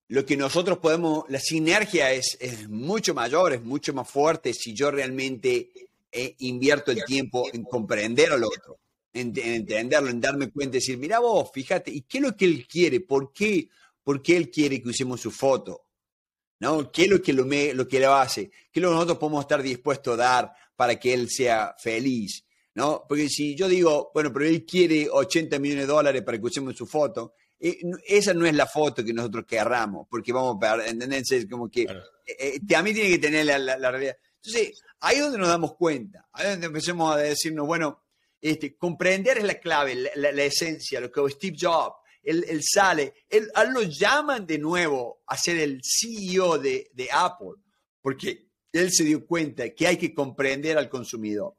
lo 0.08 0.26
que 0.26 0.36
nosotros 0.36 0.78
podemos, 0.78 1.24
la 1.28 1.40
sinergia 1.40 2.10
es, 2.10 2.36
es 2.40 2.68
mucho 2.68 3.14
mayor, 3.14 3.52
es 3.52 3.62
mucho 3.62 3.94
más 3.94 4.08
fuerte 4.08 4.52
si 4.52 4.74
yo 4.74 4.90
realmente 4.90 5.70
eh, 6.10 6.34
invierto 6.40 6.90
el 6.90 7.04
tiempo 7.04 7.46
en 7.52 7.62
comprender 7.62 8.32
al 8.32 8.44
otro 8.44 8.80
en, 9.16 9.32
entenderlo, 9.36 10.10
en 10.10 10.20
darme 10.20 10.50
cuenta, 10.50 10.76
y 10.76 10.80
decir, 10.80 10.98
mira 10.98 11.18
vos, 11.18 11.50
fíjate, 11.52 11.90
¿y 11.90 12.02
qué 12.02 12.18
es 12.18 12.24
lo 12.24 12.36
que 12.36 12.44
él 12.44 12.66
quiere? 12.68 13.00
¿Por 13.00 13.32
qué, 13.32 13.68
¿Por 14.02 14.22
qué 14.22 14.36
él 14.36 14.50
quiere 14.50 14.82
que 14.82 14.90
usemos 14.90 15.20
su 15.20 15.30
foto? 15.30 15.85
¿No? 16.58 16.90
¿Qué 16.90 17.02
es 17.02 17.10
lo 17.10 17.20
que 17.20 17.32
lo, 17.32 17.44
me, 17.44 17.74
lo 17.74 17.86
que 17.86 18.00
lo 18.00 18.14
hace? 18.14 18.50
¿Qué 18.72 18.80
es 18.80 18.82
lo 18.82 18.88
que 18.88 18.94
nosotros 18.94 19.18
podemos 19.18 19.44
estar 19.44 19.62
dispuestos 19.62 20.14
a 20.14 20.16
dar 20.16 20.52
para 20.74 20.98
que 20.98 21.12
él 21.12 21.28
sea 21.28 21.74
feliz? 21.78 22.44
¿No? 22.74 23.04
Porque 23.08 23.28
si 23.28 23.54
yo 23.54 23.68
digo, 23.68 24.10
bueno, 24.14 24.32
pero 24.32 24.46
él 24.46 24.64
quiere 24.64 25.08
80 25.10 25.58
millones 25.58 25.86
de 25.86 25.92
dólares 25.92 26.22
para 26.22 26.38
que 26.38 26.44
usemos 26.44 26.76
su 26.76 26.86
foto, 26.86 27.34
eh, 27.58 27.78
esa 28.06 28.34
no 28.34 28.46
es 28.46 28.54
la 28.54 28.66
foto 28.66 29.02
que 29.02 29.12
nosotros 29.12 29.44
querramos, 29.46 30.06
porque 30.10 30.32
vamos 30.32 30.62
a 30.62 30.86
entender, 30.86 31.22
es 31.28 31.46
como 31.46 31.70
que 31.70 31.82
eh, 31.82 32.60
eh, 32.68 32.76
a 32.76 32.82
mí 32.82 32.92
tiene 32.92 33.10
que 33.10 33.18
tener 33.18 33.46
la, 33.46 33.58
la, 33.58 33.90
realidad. 33.90 34.16
Entonces, 34.36 34.82
ahí 35.00 35.16
es 35.16 35.22
donde 35.22 35.38
nos 35.38 35.48
damos 35.48 35.74
cuenta, 35.74 36.26
ahí 36.32 36.44
es 36.44 36.50
donde 36.52 36.66
empecemos 36.66 37.14
a 37.14 37.18
decirnos, 37.18 37.66
bueno, 37.66 38.02
este, 38.40 38.76
comprender 38.76 39.38
es 39.38 39.44
la 39.44 39.58
clave, 39.58 40.10
la, 40.14 40.44
esencia, 40.44 41.00
lo 41.00 41.10
que 41.10 41.20
Steve 41.30 41.56
Jobs, 41.58 41.96
él, 42.26 42.60
sale, 42.62 43.14
él, 43.28 43.50
lo 43.72 43.82
llaman 43.82 44.46
de 44.46 44.58
nuevo 44.58 45.22
a 45.26 45.36
ser 45.36 45.58
el 45.58 45.80
CEO 45.82 46.58
de, 46.58 46.90
Apple, 47.12 47.54
porque 48.00 48.48
él 48.72 48.92
se 48.92 49.04
dio 49.04 49.26
cuenta 49.26 49.70
que 49.70 49.86
hay 49.86 49.96
que 49.96 50.14
comprender 50.14 50.76
al 50.76 50.88
consumidor. 50.88 51.56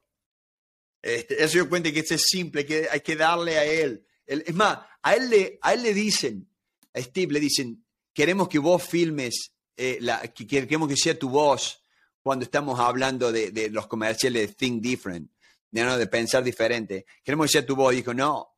Este, 1.01 1.41
él 1.41 1.49
se 1.49 1.57
dio 1.57 1.69
cuenta 1.69 1.91
que 1.91 2.01
es 2.01 2.21
simple, 2.25 2.65
que 2.65 2.87
hay 2.89 3.01
que 3.01 3.15
darle 3.15 3.57
a 3.57 3.65
él. 3.65 4.05
es 4.25 4.53
más, 4.53 4.79
a 5.01 5.15
él, 5.15 5.29
le, 5.29 5.59
a 5.61 5.73
él 5.73 5.83
le 5.83 5.93
dicen, 5.93 6.49
a 6.93 7.01
Steve 7.01 7.33
le 7.33 7.39
dicen, 7.39 7.85
queremos 8.13 8.47
que 8.47 8.59
vos 8.59 8.83
filmes, 8.83 9.53
eh, 9.75 9.99
que 10.35 10.45
queremos 10.45 10.89
que 10.89 10.97
sea 10.97 11.17
tu 11.17 11.29
voz 11.29 11.83
cuando 12.21 12.43
estamos 12.43 12.79
hablando 12.79 13.31
de, 13.31 13.51
de 13.51 13.69
los 13.69 13.87
comerciales 13.87 14.47
de 14.47 14.53
Think 14.53 14.81
Different 14.81 15.31
de 15.71 16.07
pensar 16.07 16.43
diferente. 16.43 17.05
Queremos 17.23 17.51
decir 17.51 17.65
tu 17.65 17.75
voz. 17.75 17.93
Dijo, 17.93 18.13
no, 18.13 18.55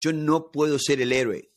yo 0.00 0.12
no 0.12 0.50
puedo 0.50 0.78
ser 0.78 1.00
el 1.00 1.12
héroe. 1.12 1.50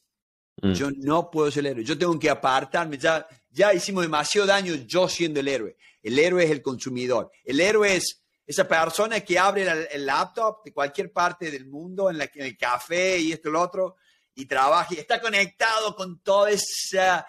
Mm. 0.62 0.74
Yo 0.74 0.90
no 0.92 1.30
puedo 1.30 1.52
ser 1.52 1.66
el 1.66 1.72
héroe. 1.72 1.84
Yo 1.84 1.98
tengo 1.98 2.18
que 2.20 2.30
apartarme. 2.30 2.98
Ya, 2.98 3.28
ya 3.50 3.74
hicimos 3.74 4.04
demasiado 4.04 4.48
daño 4.48 4.76
yo 4.76 5.08
siendo 5.08 5.40
el 5.40 5.48
héroe. 5.48 5.78
El 6.02 6.18
héroe 6.20 6.44
es 6.44 6.52
el 6.52 6.62
consumidor. 6.62 7.32
El 7.44 7.60
héroe 7.60 7.96
es 7.96 8.22
esa 8.46 8.68
persona 8.68 9.20
que 9.22 9.38
abre 9.38 9.68
el, 9.92 10.06
laptop 10.08 10.64
de 10.64 10.74
cualquier 10.74 11.12
parte 11.12 11.52
del 11.52 11.68
mundo, 11.68 12.10
en, 12.10 12.18
la, 12.18 12.30
en 12.34 12.46
el 12.46 12.58
café 12.58 13.20
y 13.20 13.32
esto 13.32 13.50
y 13.50 13.52
lo 13.52 13.62
otro, 13.62 13.98
y 14.34 14.46
trabaja 14.46 14.96
y 14.96 14.98
está 14.98 15.22
conectado 15.22 15.96
con 15.96 16.20
todo 16.24 16.48
esa, 16.48 17.28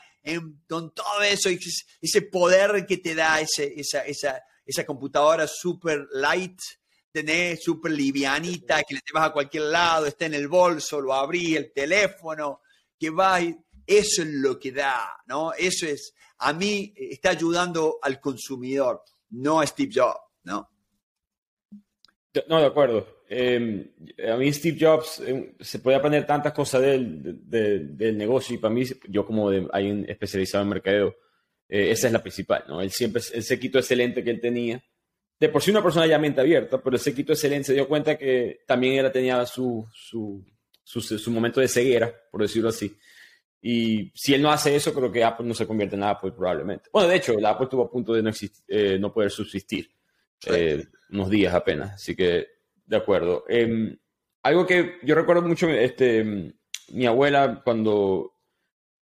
con 0.67 0.95
todo 0.95 1.23
eso, 1.23 1.51
ese 2.01 2.23
poder 2.23 2.87
que 2.87 2.97
te 2.97 3.15
da 3.15 3.39
ese, 3.39 3.75
esa, 3.77 4.01
esa, 4.07 4.43
esa 4.65 4.87
computadora 4.87 5.47
super 5.47 6.07
light 6.13 6.59
tenés 7.13 7.63
súper 7.63 7.93
livianita, 7.93 8.83
que 8.83 8.95
le 8.95 9.01
llevas 9.07 9.29
a 9.29 9.33
cualquier 9.33 9.65
lado, 9.65 10.07
está 10.07 10.27
en 10.27 10.35
el 10.35 10.49
bolso, 10.49 11.01
lo 11.01 11.15
abrí, 11.15 11.57
el 11.57 11.73
teléfono, 11.73 12.61
que 12.99 13.11
va, 13.11 13.41
eso 13.41 14.23
es 14.23 14.29
lo 14.29 14.59
que 14.59 14.73
da, 14.73 15.17
¿no? 15.27 15.53
Eso 15.53 15.87
es, 15.87 16.15
a 16.39 16.53
mí 16.53 16.93
está 16.97 17.31
ayudando 17.31 17.99
al 18.03 18.21
consumidor, 18.21 19.03
no 19.31 19.61
a 19.61 19.67
Steve 19.67 19.93
Jobs, 19.95 20.21
¿no? 20.45 20.69
No, 22.49 22.61
de 22.61 22.67
acuerdo. 22.67 23.23
Em, 23.29 23.91
a 24.29 24.37
mí 24.37 24.53
Steve 24.53 24.79
Jobs 24.81 25.21
em, 25.21 25.53
se 25.61 25.81
puede 25.81 25.97
aprender 25.97 26.27
tantas 26.27 26.53
cosas 26.53 26.81
del, 26.83 27.41
del 27.49 28.17
negocio 28.17 28.55
y 28.55 28.59
para 28.59 28.75
mí, 28.75 28.85
yo 29.09 29.25
como 29.25 29.51
de, 29.51 29.69
hay 29.73 29.91
un 29.91 30.09
especializado 30.09 30.63
en 30.63 30.71
mercadeo, 30.71 31.17
eh, 31.69 31.91
esa 31.93 32.09
es 32.09 32.13
la 32.13 32.23
principal, 32.23 32.65
¿no? 32.69 32.81
Él 32.81 32.91
siempre, 32.91 33.23
el 33.33 33.45
sequito 33.45 33.79
excelente 33.79 34.25
que 34.25 34.31
él 34.31 34.41
tenía, 34.41 34.83
de 35.41 35.49
por 35.49 35.63
sí 35.63 35.71
una 35.71 35.83
persona 35.83 36.07
ya 36.07 36.19
mente 36.19 36.43
abierta, 36.43 36.83
pero 36.83 36.97
ese 36.97 37.15
quito 37.15 37.33
excelente 37.33 37.65
se 37.65 37.73
dio 37.73 37.89
cuenta 37.89 38.19
que 38.19 38.61
también 38.67 39.03
él 39.03 39.11
tenía 39.11 39.45
su, 39.47 39.89
su, 39.91 40.45
su, 40.85 41.31
momento 41.31 41.61
de 41.61 41.69
ceguera, 41.69 42.15
por 42.31 42.43
decirlo 42.43 42.69
así. 42.69 42.95
Y 43.63 44.13
si 44.15 44.35
él 44.35 44.43
no 44.43 44.51
hace 44.51 44.77
eso, 44.77 44.93
creo 44.93 45.11
que 45.11 45.25
Apple 45.25 45.47
no 45.47 45.55
se 45.55 45.67
convierte 45.67 45.97
en 45.97 46.03
Apple 46.03 46.33
probablemente. 46.33 46.91
Bueno, 46.93 47.09
de 47.09 47.17
hecho, 47.17 47.33
el 47.33 47.47
Apple 47.47 47.65
estuvo 47.65 47.85
a 47.85 47.91
punto 47.91 48.13
de 48.13 48.23
no, 48.23 48.31
eh, 48.69 48.99
no 48.99 49.13
poder 49.13 49.31
subsistir 49.31 49.91
eh, 50.47 50.85
unos 51.11 51.31
días 51.31 51.55
apenas, 51.55 51.95
así 51.95 52.15
que 52.15 52.47
de 52.85 52.97
acuerdo. 52.97 53.45
Em, 53.49 53.97
algo 54.43 54.67
que 54.67 54.99
yo 55.03 55.15
recuerdo 55.15 55.43
mucho, 55.43 55.71
este, 55.71 56.53
mi 56.93 57.07
abuela 57.07 57.63
cuando 57.65 58.35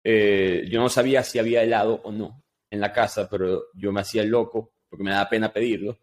eh, 0.04 0.66
yo 0.70 0.80
no 0.80 0.90
sabía 0.90 1.22
si 1.22 1.38
había 1.38 1.62
helado 1.62 2.02
o 2.04 2.12
no 2.12 2.44
en 2.72 2.80
la 2.80 2.92
casa, 2.92 3.30
pero 3.30 3.66
yo 3.76 3.92
me 3.92 4.02
hacía 4.02 4.24
el 4.24 4.30
loco 4.30 4.74
porque 4.90 5.04
me 5.04 5.12
daba 5.12 5.30
pena 5.30 5.54
pedirlo. 5.54 6.00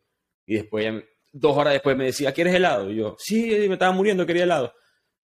Y 0.52 0.56
después, 0.56 1.02
dos 1.32 1.56
horas 1.56 1.72
después 1.72 1.96
me 1.96 2.04
decía, 2.04 2.30
¿quieres 2.30 2.54
helado? 2.54 2.90
Y 2.90 2.96
yo, 2.96 3.16
sí, 3.18 3.56
me 3.68 3.72
estaba 3.72 3.90
muriendo, 3.90 4.26
quería 4.26 4.42
helado. 4.42 4.74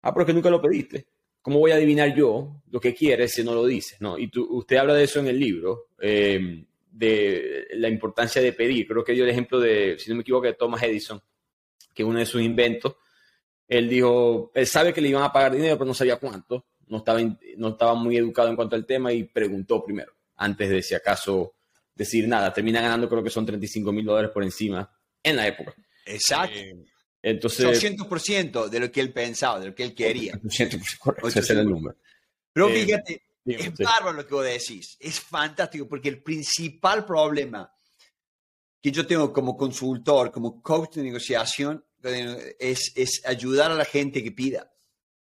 Ah, 0.03 0.15
pero 0.15 0.23
es 0.23 0.27
que 0.29 0.35
nunca 0.35 0.51
lo 0.51 0.63
pediste. 0.63 1.09
¿Cómo 1.43 1.59
voy 1.59 1.73
a 1.73 1.75
adivinar 1.75 2.15
yo 2.15 2.63
lo 2.71 2.79
que 2.79 2.95
quieres 2.95 3.33
si 3.33 3.43
no 3.43 3.53
lo 3.53 3.67
dices? 3.67 4.01
¿no? 4.01 4.17
Y 4.17 4.29
tú, 4.29 4.47
usted 4.57 4.77
habla 4.77 4.95
de 4.95 5.03
eso 5.03 5.19
en 5.19 5.27
el 5.27 5.41
libro, 5.41 5.89
eh, 6.01 6.65
de 6.93 7.67
la 7.73 7.89
importancia 7.89 8.41
de 8.41 8.53
pedir. 8.53 8.87
Creo 8.87 9.03
que 9.03 9.15
dio 9.15 9.25
el 9.25 9.31
ejemplo 9.31 9.59
de, 9.59 9.99
si 9.99 10.09
no 10.09 10.15
me 10.15 10.23
equivoco, 10.23 10.47
de 10.47 10.53
Thomas 10.53 10.81
Edison, 10.85 11.21
que 11.93 12.05
uno 12.05 12.21
de 12.21 12.27
sus 12.27 12.41
inventos, 12.41 12.95
él 13.67 13.89
dijo, 13.89 14.53
él 14.55 14.67
sabe 14.69 14.95
que 14.95 15.01
le 15.01 15.09
iban 15.09 15.25
a 15.25 15.33
pagar 15.33 15.57
dinero, 15.57 15.75
pero 15.77 15.87
no 15.87 15.95
sabía 15.95 16.21
cuánto. 16.21 16.67
No 16.87 16.99
estaba, 16.99 17.21
no 17.57 17.69
estaba 17.71 17.95
muy 17.95 18.17
educado 18.17 18.49
en 18.49 18.55
cuanto 18.55 18.77
al 18.77 18.87
tema 18.87 19.13
y 19.13 19.25
preguntó 19.25 19.83
primero, 19.83 20.13
antes 20.37 20.71
de 20.71 20.83
si 20.83 20.95
acaso 20.95 21.57
decir 21.97 22.29
nada. 22.29 22.53
Termina 22.53 22.81
ganando, 22.81 23.09
creo 23.09 23.25
que 23.25 23.31
son 23.31 23.45
35 23.45 23.91
mil 23.91 24.05
dólares 24.05 24.31
por 24.33 24.45
encima 24.45 24.89
en 25.27 25.37
la 25.37 25.47
época. 25.49 25.75
Exacto. 26.05 26.59
Entonces, 27.23 27.83
200% 27.83 28.69
de 28.69 28.81
lo 28.81 28.93
que 28.93 29.01
él 29.01 29.13
pensaba, 29.13 29.59
de 29.59 29.67
lo 29.69 29.75
que 29.75 29.83
él 29.83 29.95
quería. 29.95 30.35
800%, 30.35 30.99
correcto, 30.99 31.29
ese 31.29 31.41
es 31.41 31.51
el 31.51 31.69
número. 31.69 31.97
Pero 32.53 32.69
eh, 32.69 32.85
fíjate, 32.85 33.23
es 33.45 33.75
bárbaro 33.77 34.13
lo 34.13 34.27
que 34.27 34.35
vos 34.35 34.45
decís, 34.45 34.97
es 35.01 35.21
fantástico, 35.21 35.89
porque 35.89 36.09
el 36.09 36.23
principal 36.23 37.05
problema 37.05 37.71
que 38.81 38.93
yo 38.93 39.05
tengo 39.05 39.33
como 39.33 39.57
consultor, 39.57 40.31
como 40.31 40.63
coach 40.63 40.95
de 40.95 41.03
negociación, 41.03 41.85
es, 42.61 42.93
es 42.95 43.23
ayudar 43.25 43.73
a 43.73 43.75
la 43.75 43.85
gente 43.85 44.23
que 44.23 44.31
pida. 44.31 44.73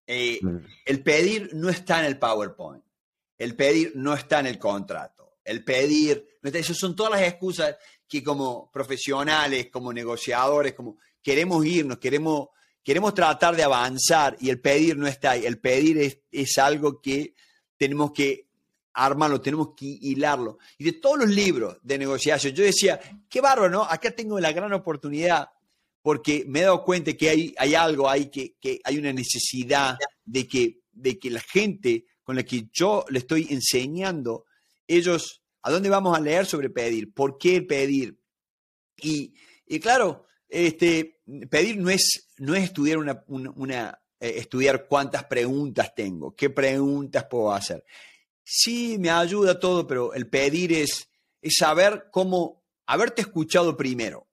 Eh, 0.07 0.39
mm. 0.41 0.59
El 0.87 1.03
pedir 1.03 1.51
no 1.55 1.69
está 1.69 1.99
en 1.99 2.07
el 2.07 2.19
PowerPoint, 2.19 2.85
el 3.37 3.57
pedir 3.57 3.93
no 3.97 4.15
está 4.15 4.39
en 4.39 4.47
el 4.47 4.59
contrato, 4.59 5.39
el 5.45 5.65
pedir, 5.65 6.39
esas 6.45 6.79
son 6.79 6.95
todas 6.95 7.13
las 7.13 7.23
excusas 7.23 7.77
que 8.09 8.23
como 8.23 8.71
profesionales, 8.71 9.69
como 9.71 9.93
negociadores, 9.93 10.73
como 10.73 10.97
queremos 11.23 11.65
irnos, 11.67 11.99
queremos, 11.99 12.49
queremos 12.83 13.15
tratar 13.15 13.55
de 13.55 13.63
avanzar 13.63 14.37
y 14.41 14.49
el 14.49 14.61
pedir 14.61 14.97
no 14.97 15.07
está 15.07 15.33
ahí. 15.33 15.45
El 15.45 15.59
pedir 15.59 15.99
es, 15.99 16.21
es 16.33 16.57
algo 16.59 17.01
que 17.01 17.35
tenemos 17.77 18.13
que 18.13 18.49
armarlo, 18.95 19.41
tenemos 19.41 19.75
que 19.77 19.87
hilarlo. 19.87 20.59
Y 20.79 20.85
de 20.85 20.93
todos 20.93 21.19
los 21.19 21.29
libros 21.29 21.79
de 21.83 21.99
negociación, 21.99 22.55
yo 22.55 22.65
decía, 22.65 23.01
qué 23.29 23.41
bárbaro, 23.41 23.71
¿no? 23.71 23.83
Acá 23.85 24.11
tengo 24.11 24.41
la 24.41 24.53
gran 24.53 24.73
oportunidad 24.73 25.51
porque 26.03 26.45
me 26.49 26.61
he 26.61 26.63
dado 26.63 26.85
cuenta 26.85 27.13
que 27.13 27.29
hay, 27.29 27.55
hay 27.59 27.75
algo 27.75 28.09
ahí, 28.09 28.31
que, 28.31 28.55
que, 28.61 28.81
hay 28.83 28.99
una 28.99 29.13
necesidad 29.13 29.99
de 30.25 30.49
que, 30.49 30.81
de 30.93 31.19
que 31.19 31.31
la 31.31 31.41
gente 31.41 32.07
con 32.23 32.37
la 32.37 32.43
que 32.43 32.69
yo 32.73 33.05
le 33.09 33.21
estoy 33.21 33.47
enseñando, 33.51 34.47
ellos, 34.87 35.43
¿a 35.63 35.71
dónde 35.71 35.89
vamos 35.89 36.17
a 36.17 36.21
leer 36.21 36.47
sobre 36.47 36.71
pedir? 36.71 37.13
¿Por 37.13 37.39
qué 37.39 37.63
pedir? 37.63 38.19
Y, 39.01 39.35
y 39.67 39.81
claro, 39.81 40.27
este, 40.49 41.21
pedir 41.51 41.79
no 41.79 41.91
es, 41.91 42.29
no 42.39 42.55
es 42.55 42.65
estudiar 42.65 42.99
una, 42.99 43.25
una, 43.27 44.01
eh, 44.21 44.35
estudiar 44.37 44.87
cuántas 44.87 45.25
preguntas 45.25 45.95
tengo, 45.95 46.35
qué 46.35 46.51
preguntas 46.51 47.27
puedo 47.31 47.53
hacer. 47.53 47.85
Sí, 48.43 48.97
me 48.99 49.11
ayuda 49.11 49.61
todo, 49.61 49.87
pero 49.87 50.15
el 50.15 50.29
pedir 50.29 50.73
es, 50.73 51.09
es 51.43 51.57
saber 51.59 52.09
cómo 52.11 52.65
haberte 52.87 53.23
escuchado 53.23 53.77
primero. 53.77 54.27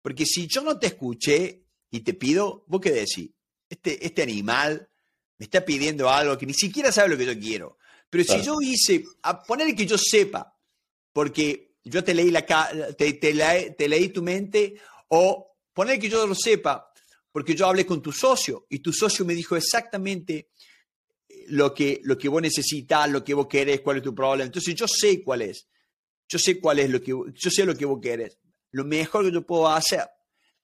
Porque 0.00 0.24
si 0.24 0.46
yo 0.46 0.62
no 0.62 0.78
te 0.78 0.86
escuché 0.86 1.66
y 1.90 2.00
te 2.00 2.14
pido, 2.14 2.64
vos 2.66 2.80
qué 2.80 2.90
decís, 2.90 3.30
este, 3.68 4.04
este 4.04 4.22
animal 4.22 4.88
me 5.36 5.44
está 5.44 5.64
pidiendo 5.64 6.08
algo 6.08 6.38
que 6.38 6.46
ni 6.46 6.54
siquiera 6.54 6.90
sabe 6.90 7.10
lo 7.10 7.18
que 7.18 7.26
yo 7.26 7.38
quiero. 7.38 7.78
Pero 8.10 8.24
si 8.24 8.42
yo 8.42 8.56
hice, 8.62 9.04
a 9.22 9.42
poner 9.42 9.74
que 9.76 9.86
yo 9.86 9.98
sepa, 9.98 10.57
porque 11.18 11.74
yo 11.82 12.04
te 12.04 12.14
leí, 12.14 12.30
la, 12.30 12.46
te, 12.96 13.12
te 13.14 13.88
leí 13.88 14.08
tu 14.10 14.22
mente, 14.22 14.76
o 15.08 15.48
Poner 15.78 16.00
que 16.00 16.08
yo 16.08 16.26
lo 16.26 16.34
sepa, 16.34 16.92
porque 17.30 17.54
yo 17.54 17.68
hablé 17.68 17.86
con 17.86 18.02
tu 18.02 18.10
socio 18.10 18.66
y 18.68 18.80
tu 18.80 18.92
socio 18.92 19.24
me 19.24 19.32
dijo 19.32 19.54
exactamente 19.54 20.50
eh, 21.28 21.44
lo 21.50 21.72
que, 21.72 22.00
lo 22.02 22.18
que 22.18 22.28
vos 22.28 22.42
necesitas, 22.42 23.08
lo 23.08 23.22
que 23.22 23.32
vos 23.32 23.46
querés, 23.46 23.80
cuál 23.80 23.98
es 23.98 24.02
tu 24.02 24.12
problema. 24.12 24.46
Entonces 24.46 24.74
yo 24.74 24.86
sé 24.88 25.22
cuál 25.22 25.42
es. 25.42 25.68
Yo 26.26 26.36
sé 26.36 26.58
cuál 26.58 26.80
es 26.80 26.90
lo 26.90 27.00
que 27.00 27.12
yo 27.12 27.50
sé 27.50 27.64
lo 27.64 27.76
que 27.76 27.84
vos 27.84 28.00
querés. 28.02 28.38
Lo 28.72 28.84
mejor 28.84 29.24
que 29.24 29.30
yo 29.30 29.46
puedo 29.46 29.68
hacer 29.68 30.04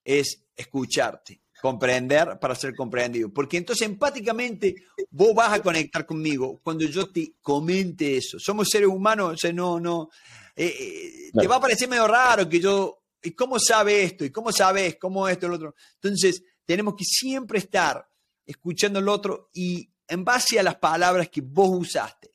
es 0.03 0.47
escucharte, 0.57 1.43
comprender 1.63 2.37
para 2.41 2.57
ser 2.57 2.75
comprendido. 2.75 3.33
Porque 3.33 3.57
entonces 3.57 3.87
empáticamente 3.87 4.75
vos 5.11 5.33
vas 5.33 5.53
a 5.53 5.63
conectar 5.63 6.05
conmigo 6.05 6.61
cuando 6.61 6.85
yo 6.87 7.09
te 7.09 7.35
comente 7.41 8.17
eso. 8.17 8.41
Somos 8.41 8.69
seres 8.69 8.89
humanos, 8.89 9.35
o 9.35 9.37
sea, 9.37 9.53
no, 9.53 9.79
no. 9.79 10.11
Eh, 10.57 10.67
eh, 10.67 11.31
te 11.33 11.47
va 11.49 11.57
a 11.57 11.61
parecer 11.61 11.89
medio 11.89 12.07
raro 12.07 12.49
que 12.49 12.61
yo 12.61 13.05
¿Y 13.25 13.31
cómo 13.31 13.59
sabe 13.59 14.05
esto? 14.05 14.25
¿Y 14.27 14.31
cómo 14.31 14.53
sabes? 14.53 14.97
¿Cómo 15.01 15.27
esto? 15.27 15.47
El 15.47 15.55
otro. 15.55 15.75
Entonces, 15.95 16.45
tenemos 16.67 16.95
que 16.95 17.05
siempre 17.05 17.59
estar 17.59 18.07
escuchando 18.45 18.99
al 18.99 19.09
otro 19.09 19.49
y 19.55 19.91
en 20.07 20.25
base 20.25 20.61
a 20.61 20.63
las 20.63 20.77
palabras 20.77 21.31
que 21.31 21.41
vos 21.41 21.71
usaste, 21.73 22.35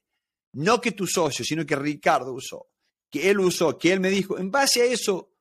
no 0.54 0.82
que 0.82 0.92
tu 0.94 1.06
socio, 1.06 1.46
sino 1.46 1.64
que 1.64 1.76
Ricardo 1.76 2.34
usó, 2.34 2.72
que 3.08 3.30
él 3.30 3.40
usó, 3.40 3.78
que 3.78 3.94
él 3.94 4.00
me 4.00 4.10
dijo, 4.10 4.40
en 4.40 4.50
base 4.50 4.82
a 4.82 4.86
eso, 4.86 5.36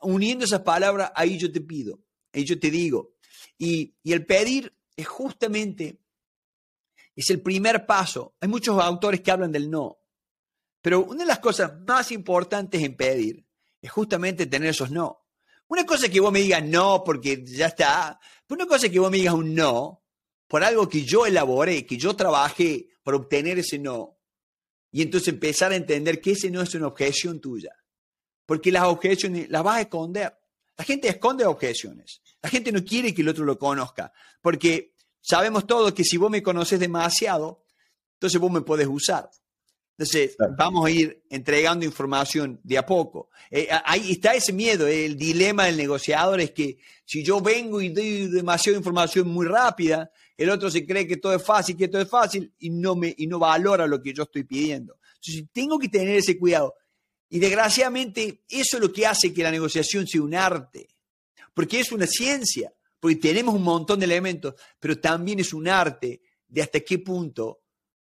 uniendo 0.00 0.46
esas 0.46 0.62
palabras, 0.62 1.12
ahí 1.14 1.36
yo 1.36 1.52
te 1.52 1.60
pido, 1.60 2.00
ahí 2.32 2.46
yo 2.46 2.58
te 2.58 2.70
digo. 2.70 3.16
Y, 3.58 3.94
y 4.02 4.14
el 4.14 4.24
pedir 4.24 4.74
es 4.96 5.06
justamente, 5.06 6.00
es 7.14 7.28
el 7.28 7.42
primer 7.42 7.84
paso. 7.84 8.36
Hay 8.40 8.48
muchos 8.48 8.80
autores 8.82 9.20
que 9.20 9.30
hablan 9.30 9.52
del 9.52 9.70
no, 9.70 9.98
pero 10.84 11.02
una 11.02 11.20
de 11.20 11.28
las 11.28 11.38
cosas 11.38 11.80
más 11.88 12.12
importantes 12.12 12.82
en 12.82 12.94
pedir 12.94 13.42
es 13.80 13.90
justamente 13.90 14.44
tener 14.44 14.68
esos 14.68 14.90
no. 14.90 15.24
Una 15.68 15.86
cosa 15.86 16.04
es 16.04 16.12
que 16.12 16.20
vos 16.20 16.30
me 16.30 16.40
digas 16.40 16.62
no 16.62 17.02
porque 17.02 17.42
ya 17.42 17.68
está, 17.68 18.20
pero 18.46 18.62
una 18.62 18.68
cosa 18.68 18.84
es 18.84 18.92
que 18.92 18.98
vos 18.98 19.10
me 19.10 19.16
digas 19.16 19.32
un 19.32 19.54
no 19.54 20.04
por 20.46 20.62
algo 20.62 20.86
que 20.86 21.02
yo 21.02 21.24
elaboré, 21.24 21.86
que 21.86 21.96
yo 21.96 22.14
trabajé 22.14 22.90
para 23.02 23.16
obtener 23.16 23.58
ese 23.58 23.78
no. 23.78 24.18
Y 24.92 25.00
entonces 25.00 25.28
empezar 25.28 25.72
a 25.72 25.76
entender 25.76 26.20
que 26.20 26.32
ese 26.32 26.50
no 26.50 26.60
es 26.60 26.74
una 26.74 26.88
objeción 26.88 27.40
tuya. 27.40 27.74
Porque 28.44 28.70
las 28.70 28.84
objeciones 28.84 29.48
las 29.48 29.62
vas 29.62 29.76
a 29.76 29.80
esconder. 29.80 30.36
La 30.76 30.84
gente 30.84 31.08
esconde 31.08 31.46
objeciones. 31.46 32.20
La 32.42 32.50
gente 32.50 32.70
no 32.70 32.84
quiere 32.84 33.14
que 33.14 33.22
el 33.22 33.30
otro 33.30 33.46
lo 33.46 33.58
conozca. 33.58 34.12
Porque 34.42 34.92
sabemos 35.22 35.66
todos 35.66 35.94
que 35.94 36.04
si 36.04 36.18
vos 36.18 36.30
me 36.30 36.42
conoces 36.42 36.78
demasiado, 36.78 37.64
entonces 38.16 38.38
vos 38.38 38.50
me 38.50 38.60
podés 38.60 38.86
usar. 38.86 39.30
Entonces, 39.96 40.36
vamos 40.58 40.86
a 40.86 40.90
ir 40.90 41.22
entregando 41.30 41.84
información 41.84 42.58
de 42.64 42.76
a 42.76 42.84
poco. 42.84 43.30
Eh, 43.48 43.68
ahí 43.84 44.10
está 44.10 44.34
ese 44.34 44.52
miedo, 44.52 44.88
eh, 44.88 45.06
el 45.06 45.16
dilema 45.16 45.66
del 45.66 45.76
negociador 45.76 46.40
es 46.40 46.50
que 46.50 46.78
si 47.04 47.22
yo 47.22 47.40
vengo 47.40 47.80
y 47.80 47.90
doy 47.90 48.26
demasiada 48.26 48.76
información 48.76 49.28
muy 49.28 49.46
rápida, 49.46 50.10
el 50.36 50.50
otro 50.50 50.68
se 50.68 50.84
cree 50.84 51.06
que 51.06 51.18
todo 51.18 51.34
es 51.34 51.44
fácil, 51.44 51.76
que 51.76 51.86
todo 51.86 52.02
es 52.02 52.08
fácil 52.08 52.52
y 52.58 52.70
no, 52.70 52.96
me, 52.96 53.14
y 53.16 53.28
no 53.28 53.38
valora 53.38 53.86
lo 53.86 54.02
que 54.02 54.12
yo 54.12 54.24
estoy 54.24 54.42
pidiendo. 54.42 54.98
Entonces, 55.14 55.44
tengo 55.52 55.78
que 55.78 55.88
tener 55.88 56.16
ese 56.16 56.36
cuidado. 56.36 56.74
Y 57.28 57.38
desgraciadamente, 57.38 58.42
eso 58.48 58.76
es 58.76 58.82
lo 58.82 58.92
que 58.92 59.06
hace 59.06 59.32
que 59.32 59.44
la 59.44 59.52
negociación 59.52 60.08
sea 60.08 60.22
un 60.22 60.34
arte, 60.34 60.88
porque 61.54 61.78
es 61.78 61.92
una 61.92 62.08
ciencia, 62.08 62.74
porque 62.98 63.16
tenemos 63.16 63.54
un 63.54 63.62
montón 63.62 64.00
de 64.00 64.06
elementos, 64.06 64.54
pero 64.80 64.98
también 64.98 65.38
es 65.38 65.52
un 65.52 65.68
arte 65.68 66.20
de 66.48 66.62
hasta 66.62 66.80
qué 66.80 66.98
punto 66.98 67.63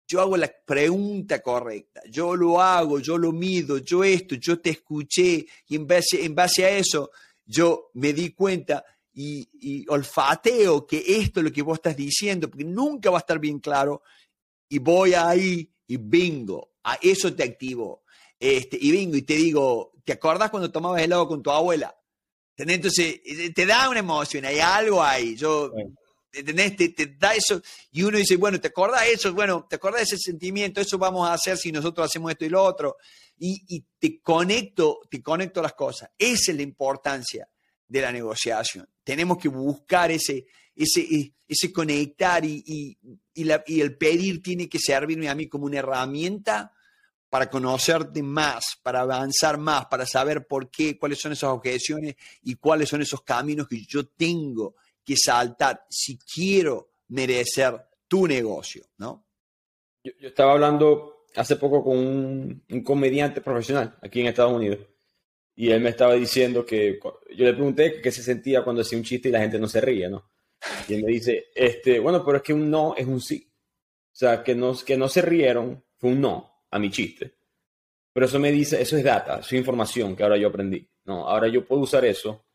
yo 0.06 0.20
hago 0.20 0.36
la 0.36 0.52
pregunta 0.64 1.40
correcta, 1.40 2.02
yo 2.10 2.36
lo 2.36 2.60
hago, 2.60 2.98
yo 3.00 3.16
lo 3.16 3.32
mido, 3.32 3.78
yo 3.78 4.04
esto, 4.04 4.34
yo 4.34 4.60
te 4.60 4.70
escuché 4.70 5.46
y 5.68 5.76
en 5.76 5.86
base, 5.86 6.64
a 6.64 6.70
eso 6.70 7.10
yo 7.46 7.90
me 7.94 8.12
di 8.12 8.30
cuenta 8.30 8.84
y, 9.12 9.84
olfateo 9.88 10.86
que 10.86 11.02
esto 11.06 11.40
es 11.40 11.44
lo 11.44 11.52
que 11.52 11.62
vos 11.62 11.78
estás 11.78 11.96
diciendo, 11.96 12.50
porque 12.50 12.64
nunca 12.64 13.10
va 13.10 13.18
a 13.18 13.20
estar 13.20 13.38
bien 13.38 13.60
claro 13.60 14.02
y 14.68 14.78
voy 14.78 15.14
ahí 15.14 15.70
y 15.86 15.96
bingo, 15.96 16.72
a 16.82 16.98
eso 17.00 17.32
te 17.34 17.44
activo. 17.44 18.02
Este, 18.38 18.76
y 18.80 18.90
bingo, 18.90 19.16
y 19.16 19.22
te 19.22 19.34
digo, 19.34 19.92
¿te 20.04 20.12
acordás 20.12 20.50
cuando 20.50 20.70
tomabas 20.70 21.02
helado 21.02 21.28
con 21.28 21.42
tu 21.42 21.50
abuela? 21.50 21.94
Entonces, 22.56 23.20
eh, 23.24 23.52
te 23.52 23.66
da 23.66 23.88
una 23.88 24.00
emoción, 24.00 24.44
hay 24.44 24.58
algo 24.58 25.02
ahí. 25.02 25.34
Yo, 25.36 25.72
te, 26.42 27.06
da 27.18 27.34
eso 27.34 27.60
y 27.92 28.02
uno 28.02 28.18
dice, 28.18 28.36
bueno, 28.36 28.60
¿te 28.60 28.68
acordás 28.68 29.06
eso? 29.06 29.32
Bueno, 29.32 29.66
¿te 29.68 29.76
acordás 29.76 30.00
de 30.00 30.16
ese 30.16 30.18
sentimiento? 30.18 30.80
Eso 30.80 30.98
vamos 30.98 31.28
a 31.28 31.34
hacer 31.34 31.56
si 31.56 31.70
nosotros 31.70 32.06
hacemos 32.06 32.32
esto 32.32 32.44
y 32.44 32.48
lo 32.48 32.62
otro. 32.62 32.96
Y, 33.38 33.84
te 33.98 34.20
conecto, 34.20 35.00
te 35.10 35.22
conecto 35.22 35.62
las 35.62 35.74
cosas. 35.74 36.10
Esa 36.18 36.50
es 36.52 36.56
la 36.56 36.62
importancia 36.62 37.48
de 37.86 38.00
la 38.00 38.12
negociación. 38.12 38.88
Tenemos 39.02 39.38
que 39.38 39.48
buscar 39.48 40.10
ese, 40.10 40.46
ese, 40.74 41.34
ese 41.46 41.72
conectar 41.72 42.44
y, 42.44 42.96
y 43.34 43.80
el 43.80 43.96
pedir 43.96 44.42
tiene 44.42 44.68
que 44.68 44.78
servirme 44.78 45.28
a 45.28 45.34
mí 45.34 45.48
como 45.48 45.66
una 45.66 45.78
herramienta 45.78 46.72
para 47.34 47.50
conocerte 47.50 48.22
más, 48.22 48.78
para 48.80 49.00
avanzar 49.00 49.58
más, 49.58 49.86
para 49.86 50.06
saber 50.06 50.46
por 50.46 50.70
qué, 50.70 50.96
cuáles 50.96 51.18
son 51.18 51.32
esas 51.32 51.50
objeciones 51.50 52.14
y 52.42 52.54
cuáles 52.54 52.88
son 52.88 53.02
esos 53.02 53.22
caminos 53.22 53.66
que 53.66 53.84
yo 53.84 54.06
tengo 54.06 54.76
que 55.04 55.16
saltar 55.16 55.84
si 55.88 56.18
quiero 56.18 56.90
merecer 57.08 57.74
tu 58.08 58.26
negocio, 58.26 58.84
¿no? 58.98 59.26
Yo, 60.02 60.12
estaba 60.20 60.52
hablando 60.52 61.26
hace 61.36 61.56
poco 61.56 61.82
con 61.82 61.96
un, 61.96 62.82
comediante 62.84 63.40
profesional 63.40 63.96
aquí 64.02 64.20
en 64.20 64.26
Estados 64.28 64.52
Unidos 64.52 64.80
y 65.56 65.70
él 65.70 65.80
me 65.80 65.90
estaba 65.90 66.14
diciendo 66.14 66.64
que 66.64 66.98
yo 67.34 67.44
le 67.44 67.54
pregunté 67.54 68.00
qué 68.00 68.10
se 68.10 68.22
sentía 68.22 68.62
cuando 68.62 68.82
hacía 68.82 68.98
un 68.98 69.04
chiste 69.04 69.28
y 69.28 69.32
la 69.32 69.40
gente 69.40 69.58
no 69.58 69.68
se 69.68 69.80
ríe, 69.80 70.08
¿no? 70.08 70.30
Y 70.88 70.94
él 70.94 71.04
me 71.04 71.12
dice, 71.12 71.46
este, 71.54 71.98
bueno, 71.98 72.24
pero 72.24 72.38
es 72.38 72.42
que 72.42 72.52
un 72.52 72.70
no 72.70 72.94
es 72.96 73.06
un 73.06 73.20
sí. 73.20 73.50
O 74.12 74.16
sea, 74.16 74.42
que 74.42 74.54
no, 74.54 74.74
que 74.84 74.96
no 74.96 75.08
se 75.08 75.22
rieron 75.22 75.84
fue 75.96 76.10
un 76.10 76.20
no 76.20 76.64
a 76.70 76.78
mi 76.78 76.90
chiste. 76.90 77.34
Pero 78.12 78.26
eso 78.26 78.38
me 78.38 78.52
dice, 78.52 78.80
eso 78.80 78.96
es 78.96 79.04
data, 79.04 79.40
eso 79.40 79.48
es 79.48 79.52
información 79.54 80.16
que 80.16 80.22
ahora 80.22 80.36
yo 80.36 80.48
aprendí. 80.48 80.88
No, 81.04 81.28
ahora 81.28 81.48
yo 81.48 81.66
puedo 81.66 81.82
usar 81.82 82.04
eso 82.04 82.46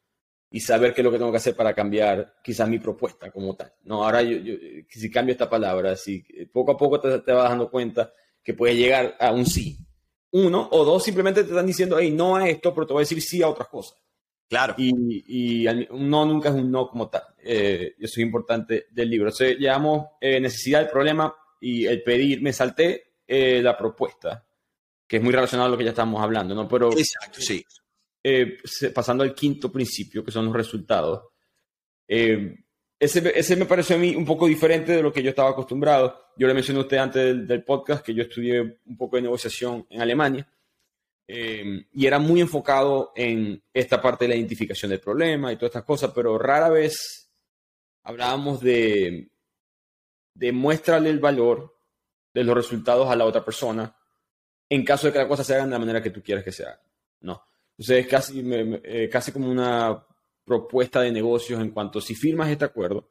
y 0.51 0.59
saber 0.59 0.93
qué 0.93 1.01
es 1.01 1.05
lo 1.05 1.11
que 1.11 1.17
tengo 1.17 1.31
que 1.31 1.37
hacer 1.37 1.55
para 1.55 1.73
cambiar 1.73 2.35
quizás 2.43 2.67
mi 2.67 2.79
propuesta 2.79 3.31
como 3.31 3.55
tal. 3.55 3.73
No, 3.83 4.03
ahora 4.03 4.21
yo, 4.21 4.53
si 4.87 5.11
cambio 5.11 5.33
esta 5.33 5.49
palabra, 5.49 5.95
si 5.95 6.23
poco 6.51 6.71
a 6.71 6.77
poco 6.77 6.99
te, 6.99 7.19
te 7.19 7.31
vas 7.31 7.49
dando 7.49 7.69
cuenta 7.69 8.11
que 8.43 8.53
puedes 8.53 8.77
llegar 8.77 9.15
a 9.19 9.31
un 9.31 9.45
sí. 9.45 9.77
Uno, 10.31 10.67
o 10.71 10.85
dos, 10.85 11.03
simplemente 11.03 11.43
te 11.43 11.49
están 11.49 11.65
diciendo, 11.65 11.97
hey, 11.99 12.11
no 12.11 12.35
a 12.35 12.47
esto, 12.47 12.73
pero 12.73 12.87
te 12.87 12.93
voy 12.93 13.01
a 13.01 13.03
decir 13.03 13.21
sí 13.21 13.41
a 13.41 13.49
otras 13.49 13.67
cosas. 13.67 13.97
Claro. 14.49 14.73
Y, 14.77 15.67
un 15.67 16.09
no 16.09 16.25
nunca 16.25 16.49
es 16.49 16.55
un 16.55 16.71
no 16.71 16.89
como 16.89 17.09
tal. 17.09 17.23
Eh, 17.37 17.93
eso 17.99 18.13
es 18.13 18.17
importante 18.17 18.87
del 18.89 19.09
libro. 19.09 19.31
Se 19.31 19.55
llamamos 19.55 20.07
eh, 20.19 20.39
necesidad 20.39 20.79
del 20.79 20.89
problema 20.89 21.33
y 21.61 21.85
el 21.85 22.01
pedir. 22.01 22.41
Me 22.41 22.51
salté 22.51 23.13
eh, 23.27 23.61
la 23.61 23.77
propuesta, 23.77 24.43
que 25.07 25.17
es 25.17 25.23
muy 25.23 25.31
relacionado 25.31 25.67
a 25.67 25.71
lo 25.71 25.77
que 25.77 25.83
ya 25.83 25.91
estamos 25.91 26.21
hablando, 26.21 26.55
¿no? 26.55 26.67
Pero, 26.67 26.91
Exacto, 26.91 27.39
sí. 27.39 27.63
Eh, 28.21 28.57
pasando 28.93 29.23
al 29.23 29.33
quinto 29.33 29.71
principio, 29.71 30.23
que 30.23 30.31
son 30.31 30.45
los 30.45 30.53
resultados. 30.53 31.23
Eh, 32.05 32.53
ese, 32.99 33.31
ese, 33.33 33.55
me 33.55 33.65
pareció 33.65 33.95
a 33.95 33.99
mí 33.99 34.13
un 34.13 34.25
poco 34.25 34.45
diferente 34.45 34.91
de 34.91 35.01
lo 35.01 35.13
que 35.13 35.23
yo 35.23 35.29
estaba 35.29 35.51
acostumbrado. 35.51 36.31
Yo 36.35 36.45
le 36.47 36.53
mencioné 36.53 36.79
a 36.79 36.83
usted 36.83 36.97
antes 36.97 37.47
del, 37.47 37.63
podcast 37.63 38.05
que 38.05 38.13
yo 38.13 38.23
estudié 38.23 38.59
un 38.85 38.97
poco 38.97 39.15
de 39.15 39.21
negociación 39.21 39.87
en 39.89 40.01
Alemania 40.01 40.45
eh, 41.27 41.85
y 41.93 42.05
era 42.05 42.19
muy 42.19 42.41
enfocado 42.41 43.13
en 43.15 43.63
esta 43.73 44.01
parte 44.01 44.25
de 44.25 44.29
la 44.29 44.35
identificación 44.35 44.91
del 44.91 44.99
problema 44.99 45.53
y 45.53 45.55
todas 45.55 45.69
estas 45.69 45.85
cosas, 45.85 46.11
pero 46.13 46.37
rara 46.37 46.67
vez 46.69 47.31
hablábamos 48.03 48.59
de, 48.59 49.29
de 50.33 50.51
muéstrale 50.51 51.09
el 51.09 51.19
valor 51.19 51.73
de 52.33 52.43
los 52.43 52.55
resultados 52.55 53.09
a 53.09 53.15
la 53.15 53.25
otra 53.25 53.45
persona 53.45 53.95
en 54.67 54.83
caso 54.83 55.07
de 55.07 55.13
que 55.13 55.19
las 55.19 55.27
cosas 55.27 55.47
se 55.47 55.55
hagan 55.55 55.69
de 55.69 55.73
la 55.73 55.79
manera 55.79 56.03
que 56.03 56.09
tú 56.09 56.21
quieres 56.21 56.43
que 56.43 56.51
se 56.51 56.65
hagan. 56.65 56.79
No. 57.21 57.41
Entonces 57.79 58.05
es 58.05 58.07
casi, 58.07 58.43
eh, 58.43 59.07
casi 59.09 59.31
como 59.31 59.49
una 59.49 60.05
propuesta 60.43 60.99
de 60.99 61.13
negocios 61.13 61.61
en 61.61 61.71
cuanto 61.71 62.01
si 62.01 62.13
firmas 62.13 62.49
este 62.49 62.65
acuerdo, 62.65 63.09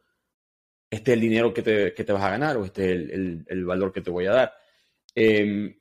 este 0.90 1.12
es 1.12 1.14
el 1.14 1.20
dinero 1.22 1.54
que 1.54 1.62
te, 1.62 1.94
que 1.94 2.04
te 2.04 2.12
vas 2.12 2.22
a 2.22 2.30
ganar 2.30 2.58
o 2.58 2.66
este 2.66 2.84
es 2.84 2.90
el, 2.90 3.10
el, 3.10 3.44
el 3.48 3.64
valor 3.64 3.90
que 3.90 4.02
te 4.02 4.10
voy 4.10 4.26
a 4.26 4.32
dar. 4.32 4.54
Eh, 5.14 5.80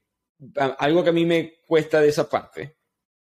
algo 0.56 1.04
que 1.04 1.10
a 1.10 1.14
mí 1.14 1.26
me 1.26 1.60
cuesta 1.66 2.00
de 2.00 2.08
esa 2.08 2.30
parte 2.30 2.78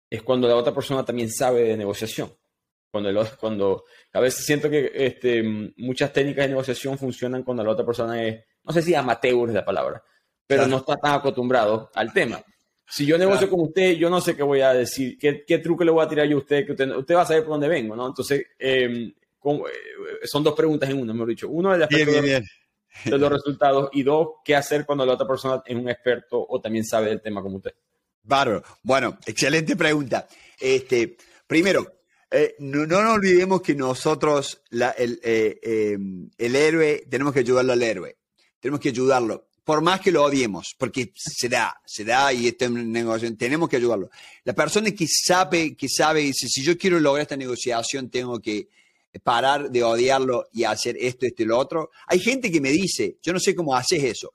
es 0.09 0.22
cuando 0.22 0.49
la 0.49 0.57
otra 0.57 0.74
persona 0.74 1.05
también 1.05 1.32
sabe 1.32 1.61
de 1.64 1.78
negociación. 1.78 2.36
Cuando, 2.91 3.26
cuando 3.39 3.86
a 4.11 4.20
veces 4.20 4.45
siento 4.45 4.70
que 4.70 4.91
este, 4.93 5.41
muchas 5.78 6.11
técnicas 6.11 6.43
de 6.43 6.49
negociación 6.49 6.97
funcionan 6.97 7.43
cuando 7.43 7.64
la 7.64 7.72
otra 7.72 7.86
persona 7.86 8.22
es, 8.22 8.43
no 8.64 8.74
sé 8.74 8.82
si 8.82 8.93
amateur 8.93 9.47
es 9.47 9.55
la 9.55 9.64
palabra, 9.64 10.03
pero 10.45 10.68
no 10.68 10.78
está 10.78 10.97
tan 10.97 11.14
acostumbrado 11.14 11.89
al 11.95 12.11
tema. 12.11 12.43
Si 12.88 13.05
yo 13.05 13.17
negocio 13.17 13.49
con 13.49 13.61
usted, 13.61 13.93
yo 13.93 14.09
no 14.09 14.21
sé 14.21 14.36
qué 14.36 14.43
voy 14.43 14.61
a 14.61 14.73
decir, 14.73 15.17
qué, 15.17 15.43
qué 15.45 15.59
truco 15.59 15.84
le 15.84 15.91
voy 15.91 16.05
a 16.05 16.07
tirar 16.07 16.27
yo 16.27 16.38
a 16.38 16.39
usted, 16.39 16.65
que 16.65 16.73
usted, 16.73 16.95
usted 16.95 17.15
va 17.15 17.21
a 17.21 17.25
saber 17.25 17.43
por 17.43 17.53
dónde 17.53 17.67
vengo, 17.67 17.95
¿no? 17.95 18.07
Entonces, 18.07 18.45
em, 18.59 19.11
eh, 19.45 20.25
son 20.25 20.43
dos 20.43 20.53
preguntas 20.53 20.89
en 20.89 21.01
una, 21.01 21.13
mejor 21.13 21.29
dicho. 21.29 21.49
Uno, 21.49 21.73
el 21.73 21.84
aspecto 21.84 22.21
de, 22.21 22.43
los 23.17 23.31
resultados 23.31 23.89
y 23.93 24.03
dos, 24.03 24.36
qué 24.45 24.55
hacer 24.55 24.86
cuando 24.86 25.05
la 25.05 25.13
otra 25.13 25.27
persona 25.27 25.61
es 25.65 25.75
un 25.75 25.89
experto 25.89 26.45
o 26.47 26.61
también 26.61 26.86
sabe 26.86 27.09
del 27.09 27.21
tema 27.21 27.41
como 27.41 27.57
usted. 27.57 27.73
Bárbaro. 28.21 28.63
Bueno, 28.84 29.17
excelente 29.25 29.75
pregunta. 29.75 30.27
Este, 30.59 31.17
primero, 31.47 32.01
eh, 32.31 32.55
no, 32.59 32.86
no, 32.86 33.01
nos 33.01 33.15
olvidemos 33.15 33.61
que 33.61 33.75
nosotros, 33.75 34.61
la, 34.69 34.91
el, 34.91 35.19
eh, 35.23 35.59
em, 35.61 36.29
el 36.38 36.55
héroe, 36.55 37.03
tenemos 37.09 37.34
que 37.34 37.39
ayudarlo 37.39 37.73
al 37.73 37.84
héroe. 37.84 38.17
Tenemos 38.59 38.79
que 38.79 38.89
ayudarlo 38.89 39.49
por 39.64 39.82
más 39.82 40.01
que 40.01 40.11
lo 40.11 40.24
odiemos, 40.24 40.76
porque 40.78 41.14
se 41.16 41.47
da, 41.47 41.82
se 41.86 42.03
da 42.03 42.34
y 42.34 42.47
este 42.47 42.70
negocio, 42.70 43.36
tenemos 43.38 43.70
que 43.70 43.78
ayudarlo. 43.78 44.09
La 44.43 44.53
persona 44.53 44.91
que 44.91 45.07
sabe, 45.07 45.76
que 45.76 45.88
sabe, 45.88 46.22
dice, 46.22 46.47
si 46.47 46.61
yo 46.61 46.78
quiero 46.78 46.99
lograr 46.99 47.24
esta 47.24 47.38
negociación, 47.38 48.09
tengo 48.09 48.39
que 48.39 48.68
parar 49.22 49.70
de 49.70 49.84
odiarlo 49.84 50.47
y 50.51 50.64
hacer 50.64 50.97
esto, 50.99 51.26
esto 51.26 51.43
y 51.43 51.45
lo 51.45 51.57
otro. 51.57 51.91
Hay 52.07 52.20
gente 52.20 52.51
que 52.51 52.59
me 52.59 52.72
dice, 52.72 53.18
yo 53.22 53.32
no 53.32 53.39
sé 53.39 53.55
cómo 53.55 53.76
haces 53.76 54.03
eso. 54.03 54.34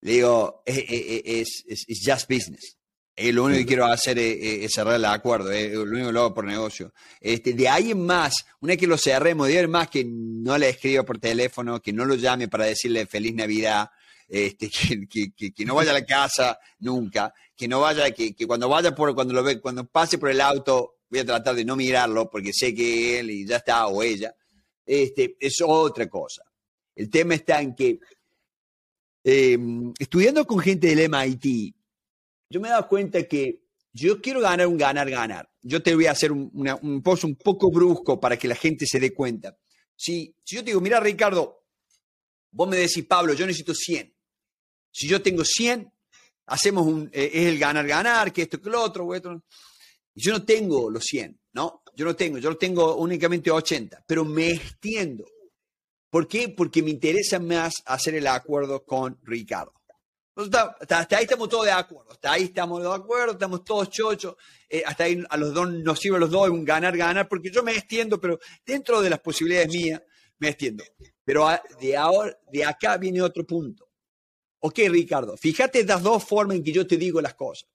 Le 0.00 0.12
digo, 0.12 0.62
es, 0.64 1.64
just 1.88 2.28
business. 2.28 2.76
Eh, 3.16 3.32
lo 3.32 3.44
único 3.44 3.60
que 3.60 3.66
quiero 3.66 3.86
hacer 3.86 4.18
es, 4.18 4.72
cerrar 4.72 4.96
el 4.96 5.04
acuerdo, 5.04 5.52
eh, 5.52 5.68
lo 5.68 5.82
único 5.82 6.06
que 6.06 6.12
lo 6.12 6.20
hago 6.20 6.34
por 6.34 6.44
negocio. 6.44 6.92
Este, 7.20 7.52
de 7.52 7.68
ahí 7.68 7.92
en 7.92 8.04
más, 8.04 8.44
una 8.60 8.72
vez 8.72 8.78
que 8.78 8.88
lo 8.88 8.98
cerremos, 8.98 9.46
de 9.46 9.58
ahí 9.58 9.64
en 9.64 9.70
más 9.70 9.88
que 9.88 10.04
no 10.04 10.58
le 10.58 10.70
escriba 10.70 11.04
por 11.04 11.18
teléfono, 11.18 11.80
que 11.80 11.92
no 11.92 12.04
lo 12.04 12.16
llame 12.16 12.48
para 12.48 12.64
decirle 12.64 13.06
feliz 13.06 13.34
Navidad, 13.34 13.88
este, 14.28 14.68
que, 15.08 15.32
que, 15.32 15.52
que, 15.52 15.64
no 15.64 15.76
vaya 15.76 15.92
a 15.92 15.94
la 15.94 16.04
casa 16.04 16.58
nunca, 16.80 17.32
que 17.56 17.68
no 17.68 17.80
vaya, 17.80 18.10
que, 18.10 18.34
que 18.34 18.46
cuando 18.46 18.68
vaya 18.68 18.94
por, 18.94 19.14
cuando 19.14 19.32
lo 19.32 19.44
ve, 19.44 19.60
cuando 19.60 19.86
pase 19.86 20.18
por 20.18 20.30
el 20.30 20.40
auto, 20.40 20.96
voy 21.08 21.20
a 21.20 21.24
tratar 21.24 21.54
de 21.54 21.64
no 21.64 21.76
mirarlo 21.76 22.28
porque 22.28 22.52
sé 22.52 22.74
que 22.74 23.20
él 23.20 23.30
y 23.30 23.46
ya 23.46 23.58
está, 23.58 23.86
o 23.86 24.02
ella. 24.02 24.34
Este, 24.84 25.36
es 25.38 25.62
otra 25.64 26.08
cosa. 26.08 26.42
El 26.96 27.08
tema 27.10 27.34
está 27.34 27.60
en 27.60 27.74
que 27.74 28.00
eh, 29.22 29.58
estudiando 29.98 30.44
con 30.46 30.58
gente 30.58 30.94
del 30.94 31.08
MIT, 31.08 31.74
yo 32.54 32.60
me 32.60 32.68
he 32.68 32.70
dado 32.70 32.86
cuenta 32.86 33.24
que 33.24 33.64
yo 33.92 34.22
quiero 34.22 34.38
ganar 34.38 34.68
un 34.68 34.76
ganar, 34.76 35.10
ganar. 35.10 35.50
Yo 35.60 35.82
te 35.82 35.92
voy 35.92 36.06
a 36.06 36.12
hacer 36.12 36.30
un, 36.30 36.52
un 36.82 37.02
post 37.02 37.24
un 37.24 37.34
poco 37.34 37.68
brusco 37.68 38.20
para 38.20 38.36
que 38.36 38.46
la 38.46 38.54
gente 38.54 38.86
se 38.86 39.00
dé 39.00 39.12
cuenta. 39.12 39.58
Si, 39.96 40.32
si 40.44 40.54
yo 40.54 40.62
te 40.62 40.66
digo, 40.66 40.80
mira 40.80 41.00
Ricardo, 41.00 41.64
vos 42.52 42.68
me 42.68 42.76
decís, 42.76 43.04
Pablo, 43.06 43.34
yo 43.34 43.44
necesito 43.44 43.74
100. 43.74 44.14
Si 44.92 45.08
yo 45.08 45.20
tengo 45.20 45.44
100, 45.44 45.92
hacemos 46.46 46.86
un, 46.86 47.10
eh, 47.12 47.28
es 47.34 47.46
el 47.46 47.58
ganar, 47.58 47.88
ganar, 47.88 48.32
que 48.32 48.42
esto, 48.42 48.62
que 48.62 48.70
lo 48.70 48.80
otro, 48.80 49.08
otro. 49.08 49.42
Yo 50.14 50.30
no 50.30 50.44
tengo 50.44 50.90
los 50.90 51.02
100, 51.02 51.36
¿no? 51.54 51.82
Yo 51.96 52.04
no 52.04 52.14
tengo, 52.14 52.38
yo 52.38 52.56
tengo 52.56 52.94
únicamente 52.94 53.50
80, 53.50 54.04
pero 54.06 54.24
me 54.24 54.50
extiendo. 54.50 55.24
¿Por 56.08 56.28
qué? 56.28 56.50
Porque 56.50 56.84
me 56.84 56.90
interesa 56.90 57.40
más 57.40 57.82
hacer 57.84 58.14
el 58.14 58.28
acuerdo 58.28 58.84
con 58.84 59.18
Ricardo 59.24 59.72
hasta, 60.36 61.16
ahí 61.16 61.24
estamos 61.24 61.48
todos 61.48 61.66
de 61.66 61.72
acuerdo, 61.72 62.10
hasta 62.12 62.32
ahí 62.32 62.44
estamos 62.44 62.82
de 62.82 62.92
acuerdo, 62.92 63.32
estamos 63.32 63.64
todos 63.64 63.88
chochos, 63.90 64.36
eh, 64.68 64.82
hasta 64.84 65.04
ahí 65.04 65.22
a 65.28 65.36
los 65.36 65.54
dos 65.54 65.72
nos 65.72 65.98
sirve 65.98 66.16
a 66.16 66.20
los 66.20 66.30
dos 66.30 66.48
un 66.48 66.64
ganar, 66.64 66.96
ganar, 66.96 67.28
porque 67.28 67.50
yo 67.50 67.62
me 67.62 67.72
extiendo, 67.72 68.20
pero 68.20 68.38
dentro 68.66 69.00
de 69.00 69.10
las 69.10 69.20
posibilidades 69.20 69.68
mías, 69.68 70.02
me 70.38 70.48
extiendo. 70.48 70.82
Pero 71.24 71.46
de 71.80 71.96
ahora, 71.96 72.36
de 72.50 72.64
acá 72.64 72.96
viene 72.96 73.22
otro 73.22 73.46
punto. 73.46 73.88
Ok, 74.60 74.78
Ricardo, 74.88 75.36
fíjate 75.36 75.84
las 75.84 76.02
dos 76.02 76.24
formas 76.24 76.56
en 76.56 76.64
que 76.64 76.72
yo 76.72 76.86
te 76.86 76.96
digo 76.96 77.20
las 77.20 77.34
cosas. 77.34 77.68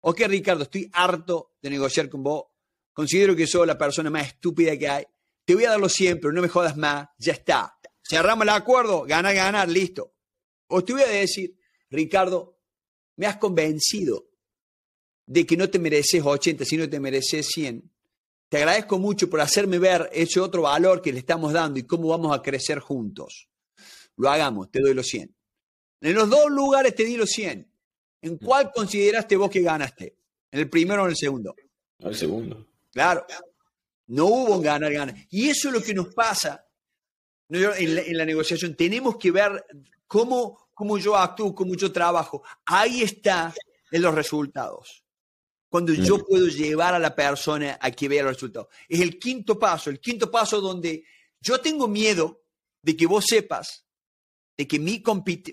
Ok, 0.00 0.20
Ricardo, 0.26 0.62
estoy 0.62 0.88
harto 0.92 1.54
de 1.60 1.70
negociar 1.70 2.08
con 2.08 2.22
vos, 2.22 2.44
considero 2.92 3.36
que 3.36 3.46
soy 3.46 3.66
la 3.66 3.76
persona 3.76 4.08
más 4.08 4.28
estúpida 4.28 4.76
que 4.78 4.88
hay, 4.88 5.04
te 5.44 5.54
voy 5.54 5.64
a 5.64 5.70
darlo 5.70 5.88
siempre, 5.88 6.32
no 6.32 6.40
me 6.40 6.48
jodas 6.48 6.76
más, 6.76 7.08
ya 7.18 7.32
está. 7.32 7.78
Cerramos 8.02 8.44
el 8.44 8.50
acuerdo, 8.50 9.02
ganar, 9.02 9.34
ganar, 9.34 9.68
listo. 9.68 10.14
O 10.68 10.82
te 10.82 10.92
voy 10.92 11.02
a 11.02 11.08
decir, 11.08 11.56
Ricardo, 11.96 12.58
me 13.16 13.26
has 13.26 13.38
convencido 13.38 14.28
de 15.26 15.44
que 15.44 15.56
no 15.56 15.68
te 15.68 15.78
mereces 15.78 16.22
80, 16.24 16.64
sino 16.64 16.88
te 16.88 17.00
mereces 17.00 17.46
100. 17.48 17.90
Te 18.48 18.58
agradezco 18.58 18.98
mucho 18.98 19.28
por 19.28 19.40
hacerme 19.40 19.78
ver 19.78 20.08
ese 20.12 20.38
otro 20.38 20.62
valor 20.62 21.02
que 21.02 21.12
le 21.12 21.18
estamos 21.18 21.52
dando 21.52 21.80
y 21.80 21.82
cómo 21.82 22.08
vamos 22.08 22.36
a 22.36 22.42
crecer 22.42 22.78
juntos. 22.78 23.48
Lo 24.16 24.30
hagamos, 24.30 24.70
te 24.70 24.80
doy 24.80 24.94
los 24.94 25.06
100. 25.06 25.34
En 26.02 26.14
los 26.14 26.28
dos 26.30 26.50
lugares 26.50 26.94
te 26.94 27.04
di 27.04 27.16
los 27.16 27.30
100. 27.30 27.68
¿En 28.22 28.34
mm. 28.34 28.38
cuál 28.38 28.70
consideraste 28.72 29.36
vos 29.36 29.50
que 29.50 29.62
ganaste? 29.62 30.16
¿En 30.50 30.60
el 30.60 30.70
primero 30.70 31.02
o 31.02 31.04
en 31.06 31.10
el 31.10 31.16
segundo? 31.16 31.56
El 31.98 32.14
segundo. 32.14 32.66
Claro. 32.92 33.26
No 34.08 34.26
hubo 34.26 34.56
un 34.56 34.62
ganar, 34.62 34.92
ganar. 34.92 35.16
Y 35.30 35.48
eso 35.48 35.68
es 35.68 35.74
lo 35.74 35.82
que 35.82 35.94
nos 35.94 36.14
pasa 36.14 36.64
en 37.48 38.16
la 38.16 38.24
negociación. 38.24 38.76
Tenemos 38.76 39.16
que 39.16 39.32
ver 39.32 39.64
cómo 40.06 40.65
cómo 40.76 40.98
yo 40.98 41.16
actúo, 41.16 41.54
cómo 41.54 41.74
yo 41.74 41.90
trabajo. 41.90 42.42
Ahí 42.66 43.00
está 43.00 43.54
en 43.90 44.02
los 44.02 44.14
resultados. 44.14 45.02
Cuando 45.70 45.94
yo 45.94 46.22
puedo 46.22 46.48
llevar 46.48 46.92
a 46.94 46.98
la 46.98 47.16
persona 47.16 47.78
a 47.80 47.90
que 47.90 48.08
vea 48.08 48.22
los 48.22 48.34
resultados. 48.34 48.68
Es 48.86 49.00
el 49.00 49.18
quinto 49.18 49.58
paso, 49.58 49.88
el 49.88 50.00
quinto 50.00 50.30
paso 50.30 50.60
donde 50.60 51.02
yo 51.40 51.60
tengo 51.62 51.88
miedo 51.88 52.42
de 52.82 52.94
que 52.94 53.06
vos 53.06 53.24
sepas 53.26 53.86
de 54.54 54.68
que 54.68 54.78
mi, 54.78 55.02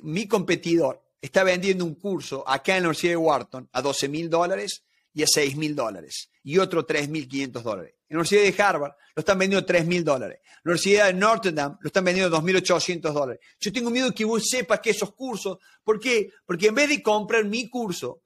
mi 0.04 0.28
competidor 0.28 1.02
está 1.22 1.46
vendiendo 1.46 1.86
un 1.86 1.96
curso 1.96 2.44
acá 2.46 2.76
en 2.76 2.84
la 2.84 2.90
Universidad 2.90 3.14
de 3.14 3.18
Wharton 3.18 3.70
a 3.72 3.82
12 3.82 4.10
mil 4.10 4.30
dólares 4.30 4.84
y 5.14 5.24
a 5.24 5.28
6 5.28 5.56
mil 5.56 5.74
dólares 5.74 6.30
y 6.44 6.58
otro 6.58 6.86
3 6.86 7.08
mil 7.08 7.30
500 7.30 7.64
dólares. 7.64 7.96
La 8.14 8.20
Universidad 8.20 8.44
de 8.44 8.64
Harvard 8.64 8.94
lo 9.16 9.20
están 9.20 9.40
vendiendo 9.40 9.66
3 9.66 9.86
mil 9.86 10.04
dólares. 10.04 10.40
La 10.64 10.72
Universidad 10.72 11.08
de 11.08 11.14
Notre 11.14 11.52
Dame 11.52 11.78
lo 11.82 11.88
están 11.88 12.04
vendiendo 12.04 12.38
2.800 12.38 13.12
dólares. 13.12 13.42
Yo 13.60 13.74
tengo 13.74 13.90
miedo 13.90 14.14
que 14.14 14.24
vos 14.24 14.44
sepas 14.48 14.80
que 14.80 14.92
esos 14.92 15.14
cursos, 15.14 15.58
¿por 15.84 16.00
qué? 16.00 16.30
Porque 16.46 16.68
en 16.68 16.76
vez 16.76 16.90
de 16.90 17.02
comprar 17.02 17.44
mi 17.46 17.70
curso, 17.70 18.22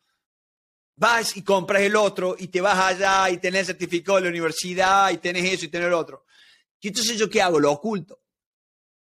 vas 0.95 1.37
y 1.37 1.41
compras 1.41 1.83
el 1.83 1.95
otro 1.95 2.35
y 2.37 2.47
te 2.47 2.59
vas 2.59 2.77
allá 2.77 3.29
y 3.29 3.37
tenés 3.37 3.67
certificado 3.67 4.17
de 4.17 4.23
la 4.23 4.29
universidad 4.29 5.09
y 5.11 5.17
tenés 5.17 5.53
eso 5.53 5.65
y 5.65 5.69
tenés 5.69 5.87
el 5.87 5.93
otro. 5.93 6.25
Y 6.79 6.89
entonces 6.89 7.17
yo 7.17 7.29
qué 7.29 7.41
hago? 7.41 7.59
Lo 7.59 7.71
oculto. 7.71 8.21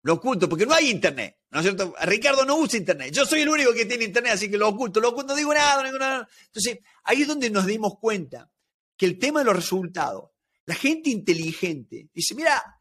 Lo 0.04 0.14
oculto 0.14 0.48
porque 0.48 0.68
no 0.68 0.76
hay 0.76 0.92
internet, 0.92 1.40
¿no 1.50 1.60
es 1.60 1.66
cierto? 1.66 1.96
Ricardo 2.04 2.46
no 2.46 2.58
usa 2.58 2.78
internet. 2.78 3.12
Yo 3.12 3.26
soy 3.26 3.42
el 3.42 3.50
único 3.50 3.74
que 3.74 3.86
tiene 3.86 4.04
internet, 4.04 4.34
así 4.34 4.52
que 4.52 4.58
lo 4.58 4.70
oculto. 4.70 5.00
Lo 5.00 5.10
oculto, 5.10 5.34
no 5.34 5.36
digo 5.36 5.52
nada, 5.52 5.82
no 5.82 5.88
digo 5.88 5.98
nada. 5.98 6.30
Entonces, 6.46 6.78
ahí 7.06 7.24
es 7.24 7.28
donde 7.28 7.50
nos 7.50 7.66
dimos 7.66 7.98
cuenta 8.00 8.52
que 8.96 9.08
el 9.08 9.18
tema 9.18 9.40
de 9.40 9.46
los 9.46 9.56
resultados, 9.56 10.30
la 10.66 10.76
gente 10.76 11.10
inteligente 11.10 12.10
dice, 12.14 12.34
mira, 12.36 12.80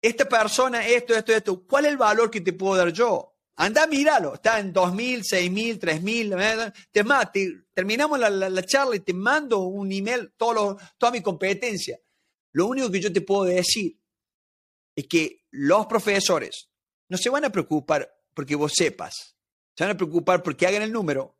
esta 0.00 0.24
persona, 0.28 0.86
esto, 0.86 1.14
esto, 1.14 1.32
esto, 1.32 1.66
¿cuál 1.66 1.86
es 1.86 1.92
el 1.92 1.96
valor 1.96 2.30
que 2.30 2.40
te 2.40 2.52
puedo 2.52 2.76
dar 2.76 2.92
yo? 2.92 3.32
Anda, 3.56 3.86
míralo, 3.86 4.34
está 4.34 4.58
en 4.58 4.72
2.000, 4.72 5.22
6.000, 5.22 5.78
3.000. 5.78 6.72
Te, 6.90 7.04
te, 7.32 7.64
terminamos 7.74 8.18
la, 8.18 8.62
charla 8.64 8.96
y 8.96 9.00
te 9.00 9.12
mando 9.12 9.60
un 9.60 9.92
email, 9.92 10.32
todo 10.36 10.78
toda 10.98 11.12
mi 11.12 11.20
competencia. 11.20 12.00
Lo 12.52 12.66
único 12.66 12.90
que 12.90 13.00
yo 13.00 13.12
te 13.12 13.20
puedo 13.20 13.44
decir 13.44 13.98
es 14.96 15.06
que 15.06 15.44
los 15.50 15.86
profesores 15.86 16.68
no 17.08 17.16
se 17.16 17.30
van 17.30 17.44
a 17.44 17.50
preocupar 17.50 18.10
porque 18.34 18.56
vos 18.56 18.72
sepas, 18.74 19.36
se 19.76 19.84
van 19.84 19.92
a 19.92 19.96
preocupar 19.96 20.42
porque 20.42 20.66
hagan 20.66 20.82
el 20.82 20.92
número 20.92 21.36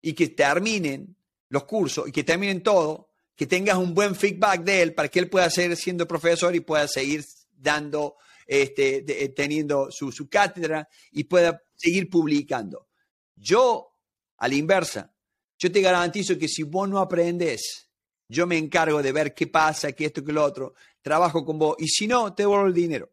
y 0.00 0.14
que 0.14 0.28
terminen 0.28 1.16
los 1.48 1.64
cursos 1.64 2.08
y 2.08 2.12
que 2.12 2.24
terminen 2.24 2.62
todo, 2.62 3.07
que 3.38 3.46
tengas 3.46 3.78
un 3.78 3.94
buen 3.94 4.16
feedback 4.16 4.64
de 4.64 4.82
él 4.82 4.94
para 4.94 5.08
que 5.08 5.20
él 5.20 5.30
pueda 5.30 5.48
seguir 5.48 5.76
siendo 5.76 6.08
profesor 6.08 6.56
y 6.56 6.60
pueda 6.60 6.88
seguir 6.88 7.24
dando, 7.52 8.16
este, 8.44 8.96
eh, 9.06 9.28
teniendo 9.28 9.92
su, 9.92 10.10
su 10.10 10.28
cátedra 10.28 10.88
y 11.12 11.22
pueda 11.22 11.62
seguir 11.76 12.10
publicando. 12.10 12.88
Yo, 13.36 13.94
a 14.38 14.48
la 14.48 14.54
inversa, 14.56 15.14
yo 15.56 15.70
te 15.70 15.80
garantizo 15.80 16.36
que 16.36 16.48
si 16.48 16.64
vos 16.64 16.88
no 16.88 16.98
aprendes, 16.98 17.88
yo 18.28 18.44
me 18.48 18.58
encargo 18.58 19.00
de 19.00 19.12
ver 19.12 19.32
qué 19.32 19.46
pasa, 19.46 19.92
qué 19.92 20.06
esto, 20.06 20.24
qué 20.24 20.32
lo 20.32 20.42
otro, 20.42 20.74
trabajo 21.00 21.44
con 21.44 21.60
vos 21.60 21.76
y 21.78 21.86
si 21.86 22.08
no, 22.08 22.34
te 22.34 22.42
devuelvo 22.42 22.66
el 22.66 22.74
dinero. 22.74 23.12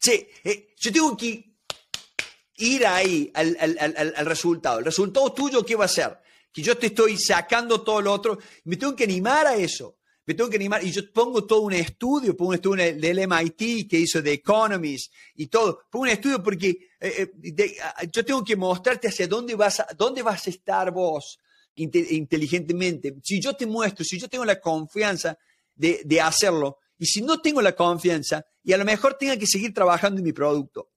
Sí, 0.00 0.26
eh, 0.42 0.74
yo 0.78 0.90
tengo 0.90 1.14
que 1.14 1.58
ir 2.56 2.86
ahí 2.86 3.30
al, 3.34 3.58
al, 3.58 4.24
resultado. 4.24 4.78
El 4.78 4.86
resultado 4.86 5.34
tuyo, 5.34 5.66
¿qué 5.66 5.76
va 5.76 5.84
a 5.84 5.88
ser? 5.88 6.18
Que 6.56 6.62
yo 6.62 6.78
te 6.78 6.86
estoy 6.86 7.18
sacando 7.18 7.82
todo 7.82 8.00
lo 8.00 8.14
otro. 8.14 8.38
Me 8.64 8.78
tengo 8.78 8.96
que 8.96 9.04
animar 9.04 9.46
a 9.46 9.56
eso. 9.56 9.98
Me 10.24 10.32
tengo 10.32 10.48
que 10.48 10.56
animar. 10.56 10.82
Y 10.82 10.90
yo 10.90 11.02
pongo 11.12 11.44
todo 11.44 11.60
un 11.60 11.74
estudio, 11.74 12.34
pongo 12.34 12.48
un 12.48 12.54
estudio 12.54 12.94
del 12.94 13.28
MIT 13.28 13.86
que 13.86 13.98
hizo 13.98 14.22
The 14.22 14.32
Economist 14.32 15.12
y 15.34 15.48
todo. 15.48 15.82
Pongo 15.90 16.04
un 16.04 16.08
estudio 16.08 16.42
porque 16.42 16.88
eh, 16.98 17.30
eh, 17.44 17.76
yo 18.10 18.24
tengo 18.24 18.42
que 18.42 18.56
mostrarte 18.56 19.08
hacia 19.08 19.28
dónde 19.28 19.54
vas 19.54 19.80
a, 19.80 19.88
dónde 19.98 20.22
vas 20.22 20.46
a 20.46 20.48
estar 20.48 20.90
vos 20.92 21.38
inteligentemente. 21.74 23.16
Si 23.22 23.38
yo 23.38 23.52
te 23.54 23.66
muestro, 23.66 24.02
si 24.02 24.18
yo 24.18 24.26
tengo 24.26 24.46
la 24.46 24.58
confianza 24.58 25.36
de, 25.74 26.00
de 26.06 26.20
hacerlo, 26.22 26.78
y 26.98 27.04
si 27.04 27.20
no 27.20 27.38
tengo 27.42 27.60
la 27.60 27.76
confianza, 27.76 28.46
y 28.64 28.72
a 28.72 28.78
lo 28.78 28.86
mejor 28.86 29.18
tenga 29.18 29.36
que 29.36 29.46
seguir 29.46 29.74
trabajando 29.74 30.20
en 30.20 30.24
mi 30.24 30.32
producto, 30.32 30.88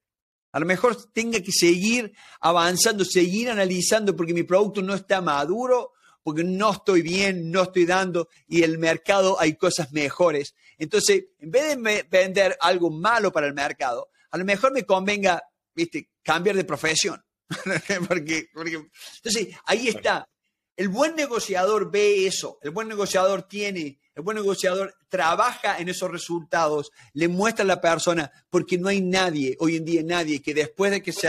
a 0.51 0.59
lo 0.59 0.65
mejor 0.65 1.11
tenga 1.11 1.39
que 1.41 1.51
seguir 1.51 2.13
avanzando, 2.39 3.05
seguir 3.05 3.49
analizando 3.49 4.15
porque 4.15 4.33
mi 4.33 4.43
producto 4.43 4.81
no 4.81 4.93
está 4.93 5.21
maduro, 5.21 5.93
porque 6.23 6.43
no 6.43 6.71
estoy 6.71 7.01
bien, 7.01 7.51
no 7.51 7.63
estoy 7.63 7.85
dando 7.85 8.29
y 8.47 8.63
el 8.63 8.77
mercado 8.77 9.39
hay 9.39 9.55
cosas 9.55 9.91
mejores. 9.91 10.55
Entonces, 10.77 11.25
en 11.39 11.51
vez 11.51 11.75
de 11.75 12.07
vender 12.09 12.57
algo 12.61 12.89
malo 12.89 13.31
para 13.31 13.47
el 13.47 13.53
mercado, 13.53 14.09
a 14.31 14.37
lo 14.37 14.45
mejor 14.45 14.71
me 14.71 14.83
convenga, 14.83 15.41
viste, 15.73 16.09
cambiar 16.23 16.55
de 16.55 16.63
profesión. 16.63 17.23
porque, 18.07 18.49
entonces, 18.53 19.55
ahí 19.65 19.87
está. 19.87 20.29
El 20.75 20.87
buen 20.89 21.15
negociador 21.15 21.91
ve 21.91 22.25
eso, 22.25 22.57
el 22.61 22.71
buen 22.71 22.87
negociador 22.87 23.43
tiene 23.43 23.99
el 24.15 24.23
buen 24.23 24.35
negociador 24.35 24.93
trabaja 25.07 25.77
en 25.77 25.89
esos 25.89 26.09
resultados, 26.11 26.91
le 27.13 27.27
muestra 27.27 27.63
a 27.63 27.67
la 27.67 27.81
persona, 27.81 28.31
porque 28.49 28.77
no 28.77 28.89
hay 28.89 29.01
nadie, 29.01 29.55
hoy 29.59 29.77
en 29.77 29.85
día 29.85 30.03
nadie, 30.03 30.41
que 30.41 30.53
después 30.53 30.91
de 30.91 31.01
que 31.01 31.11
se 31.11 31.27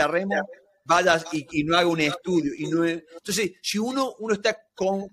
vaya 0.83 1.23
y, 1.31 1.63
no 1.63 1.77
haga 1.77 1.87
un 1.87 2.01
estudio. 2.01 2.53
Y 2.57 2.67
no 2.67 2.85
entonces, 2.85 3.53
si 3.61 3.77
uno, 3.77 4.15
uno 4.19 4.33
está 4.33 4.57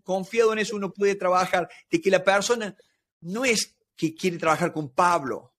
confiado 0.03 0.53
en 0.53 0.61
eso, 0.61 0.77
uno 0.77 0.93
puede 0.93 1.15
trabajar 1.15 1.69
de 1.91 2.01
que 2.01 2.11
la 2.11 2.25
persona 2.25 2.75
no 3.21 3.45
es 3.45 3.77
que 3.97 4.15
quiere 4.15 4.39
trabajar 4.39 4.73
con 4.73 4.91
Pablo, 4.91 5.53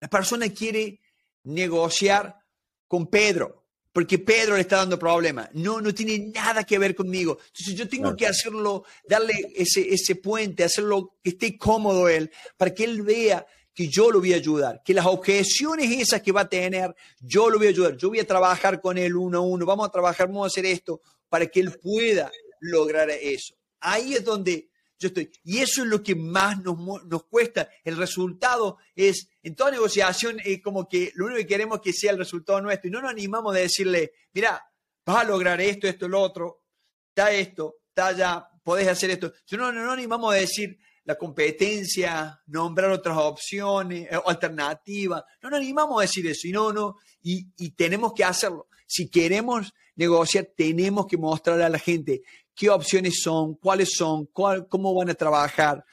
la 0.00 0.08
persona 0.08 0.48
quiere 0.50 1.00
negociar 1.44 2.38
con 2.86 3.06
Pedro 3.06 3.63
porque 3.94 4.18
Pedro 4.18 4.56
le 4.56 4.62
está 4.62 4.78
dando 4.78 4.98
problemas. 4.98 5.50
No, 5.52 5.80
no 5.80 5.94
tiene 5.94 6.18
nada 6.34 6.64
que 6.64 6.80
ver 6.80 6.96
conmigo. 6.96 7.38
Entonces 7.46 7.76
yo 7.76 7.88
tengo 7.88 8.16
que 8.16 8.26
hacerlo, 8.26 8.84
darle 9.08 9.52
ese, 9.54 9.88
ese 9.88 10.16
puente, 10.16 10.64
hacerlo 10.64 11.14
que 11.22 11.30
esté 11.30 11.56
cómodo 11.56 12.08
él, 12.08 12.28
para 12.56 12.74
que 12.74 12.82
él 12.82 13.02
vea 13.02 13.46
que 13.72 13.86
yo 13.86 14.10
lo 14.10 14.18
voy 14.18 14.32
a 14.32 14.36
ayudar, 14.36 14.82
que 14.84 14.94
las 14.94 15.06
objeciones 15.06 15.92
esas 15.92 16.22
que 16.22 16.32
va 16.32 16.40
a 16.40 16.48
tener, 16.48 16.92
yo 17.20 17.48
lo 17.48 17.58
voy 17.58 17.68
a 17.68 17.70
ayudar. 17.70 17.96
Yo 17.96 18.08
voy 18.08 18.18
a 18.18 18.26
trabajar 18.26 18.80
con 18.80 18.98
él 18.98 19.14
uno 19.14 19.38
a 19.38 19.42
uno, 19.42 19.64
vamos 19.64 19.86
a 19.86 19.92
trabajar, 19.92 20.26
vamos 20.26 20.42
a 20.42 20.46
hacer 20.48 20.66
esto, 20.66 21.00
para 21.28 21.46
que 21.46 21.60
él 21.60 21.70
pueda 21.80 22.32
lograr 22.58 23.08
eso. 23.10 23.54
Ahí 23.78 24.14
es 24.14 24.24
donde 24.24 24.70
yo 24.98 25.08
estoy. 25.08 25.30
Y 25.42 25.58
eso 25.58 25.82
es 25.82 25.88
lo 25.88 26.02
que 26.02 26.14
más 26.14 26.62
nos, 26.62 26.78
nos 27.04 27.24
cuesta. 27.24 27.68
El 27.82 27.96
resultado 27.96 28.78
es, 28.94 29.28
en 29.42 29.54
toda 29.54 29.70
negociación, 29.70 30.40
es 30.44 30.62
como 30.62 30.88
que 30.88 31.12
lo 31.14 31.26
único 31.26 31.38
que 31.38 31.46
queremos 31.46 31.78
es 31.78 31.82
que 31.82 31.92
sea 31.92 32.12
el 32.12 32.18
resultado 32.18 32.60
nuestro. 32.60 32.88
Y 32.88 32.92
no 32.92 33.02
nos 33.02 33.10
animamos 33.10 33.54
a 33.54 33.58
decirle, 33.58 34.12
mira, 34.32 34.62
vas 35.04 35.16
a 35.18 35.24
lograr 35.24 35.60
esto, 35.60 35.86
esto, 35.86 36.08
lo 36.08 36.20
otro, 36.20 36.62
está 37.08 37.32
esto, 37.32 37.76
está 37.88 38.08
allá, 38.08 38.48
podés 38.62 38.88
hacer 38.88 39.10
esto. 39.10 39.32
No, 39.52 39.72
no, 39.72 39.84
no 39.84 39.92
animamos 39.92 40.32
a 40.32 40.38
decir 40.38 40.78
la 41.04 41.16
competencia, 41.16 42.40
nombrar 42.46 42.90
otras 42.90 43.16
opciones, 43.18 44.08
eh, 44.10 44.18
alternativas. 44.24 45.22
No 45.42 45.50
nos 45.50 45.60
animamos 45.60 45.98
a 45.98 46.02
decir 46.02 46.26
eso. 46.26 46.48
Y 46.48 46.52
no, 46.52 46.72
no. 46.72 46.96
Y, 47.22 47.48
y 47.58 47.70
tenemos 47.72 48.12
que 48.14 48.24
hacerlo. 48.24 48.68
Si 48.86 49.10
queremos 49.10 49.74
negociar, 49.96 50.48
tenemos 50.56 51.06
que 51.06 51.16
mostrarle 51.16 51.64
a 51.64 51.68
la 51.68 51.78
gente 51.78 52.22
qué 52.54 52.70
opciones 52.70 53.20
son, 53.22 53.54
cuáles 53.54 53.90
son, 53.94 54.26
cómo 54.26 54.94
van 54.94 55.10
a 55.10 55.14
trabajar, 55.14 55.84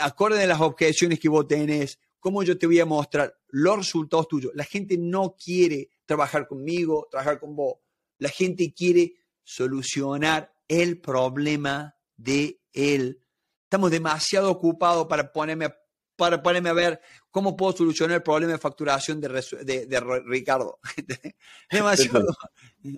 acorde 0.00 0.42
a 0.42 0.46
las 0.46 0.60
objeciones 0.60 1.18
que 1.18 1.28
vos 1.28 1.46
tenés, 1.46 1.98
cómo 2.18 2.42
yo 2.42 2.58
te 2.58 2.66
voy 2.66 2.80
a 2.80 2.86
mostrar 2.86 3.36
los 3.48 3.78
resultados 3.78 4.28
tuyos. 4.28 4.52
La 4.54 4.64
gente 4.64 4.96
no 4.98 5.36
quiere 5.36 5.90
trabajar 6.06 6.46
conmigo, 6.46 7.08
trabajar 7.10 7.40
con 7.40 7.56
vos. 7.56 7.76
La 8.18 8.28
gente 8.28 8.72
quiere 8.72 9.14
solucionar 9.42 10.52
el 10.68 11.00
problema 11.00 11.96
de 12.16 12.60
él. 12.72 13.22
Estamos 13.64 13.90
demasiado 13.90 14.50
ocupados 14.50 15.06
para 15.06 15.32
ponerme, 15.32 15.74
para 16.16 16.42
ponerme 16.42 16.68
a 16.68 16.74
ver 16.74 17.00
cómo 17.30 17.56
puedo 17.56 17.72
solucionar 17.72 18.16
el 18.16 18.22
problema 18.22 18.52
de 18.52 18.58
facturación 18.58 19.20
de, 19.20 19.86
de 19.86 20.00
Ricardo. 20.26 20.78
demasiado. 21.70 22.26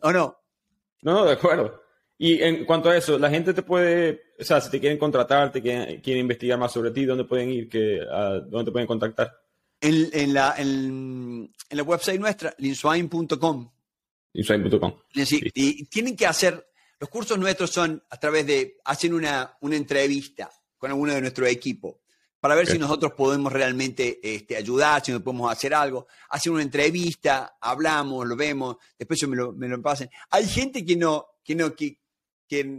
¿O 0.02 0.12
no? 0.12 0.38
No, 1.02 1.24
de 1.24 1.32
acuerdo. 1.32 1.82
Y 2.18 2.40
en 2.42 2.64
cuanto 2.64 2.88
a 2.88 2.96
eso, 2.96 3.18
la 3.18 3.30
gente 3.30 3.52
te 3.52 3.62
puede, 3.62 4.34
o 4.38 4.44
sea, 4.44 4.60
si 4.60 4.70
te 4.70 4.78
quieren 4.78 4.98
contratar, 4.98 5.50
te 5.50 5.60
quieren, 5.60 6.18
investigar 6.18 6.58
más 6.58 6.72
sobre 6.72 6.90
ti, 6.90 7.04
¿dónde 7.04 7.24
pueden 7.24 7.50
ir? 7.50 7.68
Que, 7.68 8.00
¿Dónde 8.48 8.64
te 8.64 8.72
pueden 8.72 8.86
contactar? 8.86 9.32
En, 9.80 10.32
la, 10.32 10.54
en, 10.56 11.52
la 11.70 11.82
website 11.82 12.20
nuestra, 12.20 12.54
linswain.com. 12.58 13.70
Linswain.com. 14.34 14.94
Y 15.12 15.84
tienen 15.86 16.14
que 16.14 16.26
hacer, 16.26 16.64
los 17.00 17.10
cursos 17.10 17.38
nuestros 17.38 17.70
son 17.70 18.00
a 18.08 18.16
través 18.18 18.46
de, 18.46 18.76
hacen 18.84 19.14
una, 19.14 19.56
una 19.60 19.76
entrevista 19.76 20.48
con 20.78 20.90
alguno 20.90 21.14
de 21.14 21.20
nuestro 21.20 21.46
equipo 21.46 22.02
para 22.42 22.56
ver 22.56 22.66
si 22.66 22.76
nosotros 22.76 23.12
podemos 23.12 23.52
realmente 23.52 24.18
este, 24.20 24.56
ayudar, 24.56 25.00
si 25.04 25.12
nos 25.12 25.22
podemos 25.22 25.52
hacer 25.52 25.72
algo. 25.72 26.08
Hacen 26.30 26.52
una 26.52 26.62
entrevista, 26.62 27.56
hablamos, 27.60 28.26
lo 28.26 28.34
vemos, 28.34 28.78
después 28.98 29.22
me 29.28 29.36
lo, 29.36 29.52
me 29.52 29.68
lo 29.68 29.80
pasen. 29.80 30.10
Hay 30.28 30.48
gente 30.48 30.84
que 30.84 30.96
no, 30.96 31.24
que 31.44 31.54
no, 31.54 31.72
que, 31.72 32.01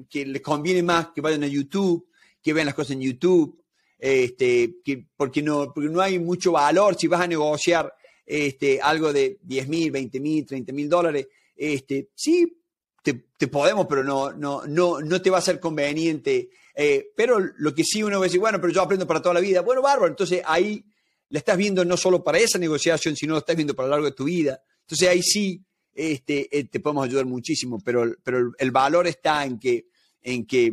que, 0.09 0.25
les 0.25 0.41
conviene 0.41 0.83
más 0.83 1.07
que 1.09 1.21
vayan 1.21 1.43
a 1.43 1.47
YouTube, 1.47 2.07
que 2.41 2.53
vean 2.53 2.67
las 2.67 2.75
cosas 2.75 2.91
en 2.91 3.01
YouTube, 3.01 3.63
este, 3.97 4.75
que, 4.83 5.05
porque, 5.15 5.41
no, 5.41 5.73
porque 5.73 5.89
no 5.89 6.01
hay 6.01 6.19
mucho 6.19 6.51
valor 6.51 6.95
si 6.95 7.07
vas 7.07 7.21
a 7.21 7.27
negociar 7.27 7.93
este, 8.25 8.79
algo 8.81 9.11
de 9.11 9.39
10 9.41 9.67
mil, 9.67 9.91
20 9.91 10.19
mil, 10.19 10.45
30 10.45 10.73
mil 10.73 10.87
dólares. 10.87 11.27
Este, 11.55 12.09
sí, 12.13 12.61
te, 13.01 13.47
podemos, 13.47 13.87
pero 13.87 14.03
no, 14.03 14.31
no, 14.31 14.65
no, 14.65 15.01
no 15.01 15.21
te 15.21 15.29
va 15.29 15.39
a 15.39 15.41
ser 15.41 15.59
conveniente. 15.59 16.49
Eh, 16.75 17.11
pero 17.15 17.39
lo 17.39 17.73
que 17.73 17.83
sí 17.83 18.01
uno 18.03 18.19
va 18.19 18.25
a 18.25 18.27
decir, 18.27 18.39
bueno, 18.39 18.61
pero 18.61 18.71
yo 18.71 18.81
aprendo 18.81 19.07
para 19.07 19.21
toda 19.21 19.35
la 19.35 19.41
vida. 19.41 19.61
Bueno, 19.61 19.81
bárbaro. 19.81 20.07
Entonces 20.07 20.41
ahí 20.45 20.85
la 21.29 21.39
estás 21.39 21.57
viendo 21.57 21.83
no 21.83 21.97
solo 21.97 22.23
para 22.23 22.37
esa 22.37 22.57
negociación, 22.57 23.15
sino 23.15 23.33
lo 23.33 23.39
estás 23.39 23.55
viendo 23.55 23.75
para 23.75 23.87
lo 23.87 23.91
largo 23.91 24.05
de 24.05 24.15
tu 24.15 24.25
vida. 24.25 24.61
Entonces 24.81 25.09
ahí 25.09 25.21
sí 25.21 25.61
este, 25.93 26.57
eh, 26.57 26.65
te 26.65 26.79
podemos 26.79 27.05
ayudar 27.05 27.25
muchísimo, 27.25 27.79
pero, 27.83 28.15
pero 28.23 28.51
el 28.57 28.71
valor 28.71 29.07
está 29.07 29.45
en 29.45 29.59
que, 29.59 29.85
en 30.21 30.45
que 30.45 30.71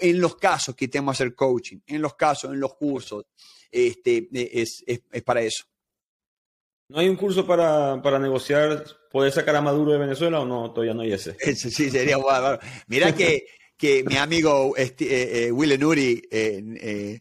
en 0.00 0.20
los 0.20 0.36
casos 0.36 0.74
que 0.74 0.88
tenemos 0.88 1.16
que 1.16 1.22
hacer 1.22 1.34
coaching, 1.34 1.78
en 1.86 2.02
los 2.02 2.14
casos, 2.14 2.52
en 2.52 2.60
los 2.60 2.74
cursos, 2.74 3.26
este, 3.70 4.28
es, 4.32 4.82
es, 4.86 5.22
para 5.22 5.42
eso. 5.42 5.64
¿No 6.88 7.00
hay 7.00 7.08
un 7.08 7.16
curso 7.16 7.46
para, 7.46 8.00
para, 8.02 8.18
negociar, 8.18 8.84
poder 9.10 9.30
sacar 9.30 9.56
a 9.56 9.60
Maduro 9.60 9.92
de 9.92 9.98
Venezuela 9.98 10.40
o 10.40 10.46
no? 10.46 10.72
Todavía 10.72 10.94
no 10.94 11.02
hay 11.02 11.12
ese. 11.12 11.36
sí, 11.54 11.90
sería 11.90 12.16
bueno. 12.16 12.58
Mira 12.86 13.14
que, 13.14 13.44
que 13.76 14.02
mi 14.04 14.16
amigo 14.16 14.74
este, 14.76 15.04
eh, 15.04 15.46
eh, 15.46 15.52
Will 15.52 15.78
Nuri 15.78 16.22
eh, 16.30 17.20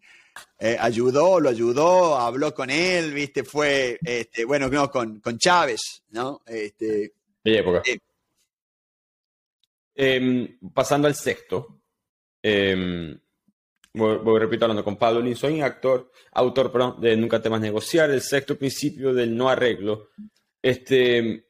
ayudó, 0.80 1.40
lo 1.40 1.50
ayudó, 1.50 2.18
habló 2.18 2.54
con 2.54 2.70
él, 2.70 3.14
viste, 3.14 3.44
fue, 3.44 4.00
este, 4.04 4.46
bueno, 4.46 4.70
no, 4.70 4.90
con, 4.90 5.20
con 5.20 5.38
Chávez, 5.38 6.04
¿no? 6.10 6.42
Este, 6.46 7.14
época. 7.56 7.84
Em, 9.96 10.60
pasando 10.74 11.08
al 11.08 11.16
sexto, 11.16 11.82
eh, 12.44 13.18
voy, 13.94 14.40
repito 14.40 14.66
hablando 14.66 14.84
con 14.84 14.98
Pablo 14.98 15.22
Linsoy, 15.22 15.62
actor, 15.62 16.12
autor 16.34 16.72
perdón, 16.72 17.02
de 17.02 17.18
Nunca 17.18 17.42
temas 17.42 17.62
negociar, 17.62 18.12
el 18.12 18.22
sexto 18.22 18.58
principio 18.58 19.14
del 19.14 19.36
no 19.36 19.50
arreglo. 19.50 20.10
Este, 20.62 21.48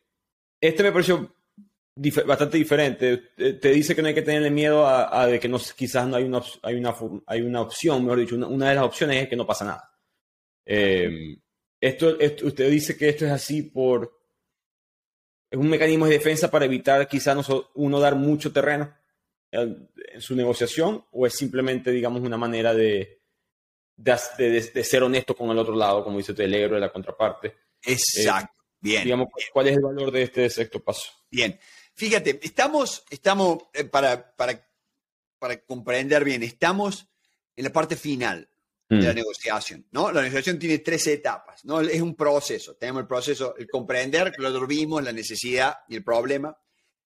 este 0.62 0.84
me 0.84 0.91
pareció 0.91 1.36
bastante 2.26 2.58
diferente. 2.58 3.18
Te 3.36 3.70
dice 3.70 3.95
que 3.95 4.02
no 4.02 4.08
hay 4.08 4.14
que 4.14 4.22
tenerle 4.22 4.52
miedo 4.52 4.86
a, 4.88 5.28
de 5.28 5.39
que 5.39 5.50
no, 5.50 5.60
quizás 5.76 6.08
no 6.08 6.16
hay 6.16 6.24
una, 6.24 6.41
hay 6.62 6.76
una, 6.76 6.95
hay 7.26 7.41
una 7.41 7.62
opción, 7.62 8.04
mejor 8.04 8.20
dicho, 8.20 8.36
una, 8.36 8.70
de 8.70 8.76
las 8.76 8.84
opciones 8.84 9.24
es 9.24 9.30
que 9.30 9.36
no 9.36 9.45
pasa 9.45 9.66
nada. 9.66 9.91
Em, 10.66 11.39
esto, 11.80 12.18
usted 12.43 12.70
dice 12.70 12.98
que 12.98 13.10
esto 13.10 13.26
es 13.26 13.32
así 13.32 13.64
por 13.64 14.16
es 15.50 15.58
un 15.58 15.70
mecanismo 15.70 16.06
de 16.06 16.14
defensa 16.14 16.52
para 16.52 16.66
evitar 16.66 17.08
quizás 17.08 17.38
uno 17.76 18.00
dar 18.00 18.16
mucho 18.16 18.52
terreno 18.52 18.93
en 19.52 19.89
su 20.20 20.36
negociación 20.36 21.06
o 21.12 21.26
es 21.26 21.34
simplemente, 21.34 21.91
digamos, 21.91 22.22
una 22.22 22.38
manera 22.38 22.74
de, 22.74 23.22
de, 23.95 24.84
ser 24.84 25.04
honesto 25.04 25.36
con 25.36 25.50
el 25.50 25.58
otro 25.58 25.76
lado, 25.76 26.04
como 26.04 26.18
dice 26.18 26.34
el 26.38 26.54
héroe 26.54 26.76
de 26.76 26.82
la 26.82 26.91
contraparte. 26.91 27.56
Exacto. 27.84 28.60
Eh, 28.60 28.78
bien. 28.80 29.04
Digamos, 29.06 29.30
¿cuál 29.54 29.68
es 29.68 29.78
el 29.78 29.84
valor 29.84 30.12
de 30.12 30.24
este 30.24 30.50
sexto 30.50 30.84
paso? 30.84 31.12
Bien. 31.32 31.58
Fíjate, 31.93 32.39
estamos, 32.43 33.04
estamos 33.10 33.64
eh, 33.74 33.86
para, 33.86 34.36
para, 34.36 34.68
para 35.39 35.58
comprender 35.62 36.24
bien, 36.24 36.43
estamos 36.43 37.08
en 37.56 37.64
la 37.64 37.72
parte 37.72 37.95
final 37.95 38.48
de 38.90 39.02
la 39.02 39.12
mm. 39.12 39.16
negociación, 39.16 39.86
¿no? 39.92 40.12
La 40.12 40.22
negociación 40.22 40.58
tiene 40.58 40.80
tres 40.80 41.08
etapas, 41.08 41.66
¿no? 41.66 41.82
Es 41.82 42.02
un 42.02 42.16
proceso. 42.16 42.76
Tenemos 42.76 43.02
el 43.02 43.08
proceso, 43.08 43.56
el 43.58 43.68
comprender, 43.68 44.34
lo 44.38 44.52
dormimos, 44.52 45.04
la 45.04 45.12
necesidad 45.12 45.76
y 45.90 45.96
el 45.96 46.04
problema. 46.04 46.58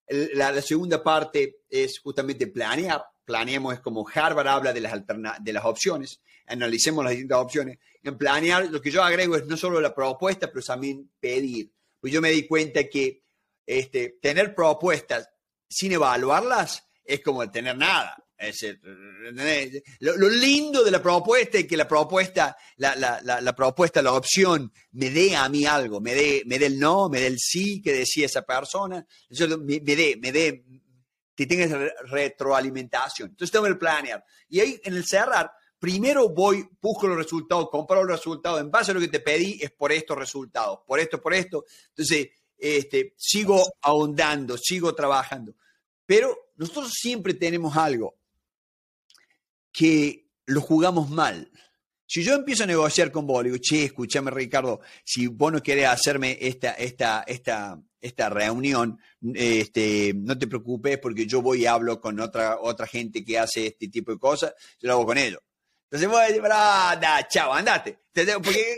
la, 0.08 0.62
segunda 0.62 1.02
parte 1.02 1.62
es 1.70 2.00
justamente 2.00 2.48
planear. 2.48 3.04
Planeamos, 3.26 3.76
es 3.76 3.80
como 3.80 4.06
Harvard 4.14 4.48
habla 4.48 4.74
de 4.74 4.82
las, 4.82 5.02
de 5.40 5.54
las 5.54 5.66
opciones. 5.66 6.22
Analicemos 6.48 7.04
las 7.04 7.12
distintas 7.12 7.40
opciones. 7.40 7.80
En 8.04 8.18
planear, 8.18 8.70
lo 8.70 8.82
que 8.82 8.92
yo 8.92 9.04
agrego 9.04 9.36
es 9.36 9.46
no 9.46 9.58
solo 9.58 9.82
la 9.82 9.96
propuesta, 9.96 10.52
pero 10.52 10.64
también 10.64 11.12
pedir. 11.20 11.72
Pues 12.00 12.14
yo 12.14 12.22
me 12.22 12.32
di 12.32 12.46
cuenta 12.48 12.84
que 12.90 13.24
este, 13.66 14.18
tener 14.22 14.54
propuestas 14.54 15.30
sin 15.68 15.94
evaluarlas 15.94 16.88
es 17.04 17.22
como 17.22 17.50
tener 17.50 17.78
nada. 17.78 18.24
Es 18.42 18.66
lo, 20.00 20.30
lindo 20.30 20.84
de 20.84 20.90
la 20.90 21.02
propuesta 21.02 21.60
es 21.60 21.68
que 21.68 21.78
la 21.78 21.88
propuesta, 21.88 22.58
la, 22.78 22.96
la, 22.96 23.22
la, 23.22 23.56
propuesta, 23.56 24.02
la 24.02 24.14
opción, 24.14 24.74
me 24.94 25.12
dé 25.12 25.36
a 25.36 25.48
mí 25.48 25.66
algo, 25.66 26.02
me 26.02 26.16
dé, 26.16 26.42
me 26.48 26.58
dé 26.58 26.66
el 26.66 26.80
no, 26.80 27.08
me 27.08 27.20
dé 27.20 27.28
el 27.28 27.38
sí 27.38 27.82
que 27.84 27.94
decía 27.94 28.26
esa 28.26 28.42
persona, 28.42 29.06
me, 29.30 29.80
me 29.80 29.96
dé, 29.96 30.18
me 30.20 30.32
dé, 30.32 30.66
que 31.36 31.46
tenga 31.46 31.66
esa 31.66 31.88
retroalimentación. 32.06 33.30
Entonces 33.30 33.52
tengo 33.52 33.68
el 33.68 33.78
planear. 33.78 34.26
Y 34.50 34.60
ahí 34.60 34.82
en 34.84 34.96
el 34.96 35.06
cerrar, 35.06 35.52
primero 35.78 36.30
voy, 36.30 36.68
busco 36.82 37.08
los 37.08 37.18
resultados, 37.18 37.70
compro 37.70 38.04
los 38.04 38.18
resultados, 38.18 38.60
en 38.60 38.72
base 38.72 38.90
a 38.90 38.94
lo 38.96 39.00
que 39.00 39.08
te 39.08 39.20
pedí 39.20 39.60
es 39.62 39.70
por 39.70 39.92
estos 39.92 40.18
resultados, 40.18 40.80
por 40.88 41.00
esto, 41.00 41.22
por 41.22 41.36
esto. 41.36 41.66
Entonces, 41.90 42.30
este, 42.58 43.14
sigo 43.18 43.64
ahondando, 43.82 44.58
sigo 44.58 44.96
trabajando. 44.96 45.56
Pero 46.08 46.52
nosotros 46.56 46.92
siempre 46.92 47.36
tenemos 47.36 47.78
algo 47.78 48.21
que 49.72 50.30
lo 50.46 50.62
jugamos 50.62 51.10
mal. 51.10 51.52
Si 52.06 52.24
yo 52.24 52.34
empiezo 52.34 52.64
a 52.64 52.68
negociar 52.68 53.10
con 53.10 53.26
vos, 53.26 53.44
digo, 53.44 53.58
che, 53.58 53.86
escúchame 53.86 54.32
Ricardo, 54.32 54.82
si 55.04 55.28
vos 55.28 55.52
no 55.52 55.64
querés 55.64 55.88
hacerme 55.88 56.38
esta, 56.42 56.74
esta, 56.74 57.24
esta, 57.26 57.82
esta 58.02 58.30
reunión, 58.30 59.00
este, 59.34 60.12
no 60.16 60.38
te 60.38 60.48
preocupes 60.48 60.98
porque 60.98 61.26
yo 61.26 61.42
voy 61.42 61.62
y 61.62 61.66
hablo 61.68 62.02
con 62.02 62.20
otra, 62.20 62.60
otra 62.60 62.86
gente 62.86 63.24
que 63.24 63.40
hace 63.40 63.68
este 63.68 63.88
tipo 63.88 64.12
de 64.12 64.20
cosas, 64.20 64.54
yo 64.80 64.88
lo 64.88 64.94
hago 64.96 65.06
con 65.06 65.18
ellos. 65.18 65.40
Entonces 65.86 66.10
vos 66.10 66.22
decís, 66.28 66.42
anda, 66.52 67.28
chao, 67.30 67.54
andate. 67.54 68.00
Porque 68.14 68.78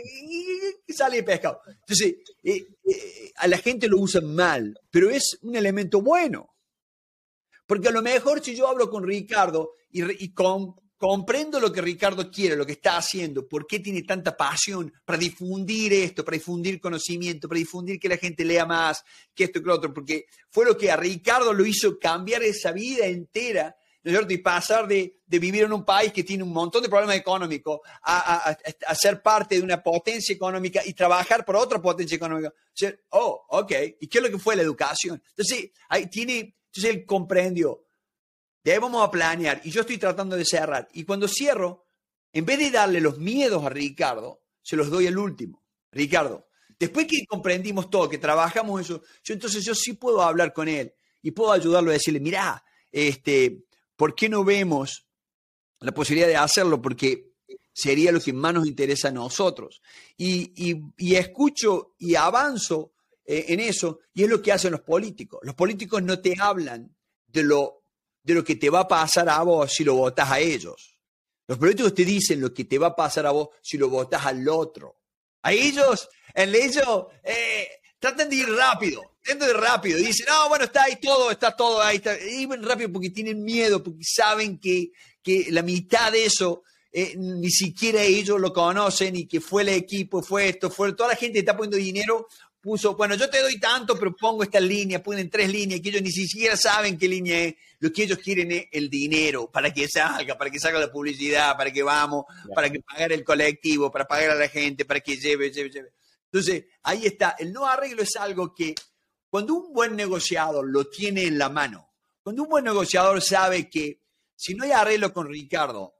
sale 0.88 1.22
pescado. 1.22 1.60
Entonces, 1.66 2.16
eh, 2.42 2.66
eh, 2.84 3.32
a 3.36 3.48
la 3.48 3.58
gente 3.58 3.88
lo 3.88 3.98
usa 3.98 4.20
mal, 4.20 4.78
pero 4.90 5.10
es 5.10 5.38
un 5.42 5.56
elemento 5.56 6.00
bueno. 6.02 6.54
Porque 7.66 7.88
a 7.88 7.92
lo 7.92 8.02
mejor 8.02 8.44
si 8.44 8.54
yo 8.54 8.68
hablo 8.68 8.90
con 8.90 9.04
Ricardo 9.04 9.72
y 9.90 10.32
con, 10.32 10.74
comprendo 11.06 11.60
lo 11.60 11.70
que 11.70 11.82
Ricardo 11.82 12.30
quiere, 12.30 12.56
lo 12.56 12.64
que 12.64 12.72
está 12.72 12.96
haciendo, 12.96 13.46
por 13.46 13.66
qué 13.66 13.78
tiene 13.78 14.04
tanta 14.04 14.34
pasión 14.34 14.90
para 15.04 15.18
difundir 15.18 15.92
esto, 15.92 16.24
para 16.24 16.38
difundir 16.38 16.80
conocimiento, 16.80 17.46
para 17.46 17.58
difundir 17.58 18.00
que 18.00 18.08
la 18.08 18.16
gente 18.16 18.42
lea 18.42 18.64
más, 18.64 19.04
que 19.34 19.44
esto 19.44 19.60
que 19.60 19.66
lo 19.66 19.74
otro, 19.74 19.92
porque 19.92 20.24
fue 20.48 20.64
lo 20.64 20.78
que 20.78 20.90
a 20.90 20.96
Ricardo 20.96 21.52
lo 21.52 21.66
hizo 21.66 21.98
cambiar 21.98 22.42
esa 22.42 22.72
vida 22.72 23.04
entera, 23.04 23.76
¿no 24.02 24.10
es 24.10 24.16
cierto? 24.16 24.32
Y 24.32 24.38
pasar 24.38 24.88
de, 24.88 25.18
vivir 25.26 25.64
en 25.64 25.74
un 25.74 25.84
país 25.84 26.10
que 26.10 26.24
tiene 26.24 26.42
un 26.42 26.54
montón 26.54 26.82
de 26.82 26.88
problemas 26.88 27.16
económicos 27.16 27.80
a, 28.02 28.56
ser 28.94 29.20
parte 29.20 29.56
de 29.56 29.62
una 29.62 29.82
potencia 29.82 30.34
económica 30.34 30.80
y 30.86 30.94
trabajar 30.94 31.44
por 31.44 31.56
otra 31.56 31.82
potencia 31.82 32.16
económica. 32.16 32.50
oh, 33.10 33.44
ok, 33.50 33.72
¿y 34.00 34.08
qué 34.08 34.18
es 34.18 34.24
lo 34.24 34.30
que 34.30 34.38
fue 34.38 34.56
la 34.56 34.62
educación? 34.62 35.22
Entonces, 35.36 35.70
ahí 35.90 36.06
tiene, 36.06 36.56
entonces 36.68 36.94
él 36.94 37.04
comprendió, 37.04 37.83
de 38.64 38.78
vamos 38.78 39.06
a 39.06 39.10
planear 39.10 39.60
y 39.64 39.70
yo 39.70 39.82
estoy 39.82 39.98
tratando 39.98 40.36
de 40.36 40.44
cerrar. 40.44 40.88
Y 40.92 41.04
cuando 41.04 41.28
cierro, 41.28 41.86
en 42.32 42.46
vez 42.46 42.58
de 42.58 42.70
darle 42.70 43.00
los 43.00 43.18
miedos 43.18 43.64
a 43.64 43.68
Ricardo, 43.68 44.42
se 44.62 44.76
los 44.76 44.90
doy 44.90 45.06
al 45.06 45.18
último. 45.18 45.62
Ricardo, 45.92 46.48
después 46.78 47.06
que 47.06 47.24
comprendimos 47.28 47.90
todo, 47.90 48.08
que 48.08 48.18
trabajamos 48.18 48.80
eso, 48.80 49.02
yo 49.22 49.34
entonces 49.34 49.64
yo 49.64 49.74
sí 49.74 49.92
puedo 49.92 50.22
hablar 50.22 50.52
con 50.52 50.68
él 50.68 50.94
y 51.22 51.30
puedo 51.30 51.52
ayudarlo 51.52 51.90
a 51.90 51.94
decirle, 51.94 52.20
mira, 52.20 52.64
este, 52.90 53.64
¿por 53.96 54.14
qué 54.14 54.28
no 54.28 54.42
vemos 54.44 55.06
la 55.80 55.92
posibilidad 55.92 56.28
de 56.28 56.36
hacerlo? 56.36 56.80
Porque 56.80 57.34
sería 57.72 58.12
lo 58.12 58.20
que 58.20 58.32
más 58.32 58.54
nos 58.54 58.66
interesa 58.66 59.08
a 59.08 59.12
nosotros. 59.12 59.82
Y, 60.16 60.52
y, 60.96 61.14
escucho 61.16 61.94
y 61.98 62.14
avanzo 62.14 62.92
eh, 63.26 63.46
en 63.48 63.60
eso, 63.60 64.00
y 64.14 64.22
es 64.22 64.30
lo 64.30 64.40
que 64.40 64.52
hacen 64.52 64.72
los 64.72 64.80
políticos. 64.80 65.40
Los 65.42 65.54
políticos 65.54 66.02
no 66.02 66.20
te 66.20 66.34
hablan 66.38 66.96
de 67.26 67.42
lo 67.42 67.83
de 68.24 68.34
lo 68.34 68.42
que 68.42 68.56
te 68.56 68.70
va 68.70 68.80
a 68.80 68.88
pasar 68.88 69.28
a 69.28 69.42
vos 69.42 69.72
si 69.72 69.84
lo 69.84 69.94
votás 69.94 70.30
a 70.30 70.40
ellos. 70.40 70.96
Los 71.46 71.58
políticos 71.58 71.94
te 71.94 72.04
dicen 72.04 72.40
lo 72.40 72.52
que 72.52 72.64
te 72.64 72.78
va 72.78 72.88
a 72.88 72.96
pasar 72.96 73.26
a 73.26 73.30
vos 73.30 73.50
si 73.62 73.76
lo 73.76 73.88
votás 73.90 74.24
al 74.24 74.48
otro. 74.48 74.96
A 75.42 75.52
ellos, 75.52 76.08
en 76.32 76.54
ellos, 76.54 77.06
eh, 77.22 77.68
tratan 77.98 78.30
de 78.30 78.36
ir 78.36 78.48
rápido, 78.48 79.02
tratan 79.22 79.46
de 79.46 79.54
ir 79.54 79.60
rápido. 79.60 79.98
Dicen, 79.98 80.26
no, 80.26 80.48
bueno, 80.48 80.64
está 80.64 80.84
ahí 80.84 80.96
todo, 80.96 81.30
está 81.30 81.54
todo 81.54 81.82
ahí. 81.82 81.96
Está. 81.96 82.18
Y 82.18 82.46
van 82.46 82.62
rápido 82.62 82.90
porque 82.90 83.10
tienen 83.10 83.44
miedo, 83.44 83.82
porque 83.82 84.04
saben 84.04 84.58
que, 84.58 84.90
que 85.22 85.48
la 85.50 85.62
mitad 85.62 86.10
de 86.10 86.24
eso 86.24 86.62
eh, 86.96 87.14
ni 87.16 87.50
siquiera 87.50 88.02
ellos 88.02 88.40
lo 88.40 88.52
conocen 88.52 89.16
y 89.16 89.26
que 89.26 89.40
fue 89.40 89.62
el 89.62 89.70
equipo, 89.70 90.22
fue 90.22 90.50
esto, 90.50 90.70
fue 90.70 90.92
toda 90.92 91.08
la 91.08 91.16
gente 91.16 91.32
que 91.32 91.38
está 91.40 91.56
poniendo 91.56 91.76
dinero 91.76 92.28
puso, 92.64 92.96
bueno, 92.96 93.14
yo 93.14 93.28
te 93.28 93.42
doy 93.42 93.60
tanto, 93.60 93.94
pero 93.98 94.16
pongo 94.16 94.42
esta 94.42 94.58
línea, 94.58 95.02
ponen 95.02 95.28
tres 95.28 95.50
líneas 95.50 95.82
que 95.82 95.90
ellos 95.90 96.00
ni 96.00 96.10
siquiera 96.10 96.56
saben 96.56 96.96
qué 96.96 97.06
línea 97.06 97.44
es. 97.44 97.54
Lo 97.78 97.92
que 97.92 98.04
ellos 98.04 98.18
quieren 98.18 98.50
es 98.52 98.64
el 98.72 98.88
dinero 98.88 99.50
para 99.50 99.70
que 99.70 99.86
salga, 99.86 100.38
para 100.38 100.50
que 100.50 100.58
salga 100.58 100.80
la 100.80 100.90
publicidad, 100.90 101.58
para 101.58 101.70
que 101.70 101.82
vamos, 101.82 102.24
para 102.54 102.70
que 102.70 102.80
pagar 102.80 103.12
el 103.12 103.22
colectivo, 103.22 103.92
para 103.92 104.06
pagar 104.06 104.30
a 104.30 104.34
la 104.34 104.48
gente, 104.48 104.86
para 104.86 105.00
que 105.00 105.18
lleve, 105.18 105.50
lleve, 105.50 105.68
lleve. 105.68 105.92
Entonces, 106.32 106.64
ahí 106.84 107.04
está. 107.04 107.36
El 107.38 107.52
no 107.52 107.66
arreglo 107.66 108.02
es 108.02 108.16
algo 108.16 108.54
que 108.54 108.74
cuando 109.28 109.52
un 109.54 109.74
buen 109.74 109.94
negociador 109.94 110.66
lo 110.66 110.86
tiene 110.88 111.24
en 111.24 111.36
la 111.36 111.50
mano, 111.50 111.90
cuando 112.22 112.44
un 112.44 112.48
buen 112.48 112.64
negociador 112.64 113.20
sabe 113.20 113.68
que 113.68 114.00
si 114.34 114.54
no 114.54 114.64
hay 114.64 114.72
arreglo 114.72 115.12
con 115.12 115.28
Ricardo, 115.28 115.96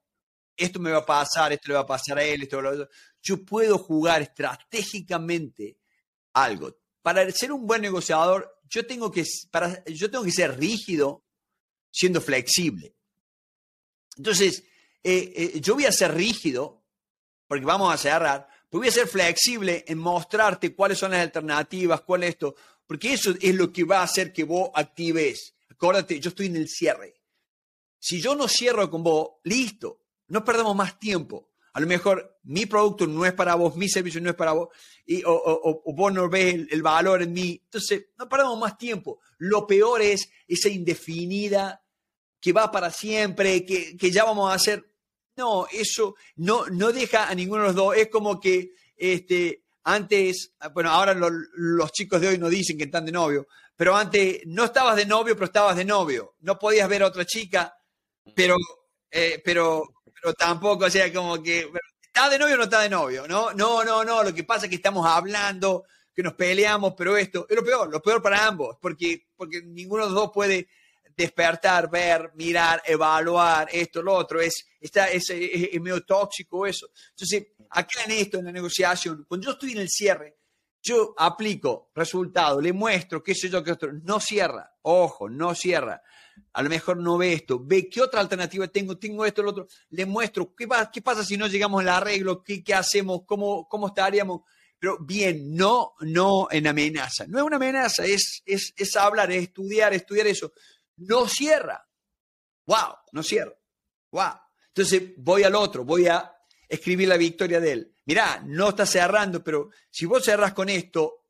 esto 0.57 0.81
me 0.81 0.91
va 0.91 1.01
a 1.01 1.07
pasar, 1.07 1.53
esto 1.53 1.69
le 1.69 1.75
va 1.75 1.81
a 1.81 1.87
pasar 1.87 2.17
a 2.19 2.25
él, 2.25 2.45
esto 2.45 2.63
lo 2.63 2.89
yo 3.21 3.45
puedo 3.45 3.77
jugar 3.77 4.23
estratégicamente 4.23 5.79
algo. 6.35 6.77
Para 7.03 7.31
ser 7.33 7.53
un 7.53 7.67
buen 7.67 7.83
negociador, 7.83 8.61
yo 8.69 8.87
tengo 8.87 9.11
que, 9.11 9.25
para, 9.51 9.83
yo 9.87 10.11
tengo 10.11 10.25
que 10.25 10.33
ser 10.33 10.59
rígido 10.59 11.25
siendo 11.91 12.21
flexible. 12.21 12.95
Entonces, 14.17 14.65
eh, 15.03 15.33
eh, 15.37 15.61
yo 15.61 15.75
voy 15.75 15.87
a 15.87 15.93
ser 15.93 16.15
rígido, 16.15 16.85
porque 17.47 17.65
vamos 17.65 17.93
a 17.93 17.97
cerrar, 17.97 18.49
pero 18.69 18.81
voy 18.81 18.89
a 18.89 18.93
ser 18.93 19.07
flexible 19.07 19.85
en 19.87 19.99
mostrarte 19.99 20.75
cuáles 20.75 20.99
son 20.99 21.13
las 21.13 21.21
alternativas, 21.21 22.01
cuál 22.03 22.25
es 22.25 22.31
esto, 22.31 22.57
porque 22.87 23.13
eso 23.13 23.35
es 23.41 23.55
lo 23.55 23.73
que 23.73 23.85
va 23.85 24.01
a 24.01 24.05
hacer 24.05 24.33
que 24.33 24.45
vos 24.45 24.71
actives. 24.75 25.55
Acuérdate, 25.71 26.19
yo 26.21 26.31
estoy 26.31 26.47
en 26.47 26.57
el 26.57 26.69
cierre. 26.69 27.15
si 27.99 28.21
yo 28.21 28.35
no 28.35 28.49
cierro 28.49 28.91
con 28.91 29.03
vos, 29.03 29.37
listo, 29.45 30.01
no 30.29 30.45
perdemos 30.45 30.77
más 30.77 30.99
tiempo. 30.99 31.54
A 31.75 31.81
lo 31.81 31.87
mejor 31.87 32.39
mi 32.45 32.67
producto 32.67 33.07
no 33.07 33.27
es 33.27 33.33
para 33.33 33.55
vos, 33.55 33.77
mi 33.77 33.89
servicio 33.89 34.21
no 34.21 34.31
es 34.31 34.37
para 34.37 34.53
vos, 34.53 34.69
y, 35.05 35.23
o, 35.27 35.83
vos 35.95 36.13
no 36.13 36.29
ves 36.29 36.67
el, 36.71 36.83
valor 36.83 37.23
en 37.23 37.33
mí. 37.33 37.61
Entonces, 37.65 38.07
no 38.17 38.29
perdemos 38.29 38.59
más 38.59 38.79
tiempo. 38.79 39.21
Lo 39.39 39.67
peor 39.67 40.01
es 40.03 40.29
esa 40.47 40.69
indefinida 40.69 41.83
que 42.41 42.53
va 42.53 42.71
para 42.71 42.91
siempre, 42.91 43.65
que, 43.65 44.11
ya 44.11 44.25
vamos 44.25 44.51
a 44.51 44.55
hacer. 44.55 44.85
No, 45.37 45.67
eso 45.73 46.15
no, 46.37 46.67
no 46.67 46.93
deja 46.93 47.29
a 47.29 47.35
ninguno 47.35 47.63
de 47.63 47.69
los 47.69 47.77
dos. 47.77 47.97
Es 47.97 48.09
como 48.09 48.39
que 48.39 48.71
este, 48.97 49.65
antes, 49.85 50.55
bueno, 50.73 50.91
ahora 50.91 51.15
los 51.15 51.93
chicos 51.93 52.21
de 52.21 52.29
hoy 52.29 52.39
no 52.39 52.49
dicen 52.49 52.79
que 52.79 52.85
están 52.85 53.05
de 53.05 53.13
novio, 53.13 53.47
pero 53.77 53.97
antes 53.97 54.41
no 54.47 54.65
estabas 54.65 54.97
de 54.97 55.07
novio, 55.07 55.35
pero 55.35 55.47
estabas 55.47 55.77
de 55.77 55.85
novio. 55.85 56.37
No 56.41 56.59
podías 56.59 56.89
ver 56.89 57.03
a 57.03 57.09
otra 57.09 57.25
chica, 57.25 57.77
pero, 58.35 58.57
eh, 59.11 59.43
pero, 59.45 59.94
pero 60.25 60.33
tampoco, 60.33 60.87
o 60.87 60.91
sea, 60.91 61.13
como 61.13 61.43
que, 61.43 61.71
¿está 62.03 62.31
de 62.31 62.39
novio 62.39 62.55
o 62.55 62.57
no 62.57 62.65
está 62.65 62.81
de 62.81 62.89
novio? 62.89 63.29
No, 63.29 63.53
no, 63.53 63.85
no, 63.85 64.03
no, 64.03 64.23
lo 64.23 64.33
que 64.33 64.43
pasa 64.43 64.65
es 64.65 64.71
que 64.71 64.77
estamos 64.77 65.07
hablando, 65.07 65.85
que 66.15 66.23
nos 66.23 66.33
peleamos, 66.33 66.95
pero 66.97 67.15
esto 67.15 67.47
es 67.47 67.55
lo 67.55 67.63
peor, 67.63 67.93
lo 67.93 68.01
peor 68.01 68.23
para 68.23 68.47
ambos, 68.47 68.79
porque, 68.81 69.27
porque 69.37 69.61
ninguno 69.61 70.05
de 70.05 70.13
los 70.13 70.19
dos 70.19 70.31
puede 70.33 70.67
despertar, 71.15 71.91
ver, 71.91 72.31
mirar, 72.37 72.83
evaluar 72.87 73.69
esto, 73.71 74.01
lo 74.01 74.15
otro, 74.15 74.41
es, 74.41 74.65
está, 74.81 75.11
es, 75.11 75.29
es, 75.29 75.79
medio 75.79 76.03
tóxico 76.07 76.67
eso. 76.67 76.89
Entonces, 77.11 77.49
acá 77.69 78.05
en 78.07 78.13
esto, 78.13 78.39
en 78.39 78.47
la 78.47 78.53
negociación, 78.53 79.27
cuando 79.29 79.45
yo 79.45 79.53
estoy 79.53 79.73
en 79.73 79.81
el 79.81 79.91
cierre, 79.91 80.39
yo 80.83 81.15
aplico 81.19 81.91
resultado, 81.95 82.63
le 82.63 82.73
muestro, 82.73 83.23
qué 83.23 83.35
sé 83.35 83.51
yo, 83.51 83.63
qué 83.63 83.73
otro, 83.73 83.93
no 83.93 84.21
cierra, 84.21 84.73
ojo, 84.81 85.29
no 85.29 85.55
cierra. 85.55 86.01
A 86.53 86.63
lo 86.63 86.69
mejor 86.69 86.97
no 86.97 87.19
ve 87.19 87.33
esto, 87.33 87.61
ve 87.65 87.89
qué 87.89 88.01
otra 88.01 88.21
alternativa 88.21 88.69
tengo, 88.69 88.97
tengo 88.99 89.25
esto, 89.25 89.43
lo 89.43 89.51
otro, 89.51 89.67
le 89.91 90.07
muestro, 90.07 90.55
¿qué, 90.55 90.69
qué 90.93 91.03
pasa 91.03 91.25
si 91.25 91.37
no 91.37 91.47
llegamos 91.47 91.81
al 91.81 91.89
arreglo? 91.89 92.43
¿Qué, 92.43 92.63
qué 92.63 92.75
hacemos? 92.75 93.23
¿Cómo, 93.27 93.69
¿Cómo 93.69 93.89
estaríamos? 93.89 94.43
Pero 94.79 94.99
bien, 95.01 95.55
no, 95.55 95.95
no 96.01 96.49
en 96.51 96.67
amenaza. 96.67 97.27
No 97.27 97.39
es 97.39 97.45
una 97.45 97.57
amenaza, 97.57 98.05
es, 98.05 98.43
es, 98.45 98.73
es 98.77 98.97
hablar, 98.97 99.33
es 99.33 99.45
estudiar, 99.45 99.95
estudiar 99.95 100.27
eso 100.27 100.53
no 100.97 101.29
cierra. 101.29 101.87
¡Wow! 102.67 102.97
No 103.13 103.23
cierra. 103.23 103.55
¡Wow! 104.11 104.33
Entonces 104.69 105.03
voy 105.17 105.43
al 105.45 105.55
otro, 105.55 105.85
voy 105.85 106.07
a 106.07 106.35
escribir 106.69 107.09
la 107.09 107.17
victoria 107.17 107.61
de 107.61 107.73
él. 107.73 107.95
Mirá, 108.07 108.43
no 108.45 108.71
está 108.71 108.87
cerrando, 108.87 109.43
pero 109.43 109.71
si 109.91 110.07
vos 110.07 110.25
cerras 110.25 110.53
con 110.53 110.69
esto, 110.69 111.24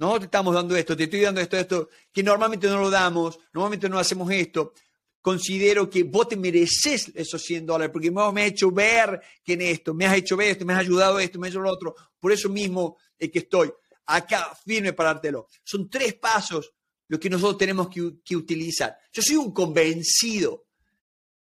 no 0.00 0.18
te 0.18 0.24
estamos 0.24 0.54
dando 0.54 0.74
esto, 0.74 0.96
te 0.96 1.04
estoy 1.04 1.20
dando 1.20 1.42
esto, 1.42 1.58
esto, 1.58 1.88
que 2.10 2.22
normalmente 2.22 2.66
no 2.68 2.80
lo 2.80 2.88
damos, 2.88 3.38
normalmente 3.52 3.86
no 3.86 3.98
hacemos 3.98 4.30
esto. 4.32 4.72
Considero 5.20 5.90
que 5.90 6.04
vos 6.04 6.26
te 6.26 6.36
mereces 6.38 7.12
esos 7.14 7.42
100 7.42 7.66
dólares, 7.66 7.92
porque 7.92 8.08
vos 8.08 8.32
me 8.32 8.42
has 8.42 8.48
hecho 8.48 8.70
ver 8.70 9.20
que 9.44 9.52
en 9.52 9.60
esto, 9.60 9.92
me 9.92 10.06
has 10.06 10.16
hecho 10.16 10.38
ver 10.38 10.52
esto, 10.52 10.64
me 10.64 10.72
has 10.72 10.80
ayudado 10.80 11.20
esto, 11.20 11.38
me 11.38 11.46
has 11.46 11.52
hecho 11.52 11.60
lo 11.60 11.70
otro. 11.70 11.94
Por 12.18 12.32
eso 12.32 12.48
mismo 12.48 12.96
es 13.18 13.30
que 13.30 13.40
estoy 13.40 13.70
acá 14.06 14.56
firme 14.64 14.94
para 14.94 15.12
dártelo. 15.12 15.48
Son 15.62 15.90
tres 15.90 16.14
pasos 16.14 16.72
lo 17.08 17.20
que 17.20 17.28
nosotros 17.28 17.58
tenemos 17.58 17.88
que, 17.88 18.36
utilizar. 18.36 18.96
Yo 19.12 19.20
soy 19.20 19.36
un 19.36 19.52
convencido 19.52 20.64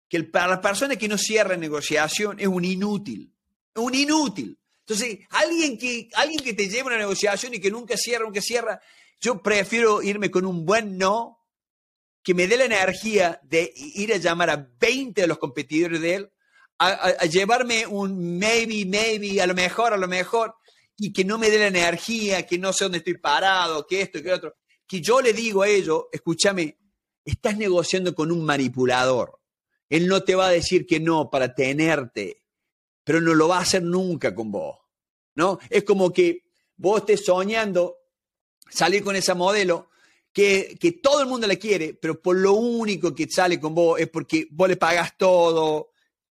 que 0.08 0.24
para 0.24 0.48
las 0.48 0.60
personas 0.60 0.98
que 0.98 1.08
no 1.08 1.20
cierran 1.20 1.60
negociación 1.60 2.40
es 2.40 2.48
un 2.48 2.66
inútil, 2.66 3.32
un 3.76 3.94
inútil. 3.94 4.59
Entonces, 4.90 5.20
alguien 5.30 5.78
que, 5.78 6.10
alguien 6.16 6.40
que 6.44 6.54
te 6.54 6.68
lleva 6.68 6.88
una 6.88 6.98
negociación 6.98 7.54
y 7.54 7.60
que 7.60 7.70
nunca 7.70 7.96
cierra, 7.96 8.26
nunca 8.26 8.42
cierra, 8.42 8.82
yo 9.22 9.42
prefiero 9.42 10.02
irme 10.02 10.32
con 10.32 10.46
un 10.46 10.66
buen 10.66 10.98
no, 10.98 11.46
que 12.24 12.34
me 12.34 12.48
dé 12.48 12.58
la 12.58 12.66
energía 12.66 13.40
de 13.44 13.72
ir 13.76 14.14
a 14.14 14.18
llamar 14.18 14.50
a 14.50 14.70
20 14.80 15.22
de 15.22 15.28
los 15.28 15.38
competidores 15.38 16.02
de 16.02 16.16
él, 16.16 16.32
a, 16.80 17.26
llevarme 17.26 17.86
un 17.86 18.40
maybe, 18.40 18.86
maybe, 18.86 19.42
a 19.42 19.48
lo 19.48 19.54
mejor, 19.54 19.94
a 19.94 19.98
lo 19.98 20.08
mejor, 20.08 20.56
y 20.98 21.14
que 21.14 21.24
no 21.24 21.38
me 21.38 21.50
dé 21.50 21.60
la 21.60 21.68
energía, 21.68 22.46
que 22.48 22.58
no 22.58 22.74
sé 22.74 22.86
dónde 22.86 23.00
estoy 23.00 23.18
parado, 23.18 23.86
que 23.86 24.02
esto, 24.02 24.24
que 24.24 24.34
otro 24.34 24.56
que 24.90 25.02
yo 25.02 25.22
le 25.22 25.34
digo 25.34 25.62
a 25.62 25.70
ellos, 25.70 26.06
escúchame, 26.12 26.80
estás 27.24 27.56
negociando 27.56 28.16
con 28.16 28.32
un 28.32 28.44
manipulador. 28.44 29.40
Él 29.88 30.08
no 30.08 30.24
te 30.24 30.34
va 30.34 30.48
a 30.48 30.52
decir 30.52 30.88
que 30.88 31.00
no 31.00 31.30
para 31.30 31.54
tenerte, 31.54 32.39
pero 33.10 33.22
no 33.22 33.34
lo 33.34 33.48
va 33.48 33.58
a 33.58 33.62
hacer 33.62 33.82
nunca 33.82 34.36
con 34.36 34.52
vos. 34.52 34.78
¿No? 35.34 35.58
Es 35.68 35.84
como 35.84 36.14
que 36.14 36.44
vos 36.78 37.00
estés 37.00 37.26
soñando 37.26 37.98
salir 38.70 39.04
con 39.04 39.16
esa 39.16 39.34
modelo 39.34 39.90
que, 40.32 40.78
que 40.80 40.92
todo 40.92 41.22
el 41.22 41.28
mundo 41.28 41.48
la 41.48 41.56
quiere, 41.56 41.96
pero 41.96 42.22
por 42.22 42.36
lo 42.36 42.54
único 42.54 43.16
que 43.16 43.28
sale 43.28 43.60
con 43.60 43.74
vos 43.74 44.00
es 44.00 44.10
porque 44.10 44.48
vos 44.52 44.70
le 44.70 44.78
pagas 44.78 45.18
todo, 45.18 45.90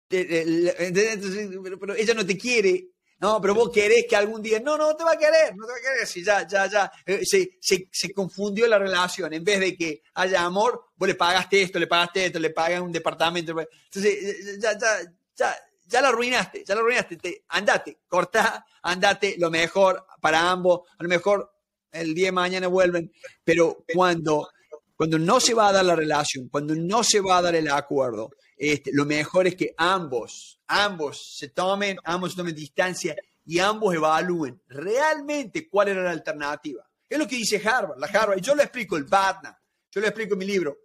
pero 0.07 1.95
ella 1.95 2.13
no 2.13 2.23
te 2.23 2.37
quiere 2.37 2.91
no, 3.19 3.41
pero 3.41 3.55
vos 3.55 3.71
querés 3.73 4.05
que 4.07 4.15
algún 4.15 4.43
día, 4.43 4.59
no, 4.59 4.77
no 4.77 4.95
te 4.95 5.03
va 5.03 5.13
a 5.13 5.17
querer, 5.17 5.55
no 5.55 5.65
te 5.65 5.71
va 5.71 5.77
a 5.79 5.81
querer, 5.81 6.05
si 6.05 6.23
ya, 6.23 6.47
ya, 6.47 6.67
ya, 6.67 6.91
eh, 7.03 7.21
se, 7.25 7.57
se, 7.59 7.89
se, 7.91 8.13
confundió 8.13 8.67
la 8.67 8.77
relación, 8.77 9.33
en 9.33 9.43
vez 9.43 9.59
de 9.59 9.75
que 9.75 10.03
haya 10.13 10.43
amor, 10.43 10.91
vos 10.95 11.07
le 11.07 11.15
pagaste 11.15 11.63
esto, 11.63 11.79
le 11.79 11.87
pagaste 11.87 12.27
esto, 12.27 12.37
le 12.37 12.51
pagas 12.51 12.79
un 12.79 12.91
departamento, 12.91 13.59
entonces 13.59 14.59
ya, 14.61 14.77
ya, 14.77 14.99
ya, 15.35 15.55
ya 15.87 16.01
la 16.01 16.09
arruinaste, 16.09 16.63
ya 16.65 16.75
la 16.75 16.81
arruinaste, 16.81 17.17
te, 17.17 17.45
andate, 17.49 17.99
cortá, 18.07 18.65
andate, 18.81 19.35
lo 19.37 19.49
mejor 19.49 20.05
para 20.21 20.49
ambos, 20.49 20.81
a 20.97 21.03
lo 21.03 21.09
mejor 21.09 21.51
el 21.91 22.13
día 22.13 22.27
de 22.27 22.31
mañana 22.33 22.67
vuelven, 22.67 23.11
pero 23.43 23.85
cuando, 23.93 24.49
cuando 24.95 25.17
no 25.17 25.39
se 25.39 25.53
va 25.53 25.69
a 25.69 25.73
dar 25.73 25.85
la 25.85 25.95
relación, 25.95 26.49
cuando 26.49 26.75
no 26.75 27.03
se 27.03 27.21
va 27.21 27.37
a 27.37 27.41
dar 27.41 27.55
el 27.55 27.69
acuerdo, 27.69 28.31
este, 28.57 28.91
lo 28.93 29.05
mejor 29.05 29.47
es 29.47 29.55
que 29.55 29.73
ambos, 29.77 30.59
ambos 30.67 31.37
se 31.37 31.49
tomen, 31.49 31.97
ambos 32.03 32.35
tomen 32.35 32.55
distancia 32.55 33.15
y 33.45 33.59
ambos 33.59 33.95
evalúen 33.95 34.61
realmente 34.67 35.69
cuál 35.69 35.89
era 35.89 36.03
la 36.03 36.11
alternativa. 36.11 36.83
Es 37.09 37.17
lo 37.17 37.27
que 37.27 37.37
dice 37.37 37.61
Harvard, 37.63 37.99
la 37.99 38.07
Harvard, 38.07 38.41
yo 38.41 38.53
lo 38.53 38.63
explico, 38.63 38.97
el 38.97 39.05
BADNA, 39.05 39.57
yo 39.91 40.01
lo 40.01 40.07
explico 40.07 40.33
en 40.33 40.39
mi 40.39 40.45
libro. 40.45 40.77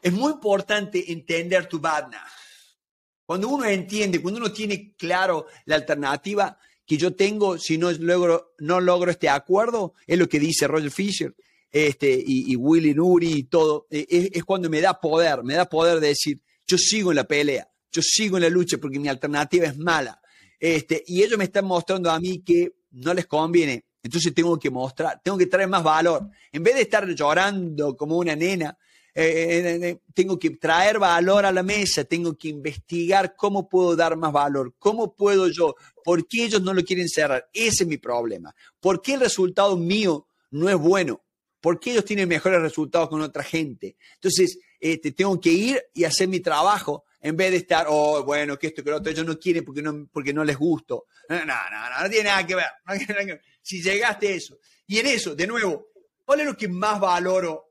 Es 0.00 0.12
muy 0.12 0.32
importante 0.32 1.12
entender 1.12 1.66
tu 1.66 1.78
BADNA. 1.78 2.24
Cuando 3.28 3.50
uno 3.50 3.66
entiende, 3.66 4.22
cuando 4.22 4.40
uno 4.40 4.50
tiene 4.50 4.94
claro 4.96 5.48
la 5.66 5.74
alternativa 5.74 6.58
que 6.86 6.96
yo 6.96 7.14
tengo 7.14 7.58
si 7.58 7.76
no 7.76 7.92
logro, 7.92 8.54
no 8.60 8.80
logro 8.80 9.10
este 9.10 9.28
acuerdo, 9.28 9.92
es 10.06 10.18
lo 10.18 10.26
que 10.30 10.40
dice 10.40 10.66
Roger 10.66 10.90
Fisher, 10.90 11.36
este, 11.70 12.24
y, 12.26 12.56
Willy 12.56 12.94
Nuri 12.94 13.30
y 13.30 13.42
todo, 13.42 13.86
e, 13.90 14.30
es, 14.32 14.44
cuando 14.44 14.70
me 14.70 14.80
da 14.80 14.98
poder, 14.98 15.44
me 15.44 15.52
da 15.52 15.68
poder 15.68 16.00
de 16.00 16.08
decir, 16.08 16.40
yo 16.66 16.78
sigo 16.78 17.10
en 17.10 17.16
la 17.16 17.24
pelea, 17.24 17.68
yo 17.92 18.00
sigo 18.00 18.38
en 18.38 18.44
la 18.44 18.48
lucha 18.48 18.78
porque 18.78 18.98
mi 18.98 19.08
alternativa 19.08 19.66
es 19.66 19.76
mala. 19.76 20.22
Este, 20.58 21.04
y 21.06 21.22
ellos 21.22 21.36
me 21.36 21.44
están 21.44 21.66
mostrando 21.66 22.10
a 22.10 22.18
mí 22.18 22.38
que 22.38 22.76
no 22.92 23.12
les 23.12 23.26
conviene. 23.26 23.84
Entonces 24.02 24.32
tengo 24.32 24.58
que 24.58 24.70
mostrar, 24.70 25.20
tengo 25.22 25.36
que 25.36 25.48
traer 25.48 25.68
más 25.68 25.84
valor. 25.84 26.30
En 26.50 26.62
vez 26.62 26.76
de 26.76 26.80
estar 26.80 27.06
llorando 27.06 27.94
como 27.94 28.16
una 28.16 28.34
nena, 28.34 28.78
eh, 29.20 29.58
eh, 29.58 29.80
eh, 29.82 29.98
tengo 30.14 30.38
que 30.38 30.50
traer 30.50 30.98
valor 30.98 31.44
a 31.44 31.52
la 31.52 31.62
mesa, 31.62 32.04
tengo 32.04 32.36
que 32.36 32.48
investigar 32.48 33.34
cómo 33.36 33.68
puedo 33.68 33.96
dar 33.96 34.16
más 34.16 34.32
valor, 34.32 34.74
cómo 34.78 35.14
puedo 35.14 35.48
yo, 35.48 35.74
por 36.04 36.26
qué 36.26 36.44
ellos 36.44 36.62
no 36.62 36.72
lo 36.72 36.84
quieren 36.84 37.08
cerrar. 37.08 37.48
Ese 37.52 37.84
es 37.84 37.88
mi 37.88 37.98
problema. 37.98 38.54
¿Por 38.80 39.02
qué 39.02 39.14
el 39.14 39.20
resultado 39.20 39.76
mío 39.76 40.26
no 40.50 40.68
es 40.68 40.76
bueno? 40.76 41.22
porque 41.60 41.90
ellos 41.90 42.04
tienen 42.04 42.28
mejores 42.28 42.60
resultados 42.60 43.08
con 43.08 43.20
otra 43.20 43.42
gente. 43.42 43.96
Entonces, 44.14 44.58
este, 44.80 45.12
tengo 45.12 45.40
que 45.40 45.50
ir 45.50 45.82
y 45.94 46.04
hacer 46.04 46.28
mi 46.28 46.40
trabajo 46.40 47.04
en 47.20 47.36
vez 47.36 47.50
de 47.50 47.56
estar, 47.58 47.86
oh, 47.88 48.22
bueno, 48.22 48.58
que 48.58 48.68
esto, 48.68 48.84
que 48.84 48.90
lo 48.90 48.98
otro, 48.98 49.10
ellos 49.10 49.26
no 49.26 49.38
quieren 49.38 49.64
porque 49.64 49.82
no, 49.82 50.08
porque 50.12 50.32
no 50.32 50.44
les 50.44 50.56
gusto. 50.56 51.06
No, 51.28 51.44
no, 51.44 51.54
no, 51.54 52.02
no, 52.02 52.10
tiene 52.10 52.28
nada 52.28 52.46
que 52.46 52.54
ver. 52.54 52.66
Si 53.60 53.82
llegaste 53.82 54.28
a 54.28 54.30
eso. 54.30 54.58
Y 54.86 54.98
en 54.98 55.06
eso, 55.08 55.34
de 55.34 55.46
nuevo, 55.46 55.88
¿cuál 56.24 56.40
es 56.40 56.46
lo 56.46 56.56
que 56.56 56.68
más 56.68 56.98
valoro? 56.98 57.67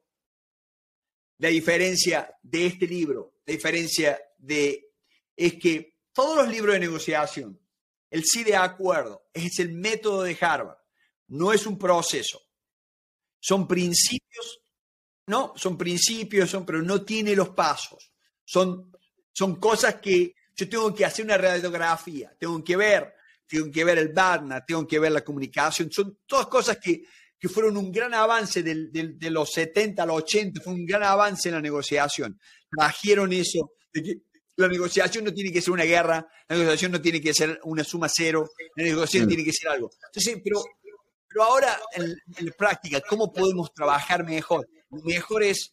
La 1.40 1.50
diferencia 1.50 2.34
de 2.42 2.66
este 2.66 2.88
libro, 2.88 3.36
la 3.46 3.54
diferencia 3.54 4.20
de, 4.38 4.92
es 5.36 5.56
que 5.56 5.98
todos 6.14 6.38
los 6.38 6.50
libros 6.50 6.74
de 6.74 6.80
negociación, 6.80 7.60
el 8.10 8.24
sí 8.26 8.44
de 8.44 8.56
acuerdo, 8.56 9.30
es 9.34 9.60
el 9.60 9.72
método 9.74 10.24
de 10.24 10.38
Harvard, 10.40 10.78
no 11.28 11.54
es 11.54 11.66
un 11.68 11.78
proceso. 11.78 12.42
Son 13.40 13.68
principios, 13.68 14.62
¿no? 15.28 15.54
Son 15.56 15.78
principios, 15.78 16.50
son, 16.50 16.66
pero 16.66 16.82
no 16.82 17.04
tiene 17.04 17.36
los 17.36 17.50
pasos. 17.50 18.12
Son, 18.44 18.92
son 19.32 19.58
cosas 19.58 19.96
que 19.96 20.36
yo 20.56 20.68
tengo 20.68 20.94
que 20.94 21.06
hacer 21.06 21.24
una 21.26 21.38
radiografía, 21.38 22.36
tengo 22.40 22.64
que 22.64 22.76
ver, 22.76 23.14
tengo 23.46 23.72
que 23.72 23.84
ver 23.84 24.00
el 24.00 24.10
BARNA, 24.10 24.66
tengo 24.66 24.88
que 24.88 24.98
ver 24.98 25.12
la 25.12 25.24
comunicación. 25.24 25.92
Son 25.92 26.20
todas 26.26 26.48
cosas 26.48 26.78
que, 26.78 27.04
que 27.40 27.50
fueron 27.50 27.78
un 27.78 27.92
gran 27.92 28.14
avance 28.14 28.64
del, 28.64 28.92
de 28.92 29.32
los 29.32 29.52
70 29.52 30.04
a 30.04 30.06
los 30.06 30.18
80, 30.18 30.62
fue 30.62 30.74
un 30.74 30.86
gran 30.86 31.04
avance 31.04 31.50
en 31.50 31.56
la 31.56 31.62
negociación. 31.62 32.40
Trajeron 32.70 33.32
eso, 33.34 33.72
de 33.94 34.04
que 34.04 34.14
la 34.56 34.68
negociación 34.68 35.26
no 35.26 35.34
tiene 35.34 35.52
que 35.52 35.62
ser 35.62 35.72
una 35.72 35.84
guerra, 35.84 36.28
la 36.48 36.56
negociación 36.56 36.92
no 36.94 37.02
tiene 37.02 37.22
que 37.22 37.34
ser 37.34 37.60
una 37.64 37.84
suma 37.84 38.08
cero, 38.10 38.50
la 38.76 38.84
negociación 38.84 39.28
tiene 39.28 39.44
que 39.44 39.54
ser 39.54 39.70
algo. 39.70 39.92
Entonces, 40.08 40.42
pero 40.44 40.64
pero 41.38 41.44
ahora, 41.44 41.80
en, 41.94 42.16
la 42.46 42.52
práctica, 42.54 43.02
¿cómo 43.02 43.32
podemos 43.32 43.74
trabajar 43.74 44.24
mejor? 44.26 44.68
Lo 44.90 45.04
mejor 45.04 45.44
es 45.44 45.70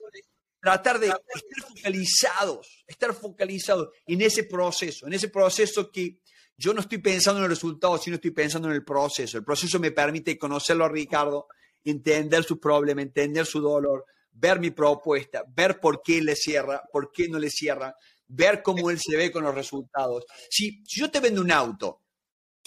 tratar 0.61 0.99
de 0.99 1.07
estar 1.07 1.69
focalizados, 1.69 2.85
estar 2.87 3.15
focalizados 3.15 3.89
en 4.07 4.21
ese 4.21 4.45
proceso, 4.45 5.07
en 5.07 5.12
ese 5.12 5.29
proceso 5.29 5.91
que 5.91 6.19
yo 6.57 6.73
no 6.73 6.81
estoy 6.81 6.99
pensando 6.99 7.41
en 7.41 7.45
el 7.45 7.51
resultado, 7.51 7.99
sino 7.99 8.17
estoy 8.17 8.31
pensando 8.31 8.69
en 8.69 8.75
el 8.75 8.85
proceso. 8.85 9.39
El 9.39 9.45
proceso 9.45 9.79
me 9.81 9.91
permite 9.91 10.39
conocerlo 10.39 10.85
a 10.85 10.89
Ricardo, 10.89 11.49
entender 11.83 12.45
su 12.45 12.59
problema, 12.59 13.03
entender 13.03 13.45
su 13.45 13.61
dolor, 13.61 14.05
ver 14.33 14.59
mi 14.61 14.71
propuesta, 14.71 15.45
ver 15.49 15.81
por 15.81 16.03
qué 16.03 16.23
le 16.23 16.37
cierra, 16.37 16.83
por 16.93 17.11
qué 17.13 17.29
no 17.29 17.39
le 17.39 17.51
cierra, 17.51 17.95
ver 18.27 18.63
cómo 18.63 18.91
él 18.91 18.99
se 19.01 19.17
ve 19.17 19.31
con 19.31 19.45
los 19.45 19.55
resultados. 19.55 20.25
Si, 20.51 20.83
yo 20.87 21.11
te 21.11 21.21
vendo 21.21 21.41
un 21.41 21.53
auto, 21.53 22.03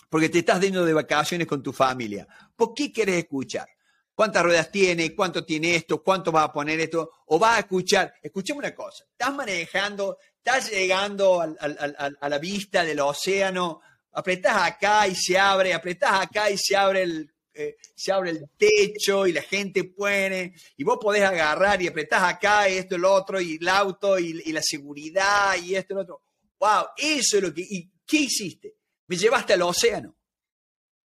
porque 0.10 0.30
te 0.30 0.40
estás 0.40 0.62
dando 0.62 0.86
de 0.86 0.94
vacaciones 0.94 1.48
con 1.48 1.62
tu 1.62 1.74
familia, 1.74 2.28
¿por 2.56 2.74
qué 2.74 2.92
quieres 2.92 3.18
escuchar? 3.18 3.68
¿Cuántas 4.14 4.44
ruedas 4.44 4.72
tiene? 4.72 5.14
¿Cuánto 5.14 5.46
tiene 5.46 5.76
esto? 5.76 6.02
¿Cuánto 6.02 6.32
va 6.32 6.44
a 6.44 6.52
poner 6.52 6.80
esto? 6.80 7.12
O 7.28 7.38
vas 7.38 7.58
a 7.58 7.60
escuchar, 7.60 8.14
escuchame 8.22 8.60
una 8.60 8.74
cosa, 8.74 9.04
estás 9.12 9.34
manejando, 9.34 10.18
estás 10.48 10.72
llegando 10.72 11.42
a 11.42 12.30
la 12.30 12.38
vista 12.40 12.86
del 12.86 13.02
océano, 13.02 13.82
apretás 14.14 14.72
acá 14.72 15.06
y 15.06 15.14
se 15.14 15.38
abre, 15.38 15.74
apretás 15.74 16.22
acá 16.22 16.50
y 16.50 16.58
se 16.58 16.76
abre 16.76 17.04
el 17.04 17.34
eh, 17.54 17.76
se 17.96 18.12
abre 18.12 18.30
el 18.30 18.50
techo 18.56 19.26
y 19.26 19.34
la 19.34 19.42
gente 19.42 19.86
pone, 19.86 20.54
y 20.78 20.84
vos 20.84 21.00
podés 21.02 21.24
agarrar 21.24 21.82
y 21.82 21.88
apretás 21.88 22.22
acá 22.22 22.70
y 22.70 22.78
esto 22.78 22.96
y 22.96 23.00
lo 23.00 23.12
otro, 23.12 23.42
y 23.42 23.56
el 23.56 23.68
auto 23.68 24.20
y, 24.20 24.52
la 24.52 24.62
seguridad 24.62 25.56
y 25.62 25.76
esto 25.76 25.94
y 25.94 25.96
lo 25.96 26.02
otro. 26.04 26.22
¡Wow! 26.60 26.86
Eso 26.96 27.38
es 27.38 27.44
lo 27.44 27.52
que... 27.52 27.62
¿Y 27.62 27.92
qué 28.06 28.18
hiciste? 28.18 28.76
Me 29.08 29.18
llevaste 29.18 29.54
al 29.54 29.64
océano. 29.64 30.17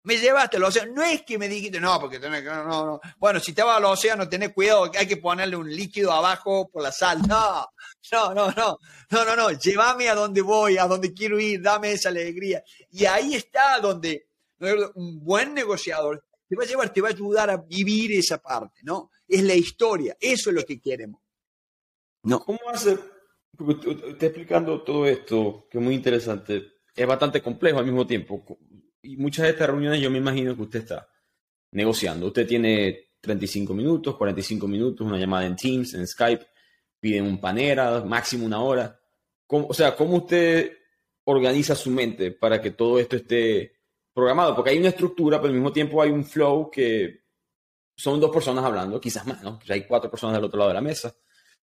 Me 0.07 0.17
llevaste 0.19 0.57
al 0.57 0.63
océano. 0.63 0.93
No 0.95 1.03
es 1.03 1.23
que 1.23 1.37
me 1.37 1.49
dijiste, 1.49 1.81
no, 1.81 1.99
porque 2.01 2.21
tenés 2.21 2.43
que... 2.43 2.49
No, 2.49 2.87
no. 2.87 3.01
Bueno, 3.19 3.41
si 3.41 3.53
te 3.53 3.65
vas 3.65 3.79
al 3.79 3.87
océano, 3.87 4.29
tenés 4.29 4.53
cuidado, 4.53 4.89
hay 4.97 5.07
que 5.07 5.17
ponerle 5.17 5.57
un 5.57 5.69
líquido 5.69 6.13
abajo 6.13 6.69
por 6.71 6.85
la 6.85 6.93
sal. 6.93 7.23
No, 7.27 7.67
no, 8.13 8.33
no, 8.33 8.53
no. 8.53 8.79
No, 9.11 9.25
no, 9.25 9.35
no. 9.35 9.51
Llévame 9.51 10.09
a 10.09 10.15
donde 10.15 10.43
voy, 10.43 10.79
a 10.79 10.87
donde 10.87 11.13
quiero 11.13 11.41
ir, 11.41 11.61
dame 11.61 11.91
esa 11.91 12.11
alegría. 12.11 12.63
Y 12.93 13.05
ahí 13.05 13.35
está 13.35 13.81
donde 13.81 14.29
un 14.95 15.25
buen 15.25 15.53
negociador 15.53 16.25
te 16.49 16.55
va 16.55 16.63
a 16.63 16.67
llevar, 16.67 16.93
te 16.93 17.01
va 17.01 17.09
a 17.09 17.11
ayudar 17.13 17.51
a 17.51 17.57
vivir 17.57 18.13
esa 18.13 18.39
parte, 18.39 18.83
¿no? 18.85 19.11
Es 19.27 19.43
la 19.43 19.55
historia, 19.55 20.17
eso 20.21 20.51
es 20.51 20.57
lo 20.57 20.65
que 20.65 20.81
queremos. 20.81 21.21
No. 22.23 22.45
¿Cómo 22.45 22.61
hace? 22.73 22.97
Porque 23.57 23.89
usted 23.89 24.23
explicando 24.23 24.83
todo 24.83 25.05
esto, 25.05 25.67
que 25.69 25.79
es 25.79 25.85
muy 25.85 25.97
interesante, 25.97 26.75
es 26.95 27.07
bastante 27.09 27.43
complejo 27.43 27.81
al 27.81 27.87
mismo 27.87 28.07
tiempo. 28.07 28.45
Y 29.07 29.17
muchas 29.17 29.45
de 29.45 29.51
estas 29.51 29.69
reuniones 29.69 30.01
yo 30.01 30.11
me 30.11 30.19
imagino 30.19 30.55
que 30.57 30.63
usted 30.63 30.81
está 30.81 31.09
negociando. 31.73 32.27
Usted 32.27 32.47
tiene 32.47 33.11
35 33.21 33.73
minutos, 33.73 34.17
45 34.17 34.67
minutos, 34.67 35.07
una 35.07 35.19
llamada 35.19 35.47
en 35.47 35.57
Teams, 35.57 35.95
en 35.95 36.07
Skype, 36.07 36.47
piden 36.99 37.25
un 37.25 37.41
panera, 37.41 38.03
máximo 38.05 38.45
una 38.45 38.61
hora. 38.61 39.01
o 39.49 39.75
sea, 39.75 39.95
¿cómo 39.95 40.17
usted 40.17 40.73
organiza 41.25 41.75
su 41.75 41.91
mente 41.91 42.33
para 42.33 42.61
que 42.61 42.73
todo 42.73 42.99
esto 42.99 43.17
esté 43.17 43.77
programado, 44.13 44.55
porque 44.55 44.71
hay 44.71 44.79
una 44.79 44.89
estructura, 44.89 45.39
pero 45.39 45.49
al 45.49 45.55
mismo 45.55 45.73
tiempo 45.73 46.01
hay 46.01 46.11
un 46.11 46.25
flow 46.25 46.71
que 46.71 47.25
son 47.95 48.19
dos 48.21 48.31
personas 48.31 48.65
hablando, 48.65 49.01
quizás 49.01 49.27
más, 49.27 49.43
¿no? 49.43 49.59
Hay 49.69 49.87
cuatro 49.87 50.11
personas 50.11 50.37
del 50.37 50.45
otro 50.45 50.59
lado 50.59 50.71
de 50.71 50.75
la 50.75 50.81
mesa. 50.81 51.15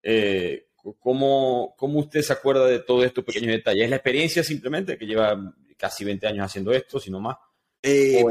Eh, 0.02 0.68
¿cómo, 0.98 1.74
¿Cómo 1.78 2.00
usted 2.00 2.20
se 2.22 2.32
acuerda 2.32 2.66
de 2.66 2.80
todos 2.80 3.04
estos 3.04 3.24
pequeños 3.24 3.52
detalles? 3.52 3.84
¿Es 3.84 3.90
la 3.90 3.96
experiencia 3.96 4.44
simplemente 4.44 4.98
que 4.98 5.06
lleva 5.06 5.54
casi 5.84 6.02
20 6.02 6.26
años 6.26 6.46
haciendo 6.46 6.72
esto, 6.72 6.98
sino 6.98 7.20
más? 7.20 7.36
Eh, 7.82 8.24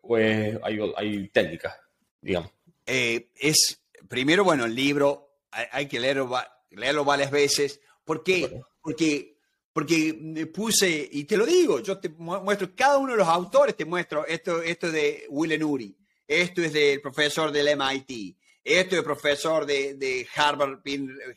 ¿O, 0.00 0.16
es, 0.16 0.58
hay, 0.62 0.78
hay 0.96 1.28
técnicas, 1.28 1.76
digamos? 2.18 2.50
Eh, 2.86 3.28
es, 3.34 3.82
primero, 4.08 4.42
bueno, 4.42 4.64
el 4.64 4.74
libro 4.74 5.42
hay, 5.50 5.86
que 5.86 6.00
leerlo, 6.00 6.30
leerlo 6.70 7.04
varias 7.04 7.30
veces. 7.30 7.78
¿Por 8.06 8.22
qué? 8.22 8.62
Porque 8.80 9.36
porque 9.70 10.48
puse, 10.52 11.08
y 11.12 11.24
te 11.24 11.36
lo 11.36 11.44
digo, 11.44 11.80
yo 11.80 11.98
te 11.98 12.08
muestro 12.08 12.74
cada 12.74 12.96
uno 12.98 13.12
de 13.12 13.18
los 13.18 13.28
autores, 13.28 13.76
te 13.76 13.84
muestro 13.84 14.26
esto, 14.26 14.60
esto 14.60 14.86
es 14.88 14.92
de 14.92 15.26
Will 15.28 15.60
Nuri, 15.60 15.96
esto 16.26 16.62
es 16.62 16.72
del 16.72 17.00
profesor 17.00 17.52
del 17.52 17.76
MIT, 17.76 18.36
esto 18.64 18.96
es 18.96 19.02
profesor 19.02 19.66
de, 19.66 19.94
de 19.94 20.26
Harvard, 20.34 20.80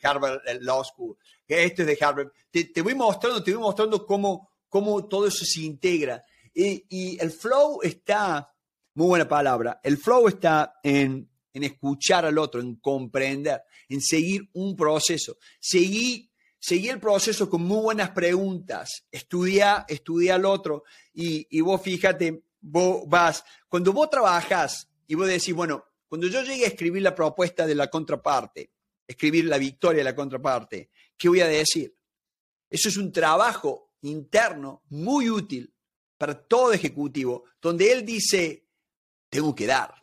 Harvard 0.02 0.40
Law 0.60 0.82
School, 0.82 1.16
esto 1.46 1.82
es 1.82 1.88
de 1.88 1.98
Harvard. 2.00 2.32
Te, 2.50 2.82
voy 2.82 2.94
mostrando, 2.94 3.42
te 3.42 3.52
voy 3.54 3.62
mostrando 3.62 4.06
cómo, 4.06 4.51
cómo 4.72 5.04
todo 5.04 5.26
eso 5.26 5.44
se 5.44 5.60
integra. 5.60 6.24
Y, 6.54 6.86
y, 6.88 7.20
el 7.20 7.30
flow 7.30 7.80
está, 7.82 8.54
muy 8.94 9.08
buena 9.08 9.28
palabra, 9.28 9.78
el 9.84 9.98
flow 9.98 10.28
está 10.28 10.80
en, 10.82 11.28
en 11.52 11.64
escuchar 11.64 12.24
al 12.24 12.38
otro, 12.38 12.58
en 12.58 12.76
comprender, 12.76 13.62
en 13.90 14.00
seguir 14.00 14.48
un 14.54 14.74
proceso, 14.74 15.36
seguir 15.60 16.30
seguí 16.58 16.88
el 16.88 17.00
proceso 17.00 17.50
con 17.50 17.62
muy 17.62 17.82
buenas 17.82 18.10
preguntas, 18.10 19.04
estudia, 19.10 19.84
estudia 19.88 20.36
al 20.36 20.46
otro 20.46 20.84
y, 21.12 21.60
vos 21.60 21.82
fíjate, 21.82 22.44
vos 22.60 23.02
vas, 23.06 23.44
cuando 23.68 23.92
vos 23.92 24.08
trabajas 24.08 24.88
y 25.06 25.16
vos 25.16 25.26
decís, 25.26 25.52
bueno, 25.52 25.84
cuando 26.08 26.28
yo 26.28 26.42
llegue 26.42 26.64
a 26.64 26.68
escribir 26.68 27.02
la 27.02 27.14
propuesta 27.14 27.66
de 27.66 27.74
la 27.74 27.88
contraparte, 27.88 28.70
escribir 29.06 29.46
la 29.46 29.58
victoria 29.58 29.98
de 29.98 30.04
la 30.04 30.14
contraparte, 30.14 30.88
¿qué 31.18 31.28
voy 31.28 31.40
a 31.40 31.48
decir? 31.48 31.94
Eso 32.70 32.88
es 32.88 32.96
un 32.96 33.12
trabajo 33.12 33.91
interno 34.02 34.82
muy 34.90 35.30
útil 35.30 35.72
para 36.18 36.40
todo 36.40 36.72
ejecutivo, 36.72 37.44
donde 37.60 37.90
él 37.92 38.04
dice, 38.04 38.66
tengo 39.28 39.54
que 39.54 39.66
dar. 39.66 39.94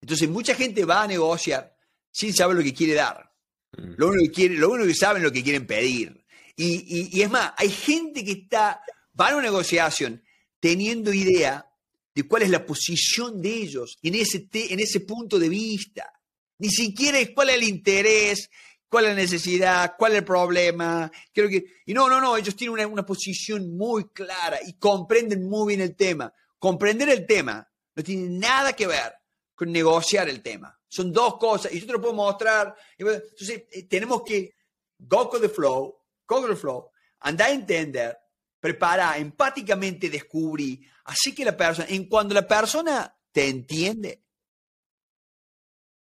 Entonces, 0.00 0.28
mucha 0.28 0.54
gente 0.54 0.84
va 0.84 1.02
a 1.02 1.06
negociar 1.06 1.76
sin 2.10 2.32
saber 2.34 2.56
lo 2.56 2.62
que 2.62 2.74
quiere 2.74 2.94
dar. 2.94 3.32
Mm. 3.76 3.94
Lo 3.96 4.08
único 4.08 4.24
que, 4.24 4.32
quieren, 4.32 4.60
lo 4.60 4.70
único 4.70 4.88
que 4.88 4.94
saben 4.94 5.18
es 5.18 5.24
lo 5.24 5.32
que 5.32 5.42
quieren 5.42 5.66
pedir. 5.66 6.24
Y, 6.56 7.20
es 7.20 7.30
más, 7.30 7.52
hay 7.58 7.68
gente 7.68 8.24
que 8.24 8.32
está, 8.32 8.80
va 9.18 9.28
a 9.28 9.34
una 9.34 9.42
negociación 9.42 10.22
teniendo 10.58 11.12
idea 11.12 11.70
de 12.14 12.22
cuál 12.22 12.42
es 12.42 12.50
la 12.50 12.64
posición 12.64 13.42
de 13.42 13.54
ellos 13.54 13.98
en 14.02 14.14
ese, 14.14 14.48
en 14.52 14.80
ese 14.80 15.00
punto 15.00 15.38
de 15.38 15.50
vista. 15.50 16.10
Ni 16.58 16.70
siquiera 16.70 17.18
es 17.18 17.30
cuál 17.30 17.50
es 17.50 17.56
el 17.56 17.64
interés, 17.64 18.48
cuál 18.96 19.08
es 19.08 19.10
la 19.10 19.20
necesidad, 19.20 19.94
cuál 19.98 20.12
es 20.12 20.18
el 20.20 20.24
problema. 20.24 21.12
Creo 21.30 21.50
que, 21.50 21.66
y 21.84 21.92
no, 21.92 22.08
no, 22.08 22.18
no, 22.18 22.34
ellos 22.34 22.56
tienen 22.56 22.72
una, 22.72 22.86
una 22.86 23.04
posición 23.04 23.76
muy 23.76 24.08
clara 24.08 24.58
y 24.66 24.78
comprenden 24.78 25.46
muy 25.46 25.68
bien 25.68 25.82
el 25.82 25.94
tema. 25.94 26.32
Comprender 26.58 27.10
el 27.10 27.26
tema 27.26 27.70
no 27.94 28.02
tiene 28.02 28.38
nada 28.38 28.72
que 28.72 28.86
ver 28.86 29.12
con 29.54 29.70
negociar 29.70 30.30
el 30.30 30.42
tema. 30.42 30.80
Son 30.88 31.12
dos 31.12 31.36
cosas 31.36 31.74
y 31.74 31.80
yo 31.80 31.86
te 31.86 31.92
lo 31.92 32.00
puedo 32.00 32.14
mostrar. 32.14 32.74
Entonces, 32.96 33.64
eh, 33.70 33.82
tenemos 33.82 34.22
que 34.22 34.54
go 34.98 35.28
con 35.28 35.42
the 35.42 35.50
flow, 35.50 35.94
go 36.26 36.40
con 36.40 36.48
the 36.48 36.56
flow, 36.56 36.88
andar 37.20 37.50
a 37.50 37.52
entender, 37.52 38.16
preparar, 38.58 39.20
empáticamente 39.20 40.08
descubrir. 40.08 40.80
Así 41.04 41.34
que 41.34 41.44
la 41.44 41.54
persona, 41.54 41.86
en 41.90 42.08
cuando 42.08 42.32
la 42.32 42.48
persona 42.48 43.14
te 43.30 43.46
entiende, 43.46 44.22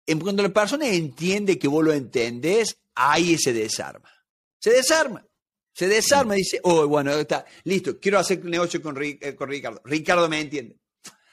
en 0.05 0.19
cuando 0.19 0.43
la 0.43 0.49
persona 0.49 0.87
entiende 0.87 1.57
que 1.57 1.67
vos 1.67 1.83
lo 1.83 1.91
entendés, 1.91 2.77
ahí 2.95 3.37
se 3.37 3.53
desarma. 3.53 4.09
Se 4.59 4.71
desarma. 4.71 5.25
Se 5.73 5.87
desarma 5.87 6.35
dice, 6.35 6.59
oh, 6.63 6.87
bueno, 6.87 7.11
está, 7.13 7.45
listo, 7.63 7.99
quiero 7.99 8.19
hacer 8.19 8.45
negocio 8.45 8.81
con, 8.81 8.95
eh, 9.01 9.35
con 9.35 9.49
Ricardo. 9.49 9.81
Ricardo 9.85 10.29
me 10.29 10.39
entiende. 10.39 10.77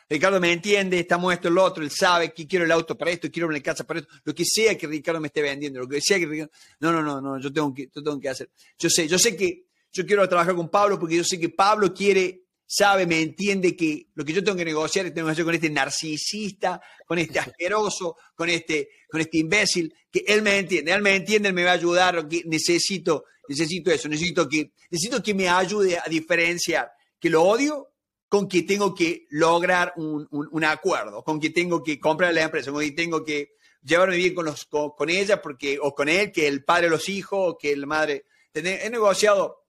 Ricardo 0.08 0.40
me 0.40 0.50
entiende, 0.50 0.98
estamos 0.98 1.32
esto, 1.32 1.50
lo 1.50 1.62
otro, 1.62 1.84
él 1.84 1.90
sabe 1.90 2.32
que 2.32 2.48
quiero 2.48 2.64
el 2.64 2.72
auto 2.72 2.98
para 2.98 3.12
esto, 3.12 3.30
quiero 3.30 3.48
una 3.48 3.60
casa 3.60 3.84
para 3.84 4.00
esto, 4.00 4.12
lo 4.24 4.34
que 4.34 4.44
sea 4.44 4.76
que 4.76 4.88
Ricardo 4.88 5.20
me 5.20 5.28
esté 5.28 5.40
vendiendo, 5.40 5.78
lo 5.78 5.86
que 5.86 6.00
sea 6.00 6.18
que 6.18 6.26
Ricardo... 6.26 6.50
No, 6.80 6.90
no, 6.90 7.00
no, 7.00 7.20
no, 7.20 7.38
yo 7.38 7.52
tengo 7.52 7.72
que, 7.72 7.88
yo 7.94 8.02
tengo 8.02 8.18
que 8.18 8.28
hacer. 8.28 8.50
Yo 8.76 8.90
sé, 8.90 9.06
yo 9.06 9.20
sé 9.20 9.36
que 9.36 9.66
yo 9.92 10.04
quiero 10.06 10.28
trabajar 10.28 10.56
con 10.56 10.68
Pablo 10.68 10.98
porque 10.98 11.16
yo 11.16 11.22
sé 11.22 11.38
que 11.38 11.50
Pablo 11.50 11.94
quiere, 11.94 12.46
sabe, 12.72 13.04
me 13.04 13.20
entiende 13.20 13.74
que 13.74 14.06
lo 14.14 14.24
que 14.24 14.32
yo 14.32 14.44
tengo 14.44 14.56
que 14.56 14.64
negociar 14.64 15.04
es 15.04 15.12
tengo 15.12 15.26
que 15.26 15.32
hacer 15.32 15.44
con 15.44 15.54
este 15.56 15.70
narcisista, 15.70 16.80
con 17.04 17.18
este 17.18 17.40
asqueroso, 17.40 18.16
con 18.36 18.48
este, 18.48 18.90
con 19.10 19.20
este 19.20 19.38
imbécil, 19.38 19.92
que 20.08 20.22
él 20.24 20.40
me 20.42 20.56
entiende, 20.56 20.92
él 20.92 21.02
me 21.02 21.16
entiende, 21.16 21.48
él 21.48 21.54
me 21.54 21.64
va 21.64 21.72
a 21.72 21.74
ayudar, 21.74 22.24
necesito, 22.44 23.24
necesito 23.48 23.90
eso, 23.90 24.08
necesito 24.08 24.48
que, 24.48 24.70
necesito 24.88 25.20
que 25.20 25.34
me 25.34 25.48
ayude 25.48 25.98
a 25.98 26.04
diferenciar 26.08 26.92
que 27.18 27.28
lo 27.28 27.42
odio 27.42 27.88
con 28.28 28.48
que 28.48 28.62
tengo 28.62 28.94
que 28.94 29.26
lograr 29.30 29.92
un, 29.96 30.64
acuerdo, 30.64 31.24
con 31.24 31.40
que 31.40 31.50
tengo 31.50 31.82
que 31.82 31.98
comprar 31.98 32.32
la 32.32 32.42
empresa, 32.42 32.70
con 32.70 32.82
que 32.82 32.92
tengo 32.92 33.24
que 33.24 33.54
llevarme 33.82 34.16
bien 34.16 34.32
con, 34.32 34.44
los, 34.44 34.66
con, 34.66 35.10
ella 35.10 35.42
porque, 35.42 35.76
o 35.82 35.92
con 35.92 36.08
él, 36.08 36.30
que 36.30 36.46
el 36.46 36.62
padre 36.62 36.88
los 36.88 37.08
hijos, 37.08 37.56
que 37.58 37.76
la 37.76 37.86
madre. 37.86 38.26
He 38.54 38.90
negociado 38.90 39.59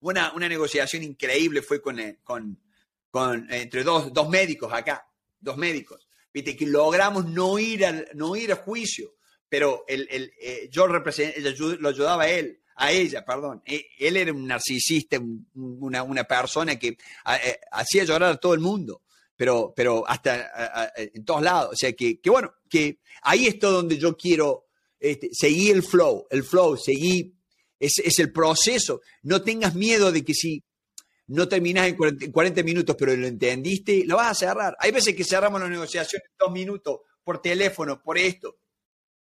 una, 0.00 0.32
una 0.32 0.48
negociación 0.48 1.02
increíble, 1.02 1.62
fue 1.62 1.80
con, 1.80 1.98
eh, 1.98 2.18
con, 2.22 2.58
con 3.10 3.46
entre 3.52 3.82
dos, 3.84 4.12
dos 4.12 4.28
médicos 4.28 4.72
acá, 4.72 5.06
dos 5.40 5.56
médicos. 5.56 6.08
Viste, 6.32 6.56
que 6.56 6.66
logramos 6.66 7.26
no 7.26 7.58
ir, 7.58 7.84
al, 7.84 8.08
no 8.14 8.36
ir 8.36 8.52
a 8.52 8.56
juicio, 8.56 9.14
pero 9.48 9.84
el, 9.88 10.06
el, 10.10 10.32
eh, 10.40 10.68
yo 10.70 10.86
lo 10.86 11.88
ayudaba 11.88 12.24
a 12.24 12.28
él 12.28 12.60
a 12.78 12.92
ella, 12.92 13.24
perdón. 13.24 13.62
E, 13.66 13.86
él 13.98 14.16
era 14.16 14.32
un 14.32 14.46
narcisista, 14.46 15.18
una, 15.54 16.02
una 16.02 16.24
persona 16.24 16.78
que 16.78 16.88
eh, 16.88 17.60
hacía 17.72 18.04
llorar 18.04 18.32
a 18.32 18.36
todo 18.36 18.54
el 18.54 18.60
mundo, 18.60 19.02
pero, 19.36 19.72
pero 19.74 20.08
hasta 20.08 20.92
en 20.96 21.24
todos 21.24 21.42
lados. 21.42 21.70
O 21.72 21.76
sea 21.76 21.92
que, 21.92 22.20
que, 22.20 22.30
bueno, 22.30 22.54
que 22.68 23.00
ahí 23.22 23.46
es 23.46 23.58
todo 23.58 23.72
donde 23.72 23.98
yo 23.98 24.16
quiero, 24.16 24.66
este, 24.98 25.30
seguí 25.32 25.70
el 25.70 25.82
flow, 25.82 26.26
el 26.30 26.44
flow, 26.44 26.76
seguí, 26.76 27.34
es, 27.78 27.98
es 27.98 28.18
el 28.18 28.32
proceso. 28.32 29.00
No 29.22 29.42
tengas 29.42 29.74
miedo 29.74 30.12
de 30.12 30.24
que 30.24 30.34
si 30.34 30.62
no 31.28 31.46
terminas 31.46 31.86
en 31.86 32.32
40, 32.32 32.62
minutos, 32.62 32.96
pero 32.98 33.14
lo 33.14 33.26
entendiste, 33.26 34.04
lo 34.06 34.16
vas 34.16 34.30
a 34.30 34.34
cerrar. 34.34 34.76
Hay 34.80 34.90
veces 34.90 35.14
que 35.14 35.24
cerramos 35.24 35.60
la 35.60 35.68
negociación 35.68 36.22
en 36.24 36.32
dos 36.38 36.50
minutos, 36.50 37.00
por 37.22 37.40
teléfono, 37.42 38.02
por 38.02 38.16
esto. 38.18 38.56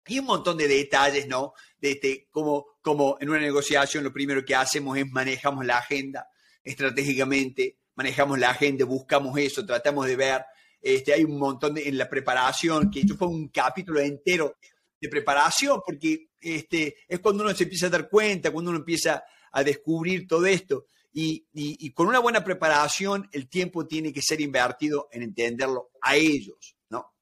Y 0.07 0.19
un 0.19 0.25
montón 0.25 0.55
de 0.57 0.67
detalles, 0.67 1.27
¿no? 1.27 1.53
De 1.79 1.91
este, 1.91 2.27
como, 2.29 2.77
como 2.81 3.17
en 3.19 3.29
una 3.29 3.39
negociación 3.39 4.03
lo 4.03 4.13
primero 4.13 4.45
que 4.45 4.53
hacemos 4.53 4.97
es 4.99 5.09
manejamos 5.09 5.65
la 5.65 5.79
agenda 5.79 6.27
estratégicamente, 6.63 7.77
manejamos 7.95 8.37
la 8.37 8.51
agenda, 8.51 8.85
buscamos 8.85 9.37
eso, 9.39 9.65
tratamos 9.65 10.05
de 10.05 10.15
ver. 10.15 10.45
Este, 10.79 11.11
hay 11.11 11.23
un 11.23 11.39
montón 11.39 11.73
de, 11.73 11.87
en 11.87 11.97
la 11.97 12.07
preparación, 12.07 12.91
que 12.91 12.99
esto 12.99 13.15
fue 13.15 13.27
un 13.27 13.47
capítulo 13.47 13.99
entero 13.99 14.57
de 14.99 15.09
preparación, 15.09 15.81
porque 15.85 16.29
este, 16.39 16.95
es 17.07 17.19
cuando 17.19 17.43
uno 17.43 17.53
se 17.53 17.63
empieza 17.63 17.87
a 17.87 17.91
dar 17.91 18.09
cuenta, 18.09 18.51
cuando 18.51 18.71
uno 18.71 18.79
empieza 18.79 19.23
a 19.51 19.63
descubrir 19.63 20.27
todo 20.27 20.45
esto. 20.45 20.85
Y, 21.17 21.91
con 21.93 22.07
una 22.07 22.19
buena 22.19 22.43
preparación, 22.43 23.29
el 23.31 23.47
tiempo 23.47 23.87
tiene 23.87 24.11
que 24.11 24.21
ser 24.21 24.41
invertido 24.41 25.07
en 25.11 25.23
entenderlo 25.23 25.91
a 26.01 26.17
ellos, 26.17 26.75
¿no? 26.89 27.13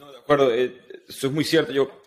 No, 0.00 0.10
de 0.10 0.18
acuerdo, 0.18 0.52
eh, 0.52 0.82
eso 1.08 1.28
es 1.28 1.32
muy 1.32 1.44
cierto. 1.44 1.72
Yo, 1.72 2.02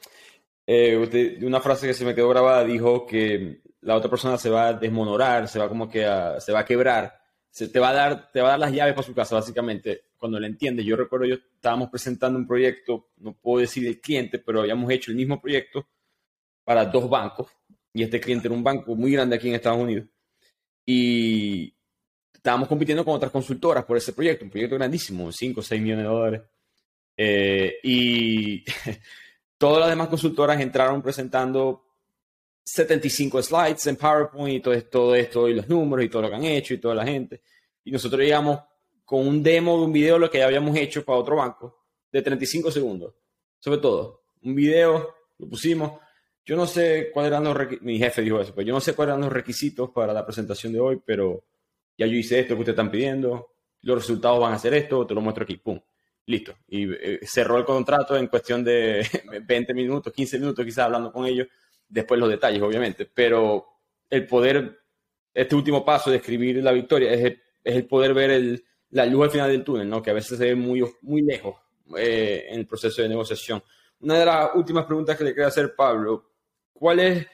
eh, 0.65 1.40
una 1.41 1.61
frase 1.61 1.88
que 1.88 1.94
se 1.94 2.03
me 2.03 2.14
quedó 2.14 2.28
grabada 2.28 2.65
dijo 2.65 3.07
que 3.07 3.61
la 3.80 3.95
otra 3.95 4.10
persona 4.10 4.38
se 4.38 4.49
va 4.49 4.68
a 4.68 4.74
desmonorar, 4.74 5.48
se 5.48 5.57
va 5.57 5.69
como 5.69 5.90
que 5.90 6.02
se 6.40 6.52
va 6.52 6.60
a 6.60 6.65
quebrar, 6.65 7.18
se 7.58 7.70
te 7.70 7.80
va 7.80 7.90
a 7.90 7.94
dar, 7.94 8.32
te 8.32 8.40
va 8.40 8.50
a 8.50 8.52
dar 8.52 8.60
las 8.60 8.72
llaves 8.72 8.94
para 8.94 9.08
su 9.08 9.16
casa, 9.16 9.34
básicamente, 9.34 10.04
cuando 10.16 10.40
le 10.40 10.46
entiendes. 10.46 10.86
Yo 10.86 10.96
recuerdo, 10.96 11.26
yo 11.26 11.36
estábamos 11.36 11.90
presentando 11.90 12.38
un 12.38 12.46
proyecto, 12.46 13.10
no 13.18 13.34
puedo 13.34 13.62
decir 13.62 13.88
el 13.88 14.00
cliente, 14.00 14.38
pero 14.38 14.62
habíamos 14.62 14.92
hecho 14.92 15.10
el 15.10 15.18
mismo 15.18 15.42
proyecto 15.42 15.88
para 16.64 16.86
dos 16.86 17.10
bancos, 17.10 17.48
y 17.94 18.04
este 18.04 18.20
cliente 18.20 18.48
era 18.48 18.56
un 18.56 18.64
banco 18.64 18.96
muy 18.96 19.12
grande 19.12 19.36
aquí 19.36 19.50
en 19.50 19.56
Estados 19.56 19.80
Unidos 19.80 20.08
y 20.86 21.76
estábamos 22.32 22.68
compitiendo 22.70 23.04
con 23.04 23.16
otras 23.16 23.32
consultoras 23.32 23.84
por 23.84 23.98
ese 23.98 24.14
proyecto, 24.14 24.46
un 24.46 24.52
proyecto 24.52 24.76
grandísimo, 24.76 25.32
5 25.32 25.60
o 25.60 25.64
6 25.64 25.82
millones 25.82 26.06
de 26.06 26.10
dólares. 26.10 26.42
Eh, 27.18 27.80
y 27.84 28.64
todas 29.58 29.80
las 29.80 29.90
demás 29.90 30.10
consultoras 30.10 30.62
entraron 30.62 31.02
presentando 31.02 31.87
75 32.68 33.41
slides 33.41 33.88
en 33.88 33.95
PowerPoint 33.95 34.57
y 34.57 34.60
todo, 34.60 34.84
todo 34.84 35.15
esto, 35.15 35.48
y 35.48 35.53
los 35.53 35.69
números 35.69 36.06
y 36.06 36.10
todo 36.10 36.23
lo 36.23 36.30
que 36.30 36.35
han 36.35 36.44
hecho 36.44 36.73
y 36.73 36.80
toda 36.80 36.95
la 36.95 37.06
gente. 37.06 37.41
Y 37.85 37.91
nosotros 37.91 38.22
llegamos 38.22 38.60
con 39.06 39.26
un 39.26 39.41
demo 39.41 39.77
de 39.80 39.85
un 39.85 39.94
video 39.94 40.19
lo 40.19 40.30
que 40.30 40.39
ya 40.39 40.45
habíamos 40.45 40.76
hecho 40.76 41.06
para 41.06 41.18
otro 41.18 41.38
banco 41.38 41.85
de 42.11 42.22
35 42.22 42.69
segundos. 42.69 43.14
Sobre 43.57 43.77
todo, 43.77 44.23
un 44.41 44.53
video, 44.53 45.15
lo 45.38 45.48
pusimos, 45.48 45.94
yo 46.45 46.57
no 46.57 46.68
sé 46.68 47.10
cuáles 47.14 47.31
eran 47.31 47.45
los 47.45 47.56
requisitos, 47.56 47.85
mi 47.85 47.98
jefe 47.99 48.22
dijo 48.22 48.41
eso, 48.41 48.53
pero 48.53 48.68
yo 48.68 48.73
no 48.73 48.81
sé 48.81 48.94
cuáles 48.94 49.14
eran 49.14 49.22
los 49.22 49.31
requisitos 49.31 49.89
para 49.91 50.11
la 50.11 50.26
presentación 50.26 50.73
de 50.73 50.81
hoy, 50.81 51.02
pero 51.06 51.45
ya 51.98 52.06
yo 52.06 52.18
hice 52.18 52.39
esto 52.39 52.53
que 52.56 52.60
ustedes 52.60 52.76
están 52.76 52.91
pidiendo, 52.91 53.53
los 53.81 53.98
resultados 53.98 54.41
van 54.41 54.53
a 54.53 54.60
ser 54.60 54.73
esto, 54.73 55.07
te 55.07 55.14
lo 55.14 55.22
muestro 55.22 55.45
aquí, 55.45 55.56
pum, 55.56 55.80
listo. 56.26 56.53
Y 56.68 56.91
eh, 56.94 57.19
cerró 57.23 57.57
el 57.57 57.64
contrato 57.64 58.18
en 58.18 58.27
cuestión 58.27 58.61
de 58.61 59.07
20 59.45 59.73
minutos, 59.73 60.11
15 60.11 60.38
minutos 60.39 60.65
quizás 60.65 60.85
hablando 60.85 61.14
con 61.14 61.26
ellos, 61.26 61.48
después 61.88 62.20
los 62.20 62.30
detalles, 62.30 62.62
obviamente, 62.62 63.06
pero 63.06 63.66
el 64.10 64.26
poder, 64.28 64.80
este 65.34 65.56
último 65.56 65.86
paso 65.86 66.10
de 66.10 66.18
escribir 66.18 66.64
la 66.64 66.72
victoria 66.72 67.12
es 67.12 67.24
el, 67.24 67.42
es 67.64 67.76
el 67.76 67.88
poder 67.88 68.14
ver 68.14 68.32
el, 68.32 68.66
la 68.92 69.06
luz 69.06 69.26
al 69.26 69.32
final 69.32 69.52
del 69.52 69.64
túnel, 69.64 69.90
¿no? 69.90 70.02
que 70.02 70.12
a 70.12 70.14
veces 70.14 70.38
se 70.38 70.46
ve 70.46 70.56
muy, 70.56 70.84
muy 71.02 71.22
lejos 71.22 71.56
eh, 71.98 72.46
en 72.50 72.60
el 72.60 72.68
proceso 72.68 73.02
de 73.02 73.10
negociación. 73.10 73.64
Una 74.00 74.20
de 74.20 74.26
las 74.26 74.50
últimas 74.56 74.86
preguntas 74.86 75.18
que 75.18 75.24
le 75.24 75.34
quería 75.34 75.48
hacer, 75.48 75.76
Pablo, 75.76 76.32
¿cuál 76.74 77.00
es, 77.00 77.28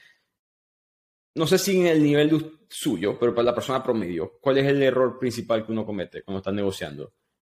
no 1.36 1.46
sé 1.48 1.58
si 1.58 1.80
en 1.80 1.88
el 1.88 2.04
nivel 2.04 2.60
suyo, 2.70 3.18
pero 3.20 3.34
para 3.36 3.46
la 3.46 3.56
persona 3.56 3.84
promedio, 3.84 4.38
cuál 4.40 4.60
es 4.60 4.68
el 4.68 4.82
error 4.82 5.20
principal 5.20 5.66
que 5.66 5.72
uno 5.72 5.86
comete 5.86 6.24
cuando 6.24 6.40
está 6.40 6.52
negociando? 6.52 7.14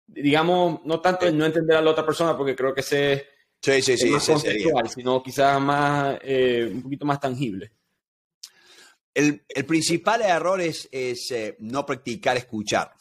Digamos, 0.07 0.81
no 0.85 0.99
tanto 1.01 1.25
el 1.25 1.37
no 1.37 1.45
entender 1.45 1.77
a 1.77 1.81
la 1.81 1.91
otra 1.91 2.05
persona, 2.05 2.37
porque 2.37 2.55
creo 2.55 2.73
que 2.73 2.81
ese 2.81 3.27
sí, 3.61 3.81
sí, 3.81 3.97
sí, 3.97 4.13
es 4.13 4.73
más 4.73 4.93
sino 4.93 5.21
quizás 5.23 5.59
más, 5.61 6.17
eh, 6.21 6.69
un 6.71 6.81
poquito 6.83 7.05
más 7.05 7.19
tangible. 7.19 7.71
El, 9.13 9.45
principal 9.65 10.21
error 10.21 10.59
es, 10.59 10.89
eh, 10.91 11.55
no 11.59 11.85
practicar 11.85 12.35
escuchar. 12.37 12.91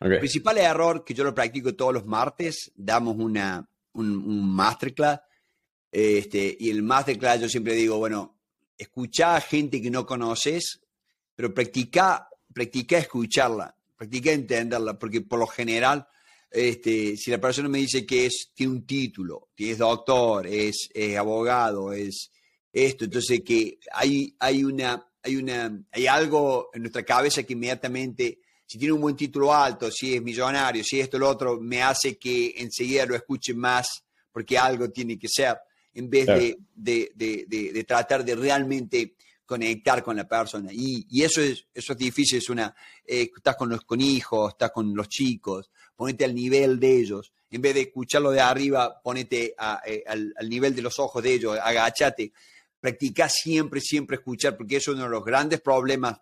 El 0.00 0.18
principal 0.18 0.58
error 0.58 1.04
que 1.04 1.14
yo 1.14 1.24
lo 1.24 1.34
practico 1.34 1.74
todos 1.74 1.94
los 1.94 2.04
martes, 2.04 2.72
damos 2.74 3.16
una, 3.16 3.66
un, 3.92 4.16
un 4.16 4.54
masterclass 4.54 5.20
este, 5.94 6.56
y 6.58 6.70
el 6.70 6.82
masterclass 6.82 7.42
yo 7.42 7.48
siempre 7.48 7.74
digo, 7.74 7.98
bueno, 7.98 8.40
escucha 8.76 9.36
a 9.36 9.40
gente 9.40 9.80
que 9.80 9.92
no 9.92 10.04
conoces, 10.04 10.80
pero 11.36 11.54
practica, 11.54 12.28
practica 12.52 12.98
escucharla, 12.98 13.76
practica 13.96 14.32
entenderla, 14.32 14.98
porque 14.98 15.20
por 15.20 15.38
lo 15.38 15.46
general, 15.46 16.08
este, 16.54 17.16
si 17.16 17.32
la 17.32 17.40
persona 17.40 17.68
me 17.68 17.78
dice 17.78 18.06
que 18.06 18.26
es, 18.26 18.52
tiene 18.54 18.72
un 18.72 18.86
título, 18.86 19.48
que 19.56 19.72
es 19.72 19.78
doctor, 19.78 20.46
es, 20.46 20.88
abogado, 21.18 21.92
es 21.92 22.30
esto, 22.72 23.04
entonces 23.04 23.40
que 23.44 23.78
hay, 23.92 24.36
hay, 24.38 24.62
una, 24.62 25.04
hay, 25.20 25.36
una, 25.36 25.84
hay 25.90 26.06
algo 26.06 26.70
en 26.72 26.82
nuestra 26.82 27.02
cabeza 27.02 27.42
que 27.42 27.54
inmediatamente, 27.54 28.38
si 28.64 28.78
tiene 28.78 28.92
un 28.92 29.00
buen 29.00 29.16
título 29.16 29.52
alto, 29.52 29.90
si 29.90 30.14
es 30.14 30.22
millonario, 30.22 30.84
si 30.84 31.00
esto, 31.00 31.18
lo 31.18 31.28
otro, 31.28 31.60
me 31.60 31.82
hace 31.82 32.16
que 32.16 32.54
enseguida 32.56 33.04
lo 33.04 33.16
escuche 33.16 33.52
más 33.52 34.04
porque 34.30 34.56
algo 34.56 34.90
tiene 34.90 35.18
que 35.18 35.28
ser 35.28 35.58
en 35.94 36.08
vez 36.08 36.26
de, 36.74 37.84
tratar 37.86 38.24
de 38.24 38.34
realmente 38.36 39.16
conectar 39.44 40.02
con 40.02 40.16
la 40.16 40.26
persona. 40.26 40.70
Y, 40.72 41.22
eso, 41.22 41.40
es, 41.40 41.66
eso 41.74 41.92
es 41.92 41.98
difícil, 41.98 42.38
es 42.38 42.48
una, 42.48 42.74
eh, 43.04 43.30
estás 43.36 43.56
con 43.56 43.68
los 43.68 43.82
con 43.82 44.00
hijos, 44.00 44.52
estás 44.52 44.70
con 44.70 44.94
los 44.94 45.08
chicos, 45.08 45.70
ponete 45.96 46.24
al 46.24 46.34
nivel 46.34 46.78
de 46.78 46.98
ellos. 46.98 47.32
En 47.50 47.62
vez 47.62 47.74
de 47.74 47.82
escucharlo 47.82 48.30
de 48.30 48.40
arriba, 48.40 49.00
ponete 49.02 49.54
eh, 49.86 50.04
al, 50.06 50.34
nivel 50.48 50.74
de 50.74 50.82
los 50.82 50.98
ojos 50.98 51.22
de 51.22 51.34
ellos, 51.34 51.58
agachate. 51.62 52.32
Practica 52.80 53.28
siempre, 53.28 53.80
siempre 53.80 54.16
escuchar, 54.16 54.56
porque 54.56 54.76
eso 54.76 54.90
es 54.90 54.96
uno 54.96 55.04
de 55.04 55.10
los 55.10 55.24
grandes 55.24 55.60
problemas 55.60 56.20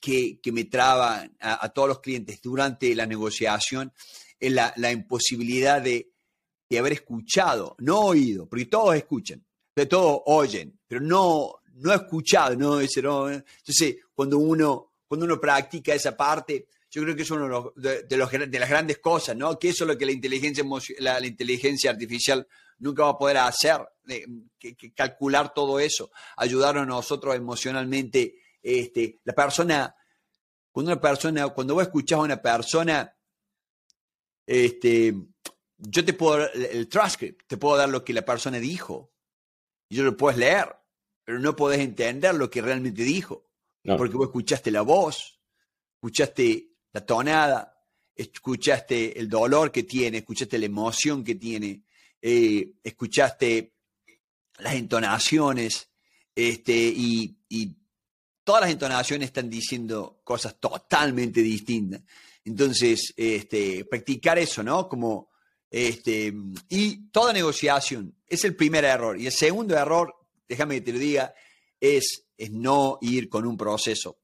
que, 0.00 0.38
me 0.52 0.64
traban 0.64 1.36
a, 1.40 1.68
todos 1.70 1.88
los 1.88 2.00
clientes 2.00 2.40
durante 2.42 2.94
la 2.94 3.06
negociación, 3.06 3.92
es 4.38 4.52
la 4.52 4.92
imposibilidad 4.92 5.80
de, 5.80 6.12
de 6.72 6.78
haber 6.78 6.94
escuchado, 6.94 7.76
no 7.80 8.00
oído, 8.00 8.48
porque 8.48 8.64
todos 8.64 8.96
escuchan, 8.96 9.44
de 9.76 9.84
todos 9.84 10.22
oyen, 10.24 10.80
pero 10.88 11.02
no, 11.02 11.56
no 11.74 11.92
escuchado, 11.92 12.56
no, 12.56 12.80
no. 12.80 13.30
Entonces, 13.30 13.96
cuando 14.14 14.38
uno, 14.38 14.92
cuando 15.06 15.26
uno 15.26 15.38
practica 15.38 15.92
esa 15.92 16.16
parte, 16.16 16.68
yo 16.92 17.02
creo 17.02 17.16
que 17.16 17.22
es 17.22 17.30
uno 17.30 17.72
de, 17.74 18.18
los, 18.18 18.30
de, 18.30 18.58
las 18.58 18.68
grandes 18.68 18.98
cosas, 18.98 19.34
¿no? 19.34 19.58
Que 19.58 19.70
eso 19.70 19.84
es 19.84 19.88
lo 19.88 19.96
que 19.96 20.04
la 20.04 20.12
inteligencia, 20.12 20.62
la, 20.98 21.26
inteligencia 21.26 21.90
artificial 21.90 22.46
nunca 22.80 23.04
va 23.04 23.10
a 23.10 23.18
poder 23.18 23.38
hacer, 23.38 23.80
que, 24.58 24.92
calcular 24.94 25.54
todo 25.54 25.80
eso, 25.80 26.10
ayudarnos 26.36 26.82
a 26.82 26.86
nosotros 26.86 27.34
emocionalmente. 27.34 28.34
Este, 28.62 29.20
la 29.24 29.32
persona, 29.32 29.96
cuando 30.70 30.92
una 30.92 31.00
persona, 31.00 31.48
cuando 31.48 31.74
vos 31.74 31.84
escuchás 31.84 32.18
a 32.18 32.22
una 32.22 32.42
persona, 32.42 33.16
este, 34.46 35.14
yo 35.78 36.04
te 36.04 36.12
puedo 36.12 36.40
dar 36.40 36.50
el 36.54 36.88
transcript, 36.88 37.44
te 37.46 37.56
puedo 37.56 37.78
dar 37.78 37.88
lo 37.88 38.04
que 38.04 38.12
la 38.12 38.22
persona 38.22 38.58
dijo. 38.58 39.14
Y 39.88 39.96
yo 39.96 40.04
lo 40.04 40.14
puedes 40.14 40.38
leer, 40.38 40.76
pero 41.24 41.38
no 41.38 41.56
podés 41.56 41.80
entender 41.80 42.34
lo 42.34 42.50
que 42.50 42.60
realmente 42.60 43.02
dijo. 43.02 43.48
Porque 43.82 44.14
vos 44.14 44.26
escuchaste 44.26 44.70
la 44.70 44.82
voz, 44.82 45.40
escuchaste 45.96 46.71
la 46.92 47.04
tonada, 47.04 47.72
escuchaste 48.14 49.18
el 49.18 49.28
dolor 49.28 49.72
que 49.72 49.84
tiene, 49.84 50.18
escuchaste 50.18 50.58
la 50.58 50.66
emoción 50.66 51.24
que 51.24 51.34
tiene, 51.34 51.82
eh, 52.20 52.74
escuchaste 52.82 53.74
las 54.58 54.74
entonaciones, 54.74 55.88
este, 56.34 56.72
y, 56.74 57.36
todas 58.44 58.62
las 58.62 58.70
entonaciones 58.72 59.26
están 59.26 59.48
diciendo 59.48 60.20
cosas 60.24 60.58
totalmente 60.58 61.40
distintas. 61.42 62.02
Entonces, 62.44 63.14
este, 63.16 63.84
practicar 63.84 64.36
eso, 64.36 64.64
¿no? 64.64 64.88
Como 64.88 65.30
este, 65.72 66.34
y 66.68 67.08
toda 67.10 67.32
negociación 67.32 68.14
es 68.26 68.44
el 68.44 68.54
primer 68.54 68.84
error. 68.84 69.18
Y 69.18 69.26
el 69.26 69.32
segundo 69.32 69.74
error, 69.74 70.14
déjame 70.46 70.74
que 70.76 70.80
te 70.82 70.92
lo 70.92 70.98
diga, 70.98 71.34
es, 71.80 72.26
es 72.36 72.50
no 72.50 72.98
ir 73.00 73.30
con 73.30 73.46
un 73.46 73.56
proceso, 73.56 74.18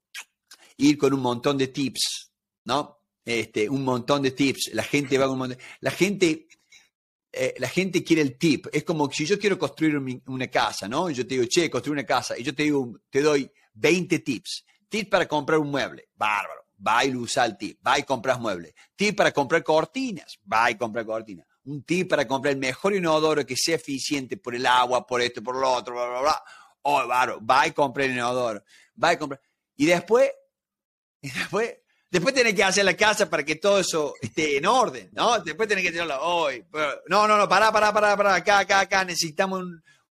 ir 0.76 0.98
con 0.98 1.14
un 1.14 1.20
montón 1.20 1.56
de 1.56 1.68
tips, 1.68 2.27
¿no? 2.64 2.98
Este, 3.24 3.68
un 3.68 3.84
montón 3.84 4.22
de 4.22 4.30
tips. 4.30 4.70
La 4.72 4.82
gente 4.82 5.18
va 5.18 5.26
con 5.26 5.34
un 5.34 5.38
montón. 5.38 5.58
La 5.80 5.90
gente, 5.90 6.48
eh, 7.32 7.54
la 7.58 7.68
gente 7.68 8.02
quiere 8.02 8.22
el 8.22 8.38
tip. 8.38 8.66
Es 8.72 8.84
como 8.84 9.10
si 9.10 9.26
yo 9.26 9.38
quiero 9.38 9.58
construir 9.58 9.96
una 10.26 10.46
casa, 10.48 10.88
¿no? 10.88 11.10
Y 11.10 11.14
yo 11.14 11.26
te 11.26 11.34
digo, 11.34 11.46
che, 11.46 11.70
construir 11.70 11.98
una 11.98 12.06
casa. 12.06 12.38
Y 12.38 12.42
yo 12.42 12.54
te 12.54 12.62
digo, 12.64 12.98
te 13.10 13.20
doy 13.20 13.50
20 13.74 14.18
tips. 14.20 14.64
Tips 14.88 15.08
para 15.08 15.26
comprar 15.26 15.58
un 15.58 15.70
mueble. 15.70 16.08
Bárbaro 16.14 16.68
va 16.86 17.04
y 17.04 17.14
usa 17.14 17.44
el 17.44 17.56
tip, 17.56 17.84
va 17.86 17.98
y 17.98 18.02
compras 18.04 18.38
muebles. 18.38 18.74
Tip 18.94 19.16
para 19.16 19.32
comprar 19.32 19.62
cortinas, 19.62 20.38
va 20.50 20.70
y 20.70 20.76
compra 20.76 21.04
cortinas. 21.04 21.46
un 21.64 21.82
tip 21.82 22.08
para 22.08 22.26
comprar 22.26 22.54
el 22.54 22.60
mejor 22.60 22.94
inodoro 22.94 23.44
que 23.44 23.56
sea 23.56 23.76
eficiente 23.76 24.36
por 24.38 24.54
el 24.54 24.64
agua, 24.64 25.06
por 25.06 25.20
esto, 25.20 25.42
por 25.42 25.56
lo 25.56 25.70
otro, 25.70 25.94
bla, 25.94 26.08
bla, 26.08 26.20
bla. 26.20 26.44
Oh, 26.82 27.06
varo, 27.06 27.44
va 27.44 27.66
y 27.66 27.72
compra 27.72 28.04
el 28.04 28.12
inodoro, 28.12 28.62
va 29.02 29.12
y 29.12 29.16
compra. 29.16 29.40
Y 29.76 29.86
después, 29.86 30.30
y 31.20 31.30
después, 31.30 31.76
después 32.10 32.34
tenés 32.34 32.54
que 32.54 32.64
hacer 32.64 32.84
la 32.84 32.96
casa 32.96 33.28
para 33.28 33.44
que 33.44 33.56
todo 33.56 33.80
eso 33.80 34.14
esté 34.20 34.56
en 34.56 34.66
orden, 34.66 35.10
¿no? 35.12 35.38
Después 35.40 35.68
tenés 35.68 35.84
que 35.84 35.92
tirarlo 35.92 36.20
hoy. 36.22 36.64
No, 37.08 37.26
no, 37.26 37.36
no, 37.36 37.48
pará, 37.48 37.72
pará, 37.72 37.92
pará, 37.92 38.16
pará, 38.16 38.34
acá, 38.34 38.58
acá, 38.60 38.80
acá, 38.80 39.04
necesitamos 39.04 39.64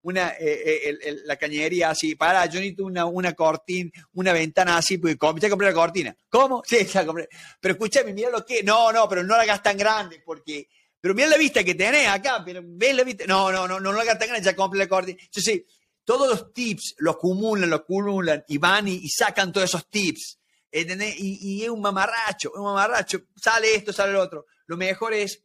una, 0.02 0.30
eh, 0.38 0.98
eh, 1.02 1.16
la 1.24 1.36
cañería 1.36 1.90
así, 1.90 2.14
pará, 2.14 2.46
yo 2.46 2.60
necesito 2.60 2.84
una, 2.84 3.06
una 3.06 3.32
cortina, 3.32 3.90
una 4.14 4.32
ventana 4.32 4.76
así, 4.76 4.98
porque 4.98 5.16
ya 5.40 5.50
compré 5.50 5.68
la 5.68 5.74
cortina. 5.74 6.16
¿Cómo? 6.28 6.62
Sí, 6.66 6.84
ya 6.84 7.04
compré. 7.04 7.28
Pero 7.60 7.72
escúchame, 7.74 8.12
mira 8.12 8.30
lo 8.30 8.44
que, 8.44 8.62
no, 8.62 8.92
no, 8.92 9.08
pero 9.08 9.22
no 9.22 9.36
la 9.36 9.42
hagas 9.42 9.62
tan 9.62 9.76
grande, 9.76 10.22
porque 10.24 10.68
pero 11.06 11.14
mira 11.14 11.28
la 11.28 11.36
vista 11.36 11.62
que 11.62 11.76
tenés 11.76 12.08
acá, 12.08 12.42
pero 12.44 12.60
ves 12.64 12.96
la 12.96 13.04
vista. 13.04 13.26
No, 13.28 13.52
no, 13.52 13.68
no, 13.68 13.78
no 13.78 13.92
lo 13.92 14.00
hagas 14.00 14.18
tan 14.18 14.26
grande, 14.26 14.44
ya 14.44 14.56
compré 14.56 14.80
la 14.80 14.88
cortina. 14.88 15.16
Entonces, 15.22 15.62
todos 16.04 16.28
los 16.28 16.52
tips 16.52 16.96
los 16.98 17.14
acumulan, 17.14 17.70
los 17.70 17.80
acumulan 17.80 18.44
y 18.48 18.58
van 18.58 18.88
y, 18.88 19.08
sacan 19.08 19.52
todos 19.52 19.68
esos 19.68 19.88
tips. 19.88 20.40
Y, 20.78 21.62
es 21.62 21.70
un 21.70 21.80
mamarracho, 21.80 22.52
un 22.54 22.64
mamarracho. 22.64 23.22
Sale 23.34 23.74
esto, 23.74 23.92
sale 23.92 24.10
el 24.10 24.16
otro. 24.16 24.46
Lo 24.66 24.76
mejor 24.76 25.14
es 25.14 25.42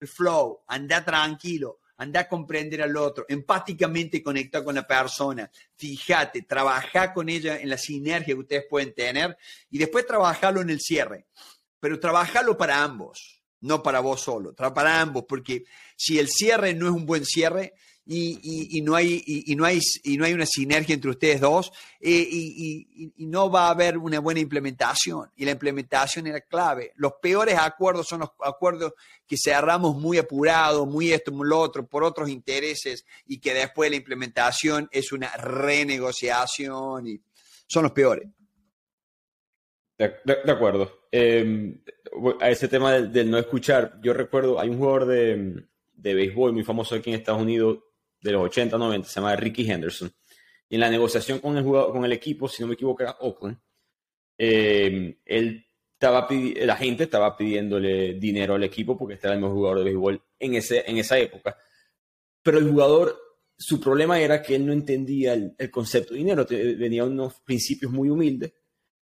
el 0.00 0.08
flow, 0.08 0.62
anda 0.66 1.04
tranquilo, 1.04 1.80
anda 1.98 2.20
a 2.20 2.28
comprender 2.28 2.80
al 2.82 2.96
otro, 2.96 3.26
empáticamente 3.28 4.22
conectar 4.22 4.64
con 4.64 4.74
la 4.74 4.86
persona. 4.86 5.50
Fíjate, 5.76 6.42
trabaja 6.42 7.12
con 7.12 7.28
ella 7.28 7.58
en 7.60 7.68
la 7.68 7.76
sinergia 7.76 8.34
que 8.34 8.40
ustedes 8.40 8.64
pueden 8.70 8.94
tener 8.94 9.36
y 9.70 9.78
después 9.78 10.06
trabajarlo 10.06 10.62
en 10.62 10.70
el 10.70 10.80
cierre. 10.80 11.26
Pero 11.78 12.00
trabajarlo 12.00 12.56
para 12.56 12.82
ambos, 12.82 13.42
no 13.60 13.82
para 13.82 14.00
vos 14.00 14.22
solo, 14.22 14.54
para 14.54 15.00
ambos, 15.00 15.24
porque 15.28 15.64
si 15.96 16.18
el 16.18 16.28
cierre 16.28 16.72
no 16.72 16.86
es 16.86 16.92
un 16.92 17.04
buen 17.04 17.26
cierre, 17.26 17.74
y, 18.12 18.82
no 18.82 18.96
hay, 18.96 19.22
y, 19.24 19.54
no 19.54 19.64
hay, 19.64 19.78
y 20.02 20.16
no 20.16 20.24
hay 20.24 20.32
una 20.32 20.46
sinergia 20.46 20.94
entre 20.94 21.10
ustedes 21.12 21.40
dos 21.40 21.72
eh, 22.00 22.26
y, 22.28 23.12
no 23.18 23.48
va 23.48 23.68
a 23.68 23.70
haber 23.70 23.98
una 23.98 24.18
buena 24.18 24.40
implementación. 24.40 25.30
Y 25.36 25.44
la 25.44 25.52
implementación 25.52 26.26
es 26.26 26.32
la 26.32 26.40
clave. 26.40 26.92
Los 26.96 27.12
peores 27.22 27.56
acuerdos 27.56 28.08
son 28.08 28.20
los 28.20 28.30
acuerdos 28.40 28.94
que 29.26 29.36
cerramos 29.36 29.94
muy 29.94 30.18
apurados, 30.18 30.88
muy 30.88 31.12
esto, 31.12 31.30
muy 31.30 31.48
lo 31.48 31.60
otro, 31.60 31.86
por 31.86 32.02
otros 32.02 32.28
intereses 32.28 33.06
y 33.26 33.38
que 33.38 33.54
después 33.54 33.90
la 33.90 33.96
implementación 33.96 34.88
es 34.90 35.12
una 35.12 35.28
renegociación 35.36 37.06
y 37.06 37.20
son 37.68 37.84
los 37.84 37.92
peores. 37.92 38.28
De, 39.96 40.50
acuerdo. 40.50 41.06
Em, 41.12 41.80
a 42.40 42.50
ese 42.50 42.66
tema 42.66 42.92
del, 42.94 43.30
no 43.30 43.38
escuchar, 43.38 44.00
yo 44.02 44.14
recuerdo, 44.14 44.58
hay 44.58 44.68
un 44.68 44.78
jugador 44.78 45.06
de, 45.06 45.64
de 45.92 46.14
béisbol 46.14 46.54
muy 46.54 46.64
famoso 46.64 46.96
aquí 46.96 47.10
en 47.10 47.16
Estados 47.16 47.42
Unidos 47.42 47.78
de 48.20 48.32
los 48.32 48.42
80, 48.42 48.76
90, 48.76 49.08
se 49.08 49.20
llama 49.20 49.36
Ricky 49.36 49.70
Henderson. 49.70 50.12
Y 50.68 50.76
en 50.76 50.80
la 50.80 50.90
negociación 50.90 51.40
con 51.40 51.56
el, 51.56 51.64
jugador, 51.64 51.92
con 51.92 52.04
el 52.04 52.12
equipo, 52.12 52.48
si 52.48 52.62
no 52.62 52.68
me 52.68 52.74
equivoco, 52.74 53.02
era 53.02 53.16
Oakland, 53.20 53.58
eh, 54.38 55.16
estaba 55.26 56.26
la 56.30 56.76
gente 56.76 57.04
estaba 57.04 57.36
pidiéndole 57.36 58.14
dinero 58.14 58.54
al 58.54 58.64
equipo 58.64 58.96
porque 58.96 59.14
este 59.14 59.26
era 59.26 59.34
el 59.34 59.40
mejor 59.40 59.56
jugador 59.56 59.78
de 59.78 59.84
béisbol 59.84 60.22
en, 60.38 60.54
ese, 60.54 60.82
en 60.86 60.96
esa 60.96 61.18
época. 61.18 61.56
Pero 62.42 62.58
el 62.58 62.70
jugador, 62.70 63.18
su 63.58 63.78
problema 63.78 64.18
era 64.18 64.40
que 64.40 64.56
él 64.56 64.64
no 64.64 64.72
entendía 64.72 65.34
el, 65.34 65.70
concepto 65.70 66.14
de 66.14 66.20
dinero, 66.20 66.46
venía 66.48 67.04
unos 67.04 67.40
principios 67.40 67.92
muy 67.92 68.08
humildes, 68.08 68.52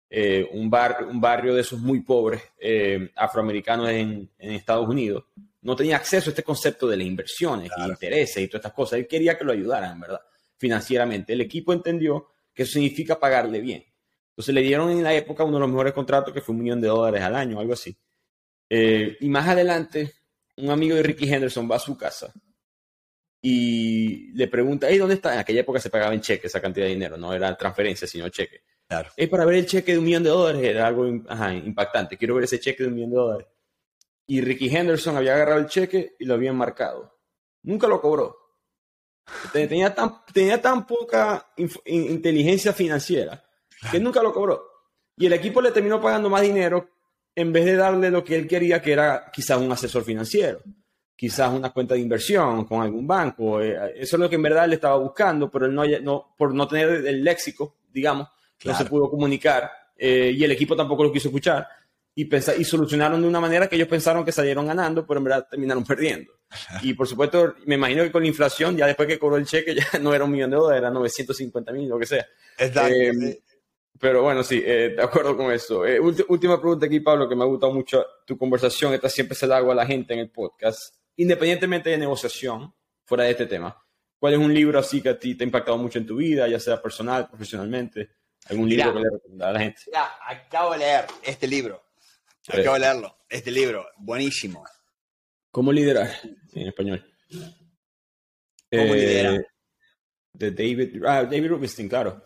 eh, 0.09 0.49
un, 0.53 0.69
bar, 0.69 1.05
un 1.05 1.21
barrio 1.21 1.55
de 1.55 1.61
esos 1.61 1.79
muy 1.79 2.01
pobres 2.01 2.43
eh, 2.59 3.13
afroamericanos 3.15 3.89
en 3.89 4.31
Estados 4.39 4.89
Unidos, 4.89 5.25
no 5.63 5.77
tenía 5.77 5.97
acceso 5.97 6.31
a 6.31 6.33
este 6.33 6.43
concepto 6.43 6.89
de 6.89 6.97
las 6.97 7.07
inversiones 7.07 7.71
y 7.77 7.83
intereses 7.83 8.43
y 8.43 8.49
todas 8.49 8.61
estas 8.61 8.73
cosas. 8.73 8.99
Él 8.99 9.07
quería 9.07 9.37
que 9.37 9.45
lo 9.45 9.53
ayudaran, 9.53 10.01
¿verdad? 10.01 10.21
Financieramente. 10.57 11.33
El 11.33 11.43
equipo 11.43 11.73
entendió 11.73 12.29
que 12.55 12.63
eso 12.63 12.73
significa 12.73 13.19
pagarle 13.19 13.61
bien. 13.61 13.85
Entonces 14.31 14.55
le 14.55 14.63
dieron 14.63 14.91
en 14.91 15.03
la 15.03 15.15
época 15.15 15.45
uno 15.45 15.57
de 15.57 15.61
los 15.61 15.69
mejores 15.69 15.93
contratos 15.93 16.33
que 16.33 16.41
fue 16.41 16.55
un 16.55 16.63
millón 16.63 16.81
de 16.81 16.89
dólares 16.89 17.23
al 17.23 17.37
año, 17.37 17.61
algo 17.61 17.75
así. 17.75 17.97
Eh, 18.69 19.19
y 19.21 19.29
más 19.29 19.49
adelante, 19.49 20.15
un 20.57 20.71
amigo 20.71 20.97
de 20.97 21.03
Ricky 21.03 21.31
Henderson 21.33 21.71
va 21.71 21.77
a 21.77 21.81
su 21.81 21.97
casa 21.97 22.33
y 23.43 24.33
le 24.33 24.49
pregunta, 24.49 24.87
hey, 24.89 24.99
¿dónde 24.99 25.17
está? 25.17 25.35
En 25.35 25.41
aquella 25.41 25.61
época 25.61 25.81
se 25.81 25.91
pagaba 25.91 26.15
en 26.15 26.21
cheque 26.21 26.47
esa 26.47 26.61
cantidad 26.61 26.87
de 26.87 26.93
dinero, 26.93 27.17
no 27.17 27.35
era 27.35 27.57
transferencia, 27.57 28.07
sino 28.07 28.29
cheque. 28.29 28.63
Claro. 28.87 29.11
Es 29.17 29.29
para 29.29 29.45
ver 29.45 29.57
el 29.57 29.67
cheque 29.67 29.93
de 29.93 29.99
un 29.99 30.05
millón 30.05 30.23
de 30.23 30.31
dólares, 30.31 30.63
era 30.63 30.87
algo 30.87 31.07
impactante. 31.07 32.17
Quiero 32.17 32.35
ver 32.35 32.45
ese 32.45 32.59
cheque 32.59 32.83
de 32.83 32.89
un 32.89 32.95
millón 32.95 33.11
de 33.11 33.17
dólares 33.17 33.47
y 34.31 34.41
Ricky 34.43 34.69
Henderson 34.69 35.17
había 35.17 35.35
agarrado 35.35 35.59
el 35.59 35.67
cheque 35.67 36.15
y 36.17 36.25
lo 36.25 36.35
había 36.35 36.53
marcado. 36.53 37.19
Nunca 37.65 37.89
lo 37.89 38.01
cobró. 38.01 38.37
Tenía 39.53 39.93
tan, 39.93 40.25
tenía 40.33 40.63
tan 40.63 40.87
poca 40.87 41.51
inteligencia 41.85 42.73
financiera 42.73 43.43
que 43.91 43.99
nunca 43.99 44.23
lo 44.23 44.33
cobró. 44.33 44.63
Y 45.17 45.27
el 45.27 45.33
equipo 45.33 45.61
le 45.61 45.73
terminó 45.73 46.01
pagando 46.01 46.31
más 46.31 46.43
dinero 46.43 46.91
en 47.35 47.53
vez 47.53 47.65
de 47.65 47.75
darle 47.75 48.09
lo 48.09 48.23
que 48.23 48.37
él 48.37 48.47
quería, 48.47 48.81
que 48.81 48.93
era 48.93 49.33
quizás 49.33 49.59
un 49.59 49.73
asesor 49.73 50.05
financiero, 50.05 50.63
quizás 51.17 51.53
una 51.53 51.71
cuenta 51.71 51.95
de 51.95 52.01
inversión 52.01 52.65
con 52.67 52.83
algún 52.83 53.09
banco. 53.09 53.61
Eh, 53.61 53.95
eso 53.97 54.15
es 54.15 54.21
lo 54.21 54.31
que 54.31 54.37
en 54.37 54.43
verdad 54.43 54.67
él 54.67 54.75
estaba 54.75 54.97
buscando, 54.97 55.51
pero 55.51 55.67
él 55.67 55.75
no, 55.75 55.83
no 56.03 56.37
por 56.39 56.55
no 56.55 56.69
tener 56.69 57.05
el 57.05 57.25
léxico, 57.25 57.79
digamos, 57.93 58.29
no 58.65 58.77
se 58.77 58.85
pudo 58.85 59.11
comunicar 59.11 59.73
eh, 59.97 60.33
y 60.37 60.45
el 60.45 60.53
equipo 60.53 60.77
tampoco 60.77 61.03
lo 61.03 61.13
quiso 61.13 61.29
escuchar 61.29 61.67
y, 62.15 62.29
y 62.35 62.65
solucionaron 62.65 63.23
de 63.23 63.29
una 63.29 63.41
manera 63.41 63.69
que 63.69 63.77
ellos 63.77 63.89
pensaron 63.89 64.25
que 64.25 64.33
salieron 64.33 64.67
ganando, 64.67 65.07
pero 65.07 65.19
en 65.19 65.25
verdad 65.25 65.47
terminaron 65.51 65.85
perdiendo. 65.85 66.33
Y 66.83 66.95
por 66.95 67.07
supuesto, 67.07 67.55
me 67.67 67.77
imagino 67.77 68.03
que 68.03 68.11
con 68.11 68.23
la 68.23 68.29
inflación, 68.29 68.77
ya 68.77 68.87
después 68.87 69.09
que 69.09 69.19
cobró 69.19 69.37
el 69.37 69.47
cheque, 69.47 69.75
ya 69.75 69.85
no 70.01 70.15
era 70.15 70.25
un 70.25 70.33
millón 70.33 70.51
de 70.51 70.57
dólares, 70.57 70.81
era 70.81 70.91
950 70.91 71.73
mil, 71.73 71.89
lo 71.89 71.99
que 71.99 72.07
sea. 72.07 72.27
Exacto. 72.59 72.95
Eh, 72.95 73.41
pero 73.99 74.23
bueno, 74.23 74.43
sí, 74.43 74.63
eh, 74.65 74.95
de 74.97 75.03
acuerdo 75.03 75.37
con 75.37 75.53
eso. 75.53 75.87
Eh, 75.87 76.01
última 76.01 76.59
pregunta 76.59 76.87
aquí, 76.87 77.01
Pablo, 77.01 77.29
que 77.29 77.37
me 77.37 77.43
ha 77.45 77.47
gustado 77.47 77.73
mucho 77.73 78.05
tu 78.27 78.37
conversación. 78.39 78.95
Esta 78.95 79.11
siempre 79.11 79.37
se 79.37 79.47
la 79.47 79.59
hago 79.59 79.73
a 79.73 79.75
la 79.75 79.85
gente 79.85 80.15
en 80.15 80.21
el 80.21 80.31
podcast. 80.31 80.97
Independientemente 81.17 81.91
de 81.91 81.99
negociación, 81.99 82.75
fuera 83.05 83.25
de 83.25 83.33
este 83.33 83.45
tema, 83.45 83.77
¿cuál 84.19 84.33
es 84.33 84.39
un 84.39 84.55
libro 84.55 84.79
así 84.79 85.03
que 85.03 85.11
a 85.11 85.19
ti 85.19 85.35
te 85.35 85.45
ha 85.45 85.47
impactado 85.47 85.77
mucho 85.77 85.99
en 85.99 86.07
tu 86.07 86.17
vida, 86.17 86.49
ya 86.49 86.59
sea 86.59 86.81
personal, 86.81 87.29
profesionalmente? 87.29 88.13
¿Algún 88.49 88.71
libro 88.71 88.95
que 88.95 89.01
le 89.01 89.11
recomienda 89.11 89.49
a 89.51 89.53
la 89.53 89.61
gente? 89.61 89.83
Ya, 89.93 90.11
acabo 90.27 90.73
de 90.73 90.79
leer 90.79 91.05
este 91.23 91.47
libro. 91.47 91.90
Acabo 92.49 92.75
de 92.75 92.81
leerlo. 92.81 93.17
Este 93.29 93.51
libro, 93.51 93.87
buenísimo. 93.99 94.65
¿Cómo 95.51 95.73
liderar? 95.73 96.11
En 96.53 96.69
español. 96.69 97.05
¿Cómo 98.71 98.95
liderar? 98.95 99.35
Eh, 99.35 99.47
de 100.33 100.51
David, 100.53 101.03
ah, 101.07 101.25
David 101.25 101.49
Rubinstein, 101.49 101.89
claro. 101.89 102.23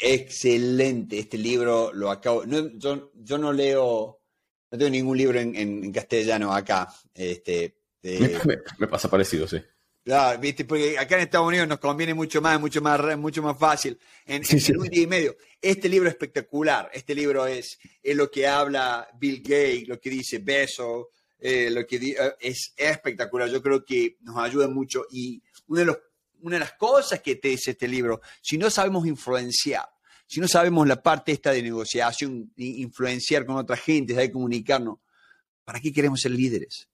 Excelente. 0.00 1.18
Este 1.18 1.36
libro 1.36 1.92
lo 1.92 2.10
acabo. 2.10 2.44
yo, 2.44 3.10
yo, 3.14 3.38
no 3.38 3.52
leo, 3.52 4.22
no 4.70 4.78
tengo 4.78 4.90
ningún 4.90 5.18
libro 5.18 5.38
en, 5.38 5.92
castellano 5.92 6.52
acá. 6.52 6.88
Este, 7.12 7.76
me, 8.78 8.86
pasa 8.88 9.10
parecido, 9.10 9.46
sí. 9.46 9.58
Claro, 10.08 10.40
viste, 10.40 10.64
porque 10.64 10.98
acá 10.98 11.16
en 11.16 11.24
Estados 11.24 11.46
Unidos 11.46 11.68
nos 11.68 11.80
conviene 11.80 12.14
mucho 12.14 12.40
más, 12.40 12.58
mucho 12.58 12.80
más, 12.80 13.18
mucho 13.18 13.42
más 13.42 13.58
fácil. 13.58 13.98
En, 14.24 14.40
un 14.78 14.88
día 14.88 15.02
y 15.02 15.06
medio. 15.06 15.36
Este 15.60 15.86
libro 15.86 16.08
es 16.08 16.14
espectacular. 16.14 16.88
Este 16.94 17.14
libro 17.14 17.46
es, 17.46 17.78
es 18.02 18.16
lo 18.16 18.30
que 18.30 18.46
habla 18.46 19.06
Bill 19.20 19.42
Gates, 19.42 19.86
lo 19.86 20.00
que 20.00 20.08
dice 20.08 20.38
Beso, 20.38 21.10
eh, 21.38 21.68
lo 21.70 21.86
que 21.86 21.96
eh, 21.96 22.16
es, 22.40 22.72
espectacular. 22.74 23.50
Yo 23.50 23.60
creo 23.60 23.84
que 23.84 24.16
nos 24.22 24.38
ayuda 24.38 24.66
mucho. 24.66 25.04
Y 25.10 25.42
de, 25.66 25.84
los, 25.84 25.98
una 26.40 26.56
de 26.56 26.60
las 26.60 26.72
cosas 26.72 27.20
que 27.20 27.36
te 27.36 27.48
dice 27.48 27.72
este 27.72 27.86
libro, 27.86 28.22
si 28.40 28.56
no 28.56 28.70
sabemos 28.70 29.06
influenciar, 29.06 29.90
si 30.26 30.40
no 30.40 30.48
sabemos 30.48 30.88
la 30.88 31.02
parte 31.02 31.32
esta 31.32 31.52
de 31.52 31.62
negociación, 31.62 32.50
influenciar 32.56 33.44
con 33.44 33.56
otra 33.56 33.76
gente, 33.76 34.14
de 34.14 34.32
comunicarnos, 34.32 35.00
¿para 35.66 35.80
qué 35.80 35.92
queremos 35.92 36.18
ser 36.18 36.30
líderes? 36.30 36.88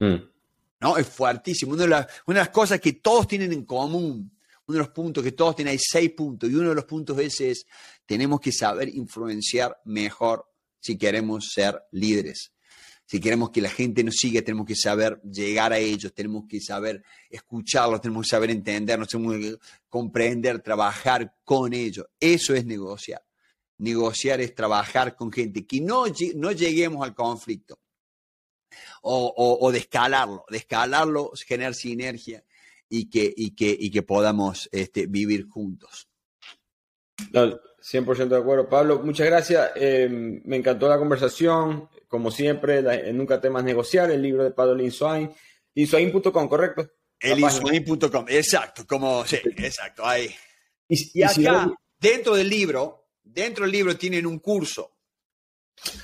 Mm. 0.00 0.35
¿No? 0.80 0.96
Es 0.96 1.08
fuertísimo. 1.08 1.72
Una 1.72 1.82
de, 1.84 2.06
las, 2.34 2.48
cosas 2.50 2.80
que 2.80 2.94
todos 2.94 3.26
tienen 3.26 3.52
en 3.52 3.64
común, 3.64 4.36
uno 4.66 4.78
de 4.78 4.78
los 4.78 4.88
puntos 4.88 5.22
que 5.22 5.32
todos 5.32 5.56
tienen, 5.56 5.72
hay 5.72 5.78
seis 5.78 6.10
puntos, 6.12 6.50
y 6.50 6.54
uno 6.54 6.70
de 6.70 6.74
los 6.74 6.84
puntos 6.84 7.18
ese 7.18 7.50
es, 7.50 7.66
tenemos 8.04 8.40
que 8.40 8.52
saber 8.52 8.88
influenciar 8.88 9.80
mejor 9.84 10.46
si 10.80 10.96
queremos 10.96 11.50
ser 11.52 11.82
líderes. 11.92 12.52
Si 13.08 13.20
queremos 13.20 13.50
que 13.50 13.60
la 13.60 13.70
gente 13.70 14.02
nos 14.02 14.16
siga, 14.16 14.42
tenemos 14.42 14.66
que 14.66 14.74
saber 14.74 15.20
llegar 15.22 15.72
a 15.72 15.78
ellos, 15.78 16.12
tenemos 16.12 16.44
que 16.48 16.60
saber 16.60 17.04
escucharlos, 17.30 18.00
tenemos 18.00 18.26
que 18.26 18.30
saber 18.30 18.50
entendernos, 18.50 19.06
tenemos 19.06 19.36
que 19.36 19.56
comprender, 19.88 20.60
trabajar 20.60 21.36
con 21.44 21.72
ellos. 21.72 22.06
Eso 22.18 22.52
es 22.54 22.66
negociar. 22.66 23.22
Negociar 23.78 24.40
es 24.40 24.52
trabajar 24.56 25.14
con 25.14 25.30
gente, 25.30 25.64
que 25.64 25.80
no 25.80 26.06
lleguemos 26.08 27.06
al 27.06 27.14
conflicto 27.14 27.78
o, 29.02 29.58
o, 29.60 29.72
de 29.72 29.78
escalarlo, 29.78 30.44
de 30.50 30.58
escalarlo, 30.58 31.32
generar 31.46 31.74
sinergia 31.74 32.44
y 32.88 33.10
que, 33.10 33.32
y 33.36 33.54
que, 33.54 33.76
y 33.78 33.90
que 33.90 34.02
podamos 34.02 34.68
este, 34.72 35.06
vivir 35.06 35.48
juntos. 35.48 36.08
100% 37.32 38.28
de 38.28 38.36
acuerdo. 38.36 38.68
Pablo, 38.68 39.00
muchas 39.00 39.26
gracias. 39.26 39.70
Eh, 39.76 40.08
me 40.10 40.56
encantó 40.56 40.88
la 40.88 40.98
conversación. 40.98 41.88
Como 42.08 42.30
siempre, 42.30 42.82
Nunca 43.12 43.40
temas 43.40 43.64
negociar, 43.64 44.10
el 44.10 44.22
libro 44.22 44.44
de 44.44 44.52
Pablo 44.52 44.74
Lin 44.74 44.92
Isuain.com, 45.74 46.48
¿correcto? 46.48 46.90
Elisuain.com, 47.20 48.26
exacto, 48.28 48.86
como, 48.86 49.24
sí, 49.26 49.38
exacto, 49.56 50.06
ahí. 50.06 50.34
Y, 50.88 51.22
acá, 51.22 51.72
dentro 51.98 52.36
del 52.36 52.48
libro, 52.48 53.08
dentro 53.22 53.64
del 53.64 53.72
libro 53.72 53.96
tienen 53.96 54.26
un 54.26 54.38
curso. 54.38 54.98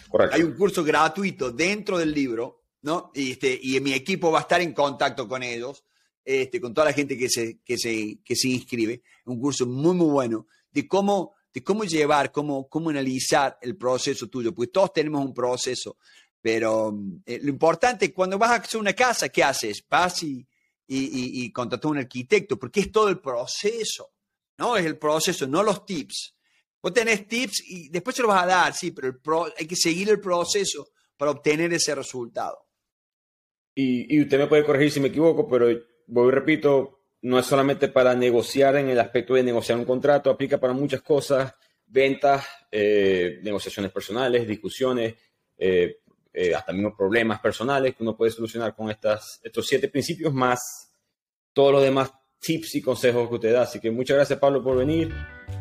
Correcto. 0.09 0.37
Hay 0.37 0.43
un 0.43 0.55
curso 0.55 0.83
gratuito 0.83 1.51
dentro 1.51 1.99
del 1.99 2.13
libro, 2.13 2.62
¿no? 2.83 3.11
Y, 3.15 3.33
este, 3.33 3.59
y 3.61 3.81
mi 3.81 3.95
equipo 3.95 4.31
va 4.31 4.41
a 4.41 4.43
estar 4.43 4.61
en 4.61 4.73
contacto 4.73 5.27
con 5.27 5.43
ellos, 5.43 5.85
este, 6.25 6.61
con 6.61 6.75
toda 6.75 6.87
la 6.87 6.93
gente 6.93 7.17
que 7.17 7.29
se, 7.29 7.61
que 7.65 7.79
se, 7.79 8.21
que 8.25 8.37
se 8.37 8.49
inscribe. 8.49 9.03
Un 9.25 9.41
curso 9.41 9.67
muy, 9.67 9.95
muy 9.95 10.09
bueno 10.09 10.47
de 10.71 10.87
cómo, 10.87 11.35
de 11.53 11.63
cómo 11.63 11.85
llevar, 11.85 12.31
cómo, 12.33 12.69
cómo 12.69 12.91
analizar 12.91 13.59
el 13.61 13.77
proceso 13.77 14.29
tuyo, 14.29 14.55
porque 14.55 14.71
todos 14.73 14.93
tenemos 14.93 15.25
un 15.25 15.35
proceso, 15.35 15.97
pero 16.41 16.97
eh, 17.25 17.39
lo 17.43 17.51
importante, 17.51 18.13
cuando 18.13 18.39
vas 18.39 18.51
a 18.51 18.55
hacer 18.57 18.81
una 18.81 18.93
casa, 18.93 19.29
¿qué 19.29 19.45
haces? 19.45 19.85
Vas 19.89 20.23
y, 20.23 20.47
y, 20.87 21.45
y, 21.45 21.53
a 21.55 21.89
un 21.89 21.99
arquitecto, 21.99 22.59
porque 22.59 22.81
es 22.81 22.93
todo 22.93 23.09
el 23.09 23.21
proceso, 23.21 24.13
¿no? 24.59 24.77
Es 24.77 24.85
el 24.85 24.99
proceso, 24.99 25.47
no 25.47 25.63
los 25.63 25.87
tips. 25.87 26.35
Vos 26.83 26.93
tenés 26.93 27.29
tips 27.29 27.63
y 27.69 27.89
después 27.91 28.17
se 28.17 28.23
los 28.23 28.29
vas 28.29 28.43
a 28.43 28.47
dar, 28.47 28.75
sí, 28.75 28.91
pero 28.91 29.47
hay 29.57 29.67
que 29.67 29.77
seguir 29.77 30.11
el 30.11 30.21
proceso 30.21 30.91
para 31.17 31.31
obtener 31.31 31.73
ese 31.73 31.95
resultado. 31.95 32.67
Y, 33.75 34.15
y 34.15 34.23
usted 34.23 34.39
me 34.39 34.47
puede 34.47 34.65
corregir 34.65 34.91
si 34.91 35.01
me 35.01 35.09
equivoco, 35.09 35.49
pero 35.49 35.67
voy 36.07 36.29
y 36.29 36.31
repito, 36.31 37.01
no 37.23 37.39
es 37.39 37.47
solamente 37.47 37.89
para 37.89 38.15
negociar 38.15 38.77
en 38.77 38.89
el 38.89 38.99
aspecto 38.99 39.35
de 39.35 39.43
negociar 39.43 39.79
un 39.79 39.85
contrato, 39.85 40.31
aplica 40.31 40.59
para 40.59 40.73
muchas 40.73 41.03
cosas, 41.03 41.55
ventas, 41.87 42.45
eh, 42.71 43.39
negociaciones 43.43 43.93
personales, 43.93 44.47
discusiones, 44.47 45.15
eh, 45.57 45.99
eh, 46.33 46.55
hasta 46.55 46.73
mismos 46.73 46.95
problemas 46.97 47.41
personales 47.41 47.95
que 47.95 48.03
uno 48.03 48.17
puede 48.17 48.33
solucionar 48.33 48.75
con 48.75 48.91
estas, 48.91 49.41
estos 49.43 49.67
siete 49.67 49.89
principios 49.89 50.33
más 50.33 50.91
todos 51.53 51.73
los 51.73 51.83
demás 51.83 52.11
tips 52.41 52.75
y 52.77 52.83
consejos 52.83 53.29
que 53.29 53.35
usted 53.35 53.53
da. 53.53 53.63
Así 53.63 53.79
que 53.79 53.91
muchas 53.91 54.17
gracias 54.17 54.39
Pablo 54.39 54.63
por 54.63 54.77
venir. 54.79 55.13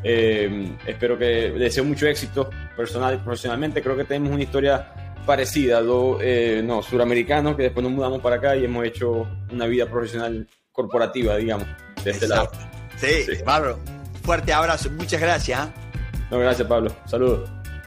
espero 0.04 1.18
que 1.20 1.50
le 1.50 1.66
deseo 1.66 1.84
mucho 1.84 2.08
éxito 2.08 2.50
personal 2.76 3.16
y 3.16 3.18
profesionalmente. 3.18 3.84
Creo 3.84 3.98
que 3.98 4.06
tenemos 4.06 4.34
una 4.34 4.44
historia 4.44 5.11
parecida, 5.22 5.82
dos 5.82 6.22
no, 6.64 6.82
suramericanos 6.82 7.56
que 7.56 7.64
después 7.64 7.84
nos 7.84 7.92
mudamos 7.92 8.22
para 8.22 8.38
acá 8.38 8.56
y 8.56 8.66
hemos 8.66 8.86
hecho 8.86 9.28
una 9.52 9.66
vida 9.68 9.86
profesional 9.86 10.48
corporativa, 10.72 11.38
digamos, 11.38 11.68
de 12.04 12.12
este 12.12 12.28
lado. 12.28 12.52
Sí, 12.98 13.26
Pablo, 13.44 13.80
fuerte 14.24 14.54
abrazo, 14.54 14.90
muchas 14.92 15.20
gracias. 15.20 15.60
¿ah? 15.60 15.74
No, 16.30 16.40
gracias 16.40 16.68
Pablo, 16.68 16.92
saludos. 17.06 17.50